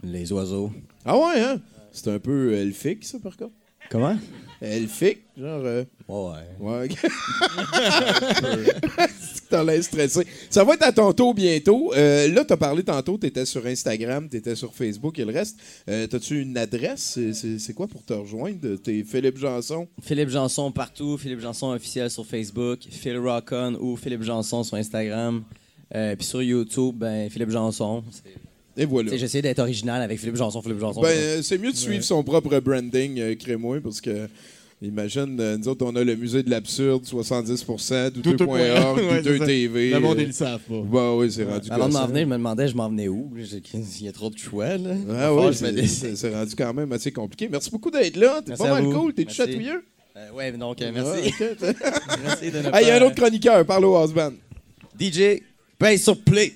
Les 0.04 0.32
oiseaux. 0.32 0.72
Ah 1.06 1.18
ouais, 1.18 1.40
hein? 1.42 1.60
C'est 1.92 2.08
un 2.10 2.20
peu 2.20 2.54
elfique, 2.54 3.04
ça, 3.06 3.18
par 3.20 3.36
contre. 3.36 3.54
Comment? 3.90 4.16
Elfique, 4.62 5.22
genre... 5.36 5.62
euh, 5.64 5.84
Ouais. 6.08 6.46
Ouais. 6.60 6.86
ok. 6.86 6.98
C'est 7.02 7.02
que 9.42 9.50
T'as 9.50 9.64
l'air 9.64 9.84
stressé. 9.84 10.28
Ça 10.50 10.64
va 10.64 10.76
être 10.76 10.84
à 10.84 10.92
ton 10.92 11.12
tour 11.14 11.34
bientôt. 11.34 11.92
Euh, 11.96 12.28
là, 12.28 12.46
t'as 12.46 12.58
parlé 12.58 12.84
tantôt, 12.84 13.18
t'étais 13.18 13.46
sur 13.46 13.66
Instagram, 13.66 14.30
t'étais 14.30 14.56
sur 14.56 14.74
Facebook 14.76 15.18
et 15.18 15.26
le 15.26 15.34
reste. 15.34 15.60
Euh, 15.90 16.06
T'as-tu 16.06 16.42
une 16.42 16.56
adresse? 16.58 17.18
C'est- 17.34 17.74
quoi 17.74 17.88
pour 17.88 18.04
te 18.06 18.14
rejoindre? 18.14 18.76
T'es 18.76 19.04
Philippe 19.04 19.38
Janson? 19.38 19.88
Philippe 20.04 20.30
Janson 20.30 20.72
partout, 20.72 21.18
Philippe 21.18 21.40
Janson 21.40 21.72
officiel 21.72 22.12
sur 22.12 22.26
Facebook, 22.26 22.80
Phil 22.92 23.18
Rockon 23.18 23.76
ou 23.80 23.96
Philippe 23.96 24.24
Janson 24.24 24.64
sur 24.64 24.78
Instagram. 24.78 25.44
Euh, 25.96 26.16
Puis 26.16 26.28
sur 26.28 26.44
YouTube, 26.44 26.96
ben, 26.98 27.28
Philippe 27.32 27.50
Janson. 27.50 28.04
Et 28.80 28.86
voilà. 28.86 29.16
J'essaie 29.16 29.42
d'être 29.42 29.60
original 29.60 30.02
avec 30.02 30.18
Philippe 30.20 30.38
Janson, 30.38 30.62
Philippe 30.62 30.80
Janson. 30.80 31.02
Ben, 31.02 31.10
euh, 31.10 31.42
c'est 31.44 31.58
mieux 31.58 31.72
de 31.72 31.78
suivre 31.78 31.98
Ouais. 31.98 32.02
son 32.02 32.24
propre 32.24 32.60
branding, 32.60 33.20
euh, 33.20 33.36
Crémois, 33.36 33.80
parce 33.82 34.02
que. 34.02 34.28
Imagine, 34.82 35.36
euh, 35.42 35.58
nous 35.58 35.68
autres, 35.68 35.86
on 35.86 35.94
a 35.98 36.04
le 36.06 36.16
musée 36.16 36.42
de 36.42 36.50
l'absurde, 36.50 37.04
70%, 37.04 38.12
douteux.org, 38.12 38.50
Ouais, 39.12 39.22
douteux. 39.22 39.46
TV. 39.46 39.90
Le 39.90 40.00
monde, 40.00 40.20
euh, 40.20 40.22
ils 40.22 40.28
le 40.28 40.32
savent 40.32 40.62
pas. 40.62 40.82
Bah 40.90 41.16
oui, 41.16 41.30
c'est 41.30 41.44
rendu 41.44 41.70
Avant 41.70 41.90
de 41.90 41.94
m'en 41.94 42.08
venir, 42.08 42.22
je 42.22 42.28
me 42.30 42.38
demandais 42.38 42.68
je 42.70 42.76
m'en 42.78 42.88
venais 42.88 43.10
où? 43.10 43.30
Il 43.74 44.06
y 44.06 44.08
a 44.08 44.14
trop 44.14 44.30
de 44.30 44.38
choix. 44.38 44.78
Là. 44.78 44.92
Ah 45.20 45.36
oui, 45.36 45.54
c'est- 45.54 46.34
rendu 46.34 46.56
quand 46.56 46.74
même 46.74 46.94
assez 46.94 47.12
compliqué. 47.12 47.50
Merci 47.52 47.70
beaucoup 47.72 47.92
d'être 47.92 48.16
là. 48.16 48.42
T'es 48.46 48.54
pas 48.54 48.70
mal 48.70 48.84
vous. 48.86 48.94
cool. 48.98 49.14
T'es 49.14 49.26
chatouilleux? 49.28 49.84
Euh, 50.16 50.32
ouais, 50.32 50.50
donc, 50.54 50.82
euh, 50.82 50.92
merci. 50.94 51.34
Merci 52.24 52.50
de 52.52 52.58
ne 52.60 52.70
Ah, 52.72 52.82
il 52.82 52.88
y 52.88 52.92
a 52.92 52.96
un 52.96 53.06
autre 53.06 53.16
chroniqueur, 53.16 53.66
parle 53.66 53.84
au 53.84 53.96
house 53.98 54.14
band. 54.14 54.32
DJ, 54.98 55.42
paye 55.78 56.00
sur 56.00 56.18
play. 56.22 56.54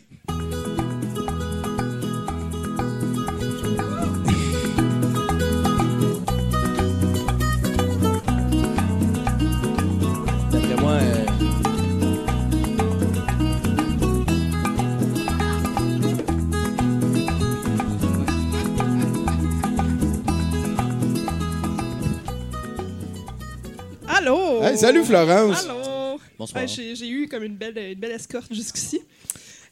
Hey, 24.74 24.80
salut, 24.80 25.04
Florence. 25.04 25.66
Allô? 25.66 26.20
Bonsoir. 26.36 26.64
Ouais, 26.64 26.68
j'ai, 26.68 26.96
j'ai 26.96 27.08
eu 27.08 27.28
comme 27.28 27.44
une 27.44 27.56
belle, 27.56 27.78
une 27.78 28.00
belle 28.00 28.14
escorte 28.14 28.52
jusqu'ici. 28.52 29.00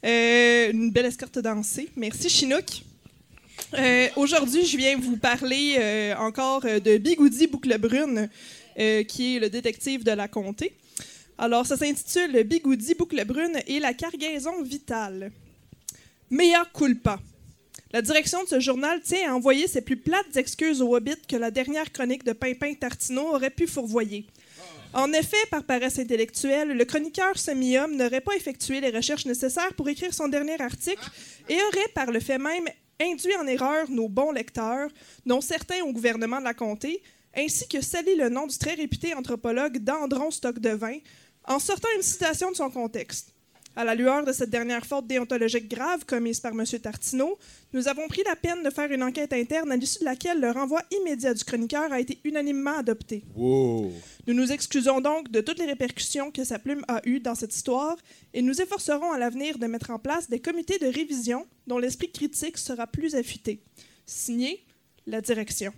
Euh, 0.04 0.70
une 0.70 0.92
belle 0.92 1.06
escorte 1.06 1.40
dansée. 1.40 1.88
Merci, 1.96 2.28
Chinook. 2.28 2.66
Euh, 3.74 4.06
aujourd'hui, 4.14 4.64
je 4.64 4.76
viens 4.76 4.96
vous 4.96 5.16
parler 5.16 5.74
euh, 5.76 6.14
encore 6.18 6.60
de 6.60 6.98
Bigoudi 6.98 7.48
Boucle 7.48 7.76
Brune, 7.78 8.28
euh, 8.78 9.02
qui 9.02 9.34
est 9.34 9.40
le 9.40 9.50
détective 9.50 10.04
de 10.04 10.12
la 10.12 10.28
comté. 10.28 10.72
Alors, 11.36 11.66
ça 11.66 11.76
s'intitule 11.76 12.44
Bigoudi 12.44 12.94
Boucle 12.94 13.24
Brune 13.24 13.58
et 13.66 13.80
la 13.80 13.94
cargaison 13.94 14.62
vitale. 14.62 15.32
Mea 16.30 16.64
culpa. 16.72 17.18
La 17.92 18.02
direction 18.02 18.44
de 18.44 18.48
ce 18.48 18.60
journal 18.60 19.00
tient 19.00 19.32
à 19.32 19.34
envoyer 19.34 19.66
ses 19.66 19.80
plus 19.80 19.96
plates 19.96 20.36
excuses 20.36 20.80
au 20.80 20.94
Hobbit 20.94 21.16
que 21.28 21.34
la 21.34 21.50
dernière 21.50 21.90
chronique 21.90 22.22
de 22.22 22.32
Pimpin 22.32 22.72
Tartino 22.74 23.34
aurait 23.34 23.50
pu 23.50 23.66
fourvoyer. 23.66 24.26
En 24.94 25.12
effet, 25.14 25.38
par 25.50 25.64
paresse 25.64 25.98
intellectuelle, 25.98 26.68
le 26.68 26.84
chroniqueur 26.84 27.38
semi-homme 27.38 27.96
n'aurait 27.96 28.20
pas 28.20 28.36
effectué 28.36 28.80
les 28.80 28.90
recherches 28.90 29.24
nécessaires 29.24 29.72
pour 29.74 29.88
écrire 29.88 30.12
son 30.12 30.28
dernier 30.28 30.60
article 30.60 31.08
et 31.48 31.56
aurait, 31.56 31.88
par 31.94 32.10
le 32.10 32.20
fait 32.20 32.38
même, 32.38 32.68
induit 33.00 33.36
en 33.36 33.46
erreur 33.46 33.90
nos 33.90 34.08
bons 34.08 34.32
lecteurs, 34.32 34.90
dont 35.24 35.40
certains 35.40 35.82
au 35.82 35.92
gouvernement 35.92 36.40
de 36.40 36.44
la 36.44 36.54
comté, 36.54 37.02
ainsi 37.34 37.66
que 37.68 37.80
sali 37.80 38.14
le 38.16 38.28
nom 38.28 38.46
du 38.46 38.58
très 38.58 38.74
réputé 38.74 39.14
anthropologue 39.14 39.78
Dandron 39.78 40.30
Stock 40.30 40.58
de 40.58 40.70
Vin, 40.70 40.98
en 41.44 41.58
sortant 41.58 41.88
une 41.96 42.02
citation 42.02 42.50
de 42.50 42.56
son 42.56 42.70
contexte. 42.70 43.31
À 43.74 43.84
la 43.84 43.94
lueur 43.94 44.22
de 44.22 44.32
cette 44.32 44.50
dernière 44.50 44.84
faute 44.84 45.06
déontologique 45.06 45.66
grave 45.66 46.04
commise 46.04 46.40
par 46.40 46.52
M. 46.52 46.62
Tartineau, 46.66 47.38
nous 47.72 47.88
avons 47.88 48.06
pris 48.06 48.22
la 48.26 48.36
peine 48.36 48.62
de 48.62 48.68
faire 48.68 48.92
une 48.92 49.02
enquête 49.02 49.32
interne 49.32 49.72
à 49.72 49.76
l'issue 49.76 50.00
de 50.00 50.04
laquelle 50.04 50.40
le 50.40 50.50
renvoi 50.50 50.82
immédiat 50.90 51.32
du 51.32 51.42
chroniqueur 51.42 51.90
a 51.90 51.98
été 51.98 52.18
unanimement 52.24 52.76
adopté. 52.76 53.24
Nous 53.34 54.34
nous 54.34 54.52
excusons 54.52 55.00
donc 55.00 55.30
de 55.30 55.40
toutes 55.40 55.58
les 55.58 55.64
répercussions 55.64 56.30
que 56.30 56.44
sa 56.44 56.58
plume 56.58 56.84
a 56.86 57.00
eues 57.06 57.20
dans 57.20 57.34
cette 57.34 57.56
histoire 57.56 57.96
et 58.34 58.42
nous 58.42 58.60
efforcerons 58.60 59.10
à 59.10 59.18
l'avenir 59.18 59.58
de 59.58 59.66
mettre 59.66 59.90
en 59.90 59.98
place 59.98 60.28
des 60.28 60.40
comités 60.40 60.78
de 60.78 60.86
révision 60.86 61.46
dont 61.66 61.78
l'esprit 61.78 62.12
critique 62.12 62.58
sera 62.58 62.86
plus 62.86 63.14
affûté. 63.14 63.62
Signé, 64.04 64.66
la 65.06 65.22
direction. 65.22 65.72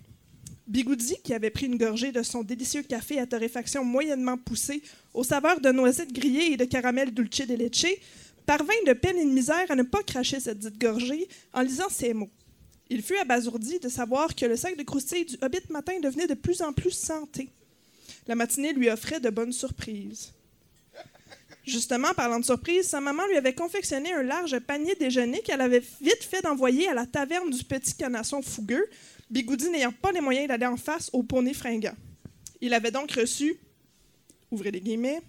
Bigoudi, 0.67 1.17
qui 1.23 1.35
avait 1.35 1.51
pris 1.51 1.67
une 1.67 1.77
gorgée 1.77 2.11
de 2.11 2.23
son 2.23 2.43
délicieux 2.43 2.83
café 2.83 3.21
à 3.21 3.27
torréfaction 3.27 3.85
moyennement 3.85 4.39
poussée, 4.39 4.83
aux 5.15 5.25
saveurs 5.25 5.61
de 5.61 5.71
noisettes 5.71 6.13
grillées 6.13 6.53
et 6.53 6.57
de 6.57 6.65
caramel 6.65 7.15
dulce 7.15 7.47
de 7.47 7.55
leche, 7.55 7.87
parvint 8.45 8.73
de 8.87 8.93
peine 8.93 9.17
et 9.17 9.25
de 9.25 9.31
misère 9.31 9.71
à 9.71 9.77
ne 9.77 9.83
pas 9.83 10.03
cracher 10.03 10.41
cette 10.41 10.59
dite 10.59 10.79
gorgée 10.79 11.29
en 11.53 11.63
lisant 11.63 11.89
ces 11.89 12.13
mots. 12.13 12.31
Il 12.91 13.03
fut 13.03 13.17
abasourdi 13.17 13.79
de 13.79 13.89
savoir 13.89 14.35
que 14.35 14.45
le 14.45 14.57
sac 14.57 14.77
de 14.77 14.83
croustilles 14.83 15.25
du 15.25 15.37
Hobbit 15.41 15.71
matin 15.71 15.99
devenait 16.01 16.27
de 16.27 16.35
plus 16.35 16.61
en 16.61 16.73
plus 16.73 16.91
santé. 16.91 17.49
La 18.27 18.35
matinée 18.35 18.73
lui 18.73 18.91
offrait 18.91 19.21
de 19.21 19.31
bonnes 19.31 19.53
surprises. 19.53 20.33
Justement, 21.67 22.13
parlant 22.13 22.41
de 22.41 22.45
surprise, 22.45 22.89
sa 22.89 23.01
maman 23.01 23.27
lui 23.27 23.39
avait 23.39 23.55
confectionné 23.55 24.13
un 24.13 24.23
large 24.23 24.59
panier 24.61 24.95
déjeuner 24.97 25.41
qu'elle 25.41 25.63
avait 25.63 25.83
vite 26.03 26.23
fait 26.23 26.43
d'envoyer 26.43 26.89
à 26.89 26.95
la 26.95 27.07
taverne 27.07 27.49
du 27.49 27.65
petit 27.65 27.95
canasson 27.95 28.43
fougueux, 28.43 28.87
Bigoudi 29.31 29.71
n'ayant 29.71 29.93
pas 29.93 30.13
les 30.13 30.21
moyens 30.21 30.49
d'aller 30.49 30.67
en 30.67 30.77
face 30.77 31.09
au 31.15 31.23
poney 31.23 31.55
fringant. 31.55 31.97
Il 32.61 32.75
avait 32.75 32.91
donc 32.91 33.13
reçu, 33.13 33.57
ouvrez 34.51 34.71
les 34.71 34.81
guillemets, 34.81 35.23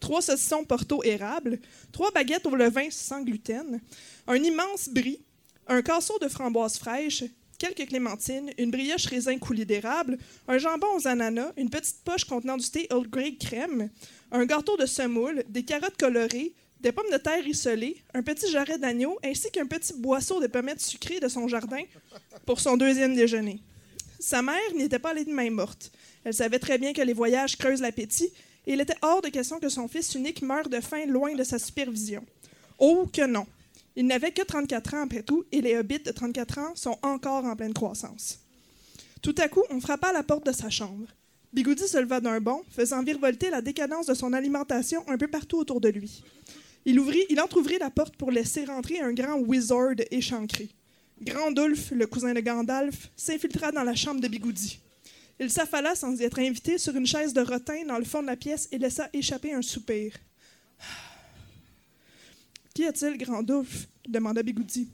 trois 0.00 0.22
saucissons 0.22 0.64
porto 0.64 1.02
érable, 1.02 1.58
trois 1.92 2.10
baguettes 2.10 2.46
au 2.46 2.54
levain 2.54 2.88
sans 2.90 3.22
gluten, 3.22 3.80
un 4.26 4.36
immense 4.36 4.88
brie, 4.88 5.20
un 5.66 5.82
casseau 5.82 6.18
de 6.20 6.28
framboises 6.28 6.78
fraîches, 6.78 7.24
quelques 7.58 7.88
clémentines, 7.88 8.50
une 8.56 8.70
brioche 8.70 9.06
raisin 9.06 9.38
coulis 9.38 9.66
d'érable, 9.66 10.16
un 10.46 10.58
jambon 10.58 10.86
aux 10.96 11.08
ananas, 11.08 11.52
une 11.56 11.70
petite 11.70 12.02
poche 12.04 12.24
contenant 12.24 12.56
du 12.56 12.68
thé 12.68 12.86
Old 12.90 13.10
Grey 13.10 13.34
crème, 13.34 13.90
un 14.30 14.46
gâteau 14.46 14.76
de 14.76 14.86
semoule, 14.86 15.42
des 15.48 15.64
carottes 15.64 15.96
colorées, 15.98 16.54
des 16.80 16.92
pommes 16.92 17.10
de 17.10 17.16
terre 17.16 17.46
isolées, 17.46 17.96
un 18.14 18.22
petit 18.22 18.50
jarret 18.50 18.78
d'agneau, 18.78 19.18
ainsi 19.24 19.50
qu'un 19.50 19.66
petit 19.66 19.94
boisseau 19.94 20.40
de 20.40 20.46
pommettes 20.46 20.80
sucrées 20.80 21.18
de 21.18 21.28
son 21.28 21.48
jardin 21.48 21.82
pour 22.46 22.60
son 22.60 22.76
deuxième 22.76 23.16
déjeuner. 23.16 23.60
Sa 24.20 24.42
mère 24.42 24.74
n'était 24.76 25.00
pas 25.00 25.10
allée 25.10 25.24
de 25.24 25.32
main 25.32 25.50
morte. 25.50 25.92
Elle 26.24 26.34
savait 26.34 26.58
très 26.58 26.78
bien 26.78 26.92
que 26.92 27.02
les 27.02 27.12
voyages 27.12 27.56
creusent 27.56 27.80
l'appétit 27.80 28.32
il 28.74 28.80
était 28.80 28.96
hors 29.02 29.22
de 29.22 29.28
question 29.28 29.58
que 29.58 29.68
son 29.68 29.88
fils 29.88 30.14
unique 30.14 30.42
meure 30.42 30.68
de 30.68 30.80
faim 30.80 31.06
loin 31.06 31.34
de 31.34 31.44
sa 31.44 31.58
supervision. 31.58 32.24
Oh 32.78 33.06
que 33.12 33.26
non! 33.26 33.46
Il 33.96 34.06
n'avait 34.06 34.30
que 34.30 34.42
34 34.42 34.94
ans 34.94 35.02
après 35.02 35.22
tout 35.22 35.44
et 35.50 35.60
les 35.60 35.76
hobbits 35.76 35.98
de 35.98 36.12
34 36.12 36.58
ans 36.58 36.72
sont 36.76 36.98
encore 37.02 37.44
en 37.44 37.56
pleine 37.56 37.74
croissance. 37.74 38.38
Tout 39.22 39.34
à 39.38 39.48
coup, 39.48 39.64
on 39.70 39.80
frappa 39.80 40.08
à 40.08 40.12
la 40.12 40.22
porte 40.22 40.46
de 40.46 40.52
sa 40.52 40.70
chambre. 40.70 41.06
Bigoudi 41.52 41.88
se 41.88 41.98
leva 41.98 42.20
d'un 42.20 42.40
bond, 42.40 42.62
faisant 42.70 43.02
virevolter 43.02 43.50
la 43.50 43.62
décadence 43.62 44.06
de 44.06 44.14
son 44.14 44.32
alimentation 44.32 45.02
un 45.08 45.16
peu 45.16 45.28
partout 45.28 45.56
autour 45.56 45.80
de 45.80 45.88
lui. 45.88 46.22
Il, 46.84 47.00
ouvrit, 47.00 47.24
il 47.30 47.40
entr'ouvrit 47.40 47.78
la 47.78 47.90
porte 47.90 48.16
pour 48.16 48.30
laisser 48.30 48.64
rentrer 48.66 49.00
un 49.00 49.12
grand 49.12 49.38
wizard 49.38 49.96
échancré. 50.10 50.68
Grandulf, 51.20 51.90
le 51.90 52.06
cousin 52.06 52.34
de 52.34 52.40
Gandalf, 52.40 53.10
s'infiltra 53.16 53.72
dans 53.72 53.82
la 53.82 53.94
chambre 53.94 54.20
de 54.20 54.28
Bigoudi. 54.28 54.78
Il 55.40 55.50
s'affala 55.50 55.94
sans 55.94 56.18
y 56.18 56.24
être 56.24 56.40
invité 56.40 56.78
sur 56.78 56.96
une 56.96 57.06
chaise 57.06 57.32
de 57.32 57.40
rotin 57.40 57.84
dans 57.86 57.98
le 57.98 58.04
fond 58.04 58.22
de 58.22 58.26
la 58.26 58.36
pièce 58.36 58.68
et 58.72 58.78
laissa 58.78 59.08
échapper 59.12 59.52
un 59.52 59.62
soupir. 59.62 60.12
Qu'y 62.74 62.86
a-t-il, 62.86 63.16
Grandulf 63.18 63.86
demanda 64.08 64.42
Bigoudi. 64.42 64.88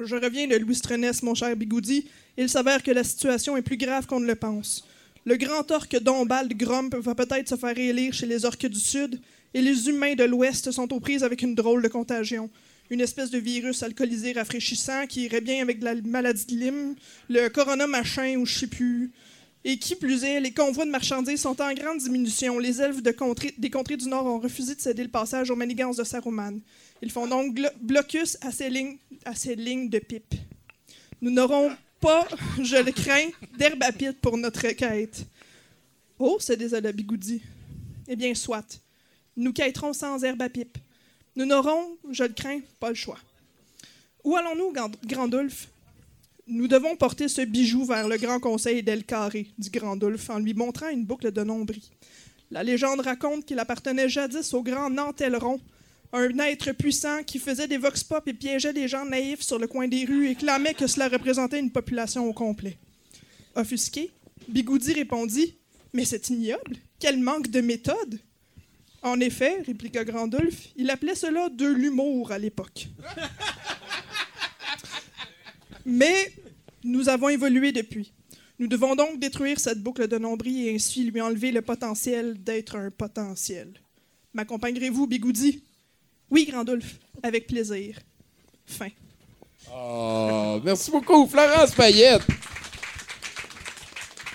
Je 0.00 0.16
reviens 0.16 0.48
de 0.48 0.56
Louis 0.56 0.74
Strenès, 0.74 1.22
mon 1.22 1.34
cher 1.34 1.54
Bigoudi. 1.54 2.08
Il 2.36 2.48
s'avère 2.48 2.82
que 2.82 2.90
la 2.90 3.04
situation 3.04 3.56
est 3.56 3.62
plus 3.62 3.76
grave 3.76 4.06
qu'on 4.06 4.18
ne 4.18 4.26
le 4.26 4.34
pense. 4.34 4.84
Le 5.24 5.36
grand 5.36 5.70
orque 5.70 5.96
Dombald 6.00 6.52
Grump 6.54 6.94
va 6.96 7.14
peut-être 7.14 7.48
se 7.48 7.56
faire 7.56 7.78
élire 7.78 8.12
chez 8.12 8.26
les 8.26 8.44
orques 8.44 8.66
du 8.66 8.78
Sud, 8.78 9.20
et 9.54 9.62
les 9.62 9.88
humains 9.88 10.16
de 10.16 10.24
l'Ouest 10.24 10.72
sont 10.72 10.92
aux 10.92 10.98
prises 10.98 11.22
avec 11.22 11.42
une 11.42 11.54
drôle 11.54 11.80
de 11.80 11.88
contagion. 11.88 12.50
Une 12.90 13.00
espèce 13.00 13.30
de 13.30 13.38
virus 13.38 13.84
alcoolisé 13.84 14.32
rafraîchissant 14.32 15.06
qui 15.06 15.22
irait 15.22 15.40
bien 15.40 15.62
avec 15.62 15.78
de 15.78 15.84
la 15.84 15.94
maladie 15.94 16.44
de 16.44 16.56
Lyme, 16.56 16.94
le 17.30 17.48
corona 17.48 17.86
machin 17.86 18.36
ou 18.36 18.44
je 18.44 18.58
sais 18.58 18.66
plus. 18.66 19.12
Et 19.66 19.78
qui 19.78 19.96
plus 19.96 20.24
est, 20.24 20.40
les 20.40 20.52
convois 20.52 20.84
de 20.84 20.90
marchandises 20.90 21.40
sont 21.40 21.58
en 21.62 21.72
grande 21.72 21.98
diminution. 21.98 22.58
Les 22.58 22.82
elfes 22.82 23.02
des 23.02 23.14
contrées 23.14 23.96
du 23.96 24.08
Nord 24.08 24.26
ont 24.26 24.38
refusé 24.38 24.74
de 24.74 24.80
céder 24.80 25.02
le 25.02 25.10
passage 25.10 25.50
aux 25.50 25.56
manigances 25.56 25.96
de 25.96 26.04
Saruman. 26.04 26.60
Ils 27.00 27.10
font 27.10 27.26
donc 27.26 27.58
blocus 27.80 28.36
à 28.42 28.52
ces 28.52 28.68
lignes, 28.68 29.88
de 29.88 29.98
pipe. 29.98 30.34
Nous 31.22 31.30
n'aurons 31.30 31.70
pas, 31.98 32.28
je 32.62 32.76
le 32.76 32.92
crains, 32.92 33.30
d'herbe 33.56 33.82
à 33.82 33.92
pipe 33.92 34.20
pour 34.20 34.36
notre 34.36 34.68
quête. 34.72 35.24
Oh, 36.18 36.36
c'est 36.38 36.58
désolé, 36.58 36.92
Bigoudi. 36.92 37.40
Eh 38.06 38.16
bien, 38.16 38.34
soit. 38.34 38.80
Nous 39.34 39.54
quêterons 39.54 39.94
sans 39.94 40.22
herbe 40.22 40.42
à 40.42 40.50
pipe. 40.50 40.76
Nous 41.36 41.46
n'aurons, 41.46 41.96
je 42.10 42.24
le 42.24 42.34
crains, 42.34 42.60
pas 42.78 42.90
le 42.90 42.94
choix. 42.94 43.18
Où 44.22 44.36
allons-nous, 44.36 44.74
Grandulf? 45.06 45.68
Nous 46.46 46.68
devons 46.68 46.94
porter 46.94 47.28
ce 47.28 47.40
bijou 47.40 47.86
vers 47.86 48.06
le 48.06 48.18
grand 48.18 48.38
conseil 48.38 48.82
d'El 48.82 49.04
Carré, 49.04 49.46
dit 49.56 49.70
Grandulf 49.70 50.28
en 50.28 50.38
lui 50.38 50.52
montrant 50.52 50.90
une 50.90 51.06
boucle 51.06 51.32
de 51.32 51.42
nombris. 51.42 51.90
La 52.50 52.62
légende 52.62 53.00
raconte 53.00 53.46
qu'il 53.46 53.58
appartenait 53.58 54.10
jadis 54.10 54.52
au 54.52 54.62
grand 54.62 54.90
Nantelron, 54.90 55.58
un 56.12 56.38
être 56.40 56.72
puissant 56.72 57.22
qui 57.24 57.38
faisait 57.38 57.66
des 57.66 57.78
vox 57.78 58.04
pop 58.04 58.28
et 58.28 58.34
piégeait 58.34 58.74
les 58.74 58.88
gens 58.88 59.06
naïfs 59.06 59.40
sur 59.40 59.58
le 59.58 59.66
coin 59.66 59.88
des 59.88 60.04
rues 60.04 60.28
et 60.28 60.34
clamait 60.34 60.74
que 60.74 60.86
cela 60.86 61.08
représentait 61.08 61.58
une 61.58 61.72
population 61.72 62.28
au 62.28 62.34
complet. 62.34 62.76
Offusqué, 63.54 64.10
Bigoudi 64.46 64.92
répondit 64.92 65.56
Mais 65.94 66.04
c'est 66.04 66.28
ignoble, 66.28 66.76
quel 67.00 67.18
manque 67.20 67.48
de 67.48 67.62
méthode 67.62 68.20
En 69.02 69.18
effet, 69.18 69.62
répliqua 69.66 70.04
Grandulf, 70.04 70.68
il 70.76 70.90
appelait 70.90 71.14
cela 71.14 71.48
de 71.48 71.66
l'humour 71.66 72.32
à 72.32 72.38
l'époque. 72.38 72.88
Mais 75.84 76.32
nous 76.82 77.08
avons 77.08 77.28
évolué 77.28 77.72
depuis. 77.72 78.12
Nous 78.58 78.68
devons 78.68 78.94
donc 78.94 79.18
détruire 79.18 79.58
cette 79.58 79.82
boucle 79.82 80.06
de 80.06 80.18
nombril 80.18 80.68
et 80.68 80.74
ainsi 80.74 81.04
lui 81.04 81.20
enlever 81.20 81.50
le 81.50 81.62
potentiel 81.62 82.42
d'être 82.42 82.76
un 82.76 82.90
potentiel. 82.90 83.72
M'accompagnerez-vous, 84.32 85.06
Bigoudi? 85.06 85.62
Oui, 86.30 86.46
Grandulf, 86.50 86.98
avec 87.22 87.46
plaisir. 87.46 87.98
Fin. 88.66 88.88
Ah, 89.72 90.58
merci 90.64 90.90
beaucoup, 90.90 91.26
Florence 91.26 91.72
Payette. 91.72 92.22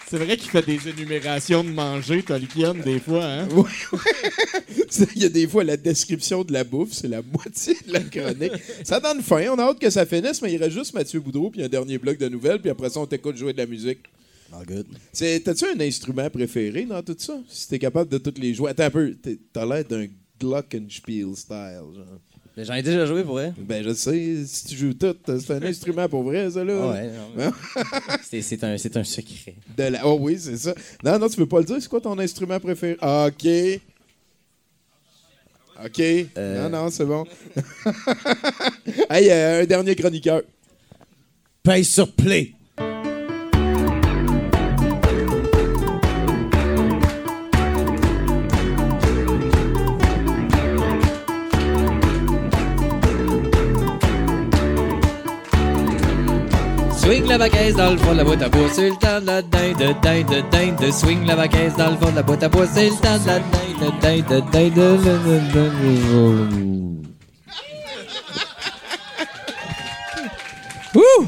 C'est 0.10 0.18
vrai 0.18 0.38
qu'il 0.38 0.50
fait 0.50 0.66
des 0.66 0.90
énumérations 0.90 1.64
de 1.64 1.70
manger, 1.70 2.24
Tolkien, 2.24 2.74
des 2.74 3.00
fois, 3.00 3.24
hein? 3.26 3.48
Oui, 3.54 3.70
Il 5.16 5.22
y 5.22 5.26
a 5.26 5.30
des 5.30 5.48
fois 5.48 5.64
la 5.64 5.78
description 5.78 6.44
de 6.44 6.52
la 6.52 6.64
bouffe, 6.64 6.94
c'est 6.94 7.08
la 7.08 7.22
moitié 7.22 7.76
de 7.86 7.94
la 7.94 8.00
chronique. 8.00 8.54
ça 8.84 9.00
donne 9.00 9.22
faim, 9.22 9.46
on 9.54 9.60
a 9.60 9.66
hâte 9.66 9.78
que 9.80 9.90
ça 9.92 10.08
finisse, 10.08 10.42
mais 10.42 10.52
il 10.52 10.58
reste 10.58 10.76
juste 10.76 10.96
Mathieu 10.96 11.20
Boudreau, 11.20 11.52
puis 11.52 11.62
un 11.62 11.70
dernier 11.70 12.00
bloc 12.00 12.18
de 12.18 12.28
nouvelles, 12.28 12.60
puis 12.60 12.72
après 12.72 12.90
ça, 12.90 13.00
on 13.00 13.06
t'écoute 13.06 13.38
jouer 13.38 13.54
de 13.54 13.60
la 13.60 13.68
musique. 13.68 14.00
Ah, 14.52 14.64
good. 14.66 14.88
T'as-tu 15.14 15.66
un 15.66 15.80
instrument 15.80 16.28
préféré 16.32 16.86
dans 16.86 17.04
tout 17.04 17.16
ça? 17.20 17.40
Si 17.48 17.68
t'es 17.68 17.78
capable 17.78 18.10
de 18.10 18.18
toutes 18.18 18.40
les 18.40 18.56
jouer. 18.56 18.72
Attends 18.72 18.86
un 18.86 18.90
peu, 18.90 19.16
t'as 19.54 19.66
l'air 19.66 19.86
d'un 19.86 20.08
Glockenspiel 20.40 21.36
style, 21.36 21.82
genre. 21.96 22.20
J'en 22.58 22.74
ai 22.74 22.82
déjà 22.82 23.06
joué 23.06 23.24
pour 23.24 23.34
vrai. 23.36 23.54
Ben, 23.58 23.84
je 23.84 23.94
sais, 23.94 24.44
si 24.46 24.66
tu 24.68 24.76
joues 24.76 24.94
tout, 24.94 25.16
c'est 25.26 25.52
un 25.52 25.64
instrument 25.64 26.10
pour 26.10 26.24
vrai, 26.24 26.50
ça, 26.52 26.64
là. 26.64 26.90
Ouais, 26.92 27.10
non? 27.38 27.52
C'est- 28.42 28.64
un, 28.64 29.04
secret. 29.04 29.56
De 29.78 29.84
la- 29.84 30.06
Oh 30.06 30.18
oui, 30.20 30.38
c'est 30.40 30.58
ça. 30.58 30.74
Non, 31.04 31.18
non, 31.20 31.30
tu 31.30 31.40
veux 31.40 31.46
pas 31.46 31.60
le 31.60 31.66
dire, 31.66 31.78
c'est 31.80 31.88
quoi 31.88 32.02
ton 32.02 32.18
instrument 32.20 32.60
préféré? 32.60 32.98
Ah, 33.02 33.28
OK. 33.30 33.48
OK. 35.86 36.00
Euh. 36.38 36.70
Non, 36.70 36.84
non, 36.84 36.90
c'est 36.90 37.06
bon. 37.06 37.26
hey, 39.10 39.30
euh, 39.30 39.62
un 39.64 39.66
dernier 39.66 39.96
chroniqueur. 39.96 40.42
Paye 41.64 41.86
sur 41.86 42.12
play. 42.14 42.54
Swing 57.10 57.26
la 57.26 57.40
baguette 57.40 57.76
dans 57.76 57.90
le 57.90 57.98
fond 57.98 58.12
de 58.12 58.18
la 58.18 58.24
boîte 58.24 58.44
à 58.44 58.50
bois, 58.50 58.70
c'est 58.72 58.88
le 58.88 58.96
temps 58.96 59.20
de 59.20 59.26
la 59.26 59.42
dinde, 59.42 59.96
dinde, 60.04 60.46
dinde. 60.52 60.92
Swing 60.92 61.26
la 61.26 61.36
baguette 61.36 61.76
dans 61.76 61.90
le 61.90 61.98
fond 61.98 62.12
de 62.12 62.16
la 62.18 62.22
boîte 62.22 62.44
à 62.44 62.50
bois, 62.50 62.68
c'est 62.72 62.86
le 62.86 62.96
temps 62.98 63.18
de 63.18 63.26
la 63.26 63.40
dinde, 63.40 63.94
dinde, 64.00 64.44
dinde, 64.52 65.02
dinde, 65.02 65.52
dinde. 65.52 67.06
Ouh! 70.94 71.26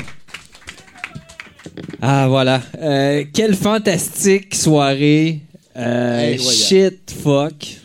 Ah 2.00 2.28
voilà. 2.28 2.62
Euh, 2.80 3.24
quelle 3.34 3.56
fantastique 3.56 4.54
soirée. 4.54 5.40
Euh, 5.76 6.38
shit, 6.38 7.12
fuck. 7.24 7.81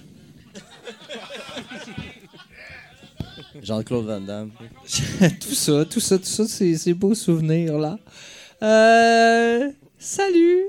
Jean-Claude 3.67 4.07
Van 4.07 4.21
Damme. 4.21 4.53
tout 5.41 5.55
ça, 5.55 5.85
tout 5.85 5.99
ça, 5.99 6.19
tout 6.19 6.25
ça, 6.25 6.47
ces, 6.47 6.95
beaux 6.95 7.17
souvenirs-là. 7.17 7.99
Euh, 8.63 9.73
salut! 9.99 10.67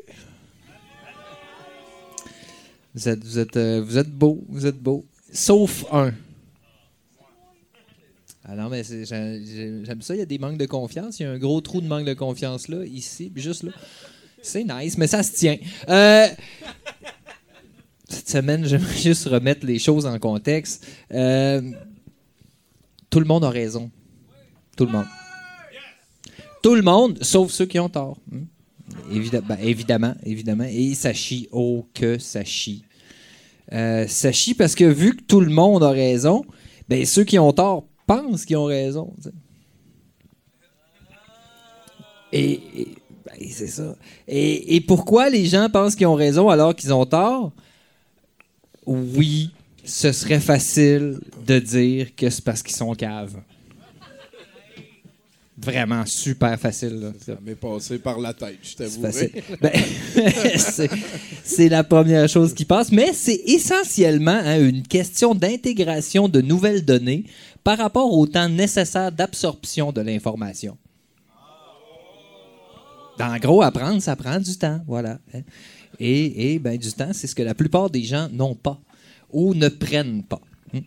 Vous 2.96 3.08
êtes, 3.08 3.24
vous, 3.24 3.38
êtes, 3.38 3.56
euh, 3.56 3.84
vous 3.86 4.00
êtes 4.00 4.10
beau, 4.10 4.44
vous 4.50 4.66
êtes 4.66 4.80
beau. 4.80 5.06
Sauf 5.32 5.86
un. 5.92 6.12
Ah 8.44 8.56
non, 8.56 8.68
mais 8.70 8.82
j'aime 8.84 10.02
ça, 10.02 10.16
il 10.16 10.20
y 10.20 10.22
a 10.22 10.26
des 10.26 10.40
manques 10.40 10.58
de 10.58 10.66
confiance. 10.66 11.20
Il 11.20 11.24
y 11.24 11.26
a 11.28 11.32
un 11.32 11.38
gros 11.38 11.62
trou 11.62 11.82
de 11.82 11.88
manque 11.88 12.06
de 12.08 12.16
confiance 12.16 12.68
là, 12.68 12.84
ici, 12.84 13.32
juste 13.36 13.62
là. 13.62 13.74
C'est 14.42 14.64
nice, 14.64 14.98
mais 14.98 15.06
ça 15.06 15.22
se 15.22 15.34
tient. 15.34 15.58
Euh, 15.88 16.28
cette 18.10 18.30
semaine, 18.30 18.66
j'aimerais 18.68 18.98
juste 18.98 19.26
remettre 19.26 19.68
les 19.68 19.78
choses 19.78 20.08
en 20.08 20.18
contexte. 20.18 20.88
Euh, 21.12 21.62
tout 23.10 23.20
le 23.20 23.26
monde 23.26 23.44
a 23.44 23.50
raison. 23.50 23.90
Tout 24.76 24.86
le 24.86 24.92
monde. 24.92 25.06
Tout 26.62 26.76
le 26.76 26.82
monde, 26.82 27.24
sauf 27.24 27.52
ceux 27.52 27.66
qui 27.66 27.80
ont 27.80 27.90
tort. 27.90 28.18
Hmm? 28.32 28.46
Ben, 29.10 29.58
évidemment, 29.62 30.16
évidemment. 30.24 30.66
Et 30.70 30.94
ça 30.94 31.14
chie. 31.14 31.48
Oh, 31.52 31.86
que 31.94 32.18
ça 32.20 32.44
chie. 32.44 32.84
Euh, 33.74 34.08
ça 34.08 34.32
chie 34.32 34.54
parce 34.54 34.76
que 34.76 34.86
vu 34.86 35.16
que 35.16 35.24
tout 35.24 35.42
le 35.42 35.52
monde 35.52 35.84
a 35.84 35.90
raison, 35.90 36.46
ben, 36.88 37.06
ceux 37.06 37.24
qui 37.24 37.38
ont 37.38 37.52
tort 37.52 37.86
pensent 38.06 38.46
qu'ils 38.46 38.58
ont 38.58 38.66
raison. 38.66 39.14
Et, 42.32 42.62
ben, 43.26 43.48
c'est 43.50 43.68
ça. 43.68 43.96
Et 44.28 44.82
pourquoi 44.82 45.30
les 45.30 45.46
gens 45.46 45.70
pensent 45.70 45.96
qu'ils 45.96 46.08
ont 46.08 46.16
raison 46.16 46.50
alors 46.50 46.76
qu'ils 46.76 46.94
ont 46.94 47.06
tort? 47.06 47.52
Oui, 48.86 49.52
ce 49.88 50.12
serait 50.12 50.40
facile 50.40 51.20
de 51.46 51.60
dire 51.60 52.14
que 52.16 52.30
c'est 52.30 52.44
parce 52.44 52.62
qu'ils 52.62 52.76
sont 52.76 52.94
caves. 52.94 53.38
Vraiment 55.60 56.06
super 56.06 56.60
facile. 56.60 57.00
là. 57.00 57.12
Ça 57.26 57.36
m'est 57.44 57.56
passé 57.56 57.98
par 57.98 58.20
la 58.20 58.32
tête, 58.32 58.60
je 58.62 58.76
t'avoue. 58.76 59.02
Ben, 59.60 59.72
c'est- 60.58 60.90
c'est 61.44 61.68
la 61.70 61.84
première 61.84 62.30
chose 62.30 62.54
qui 62.54 62.64
passe, 62.64 62.92
mais 62.92 63.12
c'est 63.14 63.42
essentiellement 63.48 64.40
hein, 64.44 64.60
une 64.64 64.84
question 64.84 65.34
d'intégration 65.34 66.30
de 66.30 66.42
nouvelles 66.42 66.86
données 66.86 67.24
par 67.64 67.80
rapport 67.80 68.14
au 68.14 68.28
temps 68.28 68.48
nécessaire 68.50 69.12
d'absorption 69.12 69.92
de 69.92 70.02
l'information. 70.02 70.78
En 73.20 73.38
gros, 73.38 73.64
apprendre, 73.64 74.00
ça 74.00 74.16
prend 74.16 74.40
du 74.40 74.56
temps, 74.58 74.80
voilà. 74.86 75.18
hein. 75.34 75.42
Et, 76.00 76.54
et, 76.54 76.60
ben, 76.60 76.78
du 76.78 76.92
temps, 76.94 77.10
c'est 77.14 77.26
ce 77.26 77.34
que 77.34 77.42
la 77.42 77.56
plupart 77.56 77.90
des 77.90 78.04
gens 78.04 78.30
n'ont 78.32 78.54
pas 78.54 78.80
ou 79.32 79.54
ne 79.54 79.70
prennent 79.70 80.24
pas. 80.24 80.42
Hmm. 80.74 80.80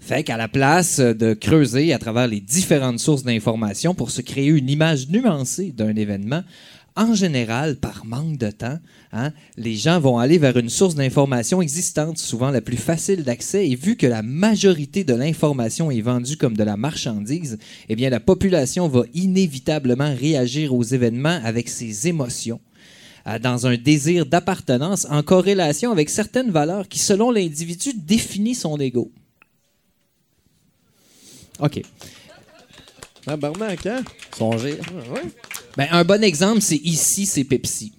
Fait 0.00 0.24
qu'à 0.24 0.36
la 0.36 0.48
place 0.48 1.00
de 1.00 1.34
creuser 1.34 1.92
à 1.92 1.98
travers 1.98 2.26
les 2.26 2.40
différentes 2.40 3.00
sources 3.00 3.22
d'informations 3.22 3.94
pour 3.94 4.10
se 4.10 4.20
créer 4.20 4.48
une 4.48 4.68
image 4.68 5.08
nuancée 5.08 5.72
d'un 5.72 5.94
événement, 5.94 6.42
en 6.98 7.14
général, 7.14 7.76
par 7.76 8.04
manque 8.04 8.38
de 8.38 8.50
temps, 8.50 8.80
hein, 9.12 9.32
les 9.56 9.76
gens 9.76 10.00
vont 10.00 10.18
aller 10.18 10.36
vers 10.36 10.56
une 10.56 10.68
source 10.68 10.96
d'information 10.96 11.62
existante, 11.62 12.18
souvent 12.18 12.50
la 12.50 12.60
plus 12.60 12.76
facile 12.76 13.22
d'accès, 13.22 13.68
et 13.68 13.76
vu 13.76 13.94
que 13.94 14.08
la 14.08 14.22
majorité 14.22 15.04
de 15.04 15.14
l'information 15.14 15.92
est 15.92 16.00
vendue 16.00 16.36
comme 16.36 16.56
de 16.56 16.64
la 16.64 16.76
marchandise, 16.76 17.58
eh 17.88 17.94
bien 17.94 18.10
la 18.10 18.18
population 18.18 18.88
va 18.88 19.04
inévitablement 19.14 20.12
réagir 20.12 20.74
aux 20.74 20.82
événements 20.82 21.40
avec 21.44 21.68
ses 21.68 22.08
émotions 22.08 22.60
dans 23.38 23.66
un 23.66 23.76
désir 23.76 24.26
d'appartenance 24.26 25.06
en 25.10 25.22
corrélation 25.22 25.92
avec 25.92 26.10
certaines 26.10 26.50
valeurs 26.50 26.88
qui, 26.88 26.98
selon 26.98 27.30
l'individu, 27.30 27.92
définissent 27.94 28.60
son 28.62 28.78
ego. 28.78 29.10
OK. 31.60 31.82
Hein? 33.86 34.02
Songez. 34.36 34.78
Ben, 35.76 35.88
un 35.90 36.04
bon 36.04 36.22
exemple, 36.24 36.60
c'est 36.62 36.76
ici, 36.76 37.26
c'est 37.26 37.44
Pepsi. 37.44 37.92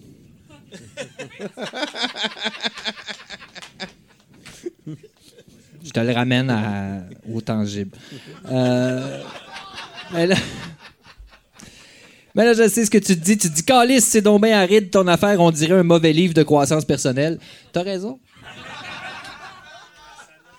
Je 5.83 5.91
te 5.91 5.99
le 5.99 6.11
ramène 6.13 6.49
à- 6.49 7.03
au 7.31 7.41
tangible. 7.41 7.97
Euh, 8.51 9.21
mais 12.39 12.45
là, 12.45 12.53
je 12.53 12.69
sais 12.69 12.85
ce 12.85 12.89
que 12.89 12.97
tu 12.97 13.17
dis. 13.17 13.37
Tu 13.37 13.49
te 13.49 13.53
dis, 13.53 13.63
Calice, 13.65 14.05
c'est 14.05 14.21
donc 14.21 14.41
bien 14.43 14.57
aride 14.61 14.89
ton 14.89 15.05
affaire, 15.07 15.41
on 15.41 15.51
dirait 15.51 15.77
un 15.77 15.83
mauvais 15.83 16.13
livre 16.13 16.33
de 16.33 16.43
croissance 16.43 16.85
personnelle. 16.85 17.37
T'as 17.73 17.83
raison. 17.83 18.17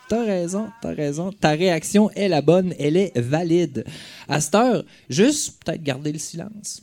T'as 0.07 0.23
raison, 0.23 0.69
t'as 0.83 0.93
raison. 0.93 1.33
Ta 1.33 1.53
réaction 1.53 2.11
est 2.11 2.29
la 2.29 2.43
bonne, 2.43 2.75
elle 2.79 2.99
est 2.99 3.19
valide. 3.19 3.87
À 4.29 4.43
cette 4.43 4.57
heure, 4.57 4.85
juste 5.09 5.65
peut-être 5.65 5.83
garder 5.83 6.13
le 6.13 6.19
silence. 6.19 6.83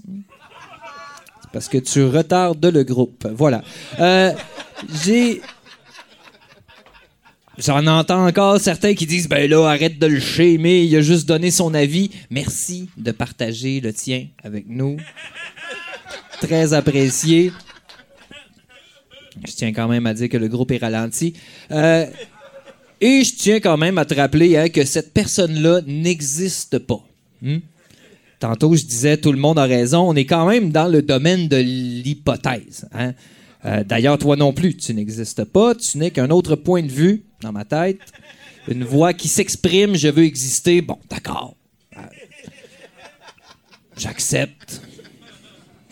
Parce 1.53 1.69
que 1.69 1.77
tu 1.77 2.03
retardes 2.03 2.65
le 2.65 2.83
groupe. 2.83 3.27
Voilà. 3.35 3.61
Euh, 3.99 4.31
J'ai. 5.03 5.43
J'en 7.57 7.88
entends 7.88 8.27
encore 8.27 8.59
certains 8.59 8.93
qui 8.93 9.07
disent 9.07 9.27
Ben 9.27 9.49
là, 9.49 9.65
arrête 9.67 9.97
de 9.97 10.05
le 10.05 10.57
mais 10.59 10.85
il 10.85 10.95
a 10.95 11.01
juste 11.01 11.27
donné 11.27 11.49
son 11.49 11.73
avis. 11.73 12.11
Merci 12.29 12.89
de 12.97 13.11
partager 13.11 13.81
le 13.81 13.91
tien 13.93 14.27
avec 14.43 14.65
nous. 14.69 14.97
Très 16.39 16.73
apprécié. 16.73 17.51
Je 19.45 19.51
tiens 19.53 19.73
quand 19.73 19.88
même 19.88 20.05
à 20.05 20.13
dire 20.13 20.29
que 20.29 20.38
le 20.38 20.47
groupe 20.47 20.71
est 20.71 20.77
ralenti. 20.77 21.34
Euh, 21.71 22.05
et 23.01 23.23
je 23.23 23.35
tiens 23.35 23.59
quand 23.59 23.77
même 23.77 23.97
à 23.97 24.05
te 24.05 24.13
rappeler 24.13 24.55
hein, 24.57 24.69
que 24.69 24.85
cette 24.85 25.13
personne-là 25.13 25.81
n'existe 25.88 26.77
pas. 26.79 27.03
Hmm? 27.41 27.57
Tantôt, 28.39 28.75
je 28.75 28.84
disais, 28.84 29.17
tout 29.17 29.31
le 29.31 29.39
monde 29.39 29.57
a 29.57 29.63
raison. 29.65 30.07
On 30.07 30.15
est 30.15 30.25
quand 30.25 30.47
même 30.47 30.71
dans 30.71 30.88
le 30.88 31.01
domaine 31.01 31.47
de 31.47 31.57
l'hypothèse. 31.57 32.88
hein. 32.93 33.13
Euh, 33.65 33.84
D'ailleurs, 33.84 34.19
toi 34.19 34.35
non 34.35 34.53
plus, 34.53 34.77
tu 34.77 34.93
n'existes 34.93 35.43
pas. 35.43 35.73
Tu 35.73 35.97
n'es 35.97 36.11
qu'un 36.11 36.29
autre 36.29 36.55
point 36.55 36.84
de 36.84 36.91
vue 36.91 37.23
dans 37.41 37.51
ma 37.51 37.65
tête. 37.65 37.99
Une 38.68 38.84
voix 38.84 39.14
qui 39.14 39.27
s'exprime, 39.27 39.95
je 39.95 40.07
veux 40.07 40.23
exister. 40.23 40.81
Bon, 40.81 40.99
d'accord. 41.09 41.55
J'accepte. 43.97 44.81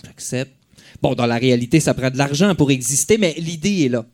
J'accepte. 0.04 0.54
Bon, 1.02 1.16
dans 1.16 1.26
la 1.26 1.38
réalité, 1.38 1.80
ça 1.80 1.94
prend 1.94 2.10
de 2.10 2.18
l'argent 2.18 2.56
pour 2.56 2.72
exister, 2.72 3.18
mais 3.18 3.34
l'idée 3.38 3.86
est 3.86 3.90
là. 3.90 4.06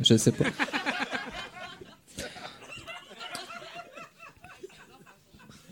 Je 0.00 0.16
sais 0.16 0.32
pas. 0.32 0.46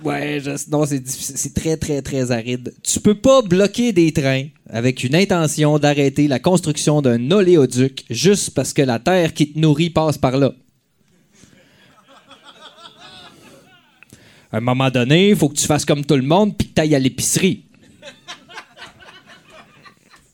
Ouais, 0.04 0.40
je- 0.44 0.70
non, 0.70 0.84
c'est 0.86 1.54
très, 1.54 1.76
très, 1.76 2.02
très 2.02 2.30
aride. 2.32 2.72
Tu 2.82 2.98
peux 3.00 3.14
pas 3.14 3.42
bloquer 3.42 3.92
des 3.92 4.12
trains 4.12 4.46
avec 4.68 5.04
une 5.04 5.14
intention 5.14 5.78
d'arrêter 5.78 6.26
la 6.28 6.38
construction 6.38 7.00
d'un 7.02 7.30
oléoduc 7.30 8.04
juste 8.10 8.50
parce 8.50 8.72
que 8.72 8.82
la 8.82 8.98
terre 8.98 9.32
qui 9.34 9.52
te 9.52 9.58
nourrit 9.58 9.90
passe 9.90 10.18
par 10.18 10.36
là. 10.36 10.52
À 14.50 14.58
un 14.58 14.60
moment 14.60 14.90
donné, 14.90 15.30
il 15.30 15.36
faut 15.36 15.48
que 15.48 15.56
tu 15.56 15.66
fasses 15.66 15.84
comme 15.84 16.04
tout 16.04 16.16
le 16.16 16.22
monde 16.22 16.56
puis 16.56 16.68
que 16.68 16.74
tu 16.74 16.80
ailles 16.82 16.94
à 16.94 16.98
l'épicerie. 16.98 17.64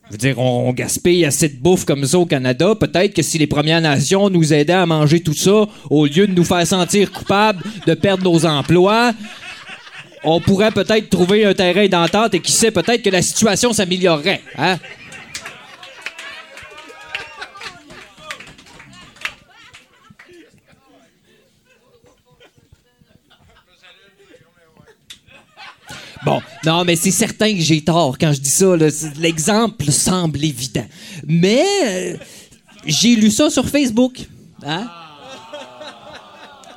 Je 0.07 0.13
veux 0.13 0.19
dire, 0.19 0.39
on, 0.39 0.71
on 0.71 0.73
gaspille 0.73 1.25
assez 1.27 1.51
de 1.51 1.61
bouffe 1.61 1.85
comme 1.85 2.05
ça 2.07 2.19
au 2.19 2.25
Canada. 2.25 2.75
Peut-être 2.75 3.13
que 3.15 3.21
si 3.23 3.37
les 3.39 3.47
Premières 3.47 3.83
Nations 3.83 4.31
nous 4.31 4.55
aidaient 4.55 4.73
à 4.73 4.87
manger 4.87 5.21
tout 5.21 5.35
ça, 5.35 5.67
au 5.91 6.07
lieu 6.07 6.27
de 6.27 6.33
nous 6.33 6.45
faire 6.45 6.67
sentir 6.67 7.13
coupables 7.13 7.63
de 7.87 7.93
perdre 7.95 8.25
nos 8.25 8.47
emplois, 8.47 9.13
on 10.25 10.41
pourrait 10.41 10.73
peut-être 10.73 11.11
trouver 11.11 11.45
un 11.45 11.55
terrain 11.55 11.87
d'entente 11.89 12.35
et 12.35 12.41
qui 12.41 12.53
sait, 12.53 12.71
peut-être 12.71 13.03
que 13.03 13.11
la 13.11 13.23
situation 13.23 13.73
s'améliorerait. 13.73 14.43
Hein? 14.57 14.79
Bon, 26.25 26.43
non, 26.67 26.85
mais 26.85 26.97
c'est 26.97 27.13
certain 27.13 27.55
que 27.55 27.61
j'ai 27.61 27.83
tort 27.83 28.19
quand 28.19 28.33
je 28.33 28.41
dis 28.41 28.51
ça. 28.51 28.75
L'exemple 29.17 29.91
semble 29.91 30.45
évident. 30.45 30.87
Mais 31.27 31.65
euh, 31.87 32.17
j'ai 32.85 33.17
lu 33.17 33.31
ça 33.31 33.49
sur 33.49 33.67
Facebook. 33.67 34.19
Hein? 34.67 34.91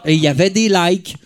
Et 0.06 0.14
il 0.14 0.22
y 0.22 0.28
avait 0.28 0.50
des 0.50 0.70
likes. 0.70 1.18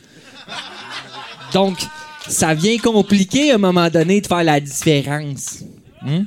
Donc, 1.53 1.77
ça 2.27 2.53
vient 2.53 2.77
compliqué 2.77 3.51
à 3.51 3.55
un 3.55 3.59
moment 3.59 3.89
donné 3.89 4.21
de 4.21 4.27
faire 4.27 4.43
la 4.43 4.59
différence. 4.59 5.63
Hmm? 6.01 6.23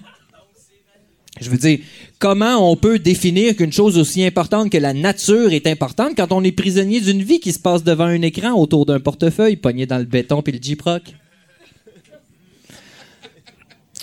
Je 1.40 1.50
veux 1.50 1.56
dire, 1.58 1.78
comment 2.18 2.70
on 2.70 2.74
peut 2.76 2.98
définir 2.98 3.54
qu'une 3.54 3.72
chose 3.72 3.96
aussi 3.96 4.24
importante 4.24 4.70
que 4.70 4.78
la 4.78 4.92
nature 4.92 5.52
est 5.52 5.68
importante 5.68 6.16
quand 6.16 6.32
on 6.32 6.42
est 6.42 6.50
prisonnier 6.52 7.00
d'une 7.00 7.22
vie 7.22 7.38
qui 7.38 7.52
se 7.52 7.60
passe 7.60 7.84
devant 7.84 8.06
un 8.06 8.22
écran 8.22 8.52
autour 8.54 8.86
d'un 8.86 8.98
portefeuille 8.98 9.56
pogné 9.56 9.86
dans 9.86 9.98
le 9.98 10.04
béton 10.04 10.42
puis 10.42 10.52
le 10.52 10.58
J-Proc? 10.60 11.02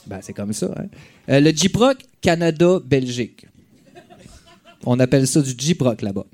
Ben, 0.08 0.20
c'est 0.22 0.34
comme 0.34 0.54
ça. 0.54 0.68
hein. 0.78 0.86
Euh, 1.30 1.40
le 1.40 1.50
J-Proc, 1.52 1.98
Canada, 2.22 2.80
Belgique. 2.86 3.46
On 4.86 5.00
appelle 5.00 5.28
ça 5.28 5.42
du 5.42 5.54
J-Proc 5.58 6.02
là-bas. 6.04 6.26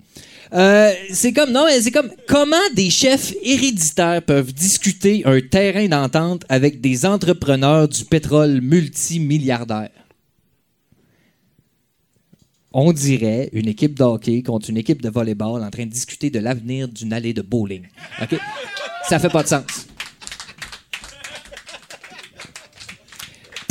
Euh, 0.53 0.91
c'est 1.11 1.31
comme 1.31 1.51
non, 1.51 1.65
c'est 1.79 1.91
comme 1.91 2.11
comment 2.27 2.57
des 2.73 2.89
chefs 2.89 3.33
héréditaires 3.41 4.21
peuvent 4.21 4.53
discuter 4.53 5.21
un 5.25 5.39
terrain 5.39 5.87
d'entente 5.87 6.43
avec 6.49 6.81
des 6.81 7.05
entrepreneurs 7.05 7.87
du 7.87 8.03
pétrole 8.03 8.59
multimilliardaires? 8.61 9.89
On 12.73 12.91
dirait 12.93 13.49
une 13.53 13.67
équipe 13.67 13.97
de 13.97 14.03
hockey 14.03 14.43
contre 14.43 14.69
une 14.69 14.77
équipe 14.77 15.01
de 15.01 15.09
volleyball 15.09 15.63
en 15.63 15.69
train 15.69 15.85
de 15.85 15.91
discuter 15.91 16.29
de 16.29 16.39
l'avenir 16.39 16.87
d'une 16.87 17.11
allée 17.13 17.33
de 17.33 17.41
bowling. 17.41 17.83
OK? 18.21 18.37
Ça 19.07 19.19
fait 19.19 19.29
pas 19.29 19.43
de 19.43 19.47
sens. 19.49 19.80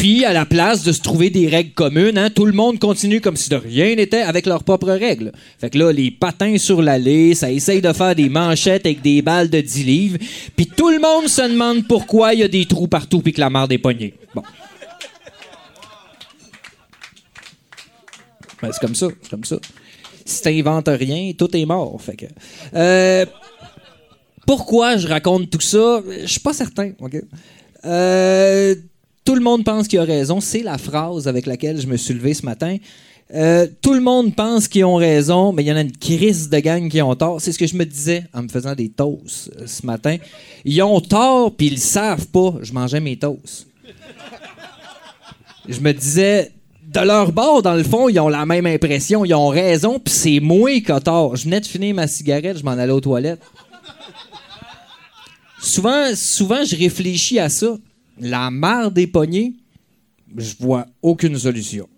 Puis, 0.00 0.24
à 0.24 0.32
la 0.32 0.46
place 0.46 0.82
de 0.82 0.92
se 0.92 1.02
trouver 1.02 1.28
des 1.28 1.46
règles 1.46 1.74
communes, 1.74 2.16
hein, 2.16 2.30
tout 2.30 2.46
le 2.46 2.54
monde 2.54 2.78
continue 2.78 3.20
comme 3.20 3.36
si 3.36 3.50
de 3.50 3.56
rien 3.56 3.94
n'était 3.94 4.22
avec 4.22 4.46
leurs 4.46 4.64
propres 4.64 4.92
règles. 4.92 5.30
Fait 5.58 5.68
que 5.68 5.76
là, 5.76 5.92
les 5.92 6.10
patins 6.10 6.56
sur 6.56 6.80
l'allée, 6.80 7.34
ça 7.34 7.50
essaye 7.50 7.82
de 7.82 7.92
faire 7.92 8.14
des 8.14 8.30
manchettes 8.30 8.86
avec 8.86 9.02
des 9.02 9.20
balles 9.20 9.50
de 9.50 9.60
10 9.60 9.84
livres. 9.84 10.18
Puis 10.56 10.64
tout 10.64 10.88
le 10.88 11.00
monde 11.00 11.28
se 11.28 11.42
demande 11.42 11.86
pourquoi 11.86 12.32
il 12.32 12.40
y 12.40 12.42
a 12.42 12.48
des 12.48 12.64
trous 12.64 12.88
partout 12.88 13.20
puis 13.20 13.34
que 13.34 13.40
la 13.40 13.50
marde 13.50 13.72
est 13.72 13.78
pognée. 13.78 14.14
Bon. 14.34 14.42
Ben, 18.62 18.70
c'est 18.72 18.80
comme 18.80 18.94
ça, 18.94 19.08
c'est 19.20 19.30
comme 19.30 19.44
ça. 19.44 19.58
Si 20.24 20.40
t'inventes 20.40 20.88
rien, 20.88 21.32
tout 21.36 21.54
est 21.54 21.66
mort. 21.66 22.00
Fait 22.00 22.16
que. 22.16 22.24
Euh, 22.74 23.26
pourquoi 24.46 24.96
je 24.96 25.06
raconte 25.06 25.50
tout 25.50 25.60
ça? 25.60 26.02
Je 26.22 26.26
suis 26.26 26.40
pas 26.40 26.54
certain, 26.54 26.92
OK? 27.00 27.16
Euh, 27.84 28.74
tout 29.24 29.34
le 29.34 29.40
monde 29.40 29.64
pense 29.64 29.88
qu'il 29.88 29.98
a 29.98 30.04
raison. 30.04 30.40
C'est 30.40 30.62
la 30.62 30.78
phrase 30.78 31.28
avec 31.28 31.46
laquelle 31.46 31.80
je 31.80 31.86
me 31.86 31.96
suis 31.96 32.14
levé 32.14 32.34
ce 32.34 32.44
matin. 32.44 32.76
Euh, 33.32 33.68
tout 33.80 33.94
le 33.94 34.00
monde 34.00 34.34
pense 34.34 34.66
qu'ils 34.66 34.84
ont 34.84 34.96
raison, 34.96 35.52
mais 35.52 35.62
il 35.62 35.66
y 35.66 35.72
en 35.72 35.76
a 35.76 35.82
une 35.82 35.96
crise 35.96 36.48
de 36.48 36.58
gang 36.58 36.88
qui 36.88 37.00
ont 37.00 37.14
tort. 37.14 37.40
C'est 37.40 37.52
ce 37.52 37.58
que 37.58 37.66
je 37.66 37.76
me 37.76 37.84
disais 37.84 38.24
en 38.34 38.42
me 38.42 38.48
faisant 38.48 38.74
des 38.74 38.88
toasts 38.88 39.52
euh, 39.60 39.66
ce 39.66 39.86
matin. 39.86 40.16
Ils 40.64 40.82
ont 40.82 41.00
tort, 41.00 41.54
puis 41.54 41.68
ils 41.68 41.78
savent 41.78 42.26
pas. 42.26 42.54
Je 42.62 42.72
mangeais 42.72 42.98
mes 42.98 43.16
toasts. 43.16 43.68
Je 45.68 45.78
me 45.78 45.92
disais, 45.92 46.50
de 46.92 47.00
leur 47.00 47.30
bord, 47.30 47.62
dans 47.62 47.74
le 47.74 47.84
fond, 47.84 48.08
ils 48.08 48.18
ont 48.18 48.28
la 48.28 48.44
même 48.46 48.66
impression. 48.66 49.24
Ils 49.24 49.34
ont 49.34 49.48
raison, 49.48 50.00
puis 50.00 50.12
c'est 50.12 50.40
moi 50.40 50.80
qui 50.80 50.90
a 50.90 50.98
tort. 50.98 51.36
Je 51.36 51.44
venais 51.44 51.60
de 51.60 51.66
finir 51.66 51.94
ma 51.94 52.08
cigarette, 52.08 52.58
je 52.58 52.64
m'en 52.64 52.72
allais 52.72 52.92
aux 52.92 53.00
toilettes. 53.00 53.42
Souvent, 55.62 56.16
souvent, 56.16 56.64
je 56.64 56.74
réfléchis 56.74 57.38
à 57.38 57.48
ça. 57.48 57.76
La 58.20 58.50
mare 58.50 58.90
des 58.90 59.06
poignets, 59.06 59.52
je 60.36 60.54
vois 60.60 60.86
aucune 61.02 61.38
solution. 61.38 61.88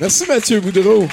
Merci 0.00 0.24
Mathieu 0.26 0.60
Boudreau. 0.60 1.06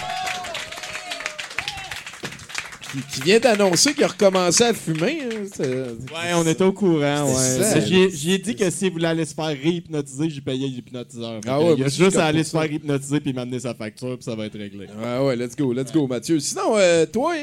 Qui, 2.90 3.00
qui 3.14 3.22
vient 3.22 3.40
d'annoncer 3.40 3.94
qu'il 3.94 4.06
a 4.06 4.08
recommencé 4.08 4.64
à 4.64 4.74
fumer. 4.74 5.20
hein. 5.24 5.44
C'est- 5.54 5.66
Ouais, 5.68 6.34
on 6.36 6.48
était 6.48 6.64
au 6.64 6.72
courant, 6.72 7.28
C'est 7.36 7.60
ouais. 7.60 7.64
ça. 7.66 7.80
J'y 7.82 7.96
ai- 8.00 8.10
J'y 8.12 8.32
ai 8.32 8.38
dit 8.38 8.56
que 8.56 8.70
s'il 8.70 8.94
voulait 8.94 9.10
aller 9.10 9.26
se 9.26 9.34
faire 9.34 9.48
réhypnotiser, 9.48 10.30
j'ai 10.30 10.40
payé 10.40 10.70
l'hypnotiseur. 10.70 11.42
Ah 11.46 11.60
ouais, 11.62 11.74
il 11.78 11.84
a 11.84 11.90
je 11.90 12.02
juste 12.06 12.16
à 12.16 12.28
aller 12.28 12.46
se 12.46 12.52
faire 12.52 12.72
hypnotiser 12.72 13.20
puis 13.20 13.34
m'amener 13.34 13.60
sa 13.60 13.74
facture, 13.76 14.16
puis 14.16 14.24
ça 14.24 14.36
va 14.36 14.46
être 14.46 14.58
réglé. 14.58 14.88
Ouais, 14.88 15.20
ouais, 15.20 15.36
let's 15.36 15.54
go, 15.58 15.74
let's 15.74 15.92
go, 15.92 16.08
Mathieu. 16.08 16.40
Sinon, 16.40 16.78
euh, 16.78 17.06
toi, 17.06 17.34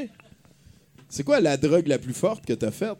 c'est 1.10 1.24
quoi 1.24 1.40
la 1.40 1.59
drogue 1.59 1.88
la 1.88 1.98
plus 1.98 2.14
forte 2.14 2.46
que 2.46 2.55
t'as 2.55 2.70
faite? 2.70 2.96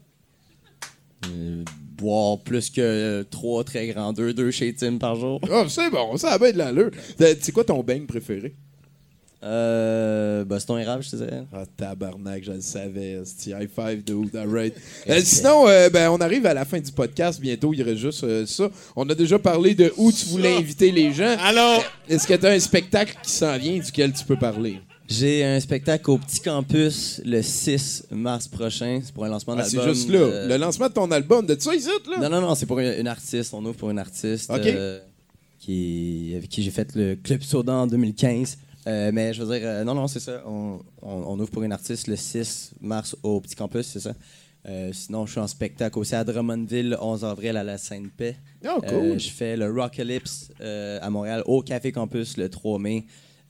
Boire 1.97 2.39
plus 2.41 2.71
que 2.71 3.23
3 3.31 3.65
très 3.65 3.87
grands 3.89 4.13
2, 4.13 4.33
2 4.35 4.51
chez 4.51 4.75
Tim 4.75 4.99
par 4.99 5.17
jour. 5.17 5.41
Ah, 5.51 5.65
c'est 5.69 5.91
bon, 5.91 6.17
ça 6.17 6.33
a 6.33 6.39
bien 6.39 6.53
de 6.53 6.59
l'allure. 6.59 6.91
T'as- 7.17 7.35
C'est 7.41 7.53
quoi 7.53 7.65
ton 7.65 7.83
beigne 7.83 8.07
préféré? 8.07 8.55
Euh, 9.47 10.43
Boston 10.45 10.79
érable, 10.79 11.03
je 11.03 11.11
te 11.11 11.17
dirais. 11.17 11.45
Ah, 11.53 11.65
tabarnak, 11.77 12.43
je 12.45 12.53
le 12.53 12.61
savais. 12.63 13.21
C'est 13.25 13.51
high 13.51 13.69
five, 13.69 14.03
dude. 14.03 14.35
All 14.35 14.49
right. 14.49 14.75
Euh, 15.11 15.21
sinon, 15.23 15.69
euh, 15.69 15.91
ben, 15.91 16.09
on 16.11 16.17
arrive 16.19 16.47
à 16.47 16.55
la 16.55 16.65
fin 16.65 16.81
du 16.81 16.91
podcast 16.91 17.39
bientôt. 17.41 17.75
Il 17.75 17.83
reste 17.83 17.99
juste 17.99 18.25
euh, 18.25 18.47
ça. 18.47 18.71
On 18.97 19.07
a 19.11 19.15
déjà 19.15 19.39
parlé 19.39 19.75
de 19.75 19.93
où 19.99 20.11
tu 20.11 20.25
voulais 20.27 20.57
inviter 20.57 20.91
les 20.91 21.13
gens. 21.13 21.37
Alors, 21.41 21.85
est-ce 22.09 22.27
que 22.27 22.33
tu 22.33 22.47
as 22.47 22.51
un 22.53 22.59
spectacle 22.59 23.15
qui 23.23 23.31
s'en 23.31 23.59
vient 23.59 23.79
duquel 23.79 24.15
tu 24.15 24.25
peux 24.25 24.37
parler? 24.39 24.79
J'ai 25.09 25.45
un 25.45 25.61
spectacle 25.61 26.11
au 26.11 26.19
Petit 26.19 26.41
Campus 26.41 27.21
le 27.25 27.43
6 27.43 28.05
mars 28.11 28.49
prochain. 28.49 29.01
C'est 29.05 29.13
pour 29.13 29.25
un 29.25 29.29
lancement 29.29 29.55
Ah, 29.59 29.65
c'est 29.65 29.77
d'album. 29.77 29.95
juste 29.95 30.09
là. 30.09 30.19
euh, 30.19 30.49
Le 30.49 30.57
lancement 30.57 30.89
de 30.89 30.93
ton 30.95 31.11
album, 31.11 31.45
de 31.47 31.57
ça 31.61 31.75
ici, 31.75 31.89
là? 32.11 32.19
Non, 32.21 32.31
non, 32.31 32.41
non, 32.49 32.55
c'est 32.55 32.67
pour 32.67 32.79
une, 32.81 32.95
une 33.01 33.07
artiste. 33.09 33.53
On 33.53 33.63
ouvre 33.65 33.75
pour 33.77 33.91
une 33.91 33.99
artiste 33.99 34.51
euh, 34.51 35.01
qui, 35.61 36.33
avec 36.37 36.49
qui 36.49 36.63
j'ai 36.63 36.71
fait 36.71 36.95
le 36.97 37.17
Club 37.17 37.43
Soda 37.43 37.73
en 37.75 37.87
2015. 37.87 38.57
Euh, 38.87 39.11
mais 39.13 39.33
je 39.35 39.43
veux 39.43 39.59
dire, 39.59 39.85
non, 39.85 39.95
non, 39.95 40.07
c'est 40.09 40.21
ça. 40.21 40.43
On, 40.47 40.79
on- 41.03 41.09
on 41.27 41.39
ouvre 41.39 41.51
pour 41.51 41.63
une 41.63 41.73
artiste 41.73 42.07
le 42.07 42.17
6 42.17 42.73
mars 42.81 43.15
au 43.23 43.41
Petit 43.41 43.57
Campus, 43.57 43.87
c'est 43.87 44.01
ça. 44.01 44.15
Sinon, 44.93 45.27
je 45.27 45.33
suis 45.33 45.41
en 45.41 45.47
spectacle 45.47 45.99
aussi 45.99 46.15
à 46.15 46.25
Drummondville 46.25 46.89
le 46.89 46.97
11 47.03 47.23
avril 47.27 47.55
à 47.59 47.63
la 47.63 47.77
Sainte-Paix. 47.77 48.37
Oh, 48.67 48.81
cool. 48.89 49.21
Je 49.21 49.29
fais 49.29 49.59
le 49.59 49.71
Rockalypse 49.71 50.49
à 50.61 51.11
Montréal 51.11 51.43
au 51.45 51.61
Café 51.61 51.93
Campus 51.93 52.39
le 52.39 52.49
3 52.49 52.79
mai. 52.79 53.05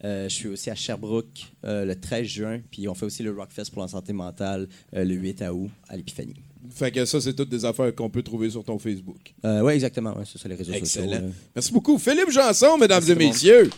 Euh, 0.04 0.28
je 0.28 0.34
suis 0.34 0.48
aussi 0.48 0.70
à 0.70 0.74
Sherbrooke 0.74 1.46
euh, 1.64 1.84
le 1.84 1.98
13 1.98 2.26
juin. 2.26 2.60
Puis 2.70 2.86
on 2.88 2.94
fait 2.94 3.06
aussi 3.06 3.22
le 3.22 3.32
Rockfest 3.32 3.70
pour 3.72 3.82
la 3.82 3.88
santé 3.88 4.12
mentale 4.12 4.68
euh, 4.94 5.04
le 5.04 5.14
8 5.14 5.42
août 5.50 5.70
à 5.88 5.96
l'Épiphanie. 5.96 6.36
Fait 6.70 6.90
que 6.90 7.04
ça, 7.04 7.20
c'est 7.20 7.34
toutes 7.34 7.48
des 7.50 7.64
affaires 7.64 7.94
qu'on 7.94 8.08
peut 8.10 8.22
trouver 8.22 8.50
sur 8.50 8.64
ton 8.64 8.78
Facebook. 8.78 9.34
Oui, 9.42 9.72
exactement. 9.74 10.16
Ouais, 10.16 10.24
c'est 10.24 10.38
ça, 10.38 10.48
les 10.48 10.54
réseaux 10.54 10.72
Excellent. 10.72 11.10
sociaux. 11.12 11.30
Merci 11.54 11.72
beaucoup. 11.72 11.98
Philippe 11.98 12.30
Janson, 12.30 12.78
mesdames 12.78 13.04
et 13.06 13.14
messieurs. 13.14 13.70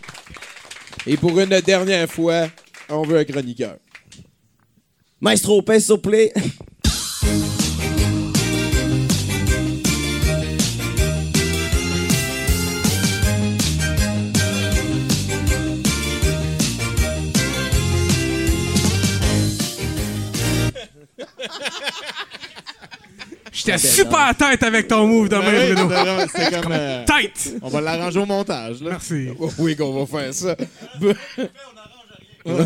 Et 1.05 1.17
pour 1.17 1.39
une 1.39 1.49
dernière 1.61 2.09
fois, 2.09 2.49
on 2.89 3.03
veut 3.03 3.19
un 3.19 3.25
chroniqueur. 3.25 3.77
Maestro, 5.21 5.63
pèse 5.63 5.85
sur 5.87 6.01
play. 6.01 6.33
J'étais 23.57 23.79
super 23.79 24.19
à 24.19 24.35
tête 24.35 24.63
avec 24.63 24.87
ton 24.87 25.07
move 25.07 25.29
de 25.31 25.37
Ben 25.37 25.45
même, 25.51 25.75
Bruno. 25.75 25.89
non, 25.89 26.27
c'était 26.35 26.61
comme, 26.61 26.73
euh, 26.73 27.05
Tête! 27.07 27.55
On 27.63 27.69
va 27.69 27.81
l'arranger 27.81 28.19
au 28.21 28.27
montage. 28.27 28.83
Là. 28.83 28.91
Merci. 28.91 29.29
Oui, 29.59 29.75
qu'on 29.75 30.05
va 30.05 30.07
faire 30.07 30.35
ça. 30.35 30.55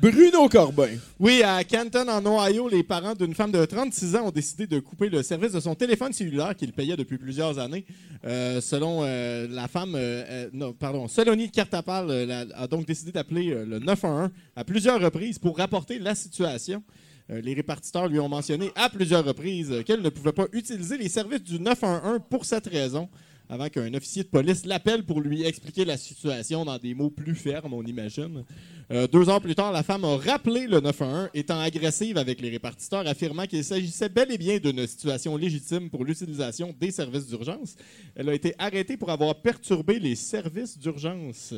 Bruno 0.00 0.48
Corbin. 0.48 0.88
Oui, 1.18 1.42
à 1.42 1.62
Canton, 1.62 2.08
en 2.08 2.24
Ohio, 2.24 2.68
les 2.70 2.82
parents 2.82 3.12
d'une 3.14 3.34
femme 3.34 3.52
de 3.52 3.62
36 3.66 4.16
ans 4.16 4.28
ont 4.28 4.30
décidé 4.30 4.66
de 4.66 4.80
couper 4.80 5.10
le 5.10 5.22
service 5.22 5.52
de 5.52 5.60
son 5.60 5.74
téléphone 5.74 6.14
cellulaire 6.14 6.56
qu'il 6.56 6.72
payait 6.72 6.96
depuis 6.96 7.18
plusieurs 7.18 7.58
années. 7.58 7.84
Euh, 8.24 8.62
selon 8.62 9.00
euh, 9.02 9.46
la 9.50 9.68
femme, 9.68 9.94
euh, 9.94 10.24
euh, 10.26 10.48
non, 10.54 10.72
pardon, 10.72 11.06
Soloni 11.06 11.50
Cartapal 11.50 12.06
euh, 12.08 12.24
la- 12.24 12.46
a 12.56 12.66
donc 12.66 12.86
décidé 12.86 13.12
d'appeler 13.12 13.50
euh, 13.52 13.66
le 13.66 13.78
911 13.78 14.30
à 14.56 14.64
plusieurs 14.64 15.00
reprises 15.00 15.38
pour 15.38 15.58
rapporter 15.58 15.98
la 15.98 16.14
situation. 16.14 16.82
Euh, 17.30 17.40
les 17.40 17.54
répartiteurs 17.54 18.08
lui 18.08 18.18
ont 18.18 18.28
mentionné 18.28 18.70
à 18.74 18.88
plusieurs 18.88 19.24
reprises 19.24 19.82
qu'elle 19.84 20.02
ne 20.02 20.08
pouvait 20.08 20.32
pas 20.32 20.46
utiliser 20.52 20.98
les 20.98 21.08
services 21.08 21.42
du 21.42 21.60
911 21.60 22.20
pour 22.28 22.44
cette 22.44 22.66
raison, 22.66 23.08
avant 23.48 23.68
qu'un 23.68 23.92
officier 23.94 24.22
de 24.22 24.28
police 24.28 24.64
l'appelle 24.64 25.04
pour 25.04 25.20
lui 25.20 25.44
expliquer 25.44 25.84
la 25.84 25.96
situation 25.96 26.64
dans 26.64 26.78
des 26.78 26.94
mots 26.94 27.10
plus 27.10 27.34
fermes, 27.34 27.74
on 27.74 27.82
imagine. 27.82 28.44
Euh, 28.90 29.06
deux 29.06 29.28
heures 29.28 29.40
plus 29.40 29.54
tard, 29.54 29.70
la 29.70 29.82
femme 29.84 30.04
a 30.04 30.16
rappelé 30.16 30.66
le 30.66 30.80
911, 30.80 31.30
étant 31.34 31.60
agressive 31.60 32.16
avec 32.16 32.40
les 32.40 32.50
répartiteurs, 32.50 33.06
affirmant 33.06 33.46
qu'il 33.46 33.62
s'agissait 33.64 34.08
bel 34.08 34.32
et 34.32 34.38
bien 34.38 34.58
d'une 34.58 34.86
situation 34.86 35.36
légitime 35.36 35.90
pour 35.90 36.04
l'utilisation 36.04 36.74
des 36.80 36.90
services 36.90 37.26
d'urgence. 37.28 37.76
Elle 38.16 38.28
a 38.28 38.34
été 38.34 38.54
arrêtée 38.58 38.96
pour 38.96 39.10
avoir 39.10 39.34
perturbé 39.36 40.00
les 40.00 40.16
services 40.16 40.78
d'urgence. 40.78 41.54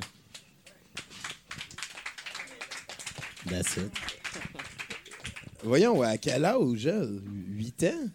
That's 3.49 3.77
it. 3.77 4.22
Voyons, 5.62 6.02
à 6.02 6.16
quel 6.18 6.44
âge, 6.44 6.86
elle? 6.86 7.20
8 7.56 7.84
ans? 7.84 8.09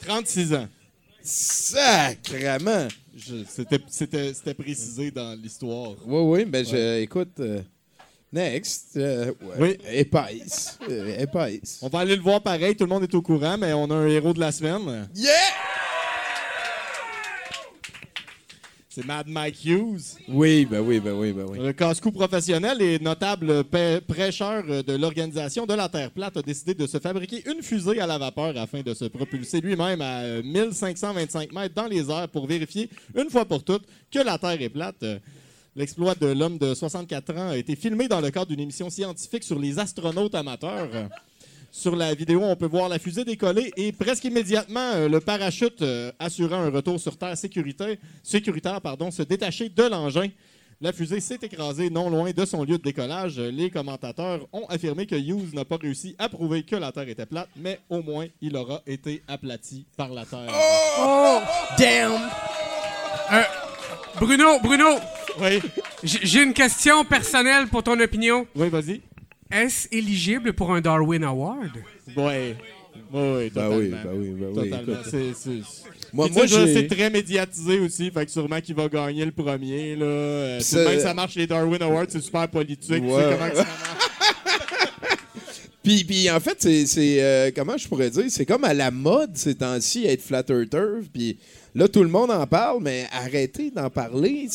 36 0.00 0.54
ans. 0.54 0.68
Sacrement! 1.22 2.88
C'était 3.88 4.54
précisé 4.54 5.10
dans 5.10 5.34
l'histoire. 5.40 5.94
Oui, 6.06 6.20
oui, 6.42 6.48
mais 6.50 6.64
je, 6.64 7.00
écoute, 7.00 7.38
euh, 7.40 7.60
next. 8.32 8.96
euh, 8.96 9.32
ouais, 9.42 9.56
Oui. 9.58 9.78
Épaisse. 9.90 10.78
euh, 10.88 11.18
épaisse. 11.20 11.78
On 11.82 11.88
va 11.88 12.00
aller 12.00 12.16
le 12.16 12.22
voir 12.22 12.40
pareil, 12.42 12.74
tout 12.74 12.84
le 12.84 12.90
monde 12.90 13.02
est 13.04 13.14
au 13.14 13.22
courant, 13.22 13.56
mais 13.58 13.72
on 13.74 13.84
a 13.90 13.94
un 13.94 14.06
héros 14.08 14.32
de 14.32 14.40
la 14.40 14.50
semaine. 14.50 15.08
Yeah! 15.14 15.30
C'est 18.94 19.06
Mad 19.06 19.26
Mike 19.26 19.64
Hughes. 19.64 20.18
Oui, 20.28 20.66
ben 20.66 20.80
oui, 20.80 21.00
ben 21.00 21.14
oui, 21.14 21.32
ben 21.32 21.46
oui. 21.48 21.58
Le 21.58 21.72
casse-cou 21.72 22.12
professionnel 22.12 22.82
et 22.82 22.98
notable 22.98 23.64
prêcheur 24.06 24.64
euh, 24.68 24.82
de 24.82 24.92
l'Organisation 24.92 25.64
de 25.64 25.72
la 25.72 25.88
Terre 25.88 26.10
plate 26.10 26.36
a 26.36 26.42
décidé 26.42 26.74
de 26.74 26.86
se 26.86 26.98
fabriquer 26.98 27.42
une 27.50 27.62
fusée 27.62 28.00
à 28.02 28.06
la 28.06 28.18
vapeur 28.18 28.54
afin 28.58 28.82
de 28.82 28.92
se 28.92 29.06
propulser 29.06 29.62
lui-même 29.62 30.02
à 30.02 30.18
euh, 30.18 30.42
1525 30.42 31.52
mètres 31.54 31.74
dans 31.74 31.86
les 31.86 32.10
airs 32.10 32.28
pour 32.28 32.46
vérifier 32.46 32.90
une 33.16 33.30
fois 33.30 33.46
pour 33.46 33.64
toutes 33.64 33.84
que 34.10 34.18
la 34.18 34.36
Terre 34.36 34.60
est 34.60 34.68
plate. 34.68 35.02
Euh, 35.04 35.18
L'exploit 35.74 36.14
de 36.14 36.26
l'homme 36.26 36.58
de 36.58 36.74
64 36.74 37.34
ans 37.34 37.48
a 37.48 37.56
été 37.56 37.76
filmé 37.76 38.08
dans 38.08 38.20
le 38.20 38.30
cadre 38.30 38.48
d'une 38.48 38.60
émission 38.60 38.90
scientifique 38.90 39.42
sur 39.42 39.58
les 39.58 39.78
astronautes 39.78 40.34
amateurs. 40.34 40.90
Sur 41.74 41.96
la 41.96 42.12
vidéo, 42.12 42.42
on 42.42 42.54
peut 42.54 42.66
voir 42.66 42.90
la 42.90 42.98
fusée 42.98 43.24
décoller 43.24 43.72
et 43.78 43.92
presque 43.92 44.24
immédiatement, 44.24 44.92
euh, 44.92 45.08
le 45.08 45.20
parachute 45.20 45.80
euh, 45.80 46.12
assurant 46.18 46.60
un 46.60 46.68
retour 46.68 47.00
sur 47.00 47.16
Terre 47.16 47.34
sécuritaire, 47.34 47.96
sécuritaire 48.22 48.78
pardon, 48.82 49.10
se 49.10 49.22
détacher 49.22 49.70
de 49.70 49.82
l'engin. 49.84 50.28
La 50.82 50.92
fusée 50.92 51.20
s'est 51.20 51.38
écrasée 51.40 51.88
non 51.88 52.10
loin 52.10 52.30
de 52.30 52.44
son 52.44 52.62
lieu 52.64 52.76
de 52.76 52.82
décollage. 52.82 53.38
Les 53.38 53.70
commentateurs 53.70 54.46
ont 54.52 54.66
affirmé 54.66 55.06
que 55.06 55.14
Hughes 55.14 55.54
n'a 55.54 55.64
pas 55.64 55.78
réussi 55.80 56.14
à 56.18 56.28
prouver 56.28 56.62
que 56.62 56.76
la 56.76 56.92
Terre 56.92 57.08
était 57.08 57.24
plate, 57.24 57.48
mais 57.56 57.80
au 57.88 58.02
moins 58.02 58.26
il 58.42 58.54
aura 58.54 58.82
été 58.86 59.22
aplati 59.26 59.86
par 59.96 60.10
la 60.10 60.26
Terre. 60.26 60.52
Oh! 61.00 61.40
Damn! 61.78 62.12
Euh, 63.32 63.42
Bruno, 64.20 64.58
Bruno! 64.62 64.98
Oui. 65.40 65.58
J'ai 66.04 66.42
une 66.42 66.52
question 66.52 67.02
personnelle 67.06 67.68
pour 67.68 67.82
ton 67.82 67.98
opinion. 67.98 68.46
Oui, 68.54 68.68
vas-y. 68.68 69.00
Est-ce 69.52 69.88
éligible 69.92 70.52
pour 70.52 70.72
un 70.72 70.80
Darwin 70.80 71.22
Award? 71.24 71.70
Oui. 72.16 72.54
Oui, 73.14 73.20
oui, 73.20 73.50
Ben 73.50 73.50
totalement. 73.50 73.76
oui, 73.76 73.88
ben 73.90 74.10
oui, 74.14 74.30
ben 74.38 74.46
oui, 74.54 74.70
Totalement. 74.70 75.00
C'est- 75.04 75.34
c'est- 75.34 75.84
Moi- 76.12 76.28
c'est 76.46 76.86
très 76.88 77.10
médiatisé 77.10 77.78
aussi, 77.80 78.10
fait 78.10 78.24
que 78.26 78.30
sûrement 78.30 78.60
qu'il 78.60 78.74
va 78.74 78.88
gagner 78.88 79.24
le 79.24 79.32
premier. 79.32 79.96
Là. 79.96 80.04
Euh, 80.06 80.60
C'est- 80.60 80.84
même, 80.84 81.00
ça 81.00 81.14
marche 81.14 81.34
les 81.36 81.46
Darwin 81.46 81.80
Awards, 81.82 82.06
c'est 82.08 82.20
super 82.22 82.48
politique. 82.48 82.80
tu 82.80 82.86
sais 82.94 83.00
Ouais. 83.00 83.36
comment 83.38 83.50
que 83.50 83.56
ça 83.56 83.62
marche. 83.64 84.08
Puis, 85.82 86.04
puis 86.04 86.30
en 86.30 86.38
fait, 86.38 86.56
c'est, 86.60 86.86
c'est, 86.86 87.20
euh, 87.20 87.50
comment 87.54 87.76
je 87.76 87.88
pourrais 87.88 88.08
dire, 88.08 88.24
c'est 88.28 88.46
comme 88.46 88.62
à 88.62 88.72
la 88.72 88.92
mode 88.92 89.30
ces 89.36 89.56
temps-ci 89.56 90.06
être 90.06 90.22
flat 90.22 90.44
earther. 90.48 91.00
Puis 91.12 91.38
là, 91.74 91.88
tout 91.88 92.02
le 92.02 92.08
monde 92.08 92.30
en 92.30 92.46
parle, 92.46 92.82
mais 92.82 93.06
arrêtez 93.12 93.70
d'en 93.70 93.90
parler. 93.90 94.48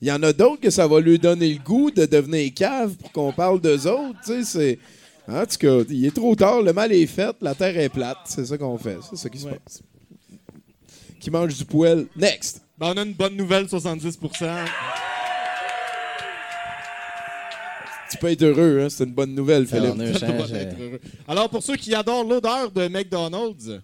Il 0.00 0.08
y 0.08 0.12
en 0.12 0.22
a 0.22 0.32
d'autres 0.32 0.60
que 0.60 0.70
ça 0.70 0.86
va 0.86 1.00
lui 1.00 1.18
donner 1.18 1.48
le 1.52 1.58
goût 1.58 1.90
de 1.90 2.06
devenir 2.06 2.52
cave 2.54 2.94
pour 2.96 3.12
qu'on 3.12 3.32
parle 3.32 3.60
d'eux 3.60 3.86
autres. 3.86 4.18
tu 4.24 4.42
sais, 4.42 4.44
C'est... 4.44 4.78
En 5.28 5.46
tout 5.46 5.56
cas, 5.58 5.84
il 5.88 6.04
est 6.04 6.14
trop 6.14 6.34
tard, 6.34 6.62
le 6.62 6.72
mal 6.72 6.92
est 6.92 7.06
fait, 7.06 7.34
la 7.40 7.54
terre 7.54 7.78
est 7.78 7.88
plate. 7.88 8.18
C'est 8.24 8.44
ça 8.44 8.58
qu'on 8.58 8.76
fait, 8.76 8.98
c'est 9.08 9.16
ça 9.16 9.28
qui 9.28 9.38
se 9.38 9.46
Ouais. 9.46 9.58
passe. 9.64 9.80
Qui 11.20 11.30
mange 11.30 11.56
du 11.56 11.64
poêle. 11.64 12.06
Next! 12.16 12.60
Ben, 12.76 12.92
on 12.92 12.96
a 12.96 13.02
une 13.04 13.12
bonne 13.14 13.36
nouvelle, 13.36 13.66
70% 13.66 14.18
Tu 18.10 18.18
peux 18.18 18.26
être 18.30 18.42
heureux, 18.42 18.80
hein? 18.82 18.88
c'est 18.90 19.04
une 19.04 19.12
bonne 19.12 19.34
nouvelle, 19.34 19.66
Ça 19.66 19.76
Philippe. 19.80 19.96
euh. 20.80 20.98
Alors, 21.28 21.48
pour 21.48 21.62
ceux 21.62 21.76
qui 21.76 21.94
adorent 21.94 22.24
l'odeur 22.24 22.70
de 22.70 22.88
McDonald's, 22.88 23.80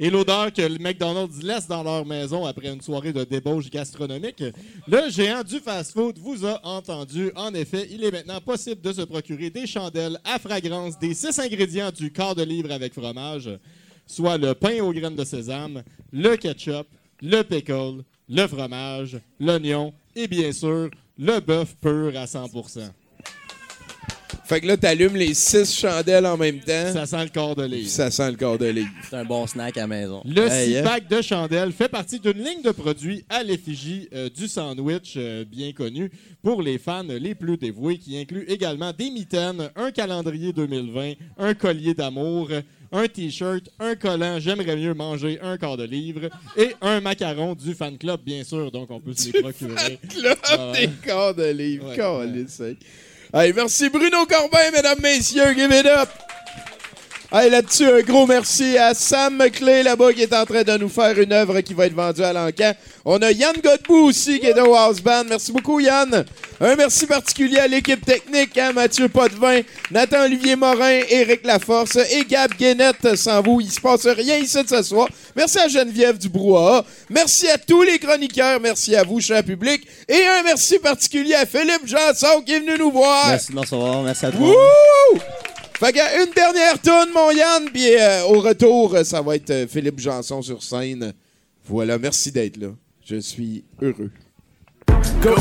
et 0.00 0.08
l'odeur 0.08 0.50
que 0.50 0.66
McDonald's 0.82 1.42
laisse 1.42 1.68
dans 1.68 1.82
leur 1.82 2.06
maison 2.06 2.46
après 2.46 2.68
une 2.68 2.80
soirée 2.80 3.12
de 3.12 3.22
débauche 3.22 3.68
gastronomique, 3.68 4.42
le 4.88 5.10
géant 5.10 5.44
du 5.44 5.60
fast-food 5.60 6.18
vous 6.18 6.46
a 6.46 6.58
entendu. 6.66 7.30
En 7.36 7.52
effet, 7.52 7.86
il 7.90 8.02
est 8.02 8.10
maintenant 8.10 8.40
possible 8.40 8.80
de 8.80 8.94
se 8.94 9.02
procurer 9.02 9.50
des 9.50 9.66
chandelles 9.66 10.18
à 10.24 10.38
fragrance 10.38 10.98
des 10.98 11.12
six 11.12 11.38
ingrédients 11.38 11.90
du 11.90 12.10
quart 12.10 12.34
de 12.34 12.42
livre 12.42 12.72
avec 12.72 12.94
fromage, 12.94 13.50
soit 14.06 14.38
le 14.38 14.54
pain 14.54 14.80
aux 14.80 14.92
graines 14.92 15.16
de 15.16 15.24
sésame, 15.24 15.82
le 16.10 16.34
ketchup, 16.36 16.86
le 17.20 17.42
pickle, 17.42 18.02
le 18.26 18.46
fromage, 18.46 19.18
l'oignon 19.38 19.92
et 20.16 20.26
bien 20.26 20.50
sûr 20.50 20.88
le 21.18 21.40
bœuf 21.40 21.76
pur 21.78 22.16
à 22.16 22.24
100%. 22.24 22.90
Fait 24.50 24.60
que 24.60 24.66
là, 24.66 24.76
t'allumes 24.76 25.14
les 25.14 25.32
six 25.32 25.72
chandelles 25.78 26.26
en 26.26 26.36
même 26.36 26.58
temps. 26.58 26.92
Ça 26.92 27.06
sent 27.06 27.22
le 27.22 27.30
corps 27.30 27.54
de 27.54 27.62
livre. 27.66 27.88
Ça 27.88 28.10
sent 28.10 28.32
le 28.32 28.36
corps 28.36 28.58
de 28.58 28.66
livre. 28.66 28.88
C'est 29.08 29.14
un 29.14 29.24
bon 29.24 29.46
snack 29.46 29.76
à 29.76 29.82
la 29.82 29.86
maison. 29.86 30.22
Le 30.24 30.42
Hey, 30.48 30.76
hein? 30.76 30.82
six-pack 30.82 31.08
de 31.08 31.22
chandelles 31.22 31.70
fait 31.70 31.88
partie 31.88 32.18
d'une 32.18 32.42
ligne 32.42 32.60
de 32.64 32.72
produits 32.72 33.24
à 33.28 33.44
l'effigie 33.44 34.08
euh, 34.12 34.28
du 34.28 34.48
sandwich 34.48 35.14
euh, 35.16 35.44
bien 35.44 35.70
connu 35.72 36.10
pour 36.42 36.62
les 36.62 36.78
fans 36.78 37.04
les 37.04 37.36
plus 37.36 37.58
dévoués 37.58 37.98
qui 37.98 38.18
inclut 38.18 38.44
également 38.48 38.92
des 38.92 39.10
mitaines, 39.12 39.70
un 39.76 39.92
calendrier 39.92 40.52
2020, 40.52 41.12
un 41.38 41.54
collier 41.54 41.94
d'amour, 41.94 42.48
un 42.90 43.06
t-shirt, 43.06 43.70
un 43.78 43.94
collant 43.94 44.40
J'aimerais 44.40 44.74
mieux 44.74 44.94
manger 44.94 45.38
un 45.42 45.58
quart 45.58 45.76
de 45.76 45.84
livre 45.84 46.22
et 46.56 46.70
un 46.80 47.00
macaron 47.00 47.54
du 47.54 47.72
fan 47.72 47.96
club 47.96 48.18
bien 48.26 48.42
sûr 48.42 48.72
donc 48.72 48.90
on 48.90 48.98
peut 48.98 49.14
se 49.14 49.30
les 49.30 49.40
procurer. 49.42 50.00
Là, 50.20 50.34
Ah 50.48 50.72
ouais. 50.72 50.86
des 50.88 50.92
corps 51.08 51.34
de 51.36 51.44
livre. 51.52 51.90
Ouais, 51.90 51.96
Calisse, 51.96 52.60
Hey, 53.32 53.52
merci 53.52 53.88
Bruno 53.88 54.26
Corbin, 54.26 54.72
mesdames, 54.72 55.00
messieurs. 55.00 55.54
Give 55.54 55.70
it 55.70 55.86
up. 55.86 56.08
Hey, 57.32 57.48
là-dessus, 57.48 57.86
un 57.86 58.00
gros 58.00 58.26
merci 58.26 58.76
à 58.76 58.92
Sam 58.92 59.36
McClay, 59.36 59.84
là-bas, 59.84 60.12
qui 60.12 60.22
est 60.22 60.34
en 60.34 60.44
train 60.44 60.64
de 60.64 60.76
nous 60.78 60.88
faire 60.88 61.16
une 61.16 61.32
œuvre 61.32 61.60
qui 61.60 61.74
va 61.74 61.86
être 61.86 61.94
vendue 61.94 62.24
à 62.24 62.32
l'encan. 62.32 62.72
On 63.04 63.18
a 63.18 63.30
Yann 63.30 63.54
Godbout 63.62 64.08
aussi, 64.08 64.40
qui 64.40 64.46
est 64.46 64.60
au 64.60 64.74
House 64.74 65.00
Band. 65.00 65.22
Merci 65.28 65.52
beaucoup, 65.52 65.78
Yann. 65.78 66.24
Un 66.60 66.74
merci 66.74 67.06
particulier 67.06 67.58
à 67.58 67.68
l'équipe 67.68 68.04
technique, 68.04 68.58
hein, 68.58 68.72
Mathieu 68.72 69.08
Potvin, 69.08 69.60
Nathan-Olivier 69.92 70.56
Morin, 70.56 71.02
Éric 71.08 71.44
Laforce 71.44 71.98
et 72.10 72.24
Gab 72.24 72.52
Guénette. 72.58 73.14
Sans 73.14 73.40
vous, 73.42 73.60
il 73.60 73.70
se 73.70 73.80
passe 73.80 74.08
rien 74.08 74.38
ici 74.38 74.60
de 74.64 74.68
ce 74.68 74.82
soir. 74.82 75.06
Merci 75.36 75.60
à 75.60 75.68
Geneviève 75.68 76.18
du 76.18 76.28
Brouhaha. 76.28 76.84
Merci 77.10 77.48
à 77.48 77.58
tous 77.58 77.82
les 77.82 78.00
chroniqueurs. 78.00 78.58
Merci 78.58 78.96
à 78.96 79.04
vous, 79.04 79.20
cher 79.20 79.44
public. 79.44 79.86
Et 80.08 80.26
un 80.26 80.42
merci 80.42 80.80
particulier 80.80 81.34
à 81.34 81.46
Philippe 81.46 81.86
Janson, 81.86 82.42
qui 82.44 82.54
est 82.54 82.58
venu 82.58 82.76
nous 82.76 82.90
voir. 82.90 83.28
Merci 83.28 83.52
de. 83.52 84.02
Merci 84.02 84.26
à 84.26 84.32
toi. 84.32 84.52
Fait 85.80 85.94
que 85.94 86.26
une 86.26 86.30
dernière 86.34 86.78
tourne, 86.78 87.08
mon 87.14 87.30
Yann, 87.30 87.70
puis 87.72 87.96
euh, 87.96 88.24
au 88.24 88.40
retour, 88.40 88.98
ça 89.02 89.22
va 89.22 89.36
être 89.36 89.48
euh, 89.48 89.66
Philippe 89.66 89.98
Janson 89.98 90.42
sur 90.42 90.62
scène. 90.62 91.14
Voilà, 91.64 91.96
merci 91.96 92.30
d'être 92.30 92.58
là. 92.58 92.68
Je 93.02 93.16
suis 93.16 93.64
heureux. 93.80 94.10
Go, 95.22 95.34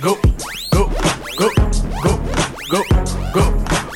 go, 0.00 0.16
go, 0.70 0.88
go, 1.36 1.48
go, 2.00 2.20
go, 2.70 2.84
go, 3.34 3.42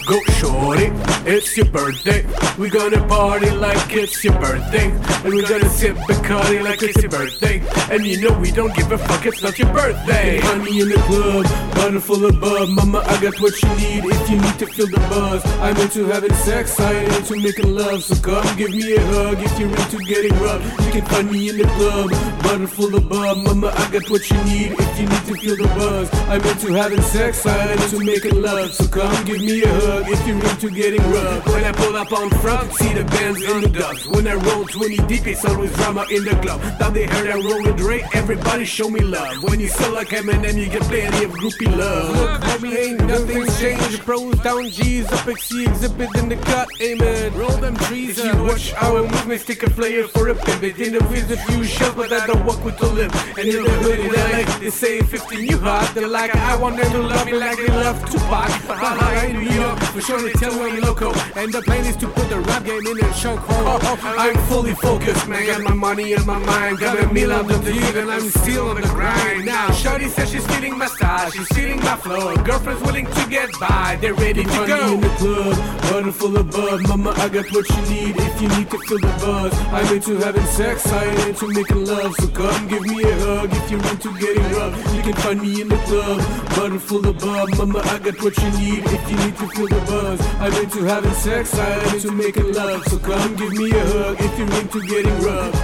Go 0.06 0.22
shorty, 0.38 0.86
it's 1.28 1.56
your 1.56 1.66
birthday. 1.66 2.24
We're 2.56 2.70
gonna 2.70 3.04
party 3.08 3.50
like 3.50 3.92
it's 3.92 4.22
your 4.22 4.38
birthday. 4.38 4.92
And 5.24 5.34
we're 5.34 5.48
gonna 5.48 5.68
sip 5.68 5.96
Bacardi 5.96 6.62
like 6.62 6.80
it's 6.84 7.02
your 7.02 7.10
birthday. 7.10 7.60
And 7.90 8.06
you 8.06 8.20
know 8.20 8.38
we 8.38 8.52
don't 8.52 8.72
give 8.76 8.92
a 8.92 8.98
fuck, 8.98 9.26
it's 9.26 9.42
not 9.42 9.58
your 9.58 9.72
birthday. 9.72 10.38
Honey 10.38 10.78
in 10.78 10.90
the 10.90 11.02
club, 11.08 11.44
bottle 11.74 12.00
full 12.00 12.24
of 12.24 12.40
bub. 12.40 12.68
Mama, 12.68 13.02
I 13.04 13.20
got 13.20 13.40
what 13.40 13.60
you 13.60 13.68
need 13.70 14.04
if 14.04 14.30
you 14.30 14.40
need 14.40 14.56
to 14.60 14.66
feel 14.66 14.86
the 14.86 15.00
buzz. 15.10 15.44
I'm 15.58 15.76
into 15.78 16.04
having 16.06 16.34
sex, 16.34 16.78
I 16.78 16.92
ain't 16.92 17.12
into 17.16 17.40
making 17.40 17.74
love. 17.74 18.04
So 18.04 18.14
come 18.14 18.56
give 18.56 18.70
me 18.70 18.94
a 18.94 19.00
hug 19.06 19.42
if 19.42 19.58
you're 19.58 19.68
into 19.68 19.98
getting 20.04 20.38
rough. 20.38 20.62
You 20.86 20.92
can 20.92 21.04
find 21.06 21.32
me 21.32 21.48
in 21.48 21.58
the 21.58 21.64
club, 21.64 22.10
bottle 22.44 22.68
full 22.68 22.94
of 22.94 23.08
bub. 23.08 23.38
Mama, 23.38 23.72
I 23.74 23.90
got 23.90 24.08
what 24.08 24.30
you 24.30 24.36
need 24.44 24.70
if 24.78 25.00
you 25.00 25.08
need 25.08 25.24
to 25.26 25.34
feel 25.34 25.56
the 25.56 25.66
buzz. 25.74 26.08
I'm 26.28 26.42
into 26.42 26.72
having 26.74 27.02
sex, 27.02 27.44
I 27.44 27.72
ain't 27.72 27.82
into 27.82 28.04
making 28.04 28.40
love. 28.40 28.72
So 28.72 28.86
come 28.86 29.24
give 29.24 29.40
me 29.40 29.64
a 29.64 29.68
hug 29.68 29.95
if 30.06 30.26
you're 30.26 30.44
into 30.44 30.70
getting 30.70 31.02
rough. 31.10 31.46
When 31.46 31.64
I 31.64 31.72
pull 31.72 31.96
up 31.96 32.12
on 32.12 32.30
front, 32.42 32.72
see 32.74 32.92
the 32.92 33.04
bands 33.04 33.42
in 33.42 33.60
the 33.62 33.68
dubs. 33.68 34.06
When 34.08 34.26
I 34.26 34.34
roll 34.34 34.64
20 34.64 34.96
deep, 35.08 35.26
it's 35.26 35.44
always 35.44 35.72
drama 35.76 36.06
in 36.10 36.24
the 36.24 36.36
club. 36.42 36.60
Now 36.78 36.90
they 36.90 37.06
heard 37.06 37.28
I 37.28 37.34
roll 37.34 37.62
with 37.62 37.76
Dre, 37.76 38.06
everybody 38.14 38.64
show 38.64 38.88
me 38.88 39.00
love. 39.00 39.42
When 39.42 39.58
you 39.60 39.68
sell 39.68 39.92
like 39.92 40.08
Eminem, 40.08 40.56
you 40.56 40.68
get 40.68 40.82
plenty 40.82 41.24
of 41.24 41.32
groupie 41.32 41.74
love. 41.76 42.16
Look, 42.16 42.40
homie, 42.42 42.76
ain't 42.76 43.04
nothing 43.06 43.46
changed. 43.58 44.00
Pros 44.04 44.38
down, 44.40 44.68
G's 44.70 45.10
up, 45.10 45.26
XC 45.26 45.64
exhibit 45.64 46.14
in 46.16 46.28
the 46.28 46.36
cut, 46.36 46.68
amen. 46.80 47.34
Roll 47.34 47.56
them 47.56 47.76
trees, 47.76 48.18
if 48.18 48.24
you 48.24 48.44
watch 48.44 48.74
our 48.74 49.02
movements, 49.02 49.44
take 49.44 49.62
a 49.62 49.70
player 49.70 50.06
for 50.06 50.28
a 50.28 50.34
pivot. 50.34 50.78
In 50.78 50.92
the 50.92 51.06
with 51.08 51.30
a 51.30 51.36
few 51.50 51.64
shells, 51.64 51.94
but 51.94 52.12
I 52.12 52.26
don't 52.26 52.44
walk 52.44 52.64
with 52.64 52.78
the 52.78 52.88
lip. 52.88 53.12
And 53.38 53.48
in 53.48 53.64
the 53.64 53.70
hood 53.70 53.98
in 54.00 54.12
LA, 54.12 54.58
they 54.58 54.70
say 54.70 55.00
50 55.00 55.36
you 55.36 55.58
hot. 55.58 55.90
They're 55.94 56.08
like, 56.08 56.34
I 56.34 56.56
want 56.56 56.76
them 56.76 56.90
to 56.92 57.02
love 57.02 57.26
me 57.26 57.32
like 57.32 57.56
they 57.56 57.68
love 57.68 57.98
Tupac. 58.10 58.50
Haha, 58.66 59.26
in 59.26 59.38
New 59.40 59.50
York, 59.50 59.78
for 59.92 60.00
sure 60.00 60.20
they 60.20 60.32
tell 60.32 60.54
me 60.54 60.70
I'm 60.70 60.80
loco. 60.80 61.12
And 61.36 61.52
the 61.52 61.62
plan 61.62 61.84
is 61.84 61.96
to 61.96 62.08
put 62.08 62.28
the 62.28 62.40
rap 62.40 62.64
game 62.64 62.86
in 62.86 63.04
a 63.04 63.12
chunk 63.14 63.40
hole. 63.40 63.78
I'm 64.18 64.36
fully 64.48 64.74
focused, 64.74 65.28
man. 65.28 65.46
Got 65.46 65.62
my 65.62 65.74
money 65.74 66.12
in 66.12 66.24
my 66.26 66.38
mind. 66.38 66.78
Got 66.78 66.98
a 66.98 67.12
meal 67.12 67.32
out 67.32 67.46
the 67.48 67.58
deal, 67.58 67.96
and 67.98 68.10
I'm 68.10 68.28
still 68.30 68.68
on 68.70 68.80
the 68.80 68.88
grind. 68.88 69.44
Now, 69.46 69.70
Shorty 69.72 70.08
says 70.08 70.30
she's 70.30 70.46
feeling 70.46 70.76
my 70.78 70.86
style, 70.86 71.30
she's 71.30 71.48
feeling 71.48 71.80
my 71.80 71.96
flow. 71.96 72.34
Girlfriend's 72.36 72.82
willing 72.82 73.06
to 73.06 73.26
get 73.28 73.50
by, 73.60 73.96
they're 74.00 74.14
ready 74.14 74.42
to 74.44 74.48
Money 74.48 74.66
go. 74.66 74.92
in 74.94 75.00
the 75.00 75.08
club, 75.20 75.82
bottle 75.82 76.12
full 76.12 76.36
of 76.36 76.50
bub. 76.50 76.80
Mama, 76.88 77.10
I 77.16 77.28
got 77.28 77.46
what 77.52 77.68
you 77.68 77.82
need 77.90 78.16
if 78.16 78.42
you 78.42 78.48
need 78.48 78.70
to 78.70 78.78
feel 78.78 78.98
the 78.98 79.12
buzz. 79.20 79.52
I'm 79.72 79.94
into 79.94 80.16
having 80.18 80.46
sex, 80.46 80.86
I 80.92 81.04
ain't 81.04 81.28
into 81.28 81.48
making 81.48 81.84
love. 81.86 82.14
So 82.16 82.28
come 82.28 82.68
give 82.68 82.82
me 82.82 83.02
a 83.02 83.14
hug 83.20 83.50
if 83.52 83.70
you're 83.70 83.86
into 83.88 84.12
getting 84.18 84.48
rough. 84.54 84.94
You 84.94 85.02
can 85.02 85.14
find 85.14 85.40
me 85.42 85.60
in 85.62 85.68
the 85.68 85.76
club, 85.88 86.18
bottle 86.56 86.78
full 86.78 87.06
of 87.06 87.18
bub. 87.18 87.48
Mama, 87.56 87.80
I 87.84 87.98
got 87.98 88.22
what 88.22 88.36
you 88.38 88.50
need 88.58 88.84
if 88.84 89.10
you 89.10 89.16
need 89.16 89.36
to 89.38 89.46
feel 89.48 89.68
the 89.68 89.75
buzz. 89.86 90.20
I'm 90.40 90.52
into 90.54 90.84
having 90.84 91.12
sex, 91.12 91.54
I 91.58 91.84
ain't 91.84 91.94
into 91.94 92.12
making 92.12 92.52
love. 92.52 92.84
So 92.88 92.98
come 92.98 93.36
give 93.36 93.52
me 93.52 93.70
a 93.70 93.86
hug 93.86 94.16
if 94.20 94.38
you're 94.38 94.60
into 94.60 94.80
getting 94.86 95.18
rough. 95.20 95.54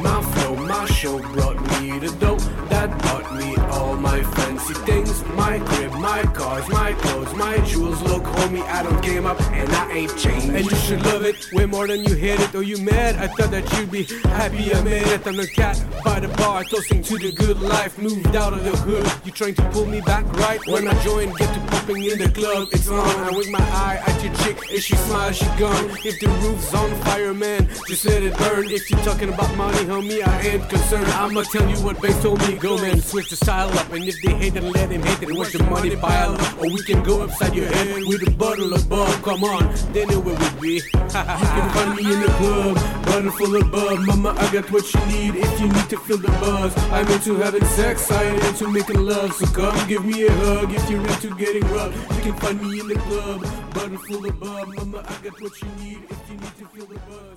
My 0.00 0.22
flow, 0.22 0.56
my 0.56 0.86
show 0.86 1.18
brought 1.32 1.60
me 1.80 1.98
the 1.98 2.14
dough 2.20 2.36
that 2.68 2.90
bought 3.02 3.34
me 3.34 3.63
my 4.04 4.22
fancy 4.34 4.74
things. 4.88 5.24
My 5.34 5.58
crib, 5.58 5.92
my 5.94 6.22
cars, 6.38 6.68
my 6.68 6.92
clothes, 6.92 7.34
my 7.34 7.56
jewels. 7.64 8.00
Look, 8.02 8.22
homie, 8.22 8.62
I 8.62 8.82
don't 8.82 9.02
game 9.02 9.24
up 9.26 9.40
and 9.50 9.68
I 9.72 9.90
ain't 9.92 10.16
changed. 10.16 10.50
And 10.50 10.64
you 10.70 10.76
should 10.76 11.02
love 11.06 11.24
it 11.24 11.36
way 11.52 11.64
more 11.64 11.86
than 11.86 12.04
you 12.04 12.14
hate 12.14 12.38
it. 12.38 12.54
Or 12.54 12.62
you 12.62 12.76
mad? 12.78 13.16
I 13.16 13.26
thought 13.28 13.50
that 13.50 13.64
you'd 13.72 13.90
be 13.90 14.04
happy 14.40 14.74
I 14.74 14.82
made 14.82 15.06
it. 15.06 15.26
I'm 15.26 15.36
the 15.36 15.46
cat 15.46 15.82
by 16.04 16.20
the 16.20 16.28
bar, 16.36 16.64
toasting 16.64 17.02
to 17.02 17.18
the 17.18 17.32
good 17.32 17.60
life. 17.60 17.98
Moved 17.98 18.36
out 18.36 18.52
of 18.52 18.62
the 18.62 18.76
hood. 18.86 19.10
You 19.24 19.32
trying 19.32 19.54
to 19.54 19.62
pull 19.70 19.86
me 19.86 20.00
back, 20.02 20.24
right? 20.44 20.60
When 20.66 20.86
I 20.86 20.94
join, 21.02 21.32
get 21.34 21.52
to 21.54 21.60
popping 21.72 22.04
in 22.04 22.18
the 22.18 22.30
club. 22.30 22.68
It's 22.72 22.88
on. 22.88 23.24
I 23.24 23.30
wink 23.30 23.50
my 23.50 23.66
eye 23.86 24.02
at 24.06 24.22
your 24.22 24.34
chick. 24.42 24.58
If 24.70 24.84
she 24.84 24.96
smiles, 24.96 25.36
she 25.36 25.46
gone. 25.58 25.90
If 26.04 26.20
the 26.20 26.28
roof's 26.42 26.74
on 26.74 26.90
fire, 27.04 27.32
man, 27.32 27.68
just 27.88 28.04
let 28.04 28.22
it 28.22 28.36
burn. 28.36 28.66
If 28.68 28.90
you're 28.90 29.00
talking 29.00 29.30
about 29.32 29.56
money, 29.56 29.82
homie, 29.92 30.20
I 30.26 30.40
ain't 30.42 30.68
concerned. 30.68 31.06
I'ma 31.06 31.42
tell 31.42 31.68
you 31.68 31.78
what 31.86 32.00
Bass 32.02 32.20
told 32.22 32.40
me. 32.46 32.56
Go, 32.56 32.76
man, 32.76 33.00
switch 33.00 33.30
the 33.30 33.36
style 33.36 33.70
up. 33.78 33.93
And 33.94 34.08
if 34.08 34.20
they 34.22 34.34
hate 34.34 34.56
it, 34.56 34.64
let 34.64 34.88
them 34.88 35.02
hate 35.02 35.22
it. 35.22 35.38
Watch 35.38 35.52
the 35.52 35.62
money 35.64 35.94
pile 35.94 36.34
up. 36.34 36.58
Or 36.58 36.68
we 36.68 36.82
can 36.82 37.00
go 37.04 37.22
upside 37.22 37.54
your 37.54 37.66
head 37.66 38.02
with 38.08 38.26
a 38.26 38.30
bottle 38.32 38.74
of 38.74 38.88
bub. 38.88 39.22
Come 39.22 39.44
on, 39.44 39.72
they 39.92 40.04
know 40.06 40.18
where 40.18 40.34
we 40.34 40.60
be. 40.60 40.74
you 40.74 41.10
can 41.10 41.70
find 41.70 41.94
me 41.94 42.02
in 42.12 42.20
the 42.20 42.32
club, 42.34 42.74
bottle 43.06 43.30
full 43.30 43.54
of 43.54 43.70
bub. 43.70 44.00
Mama, 44.00 44.34
I 44.36 44.52
got 44.52 44.68
what 44.72 44.92
you 44.92 45.00
need 45.06 45.36
if 45.36 45.60
you 45.60 45.68
need 45.68 45.88
to 45.90 45.96
feel 45.98 46.18
the 46.18 46.32
buzz. 46.42 46.76
I'm 46.90 47.06
into 47.06 47.36
having 47.36 47.64
sex, 47.66 48.10
I 48.10 48.24
ain't 48.24 48.44
into 48.44 48.68
making 48.68 48.98
love. 48.98 49.32
So 49.34 49.46
come 49.46 49.86
give 49.86 50.04
me 50.04 50.26
a 50.26 50.32
hug 50.32 50.72
if 50.72 50.90
you're 50.90 51.06
into 51.06 51.32
getting 51.36 51.62
rough. 51.68 51.94
You 52.16 52.22
can 52.22 52.34
find 52.40 52.60
me 52.60 52.80
in 52.80 52.88
the 52.88 52.96
club, 52.96 53.42
bottle 53.74 53.98
full 53.98 54.26
of 54.26 54.40
bub. 54.40 54.68
Mama, 54.74 55.04
I 55.06 55.22
got 55.22 55.40
what 55.40 55.62
you 55.62 55.68
need 55.78 56.02
if 56.10 56.30
you 56.30 56.36
need 56.36 56.56
to 56.58 56.66
feel 56.66 56.86
the 56.86 56.98
buzz. 56.98 57.33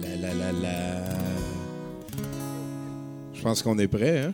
La 0.00 0.16
la 0.16 0.34
la 0.34 0.52
la. 0.52 1.02
Je 3.34 3.42
pense 3.42 3.62
qu'on 3.62 3.78
est 3.78 3.88
prêt, 3.88 4.20
hein? 4.20 4.32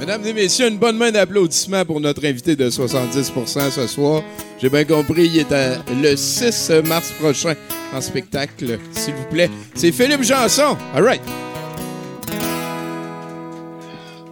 Mesdames 0.00 0.26
et 0.26 0.32
messieurs, 0.32 0.68
une 0.68 0.78
bonne 0.78 0.96
main 0.96 1.10
d'applaudissements 1.12 1.84
pour 1.84 2.00
notre 2.00 2.24
invité 2.24 2.56
de 2.56 2.68
70% 2.68 3.70
ce 3.70 3.86
soir. 3.86 4.22
J'ai 4.60 4.68
bien 4.68 4.84
compris, 4.84 5.26
il 5.26 5.38
est 5.38 5.78
le 6.02 6.16
6 6.16 6.72
mars 6.84 7.12
prochain 7.20 7.54
en 7.92 8.00
spectacle, 8.00 8.78
s'il 8.92 9.14
vous 9.14 9.26
plaît. 9.30 9.50
C'est 9.74 9.92
Philippe 9.92 10.22
Janson. 10.22 10.76
All 10.94 11.04
right. 11.04 11.22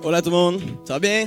Hola 0.03 0.23
tout 0.23 0.31
le 0.31 0.37
monde, 0.37 0.61
ça 0.87 0.95
va 0.95 0.99
bien? 0.99 1.27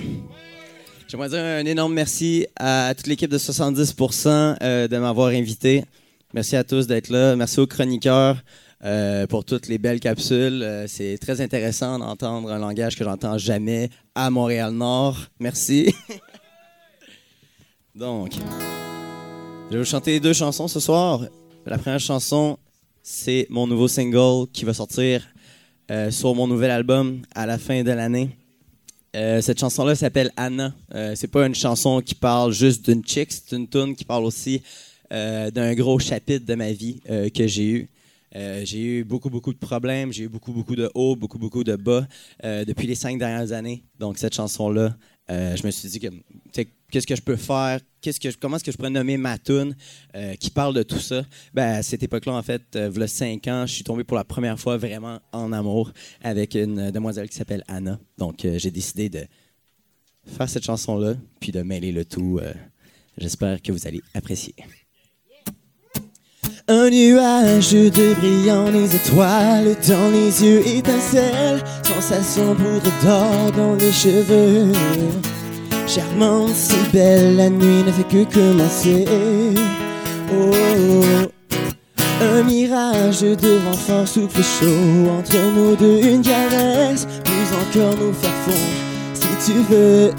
J'aimerais 1.07 1.29
dire 1.29 1.43
un 1.43 1.65
énorme 1.65 1.93
merci 1.93 2.47
à 2.55 2.93
toute 2.97 3.05
l'équipe 3.05 3.29
de 3.29 3.37
70% 3.37 4.57
euh, 4.61 4.87
de 4.87 4.97
m'avoir 4.97 5.27
invité. 5.27 5.85
Merci 6.33 6.55
à 6.55 6.63
tous 6.63 6.87
d'être 6.87 7.09
là. 7.09 7.35
Merci 7.35 7.59
aux 7.59 7.67
chroniqueurs 7.67 8.41
euh, 8.83 9.27
pour 9.27 9.45
toutes 9.45 9.67
les 9.67 9.77
belles 9.77 9.99
capsules. 9.99 10.63
Euh, 10.63 10.87
C'est 10.87 11.19
très 11.19 11.41
intéressant 11.41 11.99
d'entendre 11.99 12.51
un 12.51 12.57
langage 12.57 12.97
que 12.97 13.03
j'entends 13.03 13.37
jamais 13.37 13.91
à 14.15 14.31
Montréal-Nord. 14.31 15.15
Merci. 15.39 15.93
Donc, 17.95 18.31
je 19.69 19.73
vais 19.73 19.83
vous 19.83 19.87
chanter 19.87 20.19
deux 20.19 20.33
chansons 20.33 20.67
ce 20.67 20.79
soir. 20.79 21.21
La 21.67 21.77
première 21.77 21.99
chanson, 21.99 22.57
c'est 23.03 23.45
mon 23.51 23.67
nouveau 23.67 23.87
single 23.87 24.47
qui 24.51 24.65
va 24.65 24.73
sortir 24.73 25.21
euh, 25.91 26.09
sur 26.09 26.33
mon 26.33 26.47
nouvel 26.47 26.71
album 26.71 27.21
à 27.35 27.45
la 27.45 27.59
fin 27.59 27.83
de 27.83 27.91
l'année. 27.91 28.35
Cette 29.13 29.59
chanson-là 29.59 29.93
s'appelle 29.93 30.31
Anna. 30.35 30.73
Euh, 30.95 31.13
c'est 31.15 31.27
pas 31.27 31.45
une 31.45 31.53
chanson 31.53 32.01
qui 32.01 32.15
parle 32.15 32.51
juste 32.51 32.89
d'une 32.89 33.05
chick, 33.05 33.31
c'est 33.31 33.55
une 33.55 33.67
tune 33.67 33.95
qui 33.95 34.05
parle 34.05 34.25
aussi 34.25 34.63
euh, 35.13 35.51
d'un 35.51 35.75
gros 35.75 35.99
chapitre 35.99 36.43
de 36.45 36.55
ma 36.55 36.71
vie 36.71 36.99
euh, 37.07 37.29
que 37.29 37.45
j'ai 37.45 37.69
eu. 37.69 37.89
Euh, 38.35 38.63
j'ai 38.65 38.81
eu 38.81 39.03
beaucoup, 39.03 39.29
beaucoup 39.29 39.53
de 39.53 39.59
problèmes, 39.59 40.11
j'ai 40.11 40.23
eu 40.23 40.27
beaucoup, 40.27 40.51
beaucoup 40.51 40.75
de 40.75 40.89
hauts, 40.95 41.15
beaucoup, 41.15 41.37
beaucoup 41.37 41.63
de 41.63 41.75
bas 41.75 42.07
depuis 42.41 42.87
les 42.87 42.95
cinq 42.95 43.19
dernières 43.19 43.51
années. 43.51 43.83
Donc, 43.99 44.17
cette 44.17 44.33
chanson-là, 44.33 44.97
je 45.29 45.63
me 45.63 45.69
suis 45.69 45.87
dit 45.87 45.99
que, 45.99 46.07
qu'est-ce 46.89 47.05
que 47.05 47.15
je 47.15 47.21
peux 47.21 47.35
faire, 47.35 47.79
qu'est-ce 48.01 48.19
que, 48.19 48.29
comment 48.39 48.55
est-ce 48.55 48.63
que 48.63 48.71
je 48.71 48.77
pourrais 48.77 48.89
nommer 48.89 49.17
ma 49.17 49.37
tune 49.37 49.75
qui 50.39 50.49
parle 50.49 50.73
de 50.73 50.81
tout 50.81 50.97
ça? 50.97 51.23
Ben, 51.53 51.75
à 51.75 51.83
cette 51.83 52.01
époque-là, 52.01 52.33
en 52.33 52.41
fait, 52.41 52.63
euh, 52.75 52.91
il 52.95 53.07
cinq 53.07 53.47
ans, 53.47 53.67
je 53.67 53.73
suis 53.73 53.83
tombé 53.83 54.03
pour 54.03 54.17
la 54.17 54.23
première 54.23 54.59
fois 54.59 54.77
vraiment 54.77 55.19
en 55.31 55.53
amour 55.53 55.93
avec 56.23 56.55
une 56.55 56.89
demoiselle 56.89 57.29
qui 57.29 57.35
s'appelle 57.35 57.63
Anna. 57.67 57.99
Donc, 58.17 58.47
j'ai 58.55 58.71
décidé 58.71 59.09
de 59.09 59.25
faire 60.25 60.49
cette 60.49 60.65
chanson-là, 60.65 61.13
puis 61.39 61.51
de 61.51 61.61
mêler 61.61 61.91
le 61.91 62.03
tout. 62.03 62.39
J'espère 63.15 63.61
que 63.61 63.71
vous 63.71 63.87
allez 63.87 64.01
apprécier. 64.15 64.55
Un 66.69 66.89
nuage 66.89 67.73
de 67.73 68.13
brillant, 68.13 68.69
les 68.71 68.95
étoiles 68.95 69.75
dans 69.85 70.09
les 70.09 70.45
yeux 70.45 70.65
étincelles, 70.65 71.61
sensation 71.83 72.55
poudre 72.55 72.89
d'or 73.03 73.51
dans 73.57 73.75
les 73.75 73.91
cheveux. 73.91 74.71
Charmante, 75.85 76.55
si 76.55 76.77
belle, 76.93 77.35
la 77.35 77.49
nuit 77.49 77.83
ne 77.85 77.91
fait 77.91 78.07
que 78.07 78.23
commencer. 78.33 79.05
Oh, 80.31 80.53
un 82.21 82.43
mirage 82.43 83.19
de 83.19 83.57
vent 83.57 83.73
fort 83.73 84.07
souffle 84.07 84.41
chaud 84.41 85.09
entre 85.19 85.35
nous 85.57 85.75
deux, 85.75 86.01
une 86.01 86.21
caresse, 86.21 87.05
plus 87.25 87.79
encore 87.81 87.99
nous 87.99 88.13
faire. 88.13 88.31
Si 89.13 89.51
tu 89.51 89.59
veux 89.69 90.11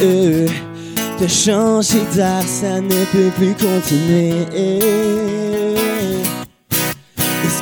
te 1.18 1.26
changer 1.26 2.02
d'art, 2.14 2.42
ça 2.42 2.82
ne 2.82 3.04
peut 3.12 3.30
plus 3.34 3.54
continuer. 3.54 4.44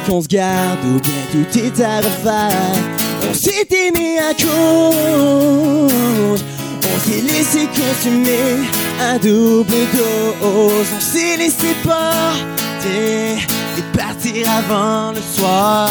Qu'on 0.06 0.20
se 0.20 0.26
garde 0.26 0.84
ou 0.84 0.98
bien 1.00 1.22
tout 1.30 1.46
est 1.58 1.80
à 1.80 1.98
refaire? 1.98 2.74
On 3.30 3.32
s'est 3.32 3.68
aimé 3.70 4.18
à 4.18 4.34
cause, 4.34 6.42
on 6.82 6.98
s'est 7.04 7.22
laissé 7.22 7.68
consumer 7.68 8.66
à 9.00 9.16
double 9.18 9.86
dose, 9.94 10.88
on 10.96 11.00
s'est 11.00 11.36
laissé 11.36 11.76
porter 11.84 13.38
et 13.78 13.84
partir 13.96 14.50
avant 14.50 15.12
le 15.12 15.20
soir. 15.20 15.88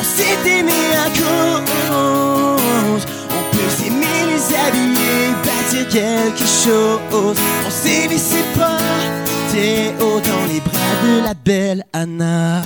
On 0.00 0.02
s'est 0.02 0.38
aimé 0.48 0.96
à 1.04 1.10
cause. 1.10 3.04
On 3.30 3.42
peut 3.54 3.70
s'aimer, 3.76 4.24
les 4.32 4.46
habiller, 4.56 5.34
bâtir 5.44 5.84
quelque 5.88 6.46
chose. 6.46 7.36
On 7.66 7.70
s'est 7.70 8.08
laissé 8.08 8.40
porter 8.54 9.33
haut 10.00 10.20
dans 10.20 10.44
les 10.52 10.60
bras 10.60 10.94
de 11.04 11.22
la 11.22 11.34
belle 11.34 11.84
Anna. 11.92 12.62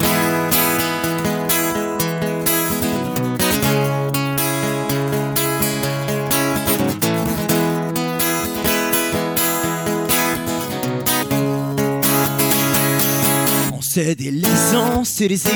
On 13.72 13.82
se 13.82 14.14
délaisse, 14.14 14.74
on 14.74 15.04
se 15.04 15.24
désire. 15.24 15.52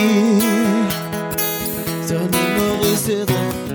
Se 2.06 2.14
mémorise 2.14 3.06
de 3.06 3.71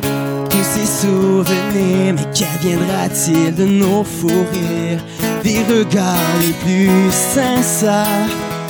Mais 1.06 2.24
qu'adviendra-t-il 2.34 3.54
de 3.54 3.66
nos 3.66 4.04
fous 4.04 4.46
rires? 4.52 5.04
Des 5.44 5.60
regards 5.72 6.16
les 6.42 6.54
plus 6.64 7.12
sincères. 7.12 8.30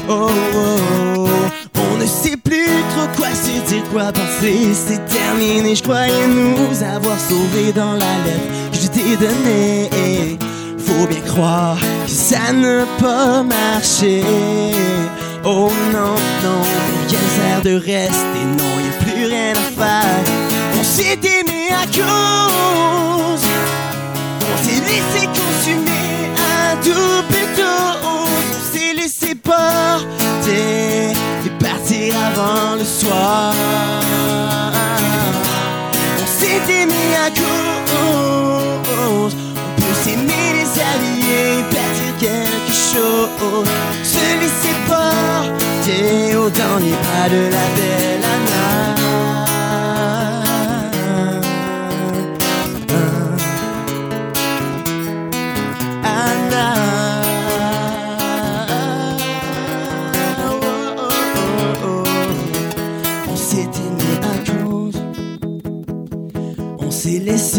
Oh, 0.10 0.30
oh, 0.30 1.18
oh. 1.18 1.28
On 1.76 1.98
ne 1.98 2.06
sait 2.06 2.38
plus 2.38 2.84
trop 2.96 3.08
quoi 3.16 3.30
se 3.30 3.70
dire, 3.70 3.84
quoi 3.92 4.12
penser. 4.12 4.74
C'est 4.74 5.06
terminé, 5.06 5.76
je 5.76 5.84
croyais 5.84 6.28
nous 6.28 6.84
avoir 6.84 7.18
sauvés 7.20 7.72
dans 7.74 7.94
la 7.94 8.14
lettre 8.26 8.72
que 8.72 8.78
je 8.78 8.88
t'ai 8.88 9.16
donnée. 9.16 10.38
Faut 10.78 11.08
bien 11.08 11.22
croire 11.22 11.78
que 12.06 12.12
ça 12.12 12.52
n'a 12.52 12.86
pas 13.00 13.44
marché. 13.44 14.22
Oh 15.46 15.72
non, 15.94 16.16
non, 16.44 16.62
rien 17.08 17.20
sert 17.36 17.62
de 17.64 17.76
rester, 17.76 18.44
non, 18.58 18.74
y 18.84 18.88
a 18.90 19.04
plus 19.04 19.26
rien 19.28 19.52
à 19.52 19.82
faire. 19.82 20.24
On 20.80 20.84
on 23.20 23.38
s'est 24.64 24.82
laissé 24.82 25.28
consumer 25.28 26.32
à 26.38 26.76
double 26.76 27.42
dose. 27.56 27.98
On 28.04 28.78
s'est 28.78 28.94
laissé 28.94 29.36
porter 29.36 31.12
et 31.46 31.50
partir 31.64 32.16
avant 32.30 32.76
le 32.76 32.86
soir. 32.86 33.54
On 36.22 36.28
s'est 36.40 36.64
aimé 36.82 37.04
à 37.26 37.30
cause, 37.30 37.92
on 39.00 39.30
peut 39.76 39.98
s'aimer, 40.04 40.48
les 40.60 40.72
alliés, 40.92 41.64
bâtir 41.72 42.12
quelque 42.20 42.74
chose. 42.74 43.68
Se 44.04 44.26
laisser 44.42 44.76
porter 44.88 46.34
dans 46.34 46.78
les 46.80 46.92
bras 46.92 47.30
de 47.30 47.42
la 47.52 47.68
belle 47.76 48.24
Anna. 48.24 48.47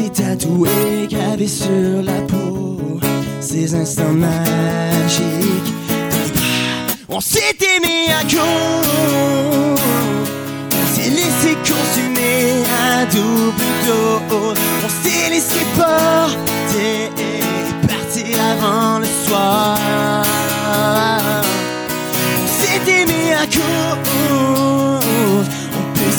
Laissé 0.08 0.22
tatouer, 0.22 1.08
graver 1.10 1.48
sur 1.48 2.02
la 2.02 2.20
peau 2.22 3.00
ces 3.40 3.74
instants 3.74 4.12
magiques. 4.12 5.74
On 7.08 7.20
s'est 7.20 7.56
aimé 7.76 8.08
à 8.10 8.22
cause. 8.22 9.80
On 10.72 10.86
s'est 10.94 11.10
laissé 11.10 11.56
consumer 11.64 12.62
à 12.90 13.06
double 13.06 13.62
dose. 13.86 14.58
On 14.84 14.88
s'est 14.88 15.30
laissé 15.30 15.60
porter 15.76 17.10
et 17.18 17.86
partir 17.86 18.36
avant 18.52 18.98
le 18.98 19.06
soir. 19.26 19.78
On 22.42 22.48
s'est 22.60 23.00
aimé 23.00 23.32
à 23.32 23.46
cause. 23.46 23.68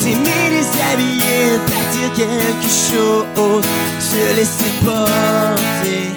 S'aimer, 0.00 0.48
les 0.48 0.80
habiller, 0.80 1.58
bâtir 1.68 2.08
quelque 2.16 2.70
chose. 2.70 3.64
Se 4.00 4.34
laisser 4.34 4.72
porter 4.82 6.08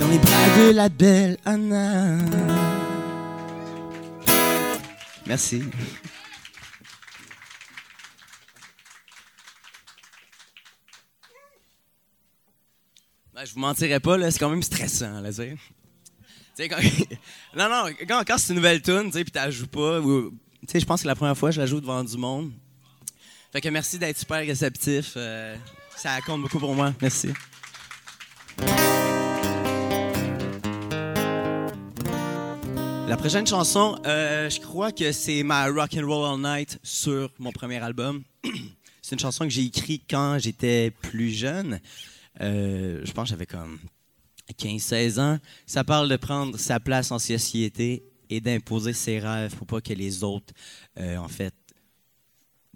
dans 0.00 0.08
les 0.08 0.18
bras 0.18 0.48
de 0.56 0.70
la 0.70 0.88
belle 0.88 1.36
Anna. 1.44 2.18
Merci. 5.26 5.64
Ben, 13.34 13.44
je 13.44 13.54
vous 13.54 13.58
mentirais 13.58 13.98
pas, 13.98 14.16
là, 14.16 14.30
c'est 14.30 14.38
quand 14.38 14.50
même 14.50 14.62
stressant, 14.62 15.20
là, 15.20 15.30
quand... 16.58 16.76
non, 17.56 17.68
non, 17.68 17.92
quand, 18.06 18.22
quand 18.24 18.38
c'est 18.38 18.50
une 18.50 18.56
nouvelle 18.56 18.80
tune, 18.80 19.06
tu 19.06 19.18
sais, 19.18 19.24
puis 19.24 19.32
la 19.34 19.50
joues 19.50 19.66
pas, 19.66 20.00
ou... 20.00 20.30
tu 20.30 20.66
sais, 20.68 20.78
je 20.78 20.86
pense 20.86 21.02
que 21.02 21.08
la 21.08 21.16
première 21.16 21.36
fois 21.36 21.50
je 21.50 21.60
la 21.60 21.66
joue 21.66 21.80
devant 21.80 22.04
du 22.04 22.16
monde. 22.16 22.52
Fait 23.56 23.62
que 23.62 23.68
merci 23.70 23.98
d'être 23.98 24.18
super 24.18 24.44
réceptif. 24.44 25.14
euh, 25.16 25.56
ça 25.96 26.20
compte 26.20 26.42
beaucoup 26.42 26.58
pour 26.58 26.74
moi. 26.74 26.92
Merci. 27.00 27.30
La 33.08 33.16
prochaine 33.16 33.46
chanson, 33.46 33.98
euh, 34.04 34.50
je 34.50 34.60
crois 34.60 34.92
que 34.92 35.10
c'est 35.10 35.42
ma 35.42 35.68
Rock 35.68 35.94
and 35.96 36.06
Roll 36.06 36.34
All 36.34 36.58
Night 36.58 36.78
sur 36.82 37.32
mon 37.38 37.50
premier 37.50 37.78
album. 37.78 38.24
c'est 39.00 39.14
une 39.14 39.20
chanson 39.20 39.44
que 39.44 39.50
j'ai 39.50 39.64
écrite 39.64 40.02
quand 40.10 40.38
j'étais 40.38 40.90
plus 40.90 41.30
jeune. 41.30 41.80
Euh, 42.42 43.00
je 43.04 43.12
pense 43.12 43.24
que 43.24 43.30
j'avais 43.30 43.46
comme 43.46 43.78
15-16 44.52 45.18
ans. 45.18 45.38
Ça 45.64 45.82
parle 45.82 46.10
de 46.10 46.16
prendre 46.16 46.58
sa 46.58 46.78
place 46.78 47.10
en 47.10 47.18
société 47.18 48.04
et 48.28 48.42
d'imposer 48.42 48.92
ses 48.92 49.18
rêves 49.18 49.56
pour 49.56 49.66
pas 49.66 49.80
que 49.80 49.94
les 49.94 50.24
autres, 50.24 50.52
en 50.98 51.28
fait, 51.28 51.54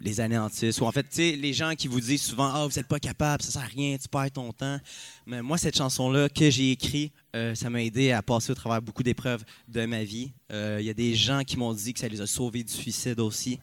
les 0.01 0.19
anéantissent. 0.19 0.81
Ou 0.81 0.85
en 0.85 0.91
fait, 0.91 1.03
tu 1.03 1.09
sais, 1.11 1.35
les 1.35 1.53
gens 1.53 1.73
qui 1.75 1.87
vous 1.87 2.01
disent 2.01 2.21
souvent 2.21 2.51
«Ah, 2.53 2.67
vous 2.67 2.75
n'êtes 2.75 2.87
pas 2.87 2.99
capable, 2.99 3.43
ça 3.43 3.51
sert 3.51 3.61
à 3.61 3.65
rien, 3.65 3.97
tu 3.97 4.07
perds 4.07 4.31
ton 4.31 4.51
temps.» 4.51 4.79
Mais 5.25 5.41
moi, 5.41 5.57
cette 5.57 5.77
chanson-là 5.77 6.29
que 6.29 6.49
j'ai 6.49 6.71
écrite, 6.71 7.13
euh, 7.35 7.55
ça 7.55 7.69
m'a 7.69 7.81
aidé 7.83 8.11
à 8.11 8.21
passer 8.21 8.51
au 8.51 8.55
travers 8.55 8.81
beaucoup 8.81 9.03
d'épreuves 9.03 9.43
de 9.67 9.85
ma 9.85 10.03
vie. 10.03 10.33
Euh, 10.51 10.77
Il 10.79 10.85
y 10.85 10.89
a 10.89 10.93
des 10.93 11.13
gens 11.13 11.43
qui 11.43 11.57
m'ont 11.57 11.73
dit 11.73 11.93
que 11.93 11.99
ça 11.99 12.07
les 12.07 12.21
a 12.21 12.27
sauvés 12.27 12.63
du 12.63 12.73
suicide 12.73 13.19
aussi. 13.19 13.59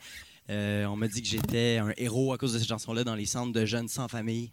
Euh, 0.51 0.86
on 0.86 0.97
m'a 0.97 1.09
dit 1.09 1.20
que 1.20 1.28
j'étais 1.28 1.78
un 1.78 1.93
héros 1.97 2.32
à 2.32 2.39
cause 2.39 2.55
de 2.55 2.59
cette 2.59 2.69
chanson-là 2.69 3.05
dans 3.05 3.15
les 3.15 3.27
centres 3.27 3.52
de 3.52 3.65
jeunes 3.66 3.89
sans 3.89 4.09
famille. 4.09 4.52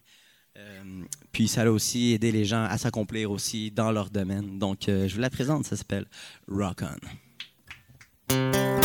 Puis 1.34 1.50
ça 1.50 1.64
a 1.64 1.70
aussi 1.70 2.14
aidé 2.14 2.32
les 2.32 2.46
gens 2.46 2.64
à 2.64 2.78
s'accomplir 2.78 3.30
aussi 3.30 3.72
dans 3.72 3.92
leur 3.92 4.10
domaine. 4.10 4.58
Donc, 4.58 4.84
je 4.88 5.14
vous 5.14 5.20
la 5.20 5.30
présente, 5.30 5.66
ça 5.66 5.76
s'appelle 5.76 6.06
Rock. 6.48 6.84
On 8.30 8.85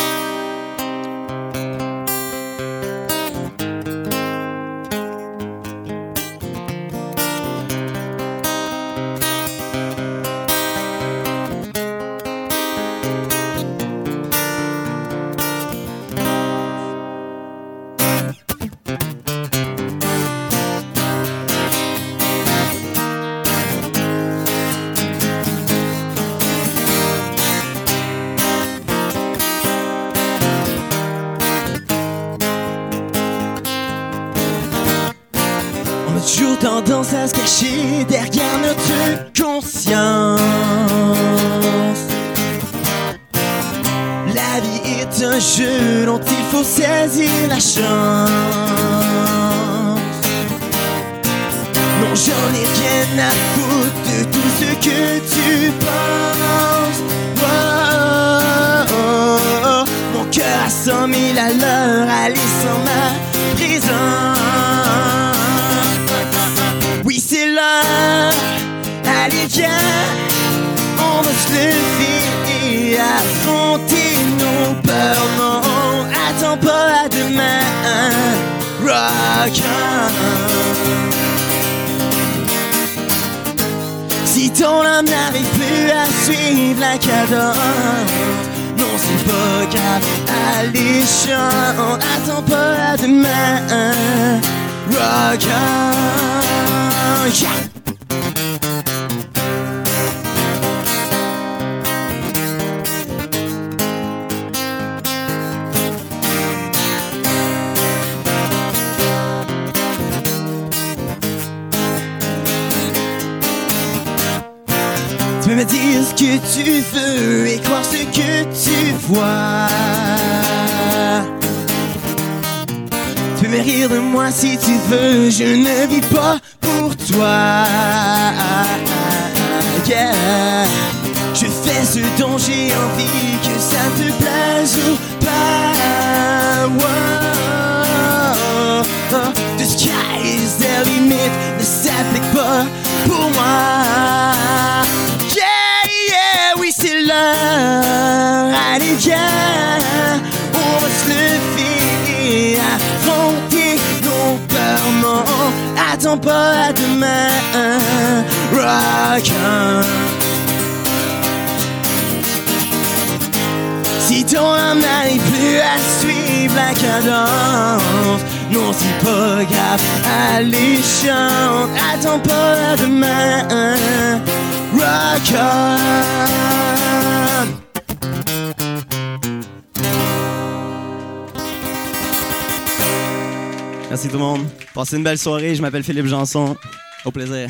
Passez 184.91 184.99
une 184.99 185.05
belle 185.05 185.19
soirée. 185.21 185.55
Je 185.55 185.62
m'appelle 185.62 185.85
Philippe 185.85 186.07
Janson. 186.07 186.57
Au 187.05 187.12
plaisir. 187.12 187.49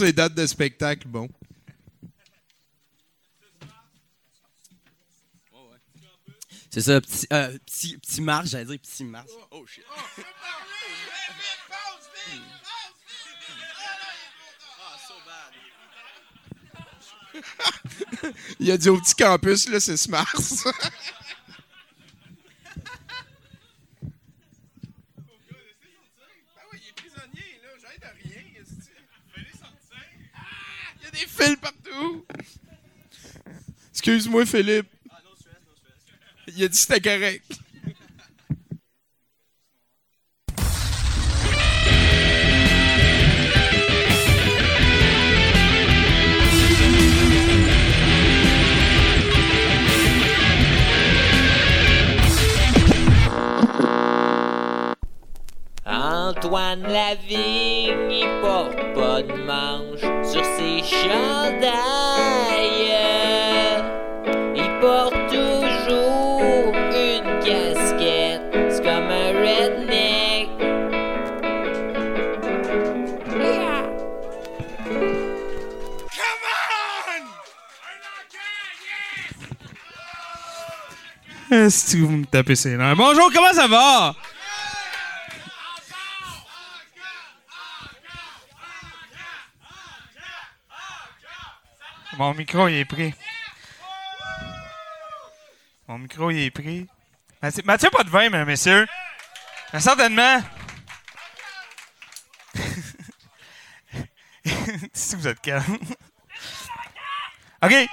Les 0.00 0.12
dates 0.12 0.34
de 0.34 0.44
spectacle, 0.44 1.06
bon. 1.06 1.28
C'est 6.68 6.80
ça, 6.80 7.00
petit, 7.00 7.28
euh, 7.32 7.56
petit, 7.64 7.96
petit 7.98 8.22
Mars, 8.22 8.50
j'allais 8.50 8.64
dire 8.64 8.80
petit 8.80 9.04
Mars. 9.04 9.30
Oh 9.52 9.64
shit. 9.68 9.84
Il 18.60 18.70
a 18.70 18.76
dit 18.76 18.88
au 18.88 18.98
petit 18.98 19.14
campus, 19.14 19.68
là, 19.68 19.80
c'est 19.80 19.96
Smart. 19.96 20.26
Il 30.98 31.04
y 31.04 31.06
a 31.06 31.10
des 31.10 31.26
fils 31.26 31.56
partout. 31.60 32.26
Excuse-moi, 33.92 34.46
Philippe. 34.46 34.88
Il 36.48 36.64
a 36.64 36.68
dit 36.68 36.76
que 36.76 36.76
c'était 36.76 37.00
correct. 37.00 37.55
Que 81.84 81.98
vous 81.98 82.16
me 82.16 82.24
tapez 82.24 82.56
ses? 82.56 82.74
Bonjour, 82.94 83.30
comment 83.32 83.52
ça 83.52 83.66
va? 83.66 84.14
Mon 92.16 92.32
micro, 92.32 92.68
il 92.68 92.76
est 92.76 92.86
pris. 92.86 93.12
Mon 95.86 95.98
micro, 95.98 96.30
il 96.30 96.38
est 96.38 96.50
pris. 96.50 96.86
Mathieu, 97.42 97.62
Mathieu 97.66 97.90
pas 97.90 98.04
de 98.04 98.08
vin, 98.08 98.30
mesdames, 98.30 98.46
messieurs. 98.46 98.86
Mais 99.74 99.80
certainement. 99.80 100.40
si 104.94 105.14
vous 105.14 105.28
êtes 105.28 105.42
calme. 105.42 105.62
OK. 107.62 107.86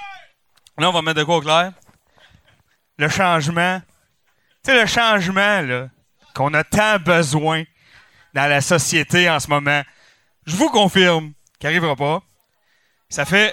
Là, 0.78 0.88
on 0.88 0.92
va 0.92 1.02
mettre 1.02 1.20
de 1.20 1.24
quoi 1.24 1.36
au 1.36 1.42
clair? 1.42 1.74
Le 2.98 3.08
changement. 3.08 3.80
Tu 4.64 4.70
sais, 4.70 4.80
le 4.80 4.86
changement, 4.86 5.60
là, 5.60 5.88
qu'on 6.34 6.52
a 6.54 6.64
tant 6.64 6.98
besoin 6.98 7.64
dans 8.34 8.48
la 8.48 8.60
société 8.60 9.28
en 9.30 9.40
ce 9.40 9.48
moment. 9.48 9.82
Je 10.46 10.56
vous 10.56 10.68
confirme 10.68 11.32
qu'il 11.58 11.68
n'arrivera 11.68 11.96
pas. 11.96 12.22
Ça 13.08 13.24
fait. 13.24 13.52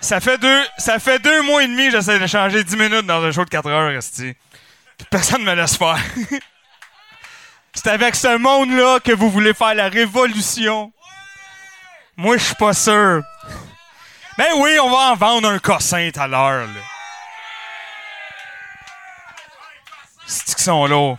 Ça 0.00 0.20
fait 0.20 0.38
deux, 0.38 0.64
ça 0.76 0.98
fait 0.98 1.18
deux 1.18 1.42
mois 1.42 1.64
et 1.64 1.68
demi 1.68 1.90
j'essaie 1.90 2.18
de 2.18 2.26
changer 2.26 2.62
10 2.62 2.76
minutes 2.76 3.06
dans 3.06 3.24
un 3.24 3.32
show 3.32 3.46
de 3.46 3.50
4 3.50 3.66
heures, 3.66 3.90
esti. 3.92 4.34
Puis 4.98 5.06
personne 5.10 5.40
ne 5.40 5.46
me 5.46 5.54
laisse 5.54 5.76
faire. 5.76 5.98
C'est 7.74 7.88
avec 7.88 8.14
ce 8.14 8.36
monde-là 8.36 9.00
que 9.00 9.12
vous 9.12 9.30
voulez 9.30 9.54
faire 9.54 9.74
la 9.74 9.88
révolution. 9.88 10.92
Moi, 12.16 12.36
je 12.36 12.44
suis 12.44 12.54
pas 12.54 12.72
sûr. 12.72 13.22
Ben 14.38 14.48
oui, 14.56 14.78
on 14.82 14.90
va 14.90 15.12
en 15.12 15.14
vendre 15.14 15.48
un 15.48 15.58
cossin 15.58 16.10
tout 16.12 16.20
à 16.20 16.26
l'heure, 16.26 16.66
là. 16.66 16.80
C'est 20.26 20.44
qu'ils 20.54 20.64
sont 20.64 20.86
là. 20.86 21.16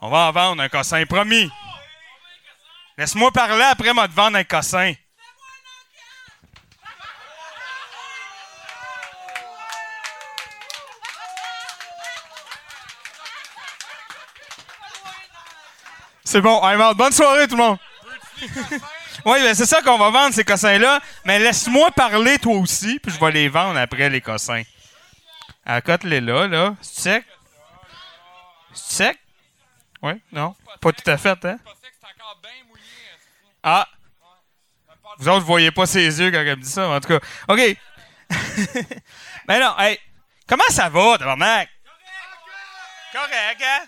On 0.00 0.08
va 0.08 0.28
en 0.28 0.32
vendre 0.32 0.62
un 0.62 0.68
cossin, 0.68 1.04
promis. 1.06 1.50
Laisse-moi 2.98 3.30
parler 3.32 3.64
après, 3.64 3.90
te 3.90 4.14
vendre 4.14 4.36
un 4.36 4.44
cossin. 4.44 4.94
C'est 16.24 16.40
bon, 16.40 16.60
I'm 16.62 16.80
out. 16.80 16.96
Bonne 16.96 17.12
soirée, 17.12 17.46
tout 17.46 17.56
le 17.56 17.62
monde. 17.62 17.78
oui, 19.26 19.38
ben 19.42 19.54
c'est 19.54 19.66
ça 19.66 19.82
qu'on 19.82 19.98
va 19.98 20.08
vendre, 20.08 20.34
ces 20.34 20.44
cossins-là. 20.44 21.00
Mais 21.26 21.38
laisse-moi 21.38 21.90
parler, 21.90 22.38
toi 22.38 22.54
aussi, 22.54 22.98
puis 23.00 23.12
je 23.12 23.20
vais 23.20 23.32
les 23.32 23.48
vendre 23.48 23.78
après, 23.78 24.08
les 24.08 24.20
cossins. 24.20 24.62
Accote-les 25.66 26.22
là, 26.22 26.46
là. 26.48 26.74
C'est 26.80 27.02
sec? 27.02 27.24
Sec? 28.74 29.18
Oui, 30.02 30.20
non? 30.32 30.54
Pas 30.80 30.92
tout 30.92 31.08
à 31.10 31.16
fait, 31.16 31.44
hein? 31.44 31.58
Ah! 33.62 33.86
Vous 35.18 35.28
autres, 35.28 35.40
vous 35.40 35.46
voyez 35.46 35.70
pas 35.70 35.86
ses 35.86 36.20
yeux 36.20 36.30
quand 36.30 36.38
elle 36.38 36.56
me 36.56 36.62
dit 36.62 36.68
ça, 36.68 36.88
en 36.88 37.00
tout 37.00 37.08
cas. 37.08 37.20
OK. 37.48 37.76
Mais 39.48 39.60
non, 39.60 39.78
hey, 39.78 39.98
comment 40.48 40.64
ça 40.70 40.88
va, 40.88 41.18
tabarnak? 41.18 41.68
Correct, 43.12 43.62
hein? 43.62 43.86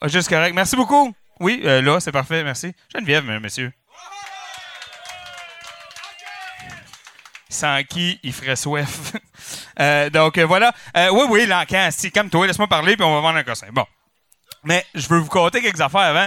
Ah, 0.00 0.08
juste 0.08 0.28
correct. 0.28 0.54
Merci 0.54 0.74
beaucoup. 0.74 1.14
Oui, 1.38 1.62
euh, 1.64 1.80
là, 1.80 2.00
c'est 2.00 2.12
parfait, 2.12 2.42
merci. 2.42 2.74
Geneviève, 2.92 3.24
monsieur. 3.40 3.72
Sans 7.52 7.82
qui 7.84 8.18
il 8.22 8.32
ferait 8.32 8.56
soif. 8.56 9.12
Euh, 9.80 10.10
donc, 10.10 10.38
euh, 10.38 10.46
voilà. 10.46 10.72
Euh, 10.96 11.08
oui, 11.10 11.24
oui, 11.28 11.46
l'encan, 11.46 11.88
si, 11.90 12.12
calme-toi, 12.12 12.46
laisse-moi 12.46 12.68
parler, 12.68 12.94
puis 12.94 13.04
on 13.04 13.12
va 13.12 13.20
vendre 13.20 13.38
un 13.38 13.42
cossin. 13.42 13.66
Bon. 13.72 13.84
Mais 14.62 14.86
je 14.94 15.08
veux 15.08 15.18
vous 15.18 15.28
compter 15.28 15.60
quelques 15.60 15.80
affaires 15.80 16.02
avant. 16.02 16.26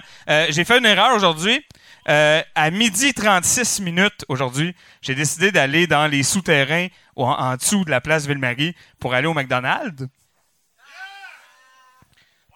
J'ai 0.49 0.65
fait 0.65 0.80
une 0.80 0.85
erreur 0.85 1.15
aujourd'hui. 1.15 1.64
À 2.06 2.72
midi 2.72 3.14
36 3.14 3.81
minutes 3.81 4.26
aujourd'hui, 4.27 4.76
j'ai 5.02 5.15
décidé 5.15 5.52
d'aller 5.52 5.88
dans 5.88 6.07
les 6.07 6.23
souterrains 6.23 6.88
ou 7.15 7.23
en, 7.23 7.31
en 7.31 7.56
dessous 7.56 7.85
de 7.85 7.91
la 7.91 8.02
place 8.02 8.26
Ville-Marie 8.26 8.76
pour 8.99 9.14
aller 9.14 9.27
au 9.27 9.34
McDonald's. 9.34 10.07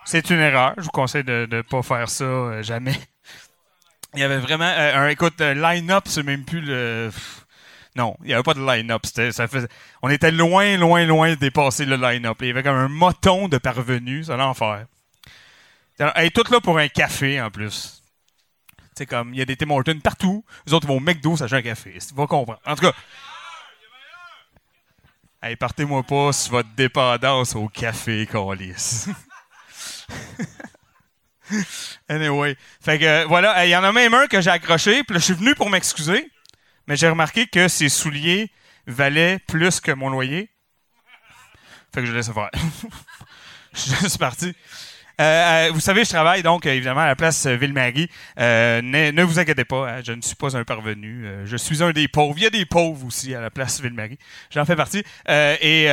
C'est 0.03 0.29
une 0.29 0.39
erreur. 0.39 0.73
Je 0.77 0.83
vous 0.83 0.89
conseille 0.89 1.23
de 1.23 1.47
ne 1.49 1.61
pas 1.61 1.83
faire 1.83 2.09
ça 2.09 2.61
jamais. 2.63 2.99
Il 4.15 4.19
y 4.19 4.23
avait 4.23 4.39
vraiment 4.39 4.65
un 4.65 5.07
écoute 5.07 5.39
line-up, 5.39 6.03
c'est 6.07 6.23
même 6.23 6.43
plus 6.43 6.61
le. 6.61 7.11
Non, 7.99 8.15
il 8.21 8.27
n'y 8.27 8.33
avait 8.33 8.43
pas 8.43 8.53
de 8.53 8.65
line-up. 8.65 9.01
On 10.01 10.09
était 10.09 10.31
loin, 10.31 10.77
loin, 10.77 11.05
loin 11.05 11.31
de 11.31 11.35
dépasser 11.35 11.83
le 11.83 11.97
line-up. 11.97 12.37
Il 12.39 12.47
y 12.47 12.51
avait 12.51 12.63
comme 12.63 12.77
un 12.77 12.87
moton 12.87 13.49
de 13.49 13.57
parvenus, 13.57 14.27
c'est 14.27 14.37
l'enfer. 14.37 14.85
Elle 15.97 16.25
est 16.27 16.33
toute 16.33 16.49
là 16.49 16.61
pour 16.61 16.77
un 16.77 16.87
café 16.87 17.41
en 17.41 17.51
plus. 17.51 18.01
C'est 18.95 19.05
comme, 19.05 19.33
il 19.33 19.39
y 19.39 19.41
a 19.41 19.45
des 19.45 19.57
Tim 19.57 19.69
Hortons 19.69 19.99
partout. 19.99 20.45
Les 20.65 20.73
autres 20.73 20.87
vont 20.87 20.95
au 20.95 20.99
McDo, 21.01 21.35
ça 21.35 21.47
un 21.51 21.61
café. 21.61 21.97
Tu 21.99 22.15
vas 22.15 22.25
comprendre. 22.25 22.61
En 22.65 22.75
tout 22.75 22.83
cas. 22.83 22.93
Hey, 25.43 25.57
partez-moi 25.57 26.03
pas 26.03 26.31
sur 26.31 26.53
votre 26.53 26.69
dépendance 26.77 27.53
au 27.53 27.67
café, 27.67 28.25
Colis. 28.27 29.07
anyway. 32.07 32.55
Fait 32.79 32.97
que, 32.97 33.03
euh, 33.03 33.25
voilà, 33.25 33.65
il 33.65 33.71
y 33.71 33.75
en 33.75 33.83
a 33.83 33.91
même 33.91 34.13
un 34.13 34.27
que 34.27 34.39
j'ai 34.39 34.51
accroché, 34.51 35.03
puis 35.03 35.15
je 35.15 35.23
suis 35.23 35.33
venu 35.33 35.53
pour 35.53 35.69
m'excuser, 35.69 36.31
mais 36.89 36.97
j'ai 36.97 37.07
remarqué 37.07 37.45
que 37.45 37.67
ses 37.67 37.87
souliers 37.87 38.51
valaient 38.87 39.37
plus 39.47 39.79
que 39.79 39.91
mon 39.91 40.09
loyer. 40.09 40.49
Fait 41.93 42.01
que 42.01 42.07
je 42.07 42.13
laisse 42.13 42.31
faire. 42.31 42.49
je 43.73 43.79
suis 43.79 43.95
juste 43.95 44.17
parti. 44.17 44.55
Euh, 45.21 45.67
euh, 45.67 45.71
vous 45.71 45.81
savez, 45.81 46.03
je 46.03 46.09
travaille 46.09 46.41
donc 46.41 46.65
euh, 46.65 46.73
évidemment 46.73 47.01
à 47.01 47.07
la 47.07 47.15
place 47.15 47.45
Ville-Marie. 47.45 48.09
Ne, 48.37 49.21
vous 49.21 49.37
inquiétez 49.37 49.65
pas, 49.65 49.87
hein, 49.87 50.01
je 50.03 50.13
ne 50.13 50.21
suis 50.21 50.35
pas 50.35 50.57
un 50.57 50.63
parvenu. 50.63 51.27
Je 51.45 51.57
suis 51.57 51.83
un 51.83 51.91
des 51.91 52.07
pauvres. 52.07 52.33
Il 52.37 52.43
y 52.43 52.47
a 52.47 52.49
des 52.49 52.65
pauvres 52.65 53.05
aussi 53.05 53.35
à 53.35 53.41
la 53.41 53.51
place 53.51 53.81
Ville-Marie. 53.81 54.17
J'en 54.49 54.65
fais 54.65 54.75
partie. 54.75 55.03
Et 55.27 55.87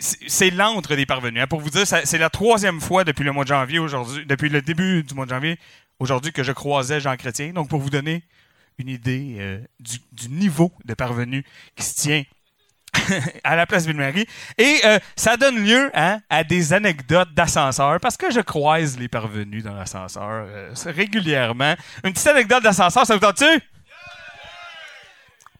c'est 0.00 0.50
l'antre 0.50 0.94
des 0.94 1.06
parvenus. 1.06 1.42
hein. 1.42 1.46
Pour 1.46 1.60
vous 1.60 1.70
dire, 1.70 1.86
c'est 1.86 2.18
la 2.18 2.28
troisième 2.28 2.82
fois 2.82 3.04
depuis 3.04 3.24
le 3.24 3.32
mois 3.32 3.44
de 3.44 3.48
janvier 3.48 3.78
aujourd'hui, 3.78 4.26
depuis 4.26 4.50
le 4.50 4.60
début 4.60 5.04
du 5.04 5.14
mois 5.14 5.24
de 5.24 5.30
janvier 5.30 5.58
aujourd'hui 5.98 6.32
que 6.32 6.42
je 6.42 6.52
croisais 6.52 7.00
Jean 7.00 7.16
Chrétien. 7.16 7.54
Donc, 7.54 7.70
pour 7.70 7.80
vous 7.80 7.90
donner 7.90 8.22
une 8.80 8.88
idée 8.88 9.36
euh, 9.38 9.60
du, 9.78 10.28
niveau 10.28 10.72
de 10.84 10.94
parvenu 10.94 11.44
qui 11.76 11.84
se 11.84 11.94
tient 11.94 12.22
à 13.44 13.56
la 13.56 13.66
place 13.66 13.86
Ville-Marie. 13.86 14.26
Et 14.58 14.80
euh, 14.84 14.98
ça 15.16 15.36
donne 15.36 15.64
lieu 15.64 15.90
hein, 15.94 16.20
à 16.28 16.44
des 16.44 16.72
anecdotes 16.72 17.32
d'ascenseur 17.34 18.00
parce 18.00 18.16
que 18.16 18.30
je 18.30 18.40
croise 18.40 18.98
les 18.98 19.08
parvenus 19.08 19.62
dans 19.62 19.74
l'ascenseur 19.74 20.46
euh, 20.46 20.72
régulièrement. 20.86 21.74
Une 22.04 22.12
petite 22.12 22.26
anecdote 22.26 22.62
d'ascenseur, 22.62 23.06
ça 23.06 23.14
vous 23.14 23.20
tente-tu? 23.20 23.60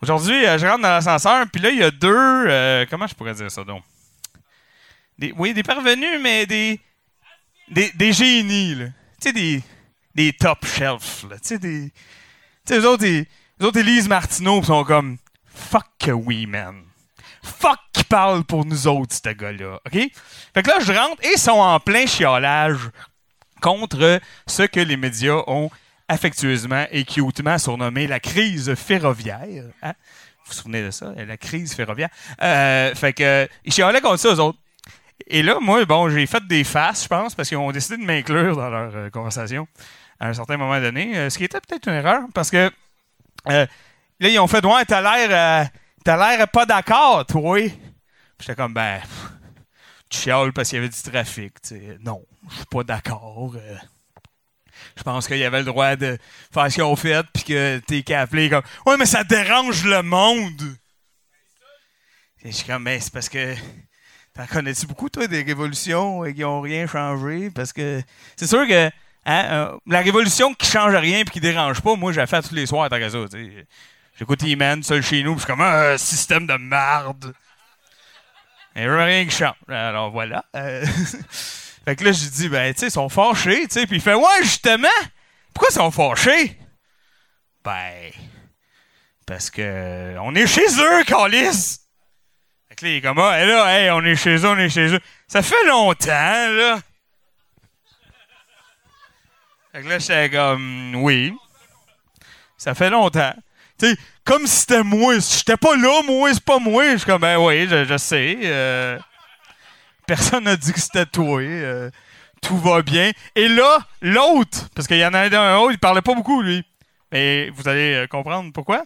Aujourd'hui, 0.02 0.42
je 0.44 0.66
rentre 0.66 0.82
dans 0.82 0.88
l'ascenseur, 0.88 1.44
puis 1.52 1.60
là, 1.60 1.68
il 1.68 1.78
y 1.78 1.82
a 1.82 1.90
deux. 1.90 2.86
comment 2.88 3.06
je 3.06 3.14
pourrais 3.14 3.34
dire 3.34 3.51
ça 3.51 3.62
donc? 3.64 3.82
Des, 5.18 5.34
oui, 5.36 5.52
des 5.52 5.62
parvenus, 5.62 6.18
mais 6.22 6.47
des. 6.47 6.80
Des, 7.68 7.92
des 7.92 8.12
génies, 8.12 8.74
là. 8.74 8.86
Tu 9.20 9.28
sais, 9.28 9.32
des, 9.34 9.62
des 10.14 10.32
top 10.32 10.64
shelf, 10.64 11.24
là. 11.28 11.36
Tu 11.38 11.48
sais, 11.48 11.59
des. 11.59 11.92
Tu 12.66 12.74
sais, 12.74 12.81
eux 12.81 12.89
autres, 12.89 13.05
ils, 13.05 13.27
autres, 13.61 13.81
lisent 13.81 14.09
Martineau, 14.09 14.61
pis 14.61 14.66
sont 14.66 14.85
comme. 14.85 15.19
Fuck 15.55 16.11
oui, 16.12 16.47
man. 16.47 16.82
Fuck 17.43 17.78
qui 17.93 18.05
parle 18.05 18.45
pour 18.45 18.65
nous 18.65 18.87
autres, 18.87 19.15
ce 19.15 19.31
gars-là. 19.31 19.81
OK? 19.87 19.99
Fait 20.55 20.62
que 20.62 20.69
là, 20.69 20.81
je 20.81 20.93
rentre 20.93 21.23
et 21.23 21.32
ils 21.35 21.39
sont 21.39 21.53
en 21.53 21.81
plein 21.81 22.07
chiolage 22.07 22.91
contre 23.61 24.20
ce 24.47 24.62
que 24.62 24.81
les 24.81 24.97
médias 24.97 25.43
ont 25.47 25.70
affectueusement 26.09 26.87
et 26.91 27.05
cutement 27.05 27.59
surnommé 27.59 28.07
la 28.07 28.20
crise 28.20 28.74
ferroviaire. 28.74 29.65
Hein? 29.82 29.93
Vous 30.45 30.51
vous 30.51 30.53
souvenez 30.53 30.82
de 30.82 30.91
ça? 30.91 31.12
La 31.16 31.37
crise 31.37 31.74
ferroviaire? 31.74 32.11
Euh, 32.43 32.95
fait 32.95 33.12
que, 33.12 33.49
ils 33.65 33.73
chiolaient 33.73 34.01
contre 34.01 34.19
ça, 34.19 34.35
eux 34.35 34.41
autres. 34.41 34.59
Et 35.27 35.43
là, 35.43 35.59
moi, 35.61 35.85
bon, 35.85 36.09
j'ai 36.09 36.27
fait 36.27 36.45
des 36.47 36.65
faces, 36.65 37.05
je 37.05 37.09
pense, 37.09 37.35
parce 37.35 37.49
qu'ils 37.49 37.59
ont 37.59 37.70
décidé 37.70 37.99
de 37.99 38.05
m'inclure 38.05 38.57
dans 38.57 38.70
leur 38.70 38.97
euh, 38.97 39.11
conversation 39.11 39.69
à 40.20 40.28
un 40.28 40.34
certain 40.34 40.59
moment 40.59 40.78
donné, 40.78 41.16
euh, 41.16 41.30
ce 41.30 41.38
qui 41.38 41.44
était 41.44 41.60
peut-être 41.60 41.88
une 41.88 41.94
erreur, 41.94 42.22
parce 42.34 42.51
que 42.51 42.70
euh, 43.48 43.66
là, 44.20 44.28
ils 44.28 44.38
ont 44.38 44.47
fait 44.47 44.64
Ouais, 44.64 44.84
t'as 44.84 45.01
l'air 45.01 45.64
euh, 45.64 45.68
t'as 46.05 46.16
l'air 46.16 46.47
pas 46.48 46.66
d'accord, 46.66 47.24
toi. 47.26 47.59
J'étais 48.38 48.55
comme 48.55 48.74
ben 48.74 49.01
pff, 49.01 49.30
tu 50.10 50.18
chiales 50.18 50.52
parce 50.52 50.68
qu'il 50.68 50.76
y 50.76 50.78
avait 50.80 50.90
du 50.90 51.02
trafic. 51.02 51.60
tu 51.62 51.68
sais. 51.68 51.98
Non, 52.05 52.22
je 52.51 52.56
suis 52.56 52.66
pas 52.66 52.84
d'accord. 52.84 53.55
je 54.97 55.02
pense 55.02 55.26
qu'il 55.26 55.38
y 55.38 55.44
avait 55.44 55.60
le 55.60 55.64
droit 55.64 55.97
de 55.97 56.18
faire 56.52 56.70
ce 56.70 56.74
qu'ils 56.74 56.84
ont 56.84 56.97
fait, 56.97 57.26
puis 57.32 57.44
que 57.44 57.78
t'es 57.78 58.02
qu'à 58.02 58.20
appeler 58.20 58.51
comme 58.51 58.62
Ouais, 58.84 58.98
mais 58.98 59.06
ça 59.06 59.24
dérange 59.24 59.84
le 59.84 60.02
monde. 60.02 60.76
Et 62.42 62.51
je 62.51 62.56
suis 62.56 62.66
comme 62.66 62.84
Ben, 62.84 63.01
c'est 63.01 63.12
parce 63.12 63.28
que. 63.30 63.55
T'en 64.32 64.47
connais-tu 64.47 64.86
beaucoup, 64.86 65.09
toi, 65.09 65.26
des 65.26 65.42
révolutions 65.42 66.24
euh, 66.24 66.30
qui 66.30 66.44
ont 66.44 66.60
rien 66.60 66.86
changé? 66.86 67.51
Parce 67.51 67.72
que 67.72 68.01
c'est 68.36 68.47
sûr 68.47 68.64
que 68.68 68.88
hein, 69.26 69.44
euh, 69.51 69.78
la 69.86 70.01
révolution 70.01 70.55
qui 70.55 70.66
change 70.66 70.94
rien 70.94 71.20
et 71.20 71.24
qui 71.24 71.40
dérange 71.40 71.80
pas, 71.80 71.97
moi, 71.97 72.12
j'ai 72.12 72.26
fait 72.26 72.42
tous 72.42 72.55
les 72.55 72.66
soirs 72.66 72.88
que 72.88 73.09
ça. 73.09 73.18
J'écoute 74.18 74.42
E-Man 74.42 74.82
seul 74.82 75.02
chez 75.02 75.22
nous, 75.22 75.32
puis 75.32 75.40
je 75.40 75.44
suis 75.47 75.52
comme 75.52 75.62
un 75.62 75.97
système 75.97 76.47
de 76.47 76.55
marde. 76.55 77.32
Il 78.76 78.82
n'y 78.82 78.88
a 78.88 79.05
rien 79.05 79.24
qui 79.24 79.34
change. 79.34 79.55
Alors 79.68 80.10
voilà. 80.10 80.44
Euh, 80.55 80.84
fait 81.84 81.97
que 81.97 82.05
là, 82.05 82.12
j'ai 82.12 82.28
dit, 82.28 82.48
ben, 82.48 82.72
tu 82.72 82.80
sais, 82.80 82.86
ils 82.88 82.92
sont 82.92 83.09
fâchés, 83.09 83.66
tu 83.66 83.74
sais. 83.74 83.86
Puis 83.86 83.97
il 83.97 84.02
fait, 84.02 84.14
ouais, 84.14 84.42
justement, 84.42 84.88
pourquoi 85.55 85.68
ils 85.70 85.74
sont 85.74 85.90
fâchés? 85.90 86.59
Ben, 87.64 88.10
parce 89.26 89.51
que 89.51 90.16
on 90.20 90.34
est 90.34 90.47
chez 90.47 90.66
eux, 90.80 91.05
Calis. 91.05 91.78
Fait 92.68 92.76
que 92.76 92.84
là, 92.84 92.90
il 92.90 92.97
est 92.97 93.01
comme, 93.01 93.18
ah, 93.18 93.44
là, 93.44 93.72
hey, 93.72 93.90
on 93.90 94.02
est 94.05 94.16
chez 94.16 94.36
eux, 94.36 94.48
on 94.48 94.59
est 94.59 94.68
chez 94.68 94.94
eux. 94.94 95.01
Ça 95.26 95.42
fait 95.42 95.66
longtemps, 95.66 96.09
là. 96.09 96.80
Fait 99.72 99.82
que 99.82 99.88
là, 99.88 99.98
j'étais 99.98 100.30
comme, 100.30 100.97
oui. 100.97 101.32
Ça 102.56 102.74
fait 102.74 102.90
longtemps. 102.90 103.34
Tu 103.78 103.88
sais, 103.88 103.97
comme 104.24 104.47
si 104.47 104.60
c'était 104.60 104.82
moi. 104.82 105.20
Si 105.20 105.38
j'étais 105.38 105.56
pas 105.56 105.76
là, 105.76 106.02
moi, 106.06 106.32
c'est 106.34 106.44
pas 106.44 106.59
moi. 106.59 106.92
Je 106.92 106.97
suis 106.98 107.06
comme, 107.06 107.20
ben 107.20 107.38
oui, 107.38 107.68
je, 107.68 107.97
sais. 107.97 108.38
euh, 108.44 108.98
personne 110.06 110.44
n'a 110.44 110.56
dit 110.56 110.72
que 110.72 110.80
c'était 110.80 111.06
toi. 111.06 111.40
euh, 111.40 111.90
tout 112.42 112.59
va 112.59 112.82
bien. 112.82 113.12
Et 113.36 113.48
là, 113.48 113.78
l'autre, 114.02 114.68
parce 114.74 114.88
qu'il 114.88 114.98
y 114.98 115.06
en 115.06 115.14
a 115.14 115.20
un 115.20 115.56
autre, 115.59 115.72
il 115.72 115.78
parlait 115.78 116.02
pas 116.02 116.14
beaucoup, 116.14 116.42
lui. 116.42 116.64
Mais 117.12 117.51
vous 117.51 117.68
allez 117.68 117.94
euh, 117.94 118.06
comprendre 118.06 118.52
pourquoi. 118.52 118.84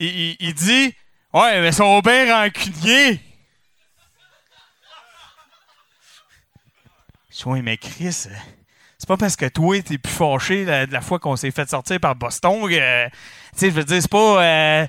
Il, 0.00 0.54
dit, 0.54 0.94
ouais, 1.32 1.60
mais 1.60 1.68
ils 1.68 1.74
sont 1.74 1.98
bien 2.00 2.34
rancuniers. 2.34 3.20
Je 7.30 7.48
mais 7.48 7.78
pas 9.08 9.16
parce 9.16 9.36
que 9.36 9.46
toi, 9.46 9.80
t'es 9.82 9.98
plus 9.98 10.12
fâché 10.12 10.64
la, 10.64 10.86
de 10.86 10.92
la 10.92 11.00
fois 11.00 11.18
qu'on 11.18 11.34
s'est 11.34 11.50
fait 11.50 11.68
sortir 11.68 11.98
par 11.98 12.14
Boston 12.14 12.60
euh, 12.70 13.08
tu 13.08 13.58
sais, 13.58 13.70
je 13.70 13.74
veux 13.74 13.84
dire, 13.84 14.00
c'est 14.00 14.10
pas. 14.10 14.42
euh, 14.44 14.86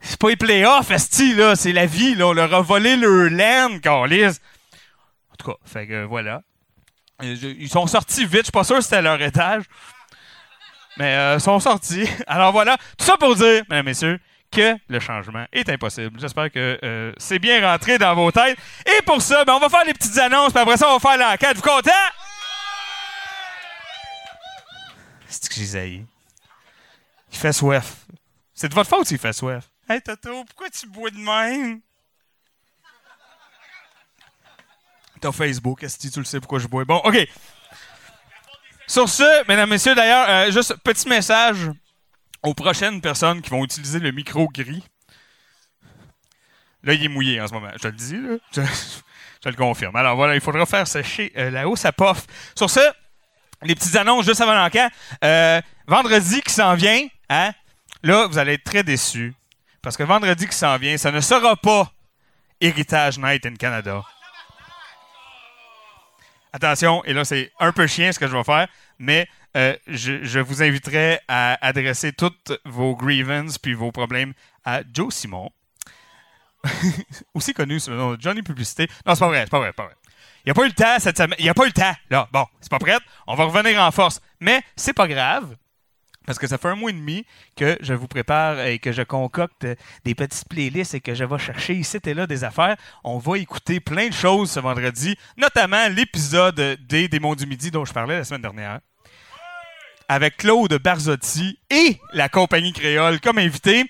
c'est 0.00 0.18
pas 0.18 0.30
les 0.30 0.36
playoffs, 0.36 0.90
esti, 0.90 1.34
là. 1.34 1.54
C'est 1.54 1.72
la 1.72 1.86
vie, 1.86 2.14
là. 2.14 2.28
On 2.28 2.32
leur 2.32 2.52
a 2.54 2.62
volé 2.62 2.96
leur 2.96 3.30
land, 3.30 3.78
Carlis. 3.80 4.24
En 4.24 5.36
tout 5.38 5.50
cas, 5.50 5.58
fait 5.64 5.86
que 5.86 6.04
voilà. 6.04 6.42
Ils 7.22 7.68
sont 7.68 7.86
sortis 7.86 8.24
vite. 8.24 8.40
Je 8.40 8.44
suis 8.44 8.52
pas 8.52 8.64
sûr 8.64 8.76
que 8.76 8.82
c'était 8.82 8.96
à 8.96 9.02
leur 9.02 9.20
étage. 9.20 9.64
Mais 10.96 11.14
euh, 11.14 11.34
ils 11.36 11.40
sont 11.40 11.60
sortis. 11.60 12.08
Alors 12.26 12.52
voilà. 12.52 12.78
Tout 12.96 13.04
ça 13.04 13.16
pour 13.18 13.36
dire, 13.36 13.62
mesdames, 13.68 13.84
messieurs, 13.84 14.18
que 14.50 14.74
le 14.88 15.00
changement 15.00 15.44
est 15.52 15.68
impossible. 15.68 16.18
J'espère 16.18 16.50
que 16.50 16.78
euh, 16.82 17.12
c'est 17.18 17.38
bien 17.38 17.64
rentré 17.70 17.98
dans 17.98 18.14
vos 18.14 18.32
têtes. 18.32 18.58
Et 18.86 19.02
pour 19.02 19.20
ça, 19.20 19.44
ben, 19.44 19.52
on 19.52 19.60
va 19.60 19.68
faire 19.68 19.84
les 19.84 19.92
petites 19.92 20.16
annonces, 20.18 20.52
puis 20.52 20.62
après 20.62 20.78
ça, 20.78 20.88
on 20.88 20.96
va 20.96 21.10
faire 21.10 21.18
l'enquête. 21.18 21.56
Vous 21.56 21.62
contents? 21.62 21.90
C'est 25.30 25.48
que 25.48 25.54
j'ai 25.54 25.78
haï. 25.78 26.04
Il 27.32 27.38
fait 27.38 27.52
soif. 27.52 28.06
C'est 28.52 28.68
de 28.68 28.74
votre 28.74 28.90
faute 28.90 29.06
s'il 29.06 29.18
fait 29.18 29.32
soif. 29.32 29.70
Hey 29.88 30.02
Toto, 30.02 30.44
pourquoi 30.44 30.68
tu 30.70 30.86
bois 30.88 31.10
de 31.10 31.16
même? 31.16 31.80
T'as 35.20 35.32
Facebook, 35.32 35.82
est-ce 35.82 35.98
que 35.98 36.12
tu 36.12 36.18
le 36.18 36.24
sais 36.24 36.40
pourquoi 36.40 36.58
je 36.58 36.66
bois? 36.66 36.84
Bon, 36.84 36.96
OK. 37.04 37.16
Sur 38.86 39.08
ce, 39.08 39.46
mesdames, 39.46 39.68
messieurs, 39.70 39.94
d'ailleurs, 39.94 40.28
euh, 40.28 40.50
juste 40.50 40.74
petit 40.82 41.08
message 41.08 41.70
aux 42.42 42.54
prochaines 42.54 43.00
personnes 43.00 43.42
qui 43.42 43.50
vont 43.50 43.62
utiliser 43.64 43.98
le 43.98 44.10
micro 44.12 44.48
gris. 44.48 44.82
Là, 46.82 46.94
il 46.94 47.04
est 47.04 47.08
mouillé 47.08 47.40
en 47.40 47.46
ce 47.46 47.52
moment. 47.52 47.70
Je 47.74 47.78
te 47.78 47.86
le 47.88 47.92
dis, 47.92 48.16
là. 48.16 48.36
Je, 48.52 48.62
je 49.44 49.48
le 49.48 49.56
confirme. 49.56 49.94
Alors 49.96 50.16
voilà, 50.16 50.34
il 50.34 50.40
faudra 50.40 50.66
faire 50.66 50.86
sécher 50.86 51.32
euh, 51.36 51.50
la 51.50 51.68
hausse 51.68 51.84
à 51.84 51.92
pof. 51.92 52.26
Sur 52.54 52.68
ce, 52.68 52.80
les 53.62 53.74
petites 53.74 53.96
annonces 53.96 54.26
juste 54.26 54.40
avant 54.40 54.54
l'encan. 54.54 54.88
Euh, 55.24 55.60
vendredi 55.86 56.40
qui 56.42 56.52
s'en 56.52 56.74
vient, 56.74 57.06
hein? 57.28 57.52
Là, 58.02 58.26
vous 58.26 58.38
allez 58.38 58.54
être 58.54 58.64
très 58.64 58.82
déçus. 58.82 59.34
Parce 59.82 59.96
que 59.96 60.02
vendredi 60.02 60.46
qui 60.46 60.56
s'en 60.56 60.76
vient, 60.78 60.96
ça 60.96 61.10
ne 61.10 61.20
sera 61.20 61.56
pas 61.56 61.90
Héritage 62.60 63.18
Night 63.18 63.46
in 63.46 63.54
Canada. 63.54 64.02
Attention, 66.52 67.04
et 67.04 67.12
là, 67.12 67.24
c'est 67.24 67.52
un 67.60 67.72
peu 67.72 67.86
chien 67.86 68.10
ce 68.12 68.18
que 68.18 68.26
je 68.26 68.36
vais 68.36 68.44
faire, 68.44 68.66
mais 68.98 69.28
euh, 69.56 69.76
je, 69.86 70.24
je 70.24 70.40
vous 70.40 70.62
inviterai 70.62 71.20
à 71.28 71.64
adresser 71.64 72.12
toutes 72.12 72.52
vos 72.64 72.96
grievances 72.96 73.56
puis 73.56 73.72
vos 73.72 73.92
problèmes 73.92 74.34
à 74.64 74.80
Joe 74.92 75.14
Simon, 75.14 75.50
aussi 77.34 77.54
connu 77.54 77.78
sous 77.78 77.90
le 77.90 77.96
nom 77.96 78.14
de 78.14 78.20
Johnny 78.20 78.42
Publicité. 78.42 78.88
Non, 79.06 79.14
c'est 79.14 79.20
pas 79.20 79.28
vrai, 79.28 79.40
c'est 79.44 79.50
pas 79.50 79.58
vrai, 79.58 79.68
c'est 79.68 79.76
pas 79.76 79.84
vrai. 79.84 79.94
Il 80.44 80.48
n'y 80.48 80.50
a 80.52 80.54
pas 80.54 80.64
eu 80.64 80.68
le 80.68 80.72
temps 80.72 80.98
cette 80.98 81.16
semaine. 81.16 81.36
Il 81.38 81.44
n'y 81.44 81.50
a 81.50 81.54
pas 81.54 81.64
eu 81.64 81.68
le 81.68 81.72
temps, 81.72 81.94
là. 82.10 82.28
Bon, 82.32 82.46
c'est 82.60 82.70
pas 82.70 82.78
prêt. 82.78 82.98
On 83.26 83.34
va 83.34 83.44
revenir 83.44 83.80
en 83.82 83.90
force. 83.90 84.20
Mais 84.40 84.62
c'est 84.76 84.94
pas 84.94 85.06
grave. 85.06 85.56
Parce 86.26 86.38
que 86.38 86.46
ça 86.46 86.58
fait 86.58 86.68
un 86.68 86.76
mois 86.76 86.90
et 86.90 86.94
demi 86.94 87.24
que 87.56 87.76
je 87.80 87.94
vous 87.94 88.06
prépare 88.06 88.60
et 88.60 88.78
que 88.78 88.92
je 88.92 89.02
concocte 89.02 89.66
des 90.04 90.14
petites 90.14 90.48
playlists 90.48 90.94
et 90.94 91.00
que 91.00 91.14
je 91.14 91.24
vais 91.24 91.38
chercher 91.38 91.74
ici 91.74 91.98
et 92.04 92.14
là 92.14 92.26
des 92.26 92.44
affaires. 92.44 92.76
On 93.04 93.18
va 93.18 93.38
écouter 93.38 93.80
plein 93.80 94.08
de 94.08 94.14
choses 94.14 94.50
ce 94.50 94.60
vendredi, 94.60 95.16
notamment 95.36 95.88
l'épisode 95.88 96.78
des 96.88 97.08
Démons 97.08 97.34
du 97.34 97.46
Midi 97.46 97.70
dont 97.70 97.84
je 97.84 97.92
parlais 97.92 98.18
la 98.18 98.24
semaine 98.24 98.42
dernière. 98.42 98.80
Avec 100.08 100.36
Claude 100.36 100.72
Barzotti 100.74 101.58
et 101.70 101.98
la 102.12 102.28
compagnie 102.28 102.72
créole 102.72 103.20
comme 103.20 103.38
invité. 103.38 103.84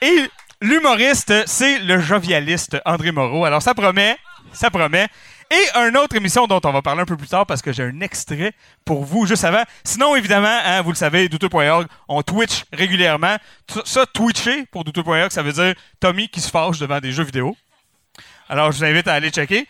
Et 0.00 0.28
l'humoriste, 0.60 1.46
c'est 1.46 1.78
le 1.80 2.00
jovialiste 2.00 2.78
André 2.84 3.12
Moreau. 3.12 3.44
Alors 3.44 3.62
ça 3.62 3.74
promet, 3.74 4.16
ça 4.52 4.70
promet. 4.70 5.08
Et 5.50 5.78
une 5.78 5.96
autre 5.96 6.16
émission 6.16 6.46
dont 6.46 6.60
on 6.64 6.72
va 6.72 6.82
parler 6.82 7.02
un 7.02 7.06
peu 7.06 7.16
plus 7.16 7.28
tard 7.28 7.46
parce 7.46 7.62
que 7.62 7.72
j'ai 7.72 7.82
un 7.82 8.00
extrait 8.00 8.52
pour 8.84 9.04
vous 9.04 9.26
juste 9.26 9.44
avant. 9.44 9.62
Sinon, 9.84 10.16
évidemment, 10.16 10.58
hein, 10.64 10.82
vous 10.82 10.90
le 10.90 10.96
savez, 10.96 11.28
douteux.org, 11.28 11.86
on 12.08 12.22
Twitch 12.22 12.64
régulièrement. 12.72 13.36
Ça, 13.84 14.06
Twitcher 14.06 14.66
pour 14.66 14.84
douteux.org, 14.84 15.30
ça 15.30 15.42
veut 15.42 15.52
dire 15.52 15.74
Tommy 16.00 16.28
qui 16.28 16.40
se 16.40 16.50
fâche 16.50 16.78
devant 16.78 17.00
des 17.00 17.12
jeux 17.12 17.24
vidéo. 17.24 17.56
Alors, 18.48 18.72
je 18.72 18.78
vous 18.78 18.84
invite 18.84 19.08
à 19.08 19.14
aller 19.14 19.30
checker. 19.30 19.66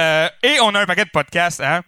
Euh, 0.00 0.28
et 0.42 0.58
on 0.62 0.74
a 0.74 0.80
un 0.80 0.86
paquet 0.86 1.04
de 1.04 1.10
podcasts. 1.10 1.60
Hein? 1.60 1.82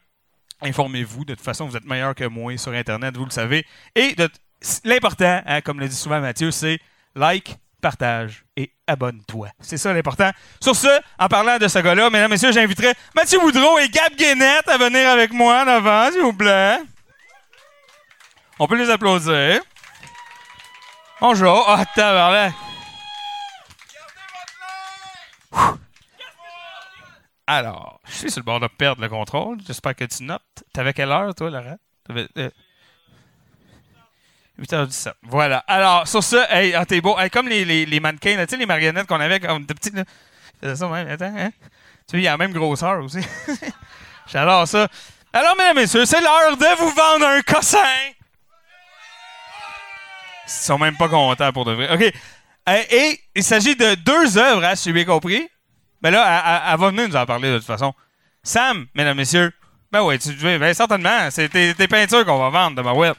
Informez-vous. 0.62 1.24
De 1.24 1.34
toute 1.34 1.44
façon, 1.44 1.66
vous 1.66 1.76
êtes 1.76 1.86
meilleur 1.86 2.14
que 2.14 2.24
moi 2.24 2.56
sur 2.56 2.72
Internet, 2.72 3.16
vous 3.16 3.24
le 3.24 3.30
savez. 3.30 3.64
Et 3.94 4.14
l'important, 4.84 5.42
hein, 5.47 5.60
comme 5.60 5.80
le 5.80 5.88
dit 5.88 5.97
souvent 5.97 6.20
Mathieu, 6.20 6.51
c'est 6.51 6.78
like, 7.14 7.56
partage 7.81 8.44
et 8.57 8.73
abonne-toi. 8.86 9.48
C'est 9.61 9.78
ça 9.78 9.93
l'important. 9.93 10.31
Sur 10.61 10.77
ce, 10.77 11.01
en 11.19 11.28
parlant 11.28 11.59
de 11.59 11.66
ce 11.69 11.78
gars-là, 11.78 12.11
mesdames 12.11 12.31
et 12.31 12.35
messieurs, 12.35 12.52
j'inviterai 12.52 12.93
Mathieu 13.15 13.40
Boudreau 13.40 13.78
et 13.78 13.89
Gab 13.89 14.15
Guénette 14.16 14.69
à 14.69 14.78
venir 14.78 15.09
avec 15.09 15.32
moi 15.32 15.65
en 15.65 15.69
avant, 15.69 16.11
s'il 16.11 16.23
vous 16.23 16.32
plaît. 16.32 16.78
On 18.59 18.66
peut 18.66 18.77
les 18.77 18.90
applaudir. 18.90 19.61
Bonjour. 21.20 21.65
Ah, 21.69 21.85
tabarnak. 21.94 22.55
Alors, 27.47 28.01
je 28.07 28.12
suis 28.12 28.31
sur 28.31 28.40
le 28.40 28.44
bord 28.44 28.61
de 28.61 28.69
perdre 28.69 29.02
le 29.02 29.09
contrôle. 29.09 29.59
J'espère 29.66 29.97
que 29.97 30.05
tu 30.05 30.23
notes. 30.23 30.43
T'avais 30.73 30.93
quelle 30.93 31.11
heure, 31.11 31.35
toi, 31.35 31.51
Laurent? 31.51 31.78
T'avais, 34.66 34.82
euh, 34.82 34.86
8h17. 34.86 35.12
Voilà. 35.22 35.58
Alors, 35.66 36.06
sur 36.06 36.22
ce, 36.22 36.36
hey, 36.50 36.74
ah, 36.74 36.84
t'es 36.84 37.00
beau. 37.00 37.18
Hey, 37.18 37.30
comme 37.30 37.48
les, 37.48 37.64
les, 37.64 38.00
mannequins, 38.00 38.36
là, 38.36 38.46
tu 38.46 38.52
sais, 38.52 38.56
les 38.56 38.66
marionnettes 38.66 39.06
qu'on 39.06 39.20
avait 39.20 39.40
quand 39.40 39.56
on 39.56 39.60
était. 39.60 40.04
C'est 40.62 40.76
ça, 40.76 40.88
même. 40.88 41.08
Attends, 41.08 41.34
hein? 41.36 41.50
Tu 42.08 42.16
vois, 42.16 42.20
il 42.20 42.24
y 42.24 42.28
a 42.28 42.32
la 42.32 42.38
même 42.38 42.52
grosseur 42.52 43.02
aussi. 43.04 43.20
J'adore 44.26 44.66
ça. 44.66 44.88
Alors, 45.32 45.56
mesdames 45.56 45.78
et 45.78 45.80
messieurs, 45.82 46.04
c'est 46.04 46.20
l'heure 46.20 46.56
de 46.56 46.78
vous 46.78 46.90
vendre 46.90 47.26
un 47.26 47.40
cossin. 47.42 47.78
Ils 50.46 50.50
sont 50.50 50.78
même 50.78 50.96
pas 50.96 51.08
contents 51.08 51.52
pour 51.52 51.64
de 51.64 51.72
vrai. 51.72 51.94
OK. 51.94 52.12
Et 52.90 53.20
il 53.34 53.44
s'agit 53.44 53.76
de 53.76 53.94
deux 53.94 54.38
œuvres, 54.38 54.64
hein, 54.64 54.74
si 54.74 54.84
j'ai 54.84 54.92
bien 54.92 55.04
compris. 55.04 55.48
Ben 56.02 56.10
là, 56.10 56.64
elle, 56.72 56.78
va 56.78 56.88
venir 56.90 57.08
nous 57.08 57.16
en 57.16 57.26
parler 57.26 57.52
de 57.52 57.58
toute 57.58 57.66
façon. 57.66 57.94
Sam, 58.42 58.86
mesdames 58.94 59.16
messieurs. 59.16 59.52
Ben 59.92 60.02
oui, 60.02 60.18
tu, 60.18 60.32
ben 60.34 60.72
certainement. 60.72 61.30
C'est 61.30 61.48
tes, 61.48 61.74
tes 61.74 61.88
peintures 61.88 62.24
qu'on 62.24 62.38
va 62.38 62.48
vendre 62.48 62.76
de 62.76 62.82
ma 62.82 62.92
web. 62.92 63.14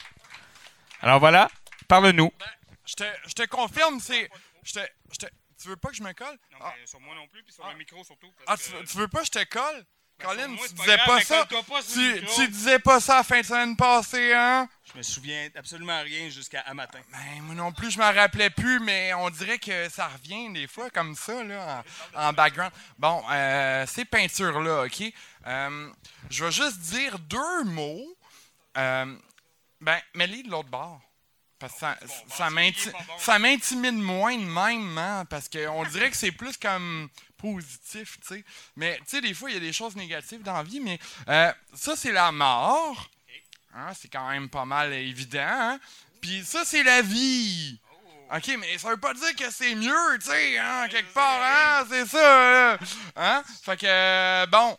Alors 1.02 1.20
voilà, 1.20 1.50
parle-nous. 1.88 2.32
Je 2.86 2.94
te, 2.96 3.04
je 3.28 3.34
te 3.34 3.46
confirme, 3.48 4.00
c'est. 4.00 4.30
Je 4.64 4.74
te, 4.74 4.80
je 5.12 5.18
te- 5.18 5.32
tu 5.62 5.68
veux 5.70 5.76
pas 5.78 5.90
que 5.90 5.96
je 5.96 6.04
me 6.04 6.14
colle? 6.14 6.38
Non, 6.60 6.66
sur 6.86 7.00
moi 7.00 7.16
non 7.16 7.28
plus, 7.28 7.44
puis 7.44 7.54
sur 7.54 7.68
le 7.68 7.76
micro 7.76 8.04
surtout. 8.04 8.32
Ah, 8.48 8.56
tu, 8.58 8.72
tu 8.86 8.98
veux 8.98 9.08
pas 9.08 9.20
que 9.20 9.26
je 9.28 9.32
te 9.32 9.44
colle? 9.46 9.86
Colin, 10.20 10.50
moi, 10.50 10.68
tu 10.68 10.76
pas 10.76 10.84
disais 10.84 10.96
grave, 10.98 11.08
pas 11.08 11.22
ça. 11.22 11.46
pas 11.46 11.82
tu, 12.36 12.48
disais 12.50 12.80
pas 12.80 13.00
ça 13.00 13.16
la 13.18 13.24
fin 13.24 13.42
de 13.42 13.46
semaine 13.46 13.76
passée, 13.76 14.34
hein? 14.34 14.70
Je 14.92 14.98
me 14.98 15.02
souviens 15.02 15.50
absolument 15.56 16.00
rien 16.04 16.30
jusqu'à 16.30 16.64
matin. 16.76 17.00
Ben, 17.12 17.42
moi 17.42 17.56
non 17.56 17.72
plus, 17.72 17.90
je 17.90 17.98
m'en 17.98 18.12
rappelais 18.14 18.52
plus, 18.52 18.80
mais 18.82 19.14
on 19.16 19.32
dirait 19.32 19.58
que 19.58 19.90
ça 19.90 20.10
revient 20.10 20.54
des 20.54 20.68
fois 20.68 20.92
comme 20.92 21.16
ça, 21.16 21.44
là, 21.44 21.84
en, 22.14 22.28
en 22.30 22.34
background. 22.34 22.72
Bon, 23.00 23.24
euh, 23.32 23.86
ces 23.88 24.06
peintures-là, 24.06 24.84
OK? 24.86 25.04
Euh, 25.48 25.92
je 26.30 26.46
vais 26.46 26.52
juste 26.52 26.78
dire 26.80 27.18
deux 27.18 27.64
mots. 27.64 28.16
Euh, 28.78 29.16
ben, 29.82 30.00
mets-les 30.16 30.44
de 30.44 30.50
l'autre 30.50 30.70
bord. 30.70 31.02
Parce 31.60 31.74
que 31.74 31.80
ça, 31.80 31.98
ça, 32.28 32.50
m'inti- 32.50 32.92
ça 33.20 33.38
m'intimide 33.38 33.96
moins 33.96 34.36
de 34.36 34.44
même, 34.44 34.98
hein, 34.98 35.26
parce 35.30 35.48
qu'on 35.48 35.84
dirait 35.86 36.10
que 36.10 36.18
c'est 36.18 36.32
plus 36.32 36.58
comme 36.58 37.08
positif, 37.38 38.20
tu 38.22 38.36
sais. 38.36 38.46
Mais, 38.76 38.98
tu 39.00 39.04
sais, 39.08 39.22
des 39.22 39.34
fois, 39.36 39.52
il 39.52 39.54
y 39.54 39.58
a 39.58 39.60
des 39.60 39.74
choses 39.74 39.96
négatives 39.96 40.42
dans 40.42 40.54
la 40.54 40.64
vie, 40.64 40.80
mais 40.80 41.00
euh, 41.28 41.54
ça, 41.76 41.96
c'est 41.96 42.12
la 42.12 42.32
mort. 42.32 43.10
Hein, 43.76 43.94
c'est 43.94 44.08
quand 44.08 44.28
même 44.30 44.50
pas 44.50 44.66
mal 44.66 44.92
évident. 44.94 45.40
Hein? 45.46 45.80
Puis 46.20 46.44
ça, 46.44 46.66
c'est 46.66 46.84
la 46.84 47.02
vie. 47.04 47.80
OK, 48.34 48.48
mais 48.60 48.78
ça 48.78 48.90
veut 48.90 48.98
pas 48.98 49.14
dire 49.14 49.36
que 49.36 49.52
c'est 49.52 49.76
mieux, 49.76 50.18
tu 50.20 50.28
sais, 50.28 50.58
hein, 50.58 50.88
quelque 50.90 51.14
part, 51.14 51.42
hein, 51.44 51.86
c'est 51.90 52.06
ça, 52.08 52.20
là. 52.20 52.80
Hein? 53.16 53.44
Fait 53.64 53.78
que, 53.78 53.86
euh, 53.86 54.46
bon. 54.48 54.78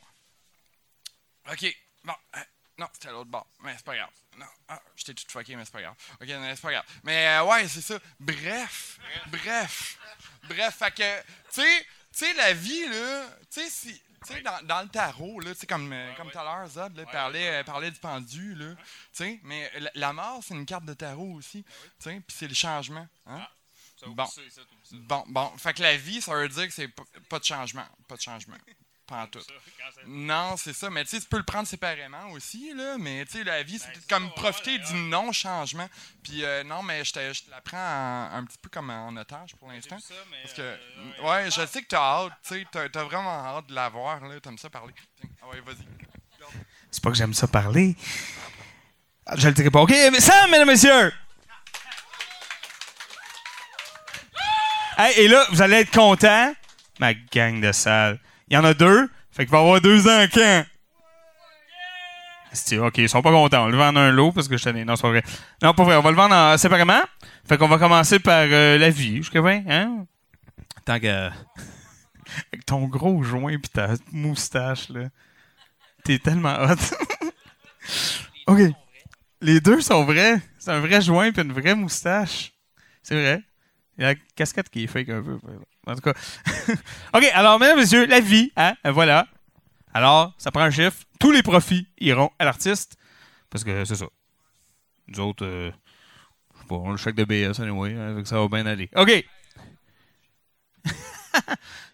OK, 1.51 1.77
bon, 2.05 2.15
euh, 2.37 2.41
non, 2.78 2.86
c'était 2.93 3.09
à 3.09 3.12
l'autre 3.12 3.31
bord, 3.31 3.47
mais 3.62 3.74
c'est 3.77 3.85
pas 3.85 3.97
grave. 3.97 4.11
Non, 4.39 4.47
ah, 4.69 4.81
j'étais 4.97 5.15
tout 5.15 5.24
fucké, 5.28 5.57
mais 5.57 5.65
c'est 5.65 5.73
pas 5.73 5.82
grave. 5.82 5.94
OK, 6.20 6.28
non, 6.28 6.53
c'est 6.55 6.62
pas 6.62 6.73
grave. 6.73 6.85
Mais, 7.05 7.28
euh, 7.28 7.44
ouais, 7.44 7.69
c'est 7.69 7.82
ça. 7.82 7.99
Bref, 8.19 8.99
bref, 9.27 9.99
bref, 10.44 10.77
fait 10.77 10.94
que, 10.94 11.20
tu 11.53 11.62
sais, 12.11 12.32
la 12.35 12.53
vie, 12.55 12.86
là, 12.89 13.28
tu 13.51 13.61
sais, 13.61 13.70
si... 13.70 14.03
Tu 14.24 14.35
sais, 14.35 14.40
dans, 14.40 14.65
dans 14.65 14.82
le 14.82 14.89
tarot, 14.89 15.40
là, 15.40 15.53
tu 15.53 15.61
sais, 15.61 15.66
comme, 15.66 15.93
euh, 15.93 16.15
comme 16.15 16.31
tout 16.31 16.39
à 16.39 16.44
l'heure, 16.44 16.69
Zod 16.69 16.97
là, 16.97 17.05
parlait, 17.07 17.61
euh, 17.61 17.65
parlait 17.65 17.90
du 17.90 17.99
pendu, 17.99 18.55
là, 18.55 18.77
tu 18.77 18.85
sais, 19.12 19.40
mais 19.43 19.69
la, 19.81 19.90
la 19.94 20.12
mort, 20.12 20.40
c'est 20.47 20.55
une 20.55 20.65
carte 20.65 20.85
de 20.85 20.94
tarot 20.94 21.35
aussi, 21.35 21.65
tu 21.65 21.70
sais, 21.99 22.23
puis 22.24 22.36
c'est 22.39 22.47
le 22.47 22.55
changement, 22.55 23.09
hein? 23.27 23.44
bon. 24.07 24.27
bon, 24.93 25.24
bon, 25.27 25.59
fait 25.59 25.74
que 25.74 25.82
la 25.82 25.97
vie, 25.97 26.20
ça 26.20 26.35
veut 26.35 26.49
dire 26.49 26.66
que 26.66 26.73
c'est 26.73 26.89
pas, 26.89 27.03
pas 27.28 27.39
de 27.39 27.44
changement, 27.44 27.86
pas 28.07 28.16
de 28.16 28.20
changement, 28.20 28.57
pas 29.16 29.22
en 29.22 29.26
tout. 29.26 29.40
Non, 30.06 30.56
c'est 30.56 30.72
ça, 30.72 30.90
mais 30.90 31.05
tu 31.05 31.10
sais, 31.10 31.20
tu 31.20 31.26
peux 31.28 31.36
le 31.36 31.43
prendre 31.43 31.66
séparément 31.68 32.30
aussi, 32.32 32.72
là, 32.74 32.97
mais 32.98 33.24
tu 33.26 33.39
sais, 33.39 33.44
la 33.44 33.62
vie, 33.62 33.78
c'est 33.78 33.90
peut-être 33.93 34.09
comme 34.09 34.30
profiter 34.32 34.78
du 34.78 34.94
non-changement, 34.94 35.89
puis 36.22 36.44
euh, 36.44 36.64
non, 36.64 36.82
mais 36.82 37.05
je 37.05 37.12
te, 37.12 37.32
je 37.32 37.43
te 37.43 37.51
la 37.51 37.60
prends 37.60 37.76
en- 37.78 38.36
un 38.36 38.44
petit 38.44 38.59
peu 38.59 38.68
comme 38.68 38.90
en 38.90 39.14
otage 39.16 39.55
pour 39.56 39.68
l'instant, 39.70 39.97
parce 40.43 40.55
que, 40.55 40.76
ouais, 41.22 41.51
je 41.51 41.66
sais 41.66 41.82
que 41.82 41.89
t'as 41.89 41.98
hâte, 42.24 42.32
tu 42.47 42.55
sais, 42.55 42.66
t'as 42.72 42.89
t'as 42.89 43.05
vraiment 43.05 43.30
hâte 43.59 43.66
de 43.68 43.74
la 43.74 43.89
voir, 43.89 44.20
là, 44.20 44.40
t'aimes 44.40 44.59
ça 44.59 44.70
parler. 44.70 44.94
Ah 45.43 45.48
ouais, 45.48 45.60
vas-y. 45.60 45.86
C'est 46.90 47.02
pas 47.02 47.10
que 47.10 47.16
j'aime 47.16 47.34
ça 47.34 47.47
parler. 47.48 47.97
Je 49.36 49.47
le 49.48 49.55
dirai 49.55 49.70
pas. 49.70 49.80
OK, 49.80 49.90
mais 50.10 50.20
Sam, 50.20 50.51
mesdames 50.51 50.68
et 50.68 50.72
messieurs! 50.72 51.12
Hey, 54.98 55.20
et 55.20 55.28
là, 55.28 55.47
vous 55.51 55.62
allez 55.62 55.76
être 55.76 55.90
contents. 55.93 56.55
Ma 56.98 57.14
gang 57.14 57.60
de 57.60 57.72
salles. 57.72 58.18
Il 58.53 58.57
y 58.57 58.59
en 58.59 58.65
a 58.65 58.74
deux. 58.74 59.09
Fait 59.31 59.45
qu'il 59.47 59.51
va 59.53 59.61
avoir 59.61 59.81
deux 59.81 60.07
ans 60.07 60.27
quand? 60.31 60.65
OK, 62.81 62.99
ils 62.99 63.09
sont 63.09 63.23
pas 63.23 63.31
contents. 63.31 63.65
On 63.65 63.69
le 63.69 63.79
vendre 63.79 63.99
un 63.99 64.11
lot 64.11 64.31
parce 64.31 64.47
que 64.47 64.59
je 64.59 64.62
tenais. 64.65 64.85
Non, 64.85 64.95
c'est 64.95 65.01
pas 65.03 65.09
vrai. 65.09 65.23
Non, 65.62 65.73
pas 65.73 65.85
vrai. 65.85 65.97
On 65.97 66.03
va 66.03 66.11
le 66.11 66.16
vendre 66.16 66.35
en- 66.35 66.59
séparément. 66.59 67.01
Fait 67.49 67.57
qu'on 67.57 67.66
va 67.66 67.79
commencer 67.79 68.19
par 68.19 68.45
euh, 68.47 68.77
la 68.77 68.91
vie. 68.91 69.16
Jusqu'à 69.16 69.41
20, 69.41 69.62
hein? 69.70 70.07
Tant 70.85 71.01
que. 71.01 71.29
Avec 72.53 72.66
ton 72.66 72.87
gros 72.89 73.23
joint 73.23 73.59
pis 73.59 73.70
ta 73.70 73.95
moustache, 74.12 74.91
là. 74.91 75.09
T'es 76.05 76.19
tellement 76.19 76.57
hot. 76.61 76.77
OK. 78.49 78.61
Les 79.41 79.61
deux 79.61 79.81
sont 79.81 80.05
vrais. 80.05 80.43
C'est 80.59 80.73
un 80.73 80.81
vrai 80.81 81.01
joint 81.01 81.33
puis 81.33 81.41
une 81.41 81.53
vraie 81.55 81.74
moustache. 81.74 82.53
C'est 83.03 83.15
vrai. 83.15 83.43
Il 83.97 84.03
y 84.03 84.05
a 84.05 84.09
la 84.12 84.15
casquette 84.37 84.69
qui 84.69 84.85
est 84.85 84.89
fake 84.89 85.09
un 85.09 85.23
peu. 85.23 85.39
En 85.87 85.95
tout 85.95 86.01
cas. 86.01 86.13
OK, 87.15 87.25
alors, 87.35 87.59
mesdames 87.59 87.79
messieurs, 87.79 88.07
la 88.07 88.21
vie, 88.21 88.53
hein, 88.57 88.75
voilà. 88.85 89.27
Alors, 89.93 90.33
ça 90.39 90.51
prend 90.51 90.63
un 90.63 90.71
chiffre. 90.71 90.99
Tous 91.19 91.33
les 91.33 91.43
profits 91.43 91.89
iront 91.99 92.31
à 92.39 92.45
l'artiste. 92.45 92.97
Parce 93.51 93.65
que 93.65 93.85
c'est 93.85 93.97
ça. 93.97 94.07
Nous 95.09 95.21
autres, 95.21 95.45
euh, 95.45 95.71
je 96.55 96.61
sais 96.61 96.67
pas, 96.69 96.75
on 96.77 96.91
le 96.93 96.97
chèque 96.97 97.17
de 97.17 97.25
BS, 97.25 97.61
anyway, 97.61 97.95
hein, 97.95 98.23
ça 98.25 98.39
va 98.39 98.49
bien 98.49 98.65
aller. 98.67 98.89
OK! 98.97 99.25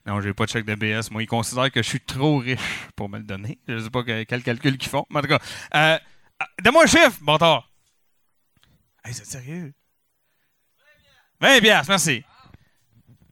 non, 0.07 0.21
j'ai 0.21 0.35
pas 0.35 0.45
de 0.45 0.51
chèque 0.51 0.67
de 0.67 0.75
BS. 0.75 1.11
Moi, 1.11 1.23
ils 1.23 1.27
considèrent 1.27 1.71
que 1.73 1.83
je 1.83 1.89
suis 1.89 2.01
trop 2.01 2.39
riche 2.39 2.89
pour 2.95 3.09
me 3.09 3.19
le 3.19 3.25
donner. 3.25 3.59
Je 3.67 3.79
sais 3.81 3.91
pas 3.91 4.03
que- 4.03 4.23
quel 4.25 4.43
calcul 4.43 4.77
qu'ils 4.79 4.91
font. 4.91 5.07
Mais 5.11 5.19
en 5.19 5.23
tout 5.23 5.29
cas, 5.29 5.39
euh, 5.75 5.99
ah, 6.39 6.49
donne-moi 6.63 6.85
un 6.85 6.87
chiffre, 6.87 7.19
bâtard! 7.23 7.71
Hey, 9.05 9.15
c'est 9.15 9.27
sérieux? 9.27 9.73
20 11.41 11.61
piastres, 11.61 11.89
merci. 11.91 12.25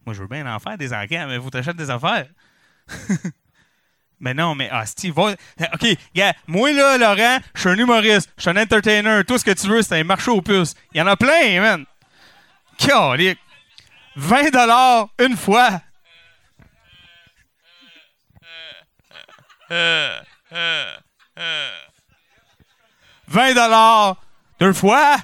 Moi, 0.06 0.14
je 0.14 0.22
veux 0.22 0.28
bien 0.28 0.46
en 0.46 0.58
faire 0.60 0.78
des 0.78 0.92
enquêtes, 0.94 1.26
mais 1.26 1.36
vous 1.36 1.50
t'achètes 1.50 1.76
des 1.76 1.90
affaires. 1.90 2.28
mais 4.20 4.34
non, 4.34 4.54
mais 4.54 4.68
ah, 4.70 4.86
Steve, 4.86 5.12
va... 5.14 5.32
OK, 5.74 5.86
gars, 6.14 6.32
moi, 6.46 6.72
là, 6.72 6.96
Laurent, 6.96 7.38
je 7.54 7.60
suis 7.60 7.68
un 7.68 7.76
humoriste, 7.76 8.30
je 8.36 8.42
suis 8.42 8.50
un 8.50 8.56
entertainer, 8.56 9.24
tout 9.24 9.36
ce 9.36 9.44
que 9.44 9.50
tu 9.50 9.66
veux, 9.66 9.82
c'est 9.82 9.98
un 9.98 10.04
marché 10.04 10.30
aux 10.30 10.42
puces. 10.42 10.74
Il 10.94 10.98
y 10.98 11.02
en 11.02 11.08
a 11.08 11.16
plein, 11.16 11.60
man. 11.60 11.84
Calique. 12.78 13.38
20 14.14 14.50
dollars 14.50 15.08
une 15.18 15.36
fois. 15.36 15.82
Euh, 19.70 20.20
euh, 20.52 20.96
euh. 21.38 21.70
20 23.26 23.54
dollars 23.54 24.16
deux 24.60 24.72
fois. 24.72 25.16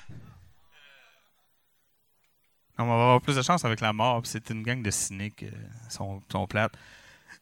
On 2.82 2.86
va 2.86 2.92
avoir 2.94 3.20
plus 3.20 3.36
de 3.36 3.42
chance 3.42 3.64
avec 3.64 3.80
la 3.80 3.92
mort. 3.92 4.22
C'est 4.24 4.50
une 4.50 4.62
gang 4.62 4.82
de 4.82 4.90
cyniques. 4.90 5.44
euh, 5.44 5.50
sont, 5.88 6.20
plates. 6.48 6.72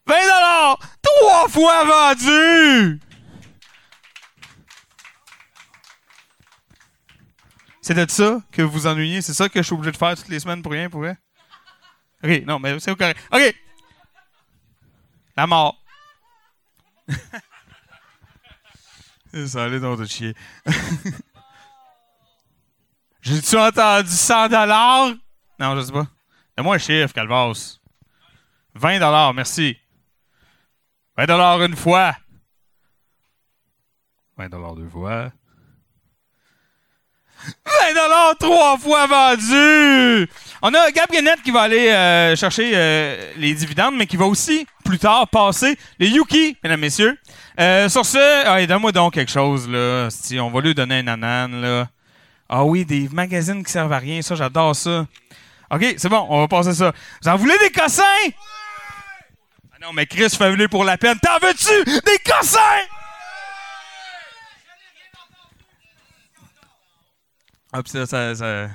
20 0.06 0.14
dollars 0.22 0.78
trois 1.02 1.48
fois 1.48 1.84
vendu. 1.84 3.00
C'est 7.82 7.94
de 7.94 8.10
ça 8.10 8.40
que 8.52 8.60
vous 8.62 8.70
vous 8.70 8.86
ennuyez? 8.86 9.22
C'est 9.22 9.32
ça 9.32 9.48
que 9.48 9.60
je 9.60 9.64
suis 9.64 9.74
obligé 9.74 9.92
de 9.92 9.96
faire 9.96 10.14
toutes 10.14 10.28
les 10.28 10.40
semaines 10.40 10.60
pour 10.62 10.72
rien, 10.72 10.90
pour 10.90 11.00
vrai? 11.00 11.16
OK, 12.22 12.42
non, 12.46 12.58
mais 12.58 12.78
c'est 12.78 12.94
correct. 12.94 13.18
OK! 13.32 13.54
La 15.36 15.46
mort. 15.46 15.82
ça 19.46 19.64
allait 19.64 19.80
dans 19.80 19.96
de 19.96 20.04
chier. 20.04 20.34
J'ai-tu 23.22 23.56
entendu 23.56 24.10
100 24.10 24.48
dollars? 24.48 25.14
Non, 25.60 25.76
je 25.76 25.82
sais 25.82 25.92
pas. 25.92 26.06
Donne-moi 26.56 26.76
un 26.76 26.78
chiffre, 26.78 27.12
Calvas. 27.12 27.78
20 28.74 28.98
dollars, 28.98 29.34
merci. 29.34 29.76
20 31.18 31.26
dollars 31.26 31.62
une 31.62 31.76
fois. 31.76 32.16
20 34.38 34.48
dollars 34.48 34.74
deux 34.74 34.88
fois. 34.88 35.30
20 37.44 37.94
dollars 37.94 38.34
trois 38.38 38.78
fois 38.78 39.06
vendu. 39.06 40.30
On 40.62 40.72
a 40.72 40.90
Gab 40.92 41.10
Guénette 41.10 41.42
qui 41.42 41.50
va 41.50 41.62
aller 41.62 41.88
euh, 41.88 42.36
chercher 42.36 42.72
euh, 42.74 43.32
les 43.36 43.52
dividendes, 43.52 43.96
mais 43.96 44.06
qui 44.06 44.16
va 44.16 44.24
aussi 44.24 44.66
plus 44.82 44.98
tard 44.98 45.28
passer 45.28 45.76
les 45.98 46.08
Yuki, 46.08 46.56
mesdames, 46.62 46.80
messieurs. 46.80 47.18
Euh, 47.58 47.90
sur 47.90 48.06
ce, 48.06 48.46
allez, 48.46 48.66
donne-moi 48.66 48.92
donc 48.92 49.12
quelque 49.12 49.30
chose 49.30 49.68
là. 49.68 50.08
Si 50.10 50.40
on 50.40 50.50
va 50.50 50.60
lui 50.62 50.74
donner 50.74 51.00
un 51.00 51.06
anan 51.06 51.60
là. 51.60 51.88
Ah 52.48 52.64
oui, 52.64 52.86
des 52.86 53.08
magazines 53.12 53.62
qui 53.62 53.70
servent 53.70 53.92
à 53.92 53.98
rien, 53.98 54.22
ça 54.22 54.34
j'adore 54.34 54.74
ça. 54.74 55.06
Ok, 55.70 55.94
c'est 55.98 56.08
bon, 56.08 56.26
on 56.28 56.40
va 56.40 56.48
passer 56.48 56.74
ça. 56.74 56.92
Vous 57.22 57.28
en 57.28 57.36
voulez 57.36 57.56
des 57.58 57.70
cossins? 57.70 58.02
Ah 59.72 59.76
non, 59.80 59.92
mais 59.92 60.06
Chris, 60.06 60.30
fais 60.30 60.68
pour 60.68 60.84
la 60.84 60.98
peine. 60.98 61.18
T'en 61.20 61.38
veux-tu 61.38 61.84
des 61.84 62.18
cossins? 62.18 62.58
Ah, 67.72 67.82
pis 67.84 67.90
ça, 67.90 68.04
ça, 68.04 68.34
ça- 68.34 68.68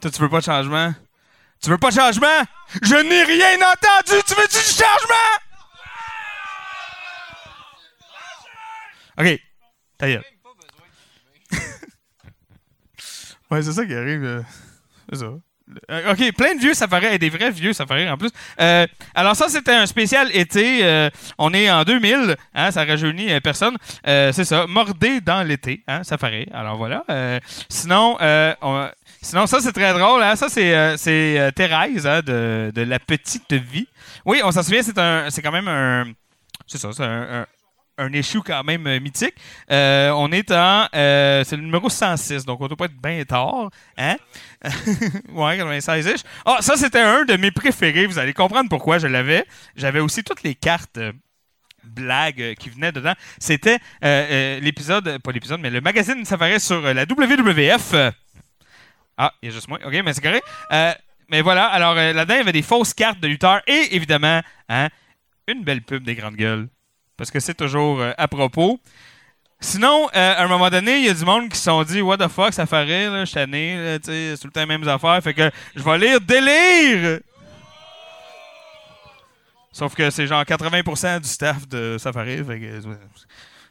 Toi, 0.00 0.10
tu 0.10 0.20
veux 0.20 0.30
pas 0.30 0.40
de 0.40 0.44
changement? 0.44 0.94
Tu 1.62 1.68
veux 1.68 1.78
pas 1.78 1.90
de 1.90 1.94
changement? 1.94 2.42
Je 2.82 2.94
n'ai 2.94 3.22
rien 3.22 3.56
entendu! 3.56 4.20
Tu 4.26 4.34
veux-tu 4.34 4.56
du 4.56 4.64
changement? 4.64 5.36
OK. 9.18 9.40
Ta 9.98 10.08
gueule. 10.08 10.24
ouais, 13.50 13.62
c'est 13.62 13.72
ça 13.72 13.84
qui 13.84 13.94
arrive. 13.94 14.42
Ça. 15.16 15.26
Euh, 15.90 16.12
OK, 16.12 16.32
plein 16.36 16.54
de 16.56 16.60
vieux 16.60 16.74
safaris, 16.74 17.18
des 17.18 17.30
vrais 17.30 17.50
vieux 17.50 17.72
safaris 17.72 18.08
en 18.08 18.18
plus. 18.18 18.30
Euh, 18.60 18.86
alors 19.14 19.36
ça, 19.36 19.48
c'était 19.48 19.72
un 19.72 19.86
spécial 19.86 20.28
été. 20.34 20.84
euh, 20.84 21.08
on 21.38 21.54
est 21.54 21.70
en 21.70 21.84
2000, 21.84 22.36
hein, 22.54 22.70
ça 22.72 22.84
rajeunit 22.84 23.40
personne. 23.40 23.76
C'est 24.04 24.44
ça, 24.44 24.66
mordé 24.66 25.20
dans 25.20 25.42
l'été, 25.42 25.82
hein, 25.86 26.02
safari. 26.02 26.46
Alors 26.52 26.76
voilà. 26.76 27.04
Sinon, 27.68 28.16
on- 28.60 28.88
sinon, 29.22 29.46
ça, 29.46 29.60
c'est 29.60 29.72
très 29.72 29.92
drôle. 29.92 30.22
Hein, 30.22 30.34
ça, 30.36 30.48
c'est 30.48 30.96
c'est, 30.96 31.52
Thérèse 31.54 32.06
hein, 32.06 32.20
de, 32.20 32.72
de 32.74 32.82
La 32.82 32.98
Petite 32.98 33.52
Vie. 33.52 33.86
Oui, 34.24 34.40
on 34.44 34.50
s'en 34.50 34.62
souvient, 34.64 34.82
c'est 34.82 34.98
un, 34.98 35.30
c'est 35.30 35.42
quand 35.42 35.52
même 35.52 35.68
un... 35.68 36.06
C'est 36.66 36.78
ça, 36.78 36.90
c'est 36.92 37.04
un 37.04 37.46
un 37.98 38.12
issue 38.12 38.40
quand 38.40 38.64
même 38.64 38.86
euh, 38.86 39.00
mythique. 39.00 39.34
Euh, 39.70 40.10
on 40.10 40.32
est 40.32 40.50
en. 40.50 40.86
euh, 40.94 41.44
c'est 41.44 41.56
le 41.56 41.62
numéro 41.62 41.88
106, 41.88 42.44
donc 42.44 42.60
on 42.60 42.68
doit 42.68 42.76
pas 42.76 42.86
être 42.86 43.00
bien 43.00 43.22
tard. 43.24 43.70
Hein? 43.96 44.16
ouais, 45.32 45.58
96-ish. 45.58 46.22
Ah, 46.44 46.58
ça, 46.60 46.76
c'était 46.76 47.00
un 47.00 47.24
de 47.24 47.36
mes 47.36 47.50
préférés. 47.50 48.06
Vous 48.06 48.18
allez 48.18 48.32
comprendre 48.32 48.68
pourquoi 48.68 48.98
je 48.98 49.06
l'avais. 49.06 49.46
J'avais 49.76 50.00
aussi 50.00 50.24
toutes 50.24 50.42
les 50.42 50.54
cartes. 50.54 50.98
blagues 51.84 52.54
qui 52.58 52.70
venaient 52.70 52.92
dedans. 52.92 53.14
C'était 53.38 53.78
l'épisode, 54.60 55.18
pas 55.18 55.32
l'épisode, 55.32 55.60
mais 55.60 55.70
le 55.70 55.80
magazine 55.80 56.24
Safari 56.24 56.60
sur 56.60 56.80
la 56.80 57.04
WWF. 57.04 57.94
Ah, 59.18 59.32
il 59.42 59.48
y 59.48 59.52
a 59.52 59.54
juste 59.54 59.68
moi. 59.68 59.78
OK, 59.84 59.92
mais 60.04 60.12
c'est 60.12 60.22
correct. 60.22 60.46
Mais 61.28 61.40
voilà, 61.40 61.66
alors 61.66 61.94
là-dedans, 61.94 62.34
il 62.34 62.38
y 62.38 62.40
avait 62.40 62.52
des 62.52 62.62
fausses 62.62 62.94
cartes 62.94 63.20
de 63.20 63.26
lutteurs 63.26 63.62
et 63.66 63.96
évidemment, 63.96 64.42
hein, 64.68 64.88
une 65.48 65.64
belle 65.64 65.82
pub 65.82 66.04
des 66.04 66.14
grandes 66.14 66.36
gueules. 66.36 66.68
Parce 67.22 67.30
que 67.30 67.38
c'est 67.38 67.54
toujours 67.54 68.00
euh, 68.00 68.10
à 68.18 68.26
propos. 68.26 68.80
Sinon, 69.60 70.08
euh, 70.12 70.34
à 70.36 70.42
un 70.42 70.48
moment 70.48 70.68
donné, 70.70 70.98
il 70.98 71.04
y 71.04 71.08
a 71.08 71.14
du 71.14 71.24
monde 71.24 71.48
qui 71.50 71.56
se 71.56 71.62
sont 71.62 71.84
dit 71.84 72.02
What 72.02 72.18
the 72.18 72.26
fuck, 72.26 72.52
ça 72.52 72.66
fait 72.66 72.82
rire, 72.82 73.12
je 73.20 73.26
suis 73.26 74.00
c'est 74.02 74.40
tout 74.40 74.48
le 74.48 74.50
temps 74.50 74.58
les 74.58 74.66
mêmes 74.66 74.88
affaires. 74.88 75.22
Fait 75.22 75.32
que 75.32 75.48
je 75.76 75.84
vais 75.84 75.98
lire 75.98 76.20
Délire! 76.20 77.20
Sauf 79.70 79.94
que 79.94 80.10
c'est 80.10 80.26
genre 80.26 80.42
80% 80.42 81.20
du 81.20 81.28
staff 81.28 81.68
de 81.68 81.96
Safari, 81.96 82.38
fait 82.38 82.58
euh, 82.60 82.80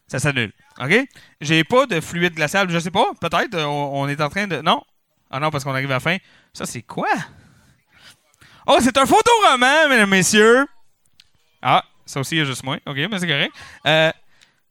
ça 0.08 0.20
s'annule. 0.20 0.54
OK? 0.80 1.06
J'ai 1.42 1.66
pas 1.66 1.86
de 1.88 2.00
fluide 2.00 2.36
glacial, 2.36 2.70
je 2.70 2.80
sais 2.80 2.90
pas, 2.90 3.08
peut-être, 3.20 3.58
on, 3.58 4.02
on 4.02 4.08
est 4.08 4.22
en 4.22 4.30
train 4.30 4.48
de. 4.48 4.62
Non? 4.62 4.82
Ah 5.30 5.42
non, 5.42 5.50
parce 5.52 5.66
qu'on 5.66 5.74
arrive 5.74 5.92
à 5.92 5.96
la 5.96 6.00
fin. 6.00 6.16
Ça, 6.54 6.66
c'est 6.66 6.84
quoi? 6.84 7.10
Oh, 8.66 8.78
c'est 8.80 8.98
un 8.98 9.06
photoroman, 9.06 9.90
mesdames, 9.90 10.10
messieurs! 10.10 10.66
Ah, 11.62 11.84
ça 12.12 12.20
aussi, 12.20 12.36
il 12.36 12.40
y 12.40 12.42
a 12.42 12.46
juste 12.46 12.64
moi. 12.64 12.78
OK, 12.86 12.96
mais 12.96 13.20
c'est 13.20 13.28
correct. 13.28 13.56
Euh, 13.88 14.12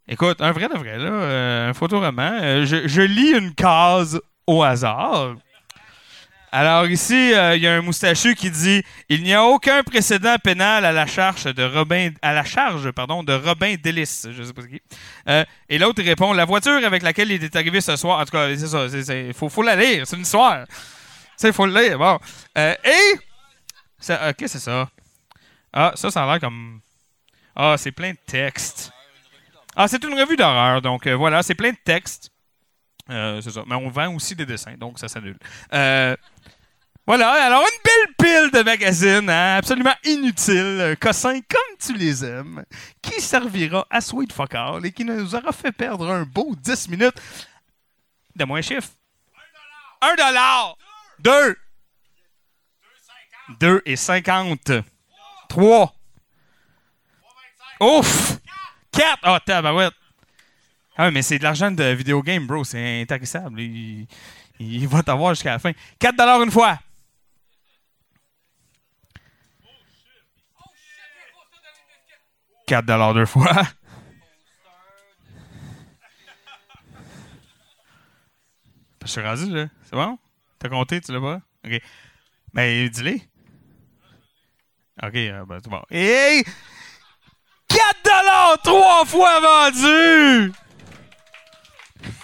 écoute, 0.06 0.40
un 0.40 0.52
vrai 0.52 0.68
de 0.68 0.74
vrai, 0.74 0.98
là, 0.98 1.10
euh, 1.10 1.70
un 1.70 1.74
photoroman. 1.74 2.38
Euh, 2.40 2.66
je, 2.66 3.00
lis 3.00 3.30
une 3.30 3.54
case 3.54 4.20
au 4.46 4.62
hasard. 4.62 5.36
Alors 6.52 6.86
ici, 6.86 7.30
il 7.30 7.62
y 7.62 7.66
a 7.68 7.74
un 7.74 7.80
moustachu 7.80 8.34
qui 8.34 8.50
dit 8.50 8.82
Il 9.08 9.22
n'y 9.22 9.32
a 9.32 9.44
aucun 9.44 9.84
précédent 9.84 10.34
pénal 10.42 10.84
à 10.84 10.90
la 10.90 11.06
charge 11.06 11.44
de 11.44 11.62
Robin 11.62 12.10
à 12.22 12.32
la 12.32 12.42
charge 12.42 12.90
pardon, 12.90 13.22
de 13.22 13.32
Robin 13.32 13.76
Delis. 13.80 14.26
Je 14.32 14.42
sais 14.42 14.52
pas 14.52 14.62
qui. 14.62 14.82
Et 15.68 15.78
l'autre 15.78 16.02
répond 16.02 16.32
La 16.32 16.44
voiture 16.44 16.84
avec 16.84 17.04
laquelle 17.04 17.30
il 17.30 17.44
est 17.44 17.54
arrivé 17.54 17.80
ce 17.80 17.94
soir. 17.94 18.18
En 18.18 18.24
tout 18.24 18.32
cas, 18.32 18.48
c'est 18.56 18.66
ça. 18.66 18.86
Il 19.14 19.32
faut, 19.32 19.48
faut 19.48 19.62
la 19.62 19.76
lire. 19.76 20.04
C'est 20.08 20.16
une 20.16 20.22
histoire. 20.22 20.64
Il 21.40 21.52
faut 21.52 21.66
le 21.66 21.80
lire. 21.80 21.96
Bon. 21.98 22.18
Et. 22.56 23.14
ok, 24.10 24.44
c'est 24.46 24.58
ça. 24.58 24.88
Ah, 25.72 25.92
ça, 25.94 26.10
ça 26.10 26.24
a 26.24 26.26
l'air 26.26 26.40
comme. 26.40 26.80
Ah, 27.54 27.76
c'est 27.78 27.92
plein 27.92 28.12
de 28.12 28.18
textes. 28.26 28.92
Ah, 29.76 29.88
c'est 29.88 30.02
une 30.04 30.18
revue 30.18 30.36
d'horreur. 30.36 30.82
Donc 30.82 31.06
euh, 31.06 31.14
voilà, 31.14 31.42
c'est 31.42 31.54
plein 31.54 31.70
de 31.70 31.78
textes. 31.84 32.30
Euh. 33.08 33.40
Mais 33.66 33.74
on 33.74 33.88
vend 33.88 34.14
aussi 34.14 34.34
des 34.34 34.46
dessins, 34.46 34.74
donc 34.76 34.98
ça 34.98 35.08
s'annule. 35.08 35.38
Euh, 35.72 36.16
voilà, 37.06 37.46
alors 37.46 37.62
une 37.62 37.82
belle 37.82 38.14
pile 38.18 38.50
de 38.52 38.62
magazines, 38.62 39.28
hein, 39.28 39.56
absolument 39.56 39.94
inutiles, 40.04 40.96
cossins 41.00 41.40
comme 41.40 41.76
tu 41.78 41.94
les 41.94 42.24
aimes, 42.24 42.64
qui 43.02 43.20
servira 43.20 43.84
à 43.90 44.00
Sweet 44.00 44.32
Fuck 44.32 44.54
All 44.54 44.86
et 44.86 44.92
qui 44.92 45.04
nous 45.04 45.34
aura 45.34 45.50
fait 45.50 45.72
perdre 45.72 46.08
un 46.08 46.22
beau 46.22 46.54
10 46.56 46.88
minutes. 46.88 47.20
Donne-moi 48.36 48.58
un 48.58 48.62
chiffre. 48.62 48.90
Un 50.00 50.14
dollar. 50.14 50.76
Deux. 51.18 51.56
Deux 53.58 53.82
et 53.84 53.96
cinquante. 53.96 54.70
Trois. 55.48 55.92
Ouf! 57.80 58.38
Quatre! 58.92 59.20
Oh, 59.26 59.38
tabarouette! 59.44 59.94
Ah 60.96 61.10
mais 61.10 61.22
c'est 61.22 61.38
de 61.38 61.44
l'argent 61.44 61.70
de 61.70 61.84
vidéo 61.84 62.22
game, 62.22 62.46
bro. 62.46 62.62
C'est 62.62 63.00
intarissable. 63.00 63.58
Il, 63.58 64.86
va 64.86 65.02
t'avoir 65.02 65.34
jusqu'à 65.34 65.52
la 65.52 65.58
fin. 65.58 65.72
4 65.98 66.14
dollars 66.14 66.42
une 66.42 66.50
fois. 66.50 66.78
Quatre 72.66 72.84
dollars 72.84 73.14
deux 73.14 73.26
fois. 73.26 73.62
Je 79.02 79.08
suis 79.10 79.22
rendu, 79.22 79.50
là. 79.50 79.66
C'est 79.84 79.96
bon? 79.96 80.18
T'as 80.58 80.68
compté, 80.68 81.00
tu 81.00 81.12
l'as 81.12 81.20
pas? 81.20 81.40
OK. 81.66 81.80
Ben, 82.52 82.88
dis-les. 82.88 83.22
OK, 85.02 85.16
euh, 85.16 85.44
ben, 85.46 85.58
c'est 85.64 85.70
bon. 85.70 85.82
Et 85.90 86.44
4 88.04 88.62
trois 88.62 89.04
fois 89.04 89.40
vendu! 89.40 90.52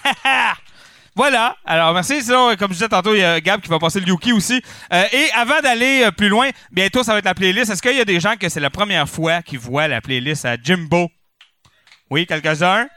voilà. 1.15 1.55
Alors, 1.65 1.93
merci. 1.93 2.21
Sinon, 2.21 2.49
euh, 2.49 2.55
comme 2.55 2.69
je 2.69 2.75
disais 2.75 2.89
tantôt, 2.89 3.13
il 3.13 3.19
y 3.19 3.23
a 3.23 3.39
Gab 3.41 3.61
qui 3.61 3.69
va 3.69 3.79
passer 3.79 3.99
le 3.99 4.07
Yuki 4.07 4.33
aussi. 4.33 4.61
Euh, 4.93 5.03
et 5.11 5.29
avant 5.33 5.59
d'aller 5.61 6.03
euh, 6.03 6.11
plus 6.11 6.29
loin, 6.29 6.49
bientôt, 6.71 7.03
ça 7.03 7.13
va 7.13 7.19
être 7.19 7.25
la 7.25 7.35
playlist. 7.35 7.71
Est-ce 7.71 7.81
qu'il 7.81 7.97
y 7.97 8.01
a 8.01 8.05
des 8.05 8.19
gens 8.19 8.35
que 8.35 8.49
c'est 8.49 8.59
la 8.59 8.69
première 8.69 9.07
fois 9.07 9.41
qu'ils 9.41 9.59
voient 9.59 9.87
la 9.87 10.01
playlist 10.01 10.45
à 10.45 10.57
Jimbo? 10.61 11.09
Oui, 12.09 12.25
quelques-uns? 12.25 12.87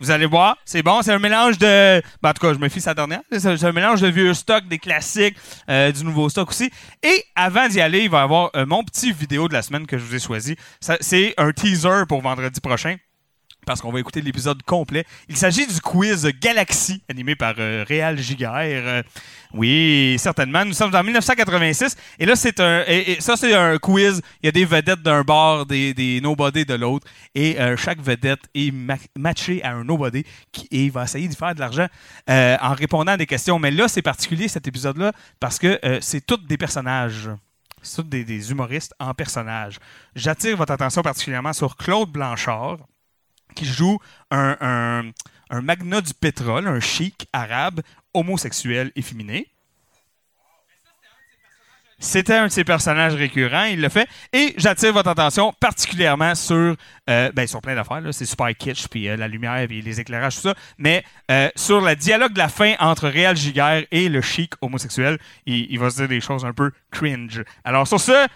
Vous 0.00 0.10
allez 0.10 0.24
voir, 0.24 0.56
c'est 0.64 0.82
bon, 0.82 1.02
c'est 1.02 1.12
un 1.12 1.18
mélange 1.18 1.58
de. 1.58 2.00
ben, 2.22 2.30
en 2.30 2.32
tout 2.32 2.46
cas, 2.46 2.54
je 2.54 2.58
me 2.58 2.70
fie 2.70 2.80
sa 2.80 2.94
dernière. 2.94 3.20
C'est 3.30 3.64
un 3.64 3.72
mélange 3.72 4.00
de 4.00 4.08
vieux 4.08 4.32
stock, 4.32 4.66
des 4.66 4.78
classiques, 4.78 5.36
euh, 5.68 5.92
du 5.92 6.04
nouveau 6.04 6.30
stock 6.30 6.48
aussi. 6.48 6.70
Et 7.02 7.24
avant 7.36 7.68
d'y 7.68 7.82
aller, 7.82 8.04
il 8.04 8.10
va 8.10 8.20
y 8.20 8.22
avoir 8.22 8.50
euh, 8.56 8.64
mon 8.64 8.82
petit 8.82 9.12
vidéo 9.12 9.46
de 9.46 9.52
la 9.52 9.60
semaine 9.60 9.86
que 9.86 9.98
je 9.98 10.04
vous 10.04 10.14
ai 10.14 10.18
choisi. 10.18 10.56
C'est 10.80 11.34
un 11.36 11.52
teaser 11.52 12.04
pour 12.08 12.22
vendredi 12.22 12.60
prochain. 12.60 12.96
Parce 13.70 13.82
qu'on 13.82 13.92
va 13.92 14.00
écouter 14.00 14.20
l'épisode 14.20 14.60
complet. 14.64 15.04
Il 15.28 15.36
s'agit 15.36 15.64
du 15.64 15.80
quiz 15.80 16.28
Galaxy, 16.40 17.00
animé 17.08 17.36
par 17.36 17.54
euh, 17.60 17.84
Réal 17.86 18.18
Giguère. 18.18 18.50
Euh, 18.84 19.02
oui, 19.54 20.16
certainement. 20.18 20.64
Nous 20.64 20.72
sommes 20.72 20.92
en 20.92 21.04
1986. 21.04 21.96
Et 22.18 22.26
là, 22.26 22.34
c'est 22.34 22.58
un. 22.58 22.82
Ça, 23.20 23.36
c'est 23.36 23.54
un 23.54 23.78
quiz. 23.78 24.20
Il 24.42 24.46
y 24.46 24.48
a 24.48 24.52
des 24.52 24.64
vedettes 24.64 25.02
d'un 25.02 25.22
bord, 25.22 25.66
des, 25.66 25.94
des 25.94 26.20
nobody 26.20 26.64
de 26.64 26.74
l'autre. 26.74 27.06
Et 27.36 27.60
euh, 27.60 27.76
chaque 27.76 28.00
vedette 28.00 28.40
est 28.56 28.72
ma- 28.72 28.96
matchée 29.16 29.62
à 29.62 29.70
un 29.70 29.84
nobody 29.84 30.24
qui, 30.50 30.66
et 30.72 30.86
il 30.86 30.90
va 30.90 31.04
essayer 31.04 31.28
d'y 31.28 31.36
faire 31.36 31.54
de 31.54 31.60
l'argent 31.60 31.86
euh, 32.28 32.56
en 32.60 32.74
répondant 32.74 33.12
à 33.12 33.16
des 33.16 33.26
questions. 33.26 33.60
Mais 33.60 33.70
là, 33.70 33.86
c'est 33.86 34.02
particulier 34.02 34.48
cet 34.48 34.66
épisode-là 34.66 35.12
parce 35.38 35.60
que 35.60 35.78
euh, 35.84 35.98
c'est 36.00 36.26
tous 36.26 36.38
des 36.38 36.56
personnages. 36.56 37.30
C'est 37.82 38.02
tous 38.02 38.08
des, 38.08 38.24
des 38.24 38.50
humoristes 38.50 38.94
en 39.00 39.14
personnages. 39.14 39.78
J'attire 40.14 40.56
votre 40.56 40.72
attention 40.72 41.02
particulièrement 41.02 41.52
sur 41.54 41.76
Claude 41.76 42.10
Blanchard 42.10 42.76
qui 43.54 43.64
joue 43.64 43.98
un, 44.30 45.04
un, 45.50 45.60
magnat 45.60 46.00
du 46.00 46.14
pétrole, 46.14 46.66
un 46.66 46.80
chic 46.80 47.26
arabe, 47.32 47.80
homosexuel, 48.14 48.92
efféminé. 48.96 49.48
C'était 52.02 52.34
un 52.34 52.46
de 52.46 52.50
ses 52.50 52.64
personnages 52.64 53.14
récurrents, 53.14 53.64
il 53.64 53.82
le 53.82 53.90
fait. 53.90 54.08
Et 54.32 54.54
j'attire 54.56 54.94
votre 54.94 55.10
attention 55.10 55.52
particulièrement 55.60 56.34
sur, 56.34 56.74
euh, 57.10 57.30
ben, 57.32 57.46
sur 57.46 57.60
plein 57.60 57.74
d'affaires, 57.74 58.02
c'est 58.12 58.24
super 58.24 58.56
kitsch, 58.56 58.88
puis 58.88 59.06
euh, 59.06 59.16
la 59.16 59.28
lumière, 59.28 59.66
puis 59.68 59.82
les 59.82 60.00
éclairages, 60.00 60.36
tout 60.36 60.40
ça, 60.40 60.54
mais 60.78 61.04
euh, 61.30 61.50
sur 61.56 61.82
le 61.82 61.94
dialogue 61.94 62.32
de 62.32 62.38
la 62.38 62.48
fin 62.48 62.74
entre 62.80 63.06
Réal 63.08 63.36
Giguère 63.36 63.84
et 63.90 64.08
le 64.08 64.22
chic 64.22 64.54
homosexuel, 64.62 65.18
il, 65.44 65.70
il 65.70 65.78
va 65.78 65.90
se 65.90 65.96
dire 65.96 66.08
des 66.08 66.22
choses 66.22 66.46
un 66.46 66.54
peu 66.54 66.72
cringe. 66.90 67.44
Alors 67.64 67.86
sur 67.86 68.00
ce, 68.00 68.26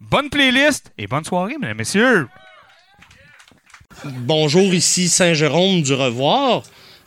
bonne 0.00 0.28
playlist 0.28 0.92
et 0.98 1.06
bonne 1.06 1.24
soirée, 1.24 1.54
mesdames 1.60 1.70
et 1.70 1.74
messieurs! 1.74 2.28
Bonjour, 4.04 4.72
ici 4.72 5.08
Saint-Jérôme 5.08 5.82
du 5.82 5.92
Revoir. 5.92 6.62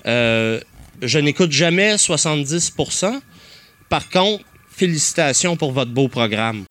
Euh, 0.06 0.60
je 1.02 1.18
n'écoute 1.18 1.52
jamais 1.52 1.96
70%. 1.96 3.20
Par 3.90 4.10
contre, 4.10 4.44
félicitations 4.70 5.56
pour 5.56 5.72
votre 5.72 5.92
beau 5.92 6.08
programme. 6.08 6.66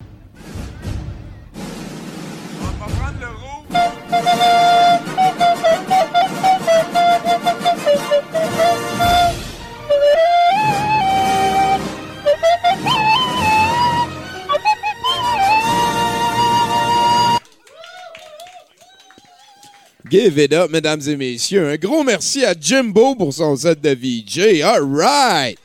Give 20.13 20.37
it 20.37 20.53
up, 20.53 20.69
mesdames 20.69 21.01
et 21.07 21.15
messieurs. 21.15 21.69
Un 21.69 21.75
gros 21.75 22.03
merci 22.03 22.45
à 22.45 22.53
Jimbo 22.53 23.15
pour 23.15 23.33
son 23.33 23.55
set 23.55 23.81
de 23.81 23.89
VJ. 23.89 24.61
All 24.61 24.83
right! 24.95 25.57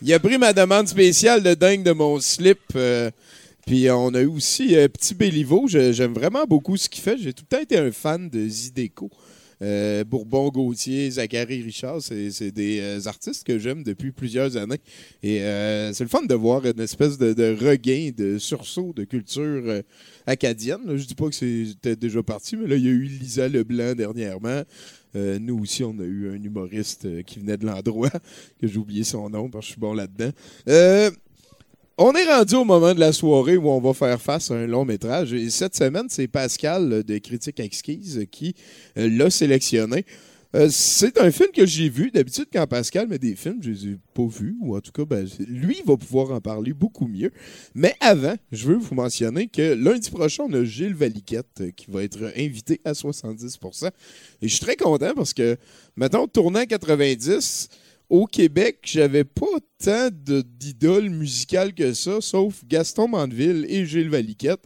Il 0.00 0.14
a 0.14 0.18
pris 0.18 0.38
ma 0.38 0.54
demande 0.54 0.88
spéciale 0.88 1.42
de 1.42 1.52
dingue 1.52 1.82
de 1.82 1.92
mon 1.92 2.18
slip. 2.20 2.60
euh, 2.74 3.10
puis 3.66 3.90
on 3.90 4.14
a 4.14 4.22
eu 4.22 4.28
aussi 4.28 4.76
euh, 4.76 4.88
Petit 4.88 5.12
Béliveau. 5.12 5.66
J'aime 5.68 6.14
vraiment 6.14 6.46
beaucoup 6.46 6.78
ce 6.78 6.88
qu'il 6.88 7.02
fait. 7.02 7.18
J'ai 7.18 7.34
tout 7.34 7.44
le 7.50 7.54
temps 7.54 7.62
été 7.62 7.76
un 7.76 7.92
fan 7.92 8.30
de 8.30 8.48
Zideco. 8.48 9.10
Euh, 9.62 10.04
Bourbon 10.04 10.48
Gauthier, 10.50 11.10
Zachary 11.10 11.62
Richard, 11.62 12.02
c'est 12.02 12.50
des 12.50 12.80
euh, 12.80 13.00
artistes 13.06 13.44
que 13.46 13.58
j'aime 13.58 13.82
depuis 13.82 14.12
plusieurs 14.12 14.56
années. 14.56 14.80
Et 15.22 15.40
euh, 15.42 15.92
c'est 15.92 16.04
le 16.04 16.10
fun 16.10 16.22
de 16.22 16.34
voir 16.34 16.64
une 16.66 16.80
espèce 16.80 17.16
de, 17.18 17.56
regain, 17.64 18.10
de 18.16 18.38
sursaut 18.38 18.92
de 18.94 19.04
culture 19.04 19.82
acadienne. 20.26 20.80
là. 20.84 20.96
Je 20.96 21.04
dis 21.04 21.14
pas 21.14 21.28
que 21.28 21.34
c'était 21.34 21.96
déjà 21.96 22.22
parti, 22.22 22.56
mais 22.56 22.66
là, 22.66 22.76
il 22.76 22.84
y 22.84 22.88
a 22.88 22.92
eu 22.92 23.04
Lisa 23.04 23.48
Leblanc 23.48 23.94
dernièrement. 23.94 24.62
Nous 25.14 25.58
aussi, 25.58 25.82
on 25.82 25.98
a 25.98 26.04
eu 26.04 26.28
un 26.28 26.42
humoriste 26.42 27.24
qui 27.24 27.38
venait 27.38 27.56
de 27.56 27.64
l'endroit, 27.64 28.10
que 28.60 28.66
j'ai 28.66 28.76
oublié 28.76 29.02
son 29.02 29.30
nom 29.30 29.48
parce 29.48 29.64
que 29.64 29.68
je 29.68 29.72
suis 29.72 29.80
bon 29.80 29.94
là-dedans. 29.94 30.30
On 31.98 32.12
est 32.12 32.24
rendu 32.24 32.54
au 32.56 32.64
moment 32.64 32.94
de 32.94 33.00
la 33.00 33.12
soirée 33.12 33.56
où 33.56 33.68
on 33.68 33.80
va 33.80 33.94
faire 33.94 34.20
face 34.20 34.50
à 34.50 34.54
un 34.54 34.66
long 34.66 34.84
métrage. 34.84 35.32
Et 35.32 35.48
cette 35.50 35.74
semaine, 35.74 36.06
c'est 36.08 36.28
Pascal 36.28 36.92
euh, 36.92 37.02
de 37.02 37.18
Critique 37.18 37.58
Exquise 37.60 38.26
qui 38.30 38.54
euh, 38.98 39.08
l'a 39.08 39.30
sélectionné. 39.30 40.04
Euh, 40.54 40.68
c'est 40.70 41.18
un 41.18 41.30
film 41.30 41.50
que 41.54 41.64
j'ai 41.64 41.88
vu. 41.88 42.10
D'habitude, 42.10 42.46
quand 42.52 42.66
Pascal 42.66 43.08
met 43.08 43.18
des 43.18 43.34
films, 43.34 43.58
je 43.62 43.70
les 43.70 43.86
ai 43.88 43.96
pas 44.14 44.26
vus, 44.26 44.56
ou 44.60 44.76
en 44.76 44.80
tout 44.80 44.92
cas, 44.92 45.04
ben, 45.04 45.26
lui 45.48 45.82
va 45.86 45.96
pouvoir 45.96 46.30
en 46.32 46.40
parler 46.40 46.72
beaucoup 46.72 47.06
mieux. 47.06 47.32
Mais 47.74 47.94
avant, 48.00 48.36
je 48.52 48.68
veux 48.68 48.76
vous 48.76 48.94
mentionner 48.94 49.48
que 49.48 49.74
lundi 49.74 50.10
prochain, 50.10 50.44
on 50.48 50.52
a 50.52 50.64
Gilles 50.64 50.94
Valiquette 50.94 51.74
qui 51.76 51.90
va 51.90 52.04
être 52.04 52.32
invité 52.36 52.80
à 52.84 52.92
70%. 52.92 53.88
Et 54.42 54.48
je 54.48 54.54
suis 54.54 54.64
très 54.64 54.76
content 54.76 55.12
parce 55.14 55.34
que, 55.34 55.56
mettons, 55.96 56.26
tournant 56.26 56.64
90, 56.64 57.68
au 58.08 58.26
Québec, 58.26 58.78
j'avais 58.84 59.24
pas 59.24 59.46
tant 59.82 60.08
d'idoles 60.12 61.10
musicales 61.10 61.74
que 61.74 61.92
ça, 61.92 62.20
sauf 62.20 62.64
Gaston 62.64 63.08
Mandeville 63.08 63.66
et 63.68 63.84
Gilles 63.84 64.10
Valiquette. 64.10 64.62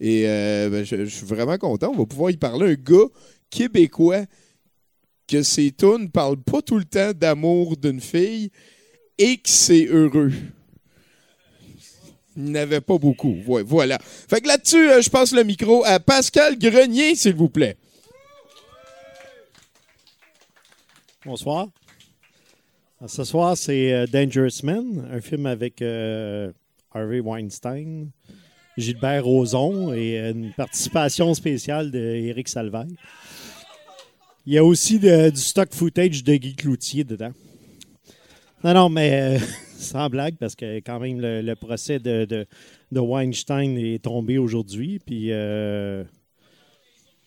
Et 0.00 0.24
euh, 0.26 0.70
ben, 0.70 0.84
je, 0.84 1.04
suis 1.04 1.26
vraiment 1.26 1.58
content. 1.58 1.92
On 1.92 1.98
va 1.98 2.06
pouvoir 2.06 2.30
y 2.30 2.36
parler. 2.36 2.72
Un 2.72 2.74
gars 2.74 3.08
québécois 3.50 4.24
que 5.28 5.42
ses 5.42 5.70
tunes 5.70 6.10
parlent 6.10 6.42
pas 6.42 6.62
tout 6.62 6.78
le 6.78 6.84
temps 6.84 7.12
d'amour 7.12 7.76
d'une 7.76 8.00
fille 8.00 8.50
et 9.18 9.36
que 9.36 9.48
c'est 9.48 9.84
heureux. 9.86 10.32
Il 12.36 12.44
n'avait 12.44 12.80
pas 12.80 12.98
beaucoup. 12.98 13.36
Voilà. 13.44 13.98
Fait 14.02 14.40
que 14.40 14.48
là-dessus, 14.48 14.90
euh, 14.90 15.02
je 15.02 15.10
passe 15.10 15.32
le 15.32 15.44
micro 15.44 15.84
à 15.84 16.00
Pascal 16.00 16.58
Grenier, 16.58 17.14
s'il 17.14 17.34
vous 17.34 17.50
plaît. 17.50 17.76
Bonsoir. 21.24 21.68
Alors, 23.00 23.10
Ce 23.10 23.24
soir, 23.24 23.56
c'est 23.56 23.94
euh, 23.94 24.06
Dangerous 24.06 24.62
Man, 24.62 25.08
un 25.10 25.20
film 25.22 25.46
avec 25.46 25.80
euh, 25.80 26.52
Harvey 26.92 27.20
Weinstein, 27.20 28.10
Gilbert 28.76 29.24
Rozon 29.24 29.94
et 29.94 30.18
une 30.18 30.52
participation 30.52 31.32
spéciale 31.32 31.90
d'Éric 31.90 32.48
Salvaille. 32.48 32.94
Il 34.44 34.52
y 34.52 34.58
a 34.58 34.64
aussi 34.64 34.98
du 34.98 35.40
stock 35.40 35.72
footage 35.72 36.22
de 36.24 36.34
Guy 36.34 36.54
Cloutier 36.54 37.04
dedans. 37.04 37.32
Non, 38.62 38.74
non, 38.74 38.88
mais 38.90 39.38
euh, 39.38 39.38
sans 39.78 40.10
blague, 40.10 40.36
parce 40.36 40.54
que 40.54 40.76
quand 40.80 41.00
même, 41.00 41.20
le, 41.20 41.54
procès 41.54 41.98
de, 41.98 42.46
Weinstein 42.92 43.78
est 43.78 44.04
tombé 44.04 44.36
aujourd'hui. 44.36 44.98
Puis, 44.98 45.28
euh, 45.30 46.04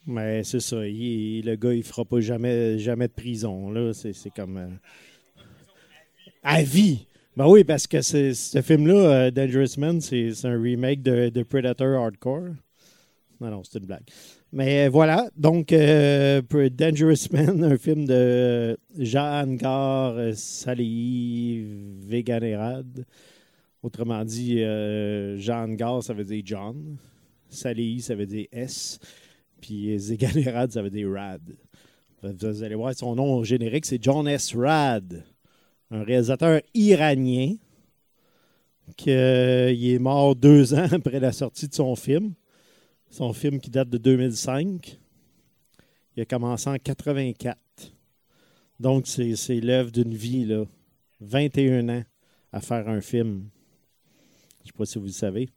mais 0.06 0.44
c'est 0.44 0.60
ça. 0.60 0.78
le 0.78 1.56
gars, 1.56 1.74
il 1.74 1.84
fera 1.84 2.06
pas 2.06 2.20
jamais, 2.20 2.78
jamais 2.78 3.08
de 3.08 3.14
prison. 3.14 3.72
Là, 3.72 3.91
c'est, 3.94 4.14
comme. 4.36 4.78
À 6.44 6.61
vie. 6.61 7.07
Ben 7.36 7.48
oui, 7.48 7.64
parce 7.64 7.88
que 7.88 8.02
ce 8.02 8.61
film-là, 8.64 8.94
euh, 8.94 9.32
Dangerous 9.32 9.80
Man, 9.80 9.99
c'est, 10.02 10.32
un 10.44 10.61
remake 10.61 11.02
de, 11.02 11.44
Predator 11.44 11.99
Hardcore. 11.99 12.49
Non, 13.41 13.49
non, 13.49 13.61
c'est 13.64 13.80
une 13.80 13.86
blague. 13.86 14.03
Mais 14.52 14.88
voilà, 14.88 15.30
donc 15.36 15.74
euh, 15.74 16.41
Dangerous 16.70 17.28
Man, 17.32 17.64
un 17.64 17.78
film 17.78 18.06
de 18.06 18.78
Jean-Gar 18.99 20.36
Salih 20.36 21.65
Veganerad. 22.06 23.03
Autrement 23.82 24.24
dit, 24.24 24.61
euh, 24.61 25.36
Jean-Gar, 25.40 26.03
ça 26.03 26.14
veut 26.14 26.24
dire 26.24 26.44
John. 26.45 26.98
Salih, 27.49 27.99
ça 28.02 28.14
veut 28.14 28.28
dire 28.28 28.45
S. 28.52 28.99
Puis 29.60 29.98
Zeganerad, 29.98 30.72
ça 30.72 30.84
veut 30.84 30.91
dire 30.91 31.11
Rad. 31.11 31.41
Vous 32.22 32.64
allez 32.64 32.76
voir, 32.76 32.94
son 32.94 33.15
nom 33.15 33.44
générique, 33.44 33.86
c'est 33.86 34.02
John 34.02 34.28
S. 34.28 34.56
Rad, 34.56 35.24
un 35.94 36.03
réalisateur 36.03 36.60
iranien 36.74 37.56
qui 38.98 39.11
euh, 39.11 39.70
est 39.70 39.99
mort 39.99 40.36
deux 40.36 40.74
ans 40.74 40.88
après 40.91 41.20
la 41.20 41.32
sortie 41.32 41.68
de 41.68 41.74
son 41.74 41.95
film. 41.95 42.34
Son 43.10 43.32
film 43.32 43.60
qui 43.60 43.70
date 43.70 43.90
de 43.90 43.99
2005. 43.99 44.99
Il 46.15 46.22
a 46.22 46.26
commencé 46.26 46.70
en 46.70 46.78
84. 46.78 47.57
Donc, 48.80 49.07
c'est 49.07 49.36
c'est 49.36 49.60
l'œuvre 49.60 49.91
d'une 49.91 50.14
vie, 50.14 50.45
là. 50.45 50.65
21 51.22 51.90
ans 51.90 52.03
à 52.52 52.60
faire 52.60 52.90
un 52.90 53.02
film. 53.02 53.49
Je 54.60 54.64
ne 54.64 54.68
sais 54.68 54.78
pas 54.78 54.86
si 54.86 54.98
vous 54.98 55.06
le 55.06 55.11
savez. 55.11 55.49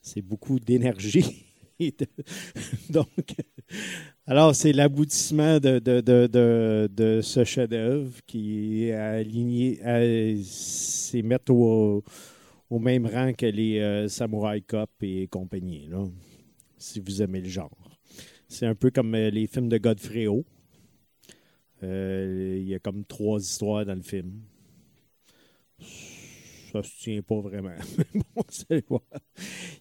C'est 0.00 0.22
beaucoup 0.22 0.58
d'énergie. 0.58 1.44
Donc, 2.90 3.34
alors, 4.26 4.54
c'est 4.54 4.72
l'aboutissement 4.72 5.60
de, 5.60 5.78
de, 5.78 6.00
de, 6.00 6.88
de, 6.92 7.20
ce 7.22 7.44
chef-d'œuvre 7.44 8.12
qui 8.26 8.84
est 8.84 8.92
aligné, 8.92 9.78
c'est 10.44 11.22
mettre 11.22 11.52
au, 11.52 12.02
au 12.70 12.78
même 12.78 13.06
rang 13.06 13.32
que 13.32 13.46
les 13.46 13.78
euh, 13.80 14.08
Samurai 14.08 14.62
Cop 14.62 14.90
et 15.02 15.28
compagnie, 15.28 15.86
là, 15.88 16.04
si 16.78 17.00
vous 17.00 17.22
aimez 17.22 17.40
le 17.40 17.48
genre. 17.48 17.70
C'est 18.48 18.66
un 18.66 18.74
peu 18.74 18.90
comme 18.90 19.14
euh, 19.14 19.30
les 19.30 19.46
films 19.46 19.68
de 19.68 19.78
Godfrey 19.78 20.26
O. 20.26 20.44
Euh, 21.82 22.56
Il 22.58 22.68
y 22.68 22.74
a 22.74 22.78
comme 22.78 23.04
trois 23.04 23.40
histoires 23.40 23.84
dans 23.84 23.94
le 23.94 24.02
film. 24.02 24.32
Ça 26.72 26.82
se 26.82 26.98
tient 26.98 27.22
pas 27.22 27.40
vraiment. 27.40 27.70
Bon. 28.88 29.00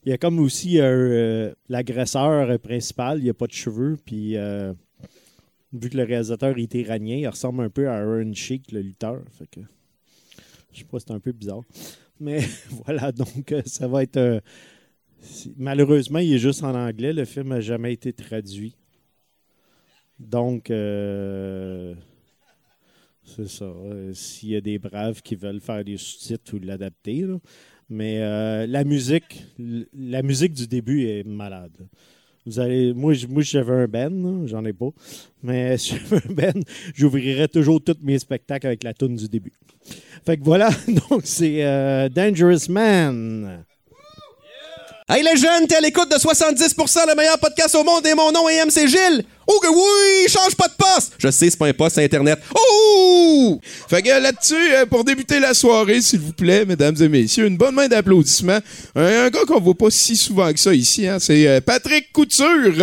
Il 0.06 0.10
y 0.10 0.14
a 0.14 0.18
comme 0.18 0.40
aussi 0.40 0.80
un, 0.80 0.84
euh, 0.86 1.53
l'agresseur 1.68 2.57
principal, 2.60 3.20
il 3.20 3.24
n'y 3.24 3.30
a 3.30 3.34
pas 3.34 3.48
de 3.48 3.52
cheveux, 3.52 3.98
puis 4.06 4.38
euh, 4.38 4.74
vu 5.74 5.90
que 5.90 5.98
le 5.98 6.03
réalisateur 6.03 6.57
est 6.57 6.74
iranien, 6.76 7.18
il 7.18 7.28
ressemble 7.28 7.64
un 7.64 7.70
peu 7.70 7.90
à 7.90 7.95
Aaron 7.95 8.34
Sheik, 8.34 8.72
le 8.72 8.82
lutteur. 8.82 9.22
Fait 9.32 9.48
que, 9.48 9.62
je 10.72 10.80
sais 10.80 10.86
pas, 10.86 10.99
c'est 10.99 11.12
un 11.12 11.20
peu 11.20 11.32
bizarre. 11.32 11.62
Mais 12.20 12.40
voilà, 12.86 13.12
donc 13.12 13.52
euh, 13.52 13.62
ça 13.66 13.88
va 13.88 14.03
être. 14.03 14.18
euh, 14.18 14.40
malheureusement, 15.57 16.20
il 16.20 16.34
est 16.34 16.40
juste 16.40 16.64
en 16.64 16.76
anglais. 16.76 17.14
Le 17.14 17.26
film 17.26 17.49
n'a 17.49 17.62
jamais 17.62 17.94
été 17.94 18.14
traduit. 18.14 18.76
Donc, 20.20 20.70
euh, 20.72 21.94
c'est 23.26 23.47
ça. 23.47 23.65
Euh, 23.65 24.14
S'il 24.14 24.49
y 24.49 24.56
a 24.56 24.61
des 24.61 24.80
braves 24.80 25.22
qui 25.22 25.35
veulent 25.35 25.60
faire 25.60 25.84
des 25.84 25.97
sous-titres 25.97 26.56
ou 26.56 26.60
l'adapter. 26.60 27.26
Mais 27.89 28.19
euh, 28.22 28.65
la 28.65 28.84
musique, 28.84 29.45
la 29.57 30.23
musique 30.23 30.53
du 30.53 30.68
début 30.68 31.06
est 31.06 31.23
malade. 31.23 31.88
Vous 32.45 32.60
allez, 32.60 32.93
moi, 32.93 33.14
j'avais 33.14 33.73
un 33.73 33.88
ben, 33.88 34.45
j'en 34.45 34.64
ai 34.65 34.73
pas. 34.73 34.89
Mais 35.43 35.77
si 35.80 35.95
j'avais 35.95 36.27
un 36.27 36.34
ben, 36.34 36.64
j'ouvrirais 36.93 37.47
toujours 37.47 37.84
tous 37.84 37.97
mes 38.02 38.19
spectacles 38.19 38.68
avec 38.68 38.84
la 38.84 38.93
tune 38.93 39.15
du 39.15 39.27
début. 39.27 39.53
Fait 40.26 40.38
que 40.38 40.43
voilà, 40.43 40.69
donc 41.10 41.22
c'est 41.23 41.65
euh, 41.65 42.10
Dangerous 42.10 42.69
Man. 42.69 43.65
Hey 45.07 45.22
les 45.22 45.40
jeunes, 45.40 45.68
t'es 45.68 45.76
à 45.76 45.82
l'écoute 45.82 46.10
de 46.10 46.15
70% 46.15 47.07
le 47.07 47.14
meilleur 47.14 47.38
podcast 47.38 47.76
au 47.76 47.84
monde 47.84 48.07
et 48.07 48.15
mon 48.15 48.32
nom 48.32 48.49
est 48.49 48.65
MC 48.65 48.88
Gilles. 48.88 49.23
Oh 49.45 49.60
que 49.61 49.68
oui, 49.68 50.27
change 50.27 50.56
pas 50.56 50.68
de 50.68 50.73
poste. 50.73 51.14
Je 51.19 51.30
sais, 51.30 51.48
c'est 51.52 51.60
pas 51.60 51.68
un 51.68 51.73
poste, 51.73 51.99
Internet. 51.99 52.40
Oh! 52.56 53.61
Fait 53.88 54.02
que 54.02 54.10
là-dessus, 54.10 54.56
euh, 54.56 54.88
pour 54.88 55.03
débuter 55.03 55.40
la 55.40 55.53
soirée, 55.53 56.02
s'il 56.02 56.22
vous 56.22 56.34
plaît, 56.34 56.65
mesdames 56.65 56.95
et 56.99 57.07
messieurs, 57.07 57.45
une 57.45 57.56
bonne 57.56 57.76
main 57.76 57.88
d'applaudissements. 57.88 58.57
Un, 58.95 59.26
un 59.26 59.30
gars 59.30 59.45
qu'on 59.48 59.60
voit 59.60 59.76
pas 59.76 59.91
si 59.91 60.18
souvent 60.18 60.52
que 60.52 60.60
ça 60.60 60.73
ici, 60.73 61.07
hein, 61.07 61.19
c'est 61.19 61.48
euh, 61.48 61.61
Patrick 61.61 62.11
Couture. 62.11 62.73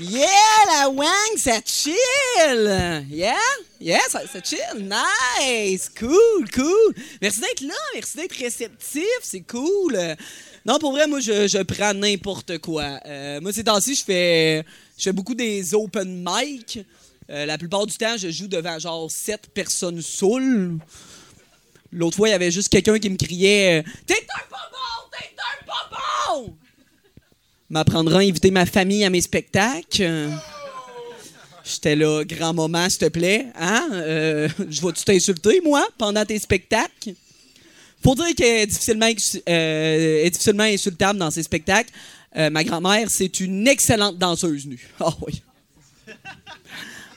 Yeah, 0.00 0.26
la 0.66 0.88
wang, 0.90 1.36
ça 1.36 1.60
chill! 1.64 3.04
Yeah? 3.10 3.34
Yeah, 3.80 3.98
ça, 4.08 4.20
chill. 4.44 4.88
Nice! 4.88 5.88
Cool, 5.88 6.48
cool. 6.54 6.94
Merci 7.20 7.40
d'être 7.40 7.62
là, 7.62 7.74
merci 7.94 8.16
d'être 8.16 8.36
réceptif, 8.36 9.02
c'est 9.22 9.40
cool. 9.40 9.98
Non, 10.64 10.78
pour 10.78 10.92
vrai, 10.92 11.08
moi, 11.08 11.18
je, 11.18 11.62
prends 11.64 11.94
n'importe 11.94 12.58
quoi. 12.58 13.00
Euh, 13.06 13.40
moi, 13.40 13.52
ces 13.52 13.64
temps-ci, 13.64 13.96
je 13.96 14.04
fais, 14.04 14.64
je 14.96 15.02
fais 15.02 15.12
beaucoup 15.12 15.34
des 15.34 15.74
open 15.74 16.24
mic. 16.24 16.78
Euh, 17.30 17.44
la 17.44 17.58
plupart 17.58 17.84
du 17.84 17.96
temps, 17.96 18.16
je 18.16 18.30
joue 18.30 18.46
devant 18.46 18.78
genre 18.78 19.10
sept 19.10 19.48
personnes 19.52 20.00
saoules. 20.00 20.78
L'autre 21.90 22.16
fois, 22.16 22.28
il 22.28 22.32
y 22.32 22.34
avait 22.34 22.52
juste 22.52 22.68
quelqu'un 22.68 23.00
qui 23.00 23.10
me 23.10 23.16
criait 23.16 23.80
euh, 23.80 23.90
T'es! 24.06 24.14
T'es 24.14 24.20
un 24.36 24.48
pas! 24.48 24.68
M'apprendra 27.70 28.18
à 28.18 28.22
inviter 28.22 28.50
ma 28.50 28.66
famille 28.66 29.04
à 29.04 29.10
mes 29.10 29.20
spectacles. 29.20 30.30
J'étais 31.64 31.96
là, 31.96 32.24
grand 32.24 32.54
moment, 32.54 32.88
s'il 32.88 33.00
te 33.00 33.08
plaît. 33.08 33.46
Hein? 33.54 33.88
Euh, 33.92 34.48
je 34.70 34.80
vais-tu 34.80 35.04
t'insulter, 35.04 35.60
moi, 35.62 35.86
pendant 35.98 36.24
tes 36.24 36.38
spectacles? 36.38 37.12
Faut 38.02 38.14
dire 38.14 38.34
qu'elle 38.34 38.62
est 38.62 38.66
difficilement, 38.66 39.10
euh, 39.48 40.24
est 40.24 40.30
difficilement 40.30 40.62
insultable 40.62 41.18
dans 41.18 41.30
ses 41.30 41.42
spectacles. 41.42 41.90
Euh, 42.36 42.48
ma 42.48 42.64
grand-mère, 42.64 43.10
c'est 43.10 43.40
une 43.40 43.68
excellente 43.68 44.16
danseuse 44.16 44.66
nue. 44.66 44.88
Ah 45.00 45.12
oui. 45.26 45.42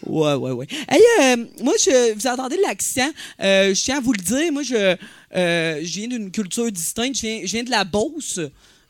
Ouais, 0.05 0.33
ouais, 0.33 0.51
ouais. 0.51 0.67
Hey, 0.89 1.37
moi, 1.61 1.75
je, 1.79 2.13
vous 2.13 2.27
entendez 2.27 2.57
l'accent? 2.57 3.09
Je 3.39 3.81
tiens 3.81 3.99
à 3.99 4.01
vous 4.01 4.13
le 4.13 4.21
dire. 4.21 4.51
Moi, 4.51 4.63
je, 4.63 4.97
je 5.33 5.99
viens 5.99 6.07
d'une 6.07 6.31
culture 6.31 6.69
distincte. 6.71 7.17
Je 7.17 7.21
viens, 7.21 7.41
je 7.45 7.51
viens 7.51 7.63
de 7.63 7.69
la 7.69 7.83
Beauce. 7.83 8.39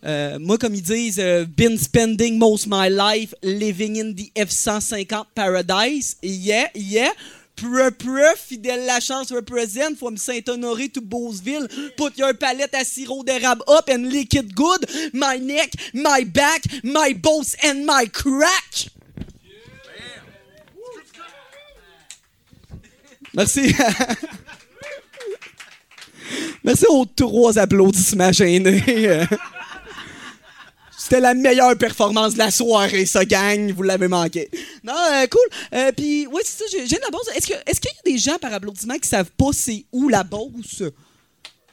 Euh, 0.03 0.39
moi, 0.39 0.57
comme 0.57 0.73
ils 0.73 0.81
disent, 0.81 1.19
euh, 1.19 1.45
been 1.45 1.77
spending 1.77 2.37
most 2.37 2.65
my 2.67 2.89
life 2.89 3.35
living 3.43 3.97
in 3.97 4.13
the 4.13 4.31
F-150 4.35 5.25
paradise. 5.35 6.17
Yeah, 6.23 6.69
yeah. 6.73 7.11
Pre, 7.55 7.91
pre, 7.91 8.35
fidèle 8.35 8.87
la 8.87 8.99
chance 8.99 9.31
represent 9.31 9.95
from 9.95 10.17
Saint-Honoré 10.17 10.89
to 10.89 11.01
Beauceville. 11.01 11.67
Put 11.95 12.17
your 12.17 12.33
palette 12.33 12.73
à 12.73 12.83
sirop 12.83 13.23
d'érable 13.23 13.63
up 13.67 13.87
and 13.87 14.09
lick 14.09 14.33
it 14.33 14.55
good. 14.55 14.83
My 15.13 15.37
neck, 15.37 15.71
my 15.93 16.23
back, 16.23 16.63
my 16.83 17.13
boss 17.13 17.55
and 17.63 17.85
my 17.85 18.07
crack. 18.11 18.87
Merci. 23.35 23.75
Merci 26.63 26.85
aux 26.89 27.05
trois 27.05 27.59
applaudissements 27.59 28.31
gênés. 28.31 29.27
C'était 31.11 31.23
la 31.23 31.33
meilleure 31.33 31.77
performance 31.77 32.35
de 32.35 32.37
la 32.37 32.51
soirée, 32.51 33.05
ça, 33.05 33.25
gang. 33.25 33.69
Vous 33.73 33.83
l'avez 33.83 34.07
manqué. 34.07 34.49
Non, 34.81 34.93
euh, 35.11 35.27
cool. 35.27 35.41
Euh, 35.73 35.91
Puis, 35.91 36.25
oui, 36.27 36.41
c'est 36.45 36.59
ça, 36.59 36.65
j'ai 36.71 36.87
j'ai 36.87 36.95
de 36.95 37.01
la 37.01 37.09
Beauce. 37.09 37.27
Est-ce 37.35 37.47
que- 37.47 37.69
est-ce 37.69 37.81
qu'il 37.81 37.91
y 37.91 38.09
a 38.09 38.13
des 38.13 38.17
gens 38.17 38.37
par 38.37 38.53
applaudissement 38.53 38.97
qui 38.97 39.09
savent 39.09 39.29
pas 39.31 39.49
c'est 39.51 39.83
où 39.91 40.07
la 40.07 40.23
Beauce? 40.23 40.83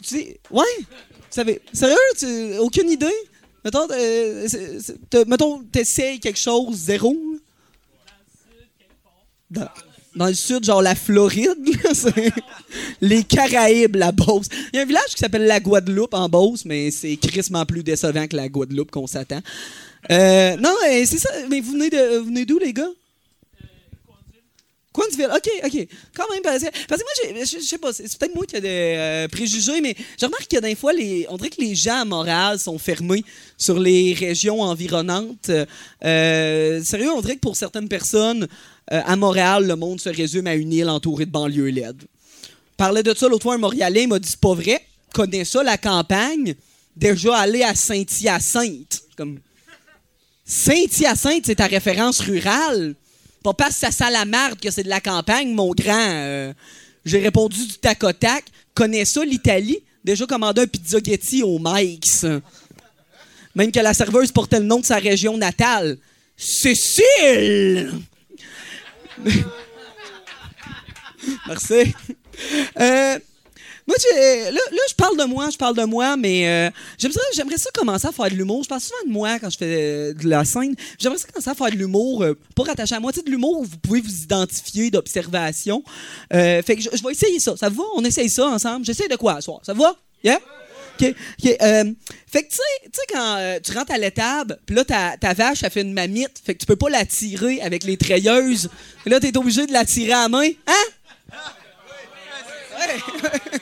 Tu 0.02 0.09
sais, 0.09 0.40
ouais? 0.51 0.65
Vous 0.81 0.85
savez, 1.31 1.60
sérieux? 1.73 1.94
Tu, 2.19 2.59
aucune 2.59 2.90
idée? 2.90 3.06
Mettons, 3.65 3.86
euh, 3.93 4.48
c'est- 4.48 4.81
c'est- 4.81 5.09
t'as- 5.09 5.24
mettons, 5.24 5.62
t'essayes 5.70 6.19
quelque 6.19 6.36
chose, 6.40 6.74
zéro? 6.77 7.16
Dans, 9.48 9.69
dans 10.19 10.27
le 10.27 10.35
sud, 10.35 10.65
genre 10.65 10.82
la 10.82 10.95
Floride, 10.95 11.57
les 13.01 13.23
Caraïbes, 13.23 13.97
la 13.97 14.12
Beauce. 14.12 14.49
Il 14.73 14.77
y 14.77 14.78
a 14.81 14.82
un 14.82 14.86
village 14.86 15.15
qui 15.15 15.19
s'appelle 15.19 15.47
la 15.47 15.61
Guadeloupe 15.61 16.12
en 16.12 16.28
Beauce, 16.28 16.65
mais 16.65 16.90
c'est 16.90 17.16
crissement 17.16 17.65
plus 17.65 17.82
décevant 17.82 18.27
que 18.27 18.36
la 18.36 18.49
Guadeloupe 18.49 18.90
qu'on 18.90 19.07
s'attend. 19.07 19.40
Euh, 20.11 20.57
non, 20.57 20.74
euh, 20.89 21.05
c'est 21.07 21.19
ça. 21.19 21.31
Mais 21.49 21.61
vous 21.61 21.73
venez 21.73 21.89
de, 21.89 22.19
venez 22.19 22.45
d'où, 22.45 22.59
les 22.59 22.73
gars? 22.73 22.90
Coinsville, 24.93 25.31
ok, 25.32 25.49
ok. 25.65 25.86
Quand 26.16 26.28
même, 26.32 26.43
parce 26.43 26.65
que, 26.65 26.70
parce 26.89 27.01
que 27.01 27.28
moi, 27.31 27.45
je 27.45 27.59
sais 27.61 27.78
pas, 27.78 27.93
c'est 27.93 28.19
peut-être 28.19 28.35
moi 28.35 28.45
qui 28.47 28.57
ai 28.57 28.61
des 28.61 28.69
euh, 28.97 29.28
préjugés, 29.28 29.81
mais 29.81 29.95
je 30.20 30.27
remarque 30.27 30.49
que 30.49 30.59
des 30.59 30.74
fois, 30.74 30.93
on 31.28 31.36
dirait 31.36 31.51
que 31.51 31.61
les 31.61 31.77
gens 31.77 32.01
à 32.01 32.05
Montréal 32.05 32.59
sont 32.59 32.78
fermés 32.78 33.24
sur 33.57 33.78
les 33.78 34.15
régions 34.15 34.61
environnantes. 34.62 35.53
Euh, 36.05 36.82
sérieux, 36.82 37.12
on 37.12 37.20
dirait 37.20 37.36
que 37.36 37.40
pour 37.40 37.55
certaines 37.55 37.89
personnes, 37.89 38.49
euh, 38.93 39.02
à 39.05 39.16
Montréal, 39.16 39.66
le 39.66 39.77
monde 39.77 40.01
se 40.01 40.09
résume 40.09 40.47
à 40.47 40.55
une 40.55 40.73
île 40.73 40.89
entourée 40.89 41.27
de 41.27 41.31
banlieues 41.31 41.70
LED. 41.70 42.05
Parlais 42.77 43.02
de 43.02 43.15
ça 43.15 43.28
l'autre 43.28 43.43
fois, 43.43 43.55
un 43.55 43.59
Montréalais 43.59 44.05
il 44.05 44.09
m'a 44.09 44.19
dit 44.19 44.28
c'est 44.28 44.40
pas 44.40 44.55
vrai, 44.55 44.81
connais 45.12 45.44
ça, 45.44 45.62
la 45.62 45.77
campagne, 45.77 46.55
déjà 46.97 47.36
allé 47.36 47.62
à 47.62 47.74
Saint-Hyacinthe. 47.74 49.02
Comme 49.16 49.40
Saint-Hyacinthe, 50.44 51.47
c'est 51.47 51.56
ta 51.56 51.66
référence 51.66 52.20
rurale? 52.20 52.94
Pas 53.43 53.55
parce 53.55 53.74
que 53.74 53.81
ça 53.81 53.90
sent 53.90 54.10
la 54.10 54.24
que 54.55 54.70
c'est 54.70 54.82
de 54.82 54.89
la 54.89 55.01
campagne, 55.01 55.52
mon 55.52 55.73
grand. 55.73 56.10
Euh, 56.10 56.52
J'ai 57.05 57.19
répondu 57.19 57.66
du 57.66 57.78
tac 57.78 58.02
au 58.02 58.12
tac. 58.12 58.44
Connais 58.74 59.05
ça, 59.05 59.24
l'Italie? 59.24 59.78
Déjà 60.05 60.27
commandé 60.27 60.62
un 60.62 60.66
pizzaghetti 60.66 61.43
au 61.43 61.59
Mike's. 61.60 62.24
Même 63.55 63.73
que 63.73 63.81
la 63.81 63.93
serveuse 63.93 64.32
portait 64.32 64.60
le 64.60 64.66
nom 64.66 64.81
de 64.81 64.86
sa 64.86 64.97
région 64.97 65.36
natale. 65.36 65.98
Cécile! 66.36 67.90
Merci. 71.49 71.95
Euh, 72.81 73.19
moi, 73.89 73.97
là, 74.15 74.51
là, 74.51 74.82
je 74.86 74.95
parle 74.95 75.16
de 75.16 75.24
moi, 75.24 75.49
je 75.51 75.57
parle 75.57 75.74
de 75.74 75.85
moi, 75.85 76.15
mais 76.19 76.47
euh, 76.47 76.70
j'aimerais 76.99 77.57
ça, 77.57 77.70
commencer 77.73 78.07
à 78.07 78.12
faire 78.12 78.28
de 78.28 78.35
l'humour. 78.35 78.62
Je 78.62 78.69
parle 78.69 78.82
souvent 78.82 79.03
de 79.07 79.11
moi 79.11 79.39
quand 79.39 79.49
je 79.49 79.57
fais 79.57 79.65
euh, 79.65 80.12
de 80.12 80.28
la 80.28 80.45
scène. 80.45 80.74
J'aimerais 80.99 81.19
ça 81.19 81.27
commencer 81.27 81.49
à 81.49 81.55
faire 81.55 81.70
de 81.70 81.77
l'humour, 81.77 82.23
euh, 82.23 82.35
pas 82.55 82.65
rattaché 82.65 82.95
à 82.95 83.01
moi. 83.01 83.12
De 83.12 83.31
l'humour 83.31 83.61
où 83.61 83.65
vous 83.65 83.78
pouvez 83.78 84.03
vous 84.03 84.24
identifier 84.24 84.90
d'observation. 84.90 85.82
Euh, 86.35 86.62
fait 86.62 86.77
que 86.77 86.82
je, 86.82 87.03
vais 87.03 87.12
essayer 87.12 87.40
ça. 87.40 87.57
Ça 87.57 87.70
vous 87.70 87.77
va? 87.77 87.85
On 87.95 88.05
essaye 88.05 88.28
ça 88.28 88.47
ensemble. 88.47 88.85
J'essaie 88.85 89.09
de 89.09 89.16
quoi? 89.16 89.40
Ça 89.40 89.73
vous 89.73 89.81
va? 89.81 89.97
Yeah? 90.23 90.39
OK, 91.01 91.15
euh, 91.62 91.85
fait 92.27 92.43
que, 92.45 92.49
tu 92.51 92.57
sais- 92.57 92.91
tu 92.93 93.01
quand 93.15 93.37
euh, 93.39 93.61
tu 93.61 93.73
rentres 93.73 93.93
à 93.93 93.99
l'étable, 93.99 94.59
puis 94.66 94.75
là, 94.75 94.85
ta, 94.85 95.35
vache, 95.35 95.62
elle 95.62 95.70
fait 95.70 95.83
une 95.83 95.93
mamite, 95.93 96.41
fait 96.45 96.55
que 96.55 96.61
tu 96.61 96.66
peux 96.66 96.77
pas 96.77 96.91
la 96.91 97.05
tirer 97.05 97.61
avec 97.61 97.85
les 97.85 97.97
treilleuses. 97.97 98.69
Puis 99.03 99.11
là, 99.11 99.20
t'es 99.20 99.37
obligé 99.37 99.66
de 99.66 99.73
la 99.73 99.85
tirer 99.85 100.12
à 100.12 100.29
main. 100.29 100.49
Hein? 100.66 101.33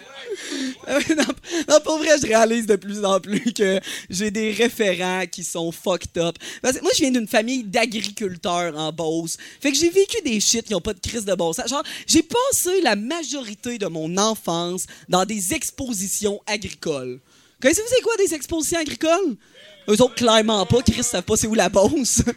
Non, 0.88 1.24
non, 1.68 1.80
pour 1.84 1.98
vrai, 1.98 2.16
je 2.20 2.26
réalise 2.26 2.66
de 2.66 2.76
plus 2.76 3.04
en 3.04 3.18
plus 3.18 3.52
que 3.52 3.80
j'ai 4.08 4.30
des 4.30 4.52
référents 4.52 5.24
qui 5.30 5.42
sont 5.42 5.72
fucked 5.72 6.16
up. 6.18 6.36
Moi, 6.62 6.72
je 6.94 7.00
viens 7.00 7.10
d'une 7.10 7.26
famille 7.26 7.64
d'agriculteurs 7.64 8.76
en 8.78 8.92
Beauce. 8.92 9.36
Fait 9.60 9.72
que 9.72 9.78
j'ai 9.78 9.90
vécu 9.90 10.16
des 10.24 10.38
shit 10.40 10.66
qui 10.66 10.74
ont 10.74 10.80
pas 10.80 10.94
de 10.94 11.00
crise 11.00 11.24
de 11.24 11.34
bon. 11.34 11.52
Genre, 11.52 11.82
j'ai 12.06 12.22
passé 12.22 12.80
la 12.82 12.94
majorité 12.94 13.78
de 13.78 13.86
mon 13.86 14.16
enfance 14.16 14.86
dans 15.08 15.24
des 15.24 15.54
expositions 15.54 16.40
agricoles. 16.46 17.18
Connaissez-vous 17.60 17.88
c'est 17.88 18.02
quoi 18.02 18.16
des 18.16 18.34
expositions 18.34 18.78
agricoles? 18.78 19.36
Eux 19.88 20.02
autres, 20.02 20.14
clairement 20.14 20.66
pas. 20.66 20.82
Chris 20.82 21.02
savent 21.02 21.22
pas 21.22 21.36
c'est 21.36 21.46
où 21.46 21.54
la 21.54 21.68
Beauce. 21.68 22.22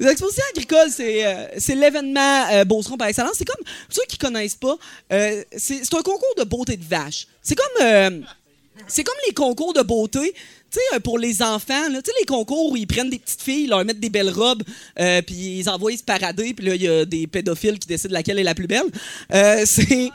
Les 0.00 0.08
expositions 0.08 0.44
agricoles, 0.54 0.90
c'est 0.90 1.26
euh, 1.26 1.74
l'événement 1.78 2.46
euh, 2.50 2.64
Beauceron 2.64 2.96
par 2.96 3.08
excellence. 3.08 3.34
C'est 3.36 3.44
comme, 3.44 3.62
pour 3.62 3.94
ceux 3.94 4.06
qui 4.08 4.16
connaissent 4.16 4.54
pas, 4.54 4.78
euh, 5.12 5.44
c'est 5.58 5.94
un 5.94 6.02
concours 6.02 6.34
de 6.38 6.44
beauté 6.44 6.78
de 6.78 6.84
vache. 6.84 7.26
C'est 7.42 7.54
comme, 7.54 7.82
euh, 7.82 8.20
c'est 8.88 9.04
comme 9.04 9.18
les 9.28 9.34
concours 9.34 9.74
de 9.74 9.82
beauté. 9.82 10.32
Tu 10.32 10.78
sais, 10.78 10.96
euh, 10.96 11.00
pour 11.00 11.18
les 11.18 11.42
enfants, 11.42 11.86
tu 11.88 11.96
sais, 11.96 12.12
les 12.18 12.24
concours 12.24 12.70
où 12.72 12.78
ils 12.78 12.86
prennent 12.86 13.10
des 13.10 13.18
petites 13.18 13.42
filles, 13.42 13.66
leur 13.66 13.84
mettent 13.84 14.00
des 14.00 14.08
belles 14.08 14.30
robes, 14.30 14.62
puis 15.26 15.58
ils 15.58 15.68
envoient 15.68 15.94
se 15.94 16.02
parader, 16.02 16.54
puis 16.54 16.64
là, 16.64 16.74
il 16.76 16.82
y 16.82 16.88
a 16.88 17.04
des 17.04 17.26
pédophiles 17.26 17.78
qui 17.78 17.88
décident 17.88 18.14
laquelle 18.14 18.38
est 18.38 18.44
la 18.44 18.54
plus 18.54 18.68
belle. 18.68 18.86
C'est. 19.66 20.10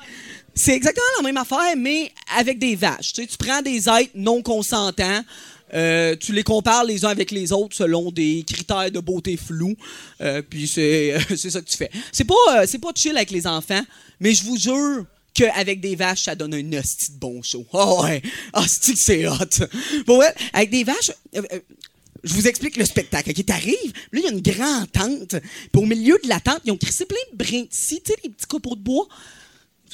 C'est 0.57 0.71
exactement 0.71 1.05
la 1.17 1.23
même 1.23 1.35
affaire, 1.35 1.75
mais 1.77 2.11
avec 2.33 2.59
des 2.59 2.77
vaches. 2.77 3.11
Tu, 3.11 3.27
prends 3.37 3.61
des 3.61 3.89
êtres 3.89 4.11
non 4.15 4.41
consentants, 4.41 5.21
euh, 5.73 6.15
tu 6.15 6.31
les 6.31 6.43
compares 6.43 6.85
les 6.85 7.03
uns 7.03 7.09
avec 7.09 7.31
les 7.31 7.51
autres 7.51 7.75
selon 7.75 8.09
des 8.09 8.45
critères 8.47 8.89
de 8.89 9.01
beauté 9.01 9.35
flous, 9.35 9.75
euh, 10.21 10.41
puis 10.41 10.65
c'est 10.67 11.19
ça 11.49 11.59
que 11.59 11.67
tu 11.67 11.75
fais. 11.75 11.91
C'est 12.13 12.23
pas, 12.23 12.35
euh, 12.51 12.65
c'est 12.67 12.79
pas 12.79 12.91
chill 12.95 13.17
avec 13.17 13.31
les 13.31 13.45
enfants, 13.45 13.83
mais 14.21 14.33
je 14.33 14.45
vous 14.45 14.57
jure 14.57 15.05
qu'avec 15.33 15.81
des 15.81 15.97
vaches, 15.97 16.23
ça 16.23 16.35
donne 16.35 16.53
un 16.53 16.79
hostie 16.79 17.11
de 17.11 17.17
bon 17.17 17.43
show. 17.43 17.65
Oh 17.73 18.03
ouais, 18.03 18.21
hostie 18.53 18.95
c'est 18.95 19.27
hot. 19.27 19.67
Bon, 20.07 20.21
avec 20.53 20.69
des 20.69 20.85
vaches... 20.85 21.11
je 22.23 22.33
vous 22.33 22.47
explique 22.47 22.77
le 22.77 22.85
spectacle. 22.85 23.31
OK, 23.31 23.45
t'arrives, 23.45 23.91
là, 24.13 24.19
il 24.19 24.23
y 24.23 24.27
a 24.27 24.31
une 24.31 24.41
grande 24.41 24.89
tente. 24.89 25.35
Puis 25.73 25.81
au 25.81 25.85
milieu 25.85 26.17
de 26.23 26.29
la 26.29 26.39
tente, 26.39 26.61
ils 26.63 26.71
ont 26.71 26.77
crissé 26.77 27.05
plein 27.05 27.17
de 27.33 27.67
scie, 27.69 28.01
tu 28.01 28.13
sais, 28.13 28.17
les 28.23 28.29
petits 28.29 28.47
copeaux 28.47 28.77
de 28.77 28.81
bois. 28.81 29.09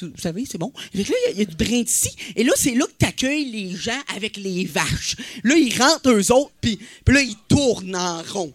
Vous 0.06 0.20
savez, 0.20 0.44
c'est 0.50 0.58
bon. 0.58 0.72
Fait 0.94 1.04
que 1.04 1.10
là, 1.10 1.16
il 1.32 1.38
y 1.38 1.42
a- 1.42 1.44
du 1.44 1.56
brin 1.56 1.82
de 1.82 1.88
scie. 1.88 2.14
Et 2.36 2.44
là, 2.44 2.52
c'est 2.56 2.74
là 2.74 2.86
que 2.86 2.92
t'accueilles 2.98 3.50
les 3.50 3.76
gens 3.76 4.00
avec 4.14 4.36
les 4.36 4.64
vaches. 4.64 5.16
Là, 5.44 5.54
ils 5.56 5.76
rentrent 5.80 6.10
eux 6.10 6.32
autres, 6.32 6.52
puis 6.60 6.78
puis 7.04 7.14
là, 7.14 7.22
ils 7.22 7.36
tournent 7.48 7.96
en 7.96 8.22
rond. 8.22 8.52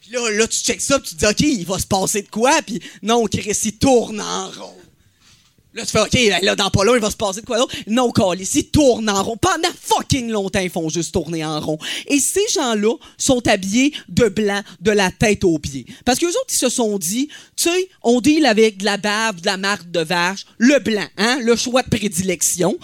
Puis 0.00 0.12
là, 0.12 0.30
là, 0.30 0.46
tu 0.46 0.58
checks 0.58 0.80
ça, 0.80 0.98
puis 1.00 1.10
tu 1.10 1.16
te 1.16 1.20
dis, 1.20 1.26
OK, 1.26 1.40
il 1.40 1.66
va 1.66 1.78
se 1.78 1.86
passer 1.86 2.22
de 2.22 2.28
quoi? 2.28 2.62
Puis 2.62 2.80
non, 3.02 3.24
Chris, 3.26 3.56
il 3.64 3.76
tourne 3.76 4.20
en 4.20 4.50
rond. 4.50 4.76
Là, 5.76 5.84
tu 5.84 5.90
fais, 5.90 6.00
OK, 6.00 6.42
là, 6.42 6.56
dans 6.56 6.70
pas 6.70 6.84
long, 6.84 6.94
il 6.94 7.02
va 7.02 7.10
se 7.10 7.16
passer 7.16 7.42
de 7.42 7.46
quoi 7.46 7.58
d'autre? 7.58 7.76
Non, 7.86 8.10
Calis, 8.10 8.48
ils 8.54 8.70
tournent 8.70 9.10
en 9.10 9.22
rond. 9.22 9.36
Pendant 9.36 9.68
fucking 9.78 10.30
longtemps, 10.30 10.60
ils 10.60 10.70
font 10.70 10.88
juste 10.88 11.12
tourner 11.12 11.44
en 11.44 11.60
rond. 11.60 11.78
Et 12.06 12.18
ces 12.18 12.48
gens-là 12.54 12.94
sont 13.18 13.46
habillés 13.46 13.92
de 14.08 14.28
blanc 14.28 14.62
de 14.80 14.90
la 14.90 15.10
tête 15.10 15.44
aux 15.44 15.58
pieds. 15.58 15.84
Parce 16.06 16.18
qu'eux 16.18 16.28
autres, 16.28 16.46
ils 16.50 16.58
se 16.58 16.70
sont 16.70 16.98
dit, 16.98 17.28
tu 17.56 17.64
sais, 17.64 17.90
on 18.02 18.22
deal 18.22 18.46
avec 18.46 18.78
de 18.78 18.86
la 18.86 18.96
bave, 18.96 19.42
de 19.42 19.46
la 19.46 19.58
marque 19.58 19.90
de 19.90 20.00
vache, 20.00 20.46
le 20.56 20.78
blanc, 20.78 21.06
hein, 21.18 21.40
le 21.42 21.54
choix 21.56 21.82
de 21.82 21.90
prédilection. 21.90 22.78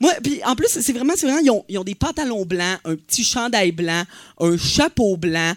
Moi, 0.00 0.12
puis 0.20 0.40
en 0.44 0.56
plus, 0.56 0.66
c'est 0.68 0.92
vraiment, 0.92 1.14
c'est 1.16 1.26
vraiment, 1.26 1.42
ils 1.42 1.50
ont, 1.50 1.64
ils 1.68 1.78
ont 1.78 1.84
des 1.84 1.94
pantalons 1.94 2.44
blancs, 2.44 2.78
un 2.84 2.96
petit 2.96 3.22
chandail 3.22 3.70
blanc, 3.70 4.02
un 4.40 4.58
chapeau 4.58 5.16
blanc. 5.16 5.52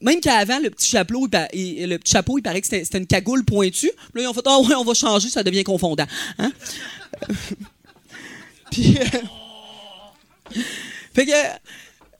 Même 0.00 0.20
qu'avant, 0.20 0.58
le 0.58 0.70
petit 0.70 0.88
chapeau, 0.88 1.28
il, 1.52 1.88
le 1.88 1.98
chapeau, 2.04 2.38
il 2.38 2.42
paraît 2.42 2.60
que 2.60 2.66
c'était 2.66 2.98
une 2.98 3.06
cagoule 3.06 3.44
pointue. 3.44 3.90
Là, 4.14 4.22
ils 4.22 4.26
ont 4.26 4.34
fait, 4.34 4.46
ah 4.46 4.58
ouais, 4.60 4.74
on 4.74 4.84
va 4.84 4.94
changer, 4.94 5.28
ça 5.28 5.42
devient 5.42 5.64
confondant. 5.64 6.06
Hein? 6.38 6.52
Puis, 8.70 8.96
euh, 8.98 9.04
fait 11.12 11.26
que, 11.26 11.32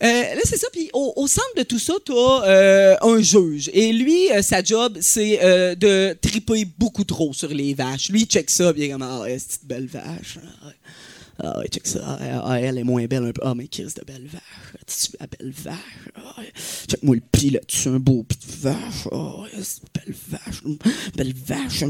euh, 0.02 0.35
là, 0.35 0.40
c'est 0.44 0.57
ça. 0.57 0.66
Puis 0.73 0.90
au, 0.93 1.27
centre 1.27 1.55
de 1.57 1.62
tout 1.62 1.78
ça, 1.78 1.94
tu 2.05 2.12
as 2.12 2.98
un 3.02 3.20
juge. 3.20 3.70
Et 3.73 3.93
lui, 3.93 4.31
euh, 4.32 4.43
sa 4.43 4.62
job, 4.62 4.98
c'est 5.01 5.40
euh, 5.43 5.74
de 5.74 6.16
triper 6.20 6.65
beaucoup 6.78 7.05
trop 7.05 7.32
sur 7.32 7.48
les 7.48 7.74
vaches. 7.74 8.09
Lui, 8.09 8.23
il 8.23 8.27
check 8.27 8.48
ça, 8.51 8.73
puis 8.73 8.82
il 8.82 8.85
est 8.86 8.90
comme, 8.90 9.02
ah, 9.02 9.28
une 9.28 9.36
petite 9.36 9.65
belle 9.66 9.86
vache. 9.86 10.39
Ah, 11.43 11.62
check 11.71 11.87
ça. 11.87 12.01
Ah, 12.05 12.43
ah, 12.45 12.61
elle 12.61 12.79
est 12.79 12.85
moins 12.85 13.05
belle 13.07 13.25
un 13.25 13.33
peu. 13.33 13.41
Ah, 13.45 13.55
mais 13.55 13.67
Chris 13.67 13.95
de 13.97 14.05
belle 14.05 14.27
vache. 14.27 14.43
Tu 14.87 15.17
la 15.19 15.27
belle 15.27 15.53
vache. 15.53 16.55
Check-moi 16.87 17.17
le 17.17 17.23
pied 17.33 17.51
là-dessus, 17.51 17.89
un 17.89 17.99
beau 17.99 18.27
de 18.29 18.69
vache. 18.69 19.09
Ah, 19.11 19.45
belle 19.95 20.15
vache. 20.29 20.62
Belle 21.17 21.35
vache, 21.35 21.85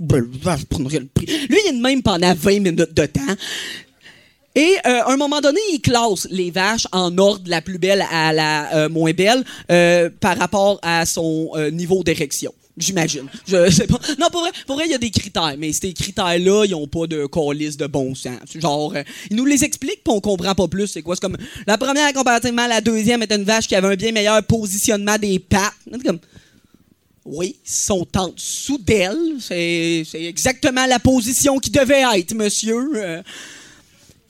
belle 0.00 0.28
vache. 0.42 0.60
Je 0.70 0.98
le 0.98 1.06
prix. 1.06 1.26
Lui, 1.26 1.58
il 1.64 1.68
est 1.68 1.76
de 1.76 1.82
même 1.82 2.02
pendant 2.02 2.34
20 2.34 2.60
minutes 2.60 2.94
de 2.94 3.06
temps. 3.06 3.36
Et 4.56 4.76
euh, 4.86 5.02
à 5.02 5.12
un 5.12 5.16
moment 5.18 5.40
donné, 5.42 5.60
il 5.72 5.80
classe 5.80 6.26
les 6.30 6.50
vaches 6.50 6.86
en 6.90 7.16
ordre 7.18 7.44
la 7.46 7.60
plus 7.60 7.78
belle 7.78 8.04
à 8.10 8.32
la 8.32 8.74
euh, 8.74 8.88
moins 8.88 9.12
belle 9.12 9.44
euh, 9.70 10.08
par 10.18 10.38
rapport 10.38 10.78
à 10.82 11.04
son 11.04 11.52
niveau 11.72 12.02
d'érection. 12.02 12.52
J'imagine. 12.78 13.26
Je 13.46 13.70
sais 13.70 13.86
pas. 13.86 13.98
Non, 14.18 14.26
pour 14.30 14.42
vrai, 14.42 14.50
pour 14.66 14.76
vrai, 14.76 14.84
il 14.86 14.90
y 14.90 14.94
a 14.94 14.98
des 14.98 15.10
critères, 15.10 15.54
mais 15.58 15.72
ces 15.72 15.94
critères-là, 15.94 16.64
ils 16.66 16.74
ont 16.74 16.86
pas 16.86 17.06
de 17.06 17.26
calice 17.26 17.76
de 17.76 17.86
bon 17.86 18.14
sens. 18.14 18.40
Genre, 18.54 18.92
euh, 18.94 19.02
ils 19.30 19.36
nous 19.36 19.46
les 19.46 19.64
expliquent, 19.64 20.04
puis 20.04 20.12
on 20.12 20.20
comprend 20.20 20.54
pas 20.54 20.68
plus. 20.68 20.86
C'est 20.86 21.02
quoi? 21.02 21.16
C'est 21.16 21.22
comme 21.22 21.38
la 21.66 21.78
première 21.78 22.12
comparativement 22.12 22.66
la 22.66 22.82
deuxième 22.82 23.22
était 23.22 23.36
une 23.36 23.44
vache 23.44 23.66
qui 23.66 23.74
avait 23.74 23.88
un 23.88 23.96
bien 23.96 24.12
meilleur 24.12 24.42
positionnement 24.42 25.16
des 25.16 25.38
pattes. 25.38 25.72
Comme, 26.04 26.18
oui, 27.26 27.56
ils 27.64 27.70
sont 27.70 28.06
en 28.16 28.28
dessous 28.28 28.78
d'elle. 28.78 29.36
C'est 29.40 30.04
exactement 30.14 30.86
la 30.86 30.98
position 30.98 31.58
qui 31.58 31.70
devait 31.70 32.04
être, 32.14 32.34
monsieur. 32.34 32.90
Euh, 32.94 33.22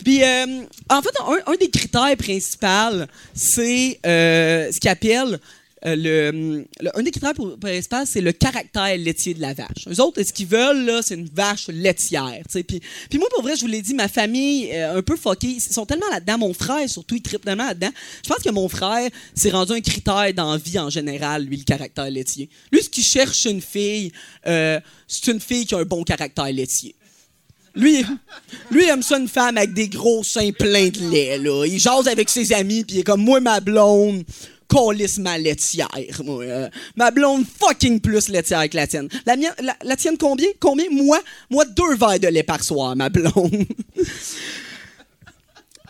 puis, 0.03 0.23
euh, 0.23 0.63
en 0.89 1.03
fait, 1.03 1.11
un, 1.47 1.55
des 1.57 1.69
critères 1.69 2.17
principaux, 2.17 3.05
c'est 3.35 3.99
euh, 4.07 4.71
ce 4.73 4.79
qu'ils 4.81 4.91
appellent 4.91 5.39
le, 5.85 6.65
le- 6.81 6.99
Un 6.99 7.03
des 7.03 7.11
critères 7.11 7.35
pour- 7.35 7.59
principaux, 7.59 7.97
c'est 8.07 8.21
le 8.21 8.33
caractère 8.33 8.97
laitier 8.97 9.35
de 9.35 9.41
la 9.41 9.53
vache. 9.55 9.87
Eux 9.89 10.01
autres, 10.01 10.23
ce 10.23 10.33
qu'ils 10.33 10.47
veulent, 10.47 10.85
là, 10.85 11.01
c'est 11.03 11.15
une 11.15 11.29
vache 11.29 11.69
laitière. 11.69 12.41
Puis, 12.51 13.19
moi, 13.19 13.29
pour 13.35 13.43
vrai, 13.43 13.57
je 13.57 13.61
vous 13.61 13.67
l'ai 13.67 13.83
dit, 13.83 13.95
ma 13.95 14.09
famille, 14.09 14.71
euh, 14.73 14.97
un 14.99 15.03
peu 15.03 15.17
fuckée, 15.17 15.49
ils 15.49 15.61
sont 15.61 15.85
tellement 15.87 16.09
là-dedans. 16.11 16.39
Mon 16.39 16.55
frère, 16.55 16.89
surtout, 16.89 17.15
il 17.17 17.23
tripe 17.23 17.45
tellement 17.45 17.67
là-dedans. 17.67 17.91
Je 18.25 18.29
pense 18.29 18.43
que 18.43 18.51
mon 18.51 18.69
frère, 18.69 19.09
c'est 19.35 19.51
rendu 19.51 19.73
un 19.73 19.81
critère 19.81 20.33
dans 20.35 20.53
la 20.53 20.59
vie 20.59 20.79
en 20.79 20.89
général, 20.91 21.45
lui, 21.45 21.59
le 21.59 21.65
caractère 21.65 22.11
laitier. 22.11 22.49
Lui, 22.73 22.83
ce 22.83 22.89
qu'il 22.89 23.05
cherche 23.05 23.45
une 23.45 23.61
fille, 23.61 24.13
euh, 24.47 24.81
c'est 25.07 25.31
une 25.31 25.41
fille 25.41 25.67
qui 25.67 25.75
a 25.75 25.79
un 25.79 25.85
bon 25.85 26.03
caractère 26.05 26.51
laitier. 26.51 26.95
Lui, 27.75 28.03
lui, 28.71 28.85
il 28.85 28.89
aime 28.89 29.03
ça 29.03 29.19
une 29.19 29.29
femme 29.29 29.59
avec 29.59 29.75
des 29.75 29.89
gros 29.91 30.25
seins 30.25 30.51
pleins 30.53 30.89
de 30.89 31.11
lait, 31.11 31.37
là. 31.37 31.67
Il 31.67 31.79
jase 31.79 32.09
avec 32.09 32.31
ses 32.31 32.55
amis, 32.55 32.83
puis 32.85 32.97
il 32.97 33.01
est 33.01 33.05
comme, 33.05 33.21
moi, 33.23 33.39
ma 33.41 33.61
blonde, 33.61 34.25
colisse 34.69 35.19
ma 35.19 35.39
laitière, 35.39 35.89
moi. 36.25 36.43
euh, 36.45 36.69
ma 36.97 37.11
blonde 37.11 37.45
fucking 37.61 38.01
plus 38.01 38.29
laitière 38.29 38.69
que 38.69 38.77
la 38.77 38.87
tienne. 38.87 39.09
La, 39.25 39.37
mienne, 39.37 39.53
la, 39.83 39.97
tienne 39.97 40.17
combien? 40.19 40.49
Combien? 40.61 40.87
Moi? 40.91 41.19
Moi, 41.51 41.65
deux 41.65 41.97
verres 41.97 42.21
de 42.21 42.29
lait 42.29 42.43
par 42.43 42.63
soir, 42.63 42.97
ma 42.97 43.09
blonde. 43.09 43.67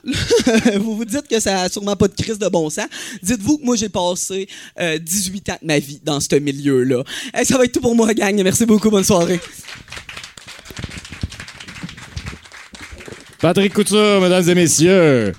vous 0.76 0.96
vous 0.96 1.04
dites 1.04 1.26
que 1.28 1.40
ça 1.40 1.54
n'a 1.54 1.68
sûrement 1.68 1.96
pas 1.96 2.06
de 2.08 2.14
crise 2.14 2.38
de 2.38 2.48
bon 2.48 2.70
sens. 2.70 2.86
Dites-vous 3.22 3.58
que 3.58 3.64
moi, 3.64 3.76
j'ai 3.76 3.88
passé 3.88 4.48
euh, 4.78 4.98
18 4.98 5.48
ans 5.50 5.58
de 5.60 5.66
ma 5.66 5.78
vie 5.78 6.00
dans 6.04 6.20
ce 6.20 6.36
milieu-là. 6.36 7.02
Ça 7.42 7.58
va 7.58 7.64
être 7.64 7.72
tout 7.72 7.80
pour 7.80 7.94
moi, 7.94 8.14
gang. 8.14 8.40
Merci 8.42 8.66
beaucoup. 8.66 8.90
Bonne 8.90 9.04
soirée. 9.04 9.40
Patrick 13.40 13.74
Couture, 13.74 14.20
mesdames 14.20 14.48
et 14.48 14.54
messieurs. 14.54 15.32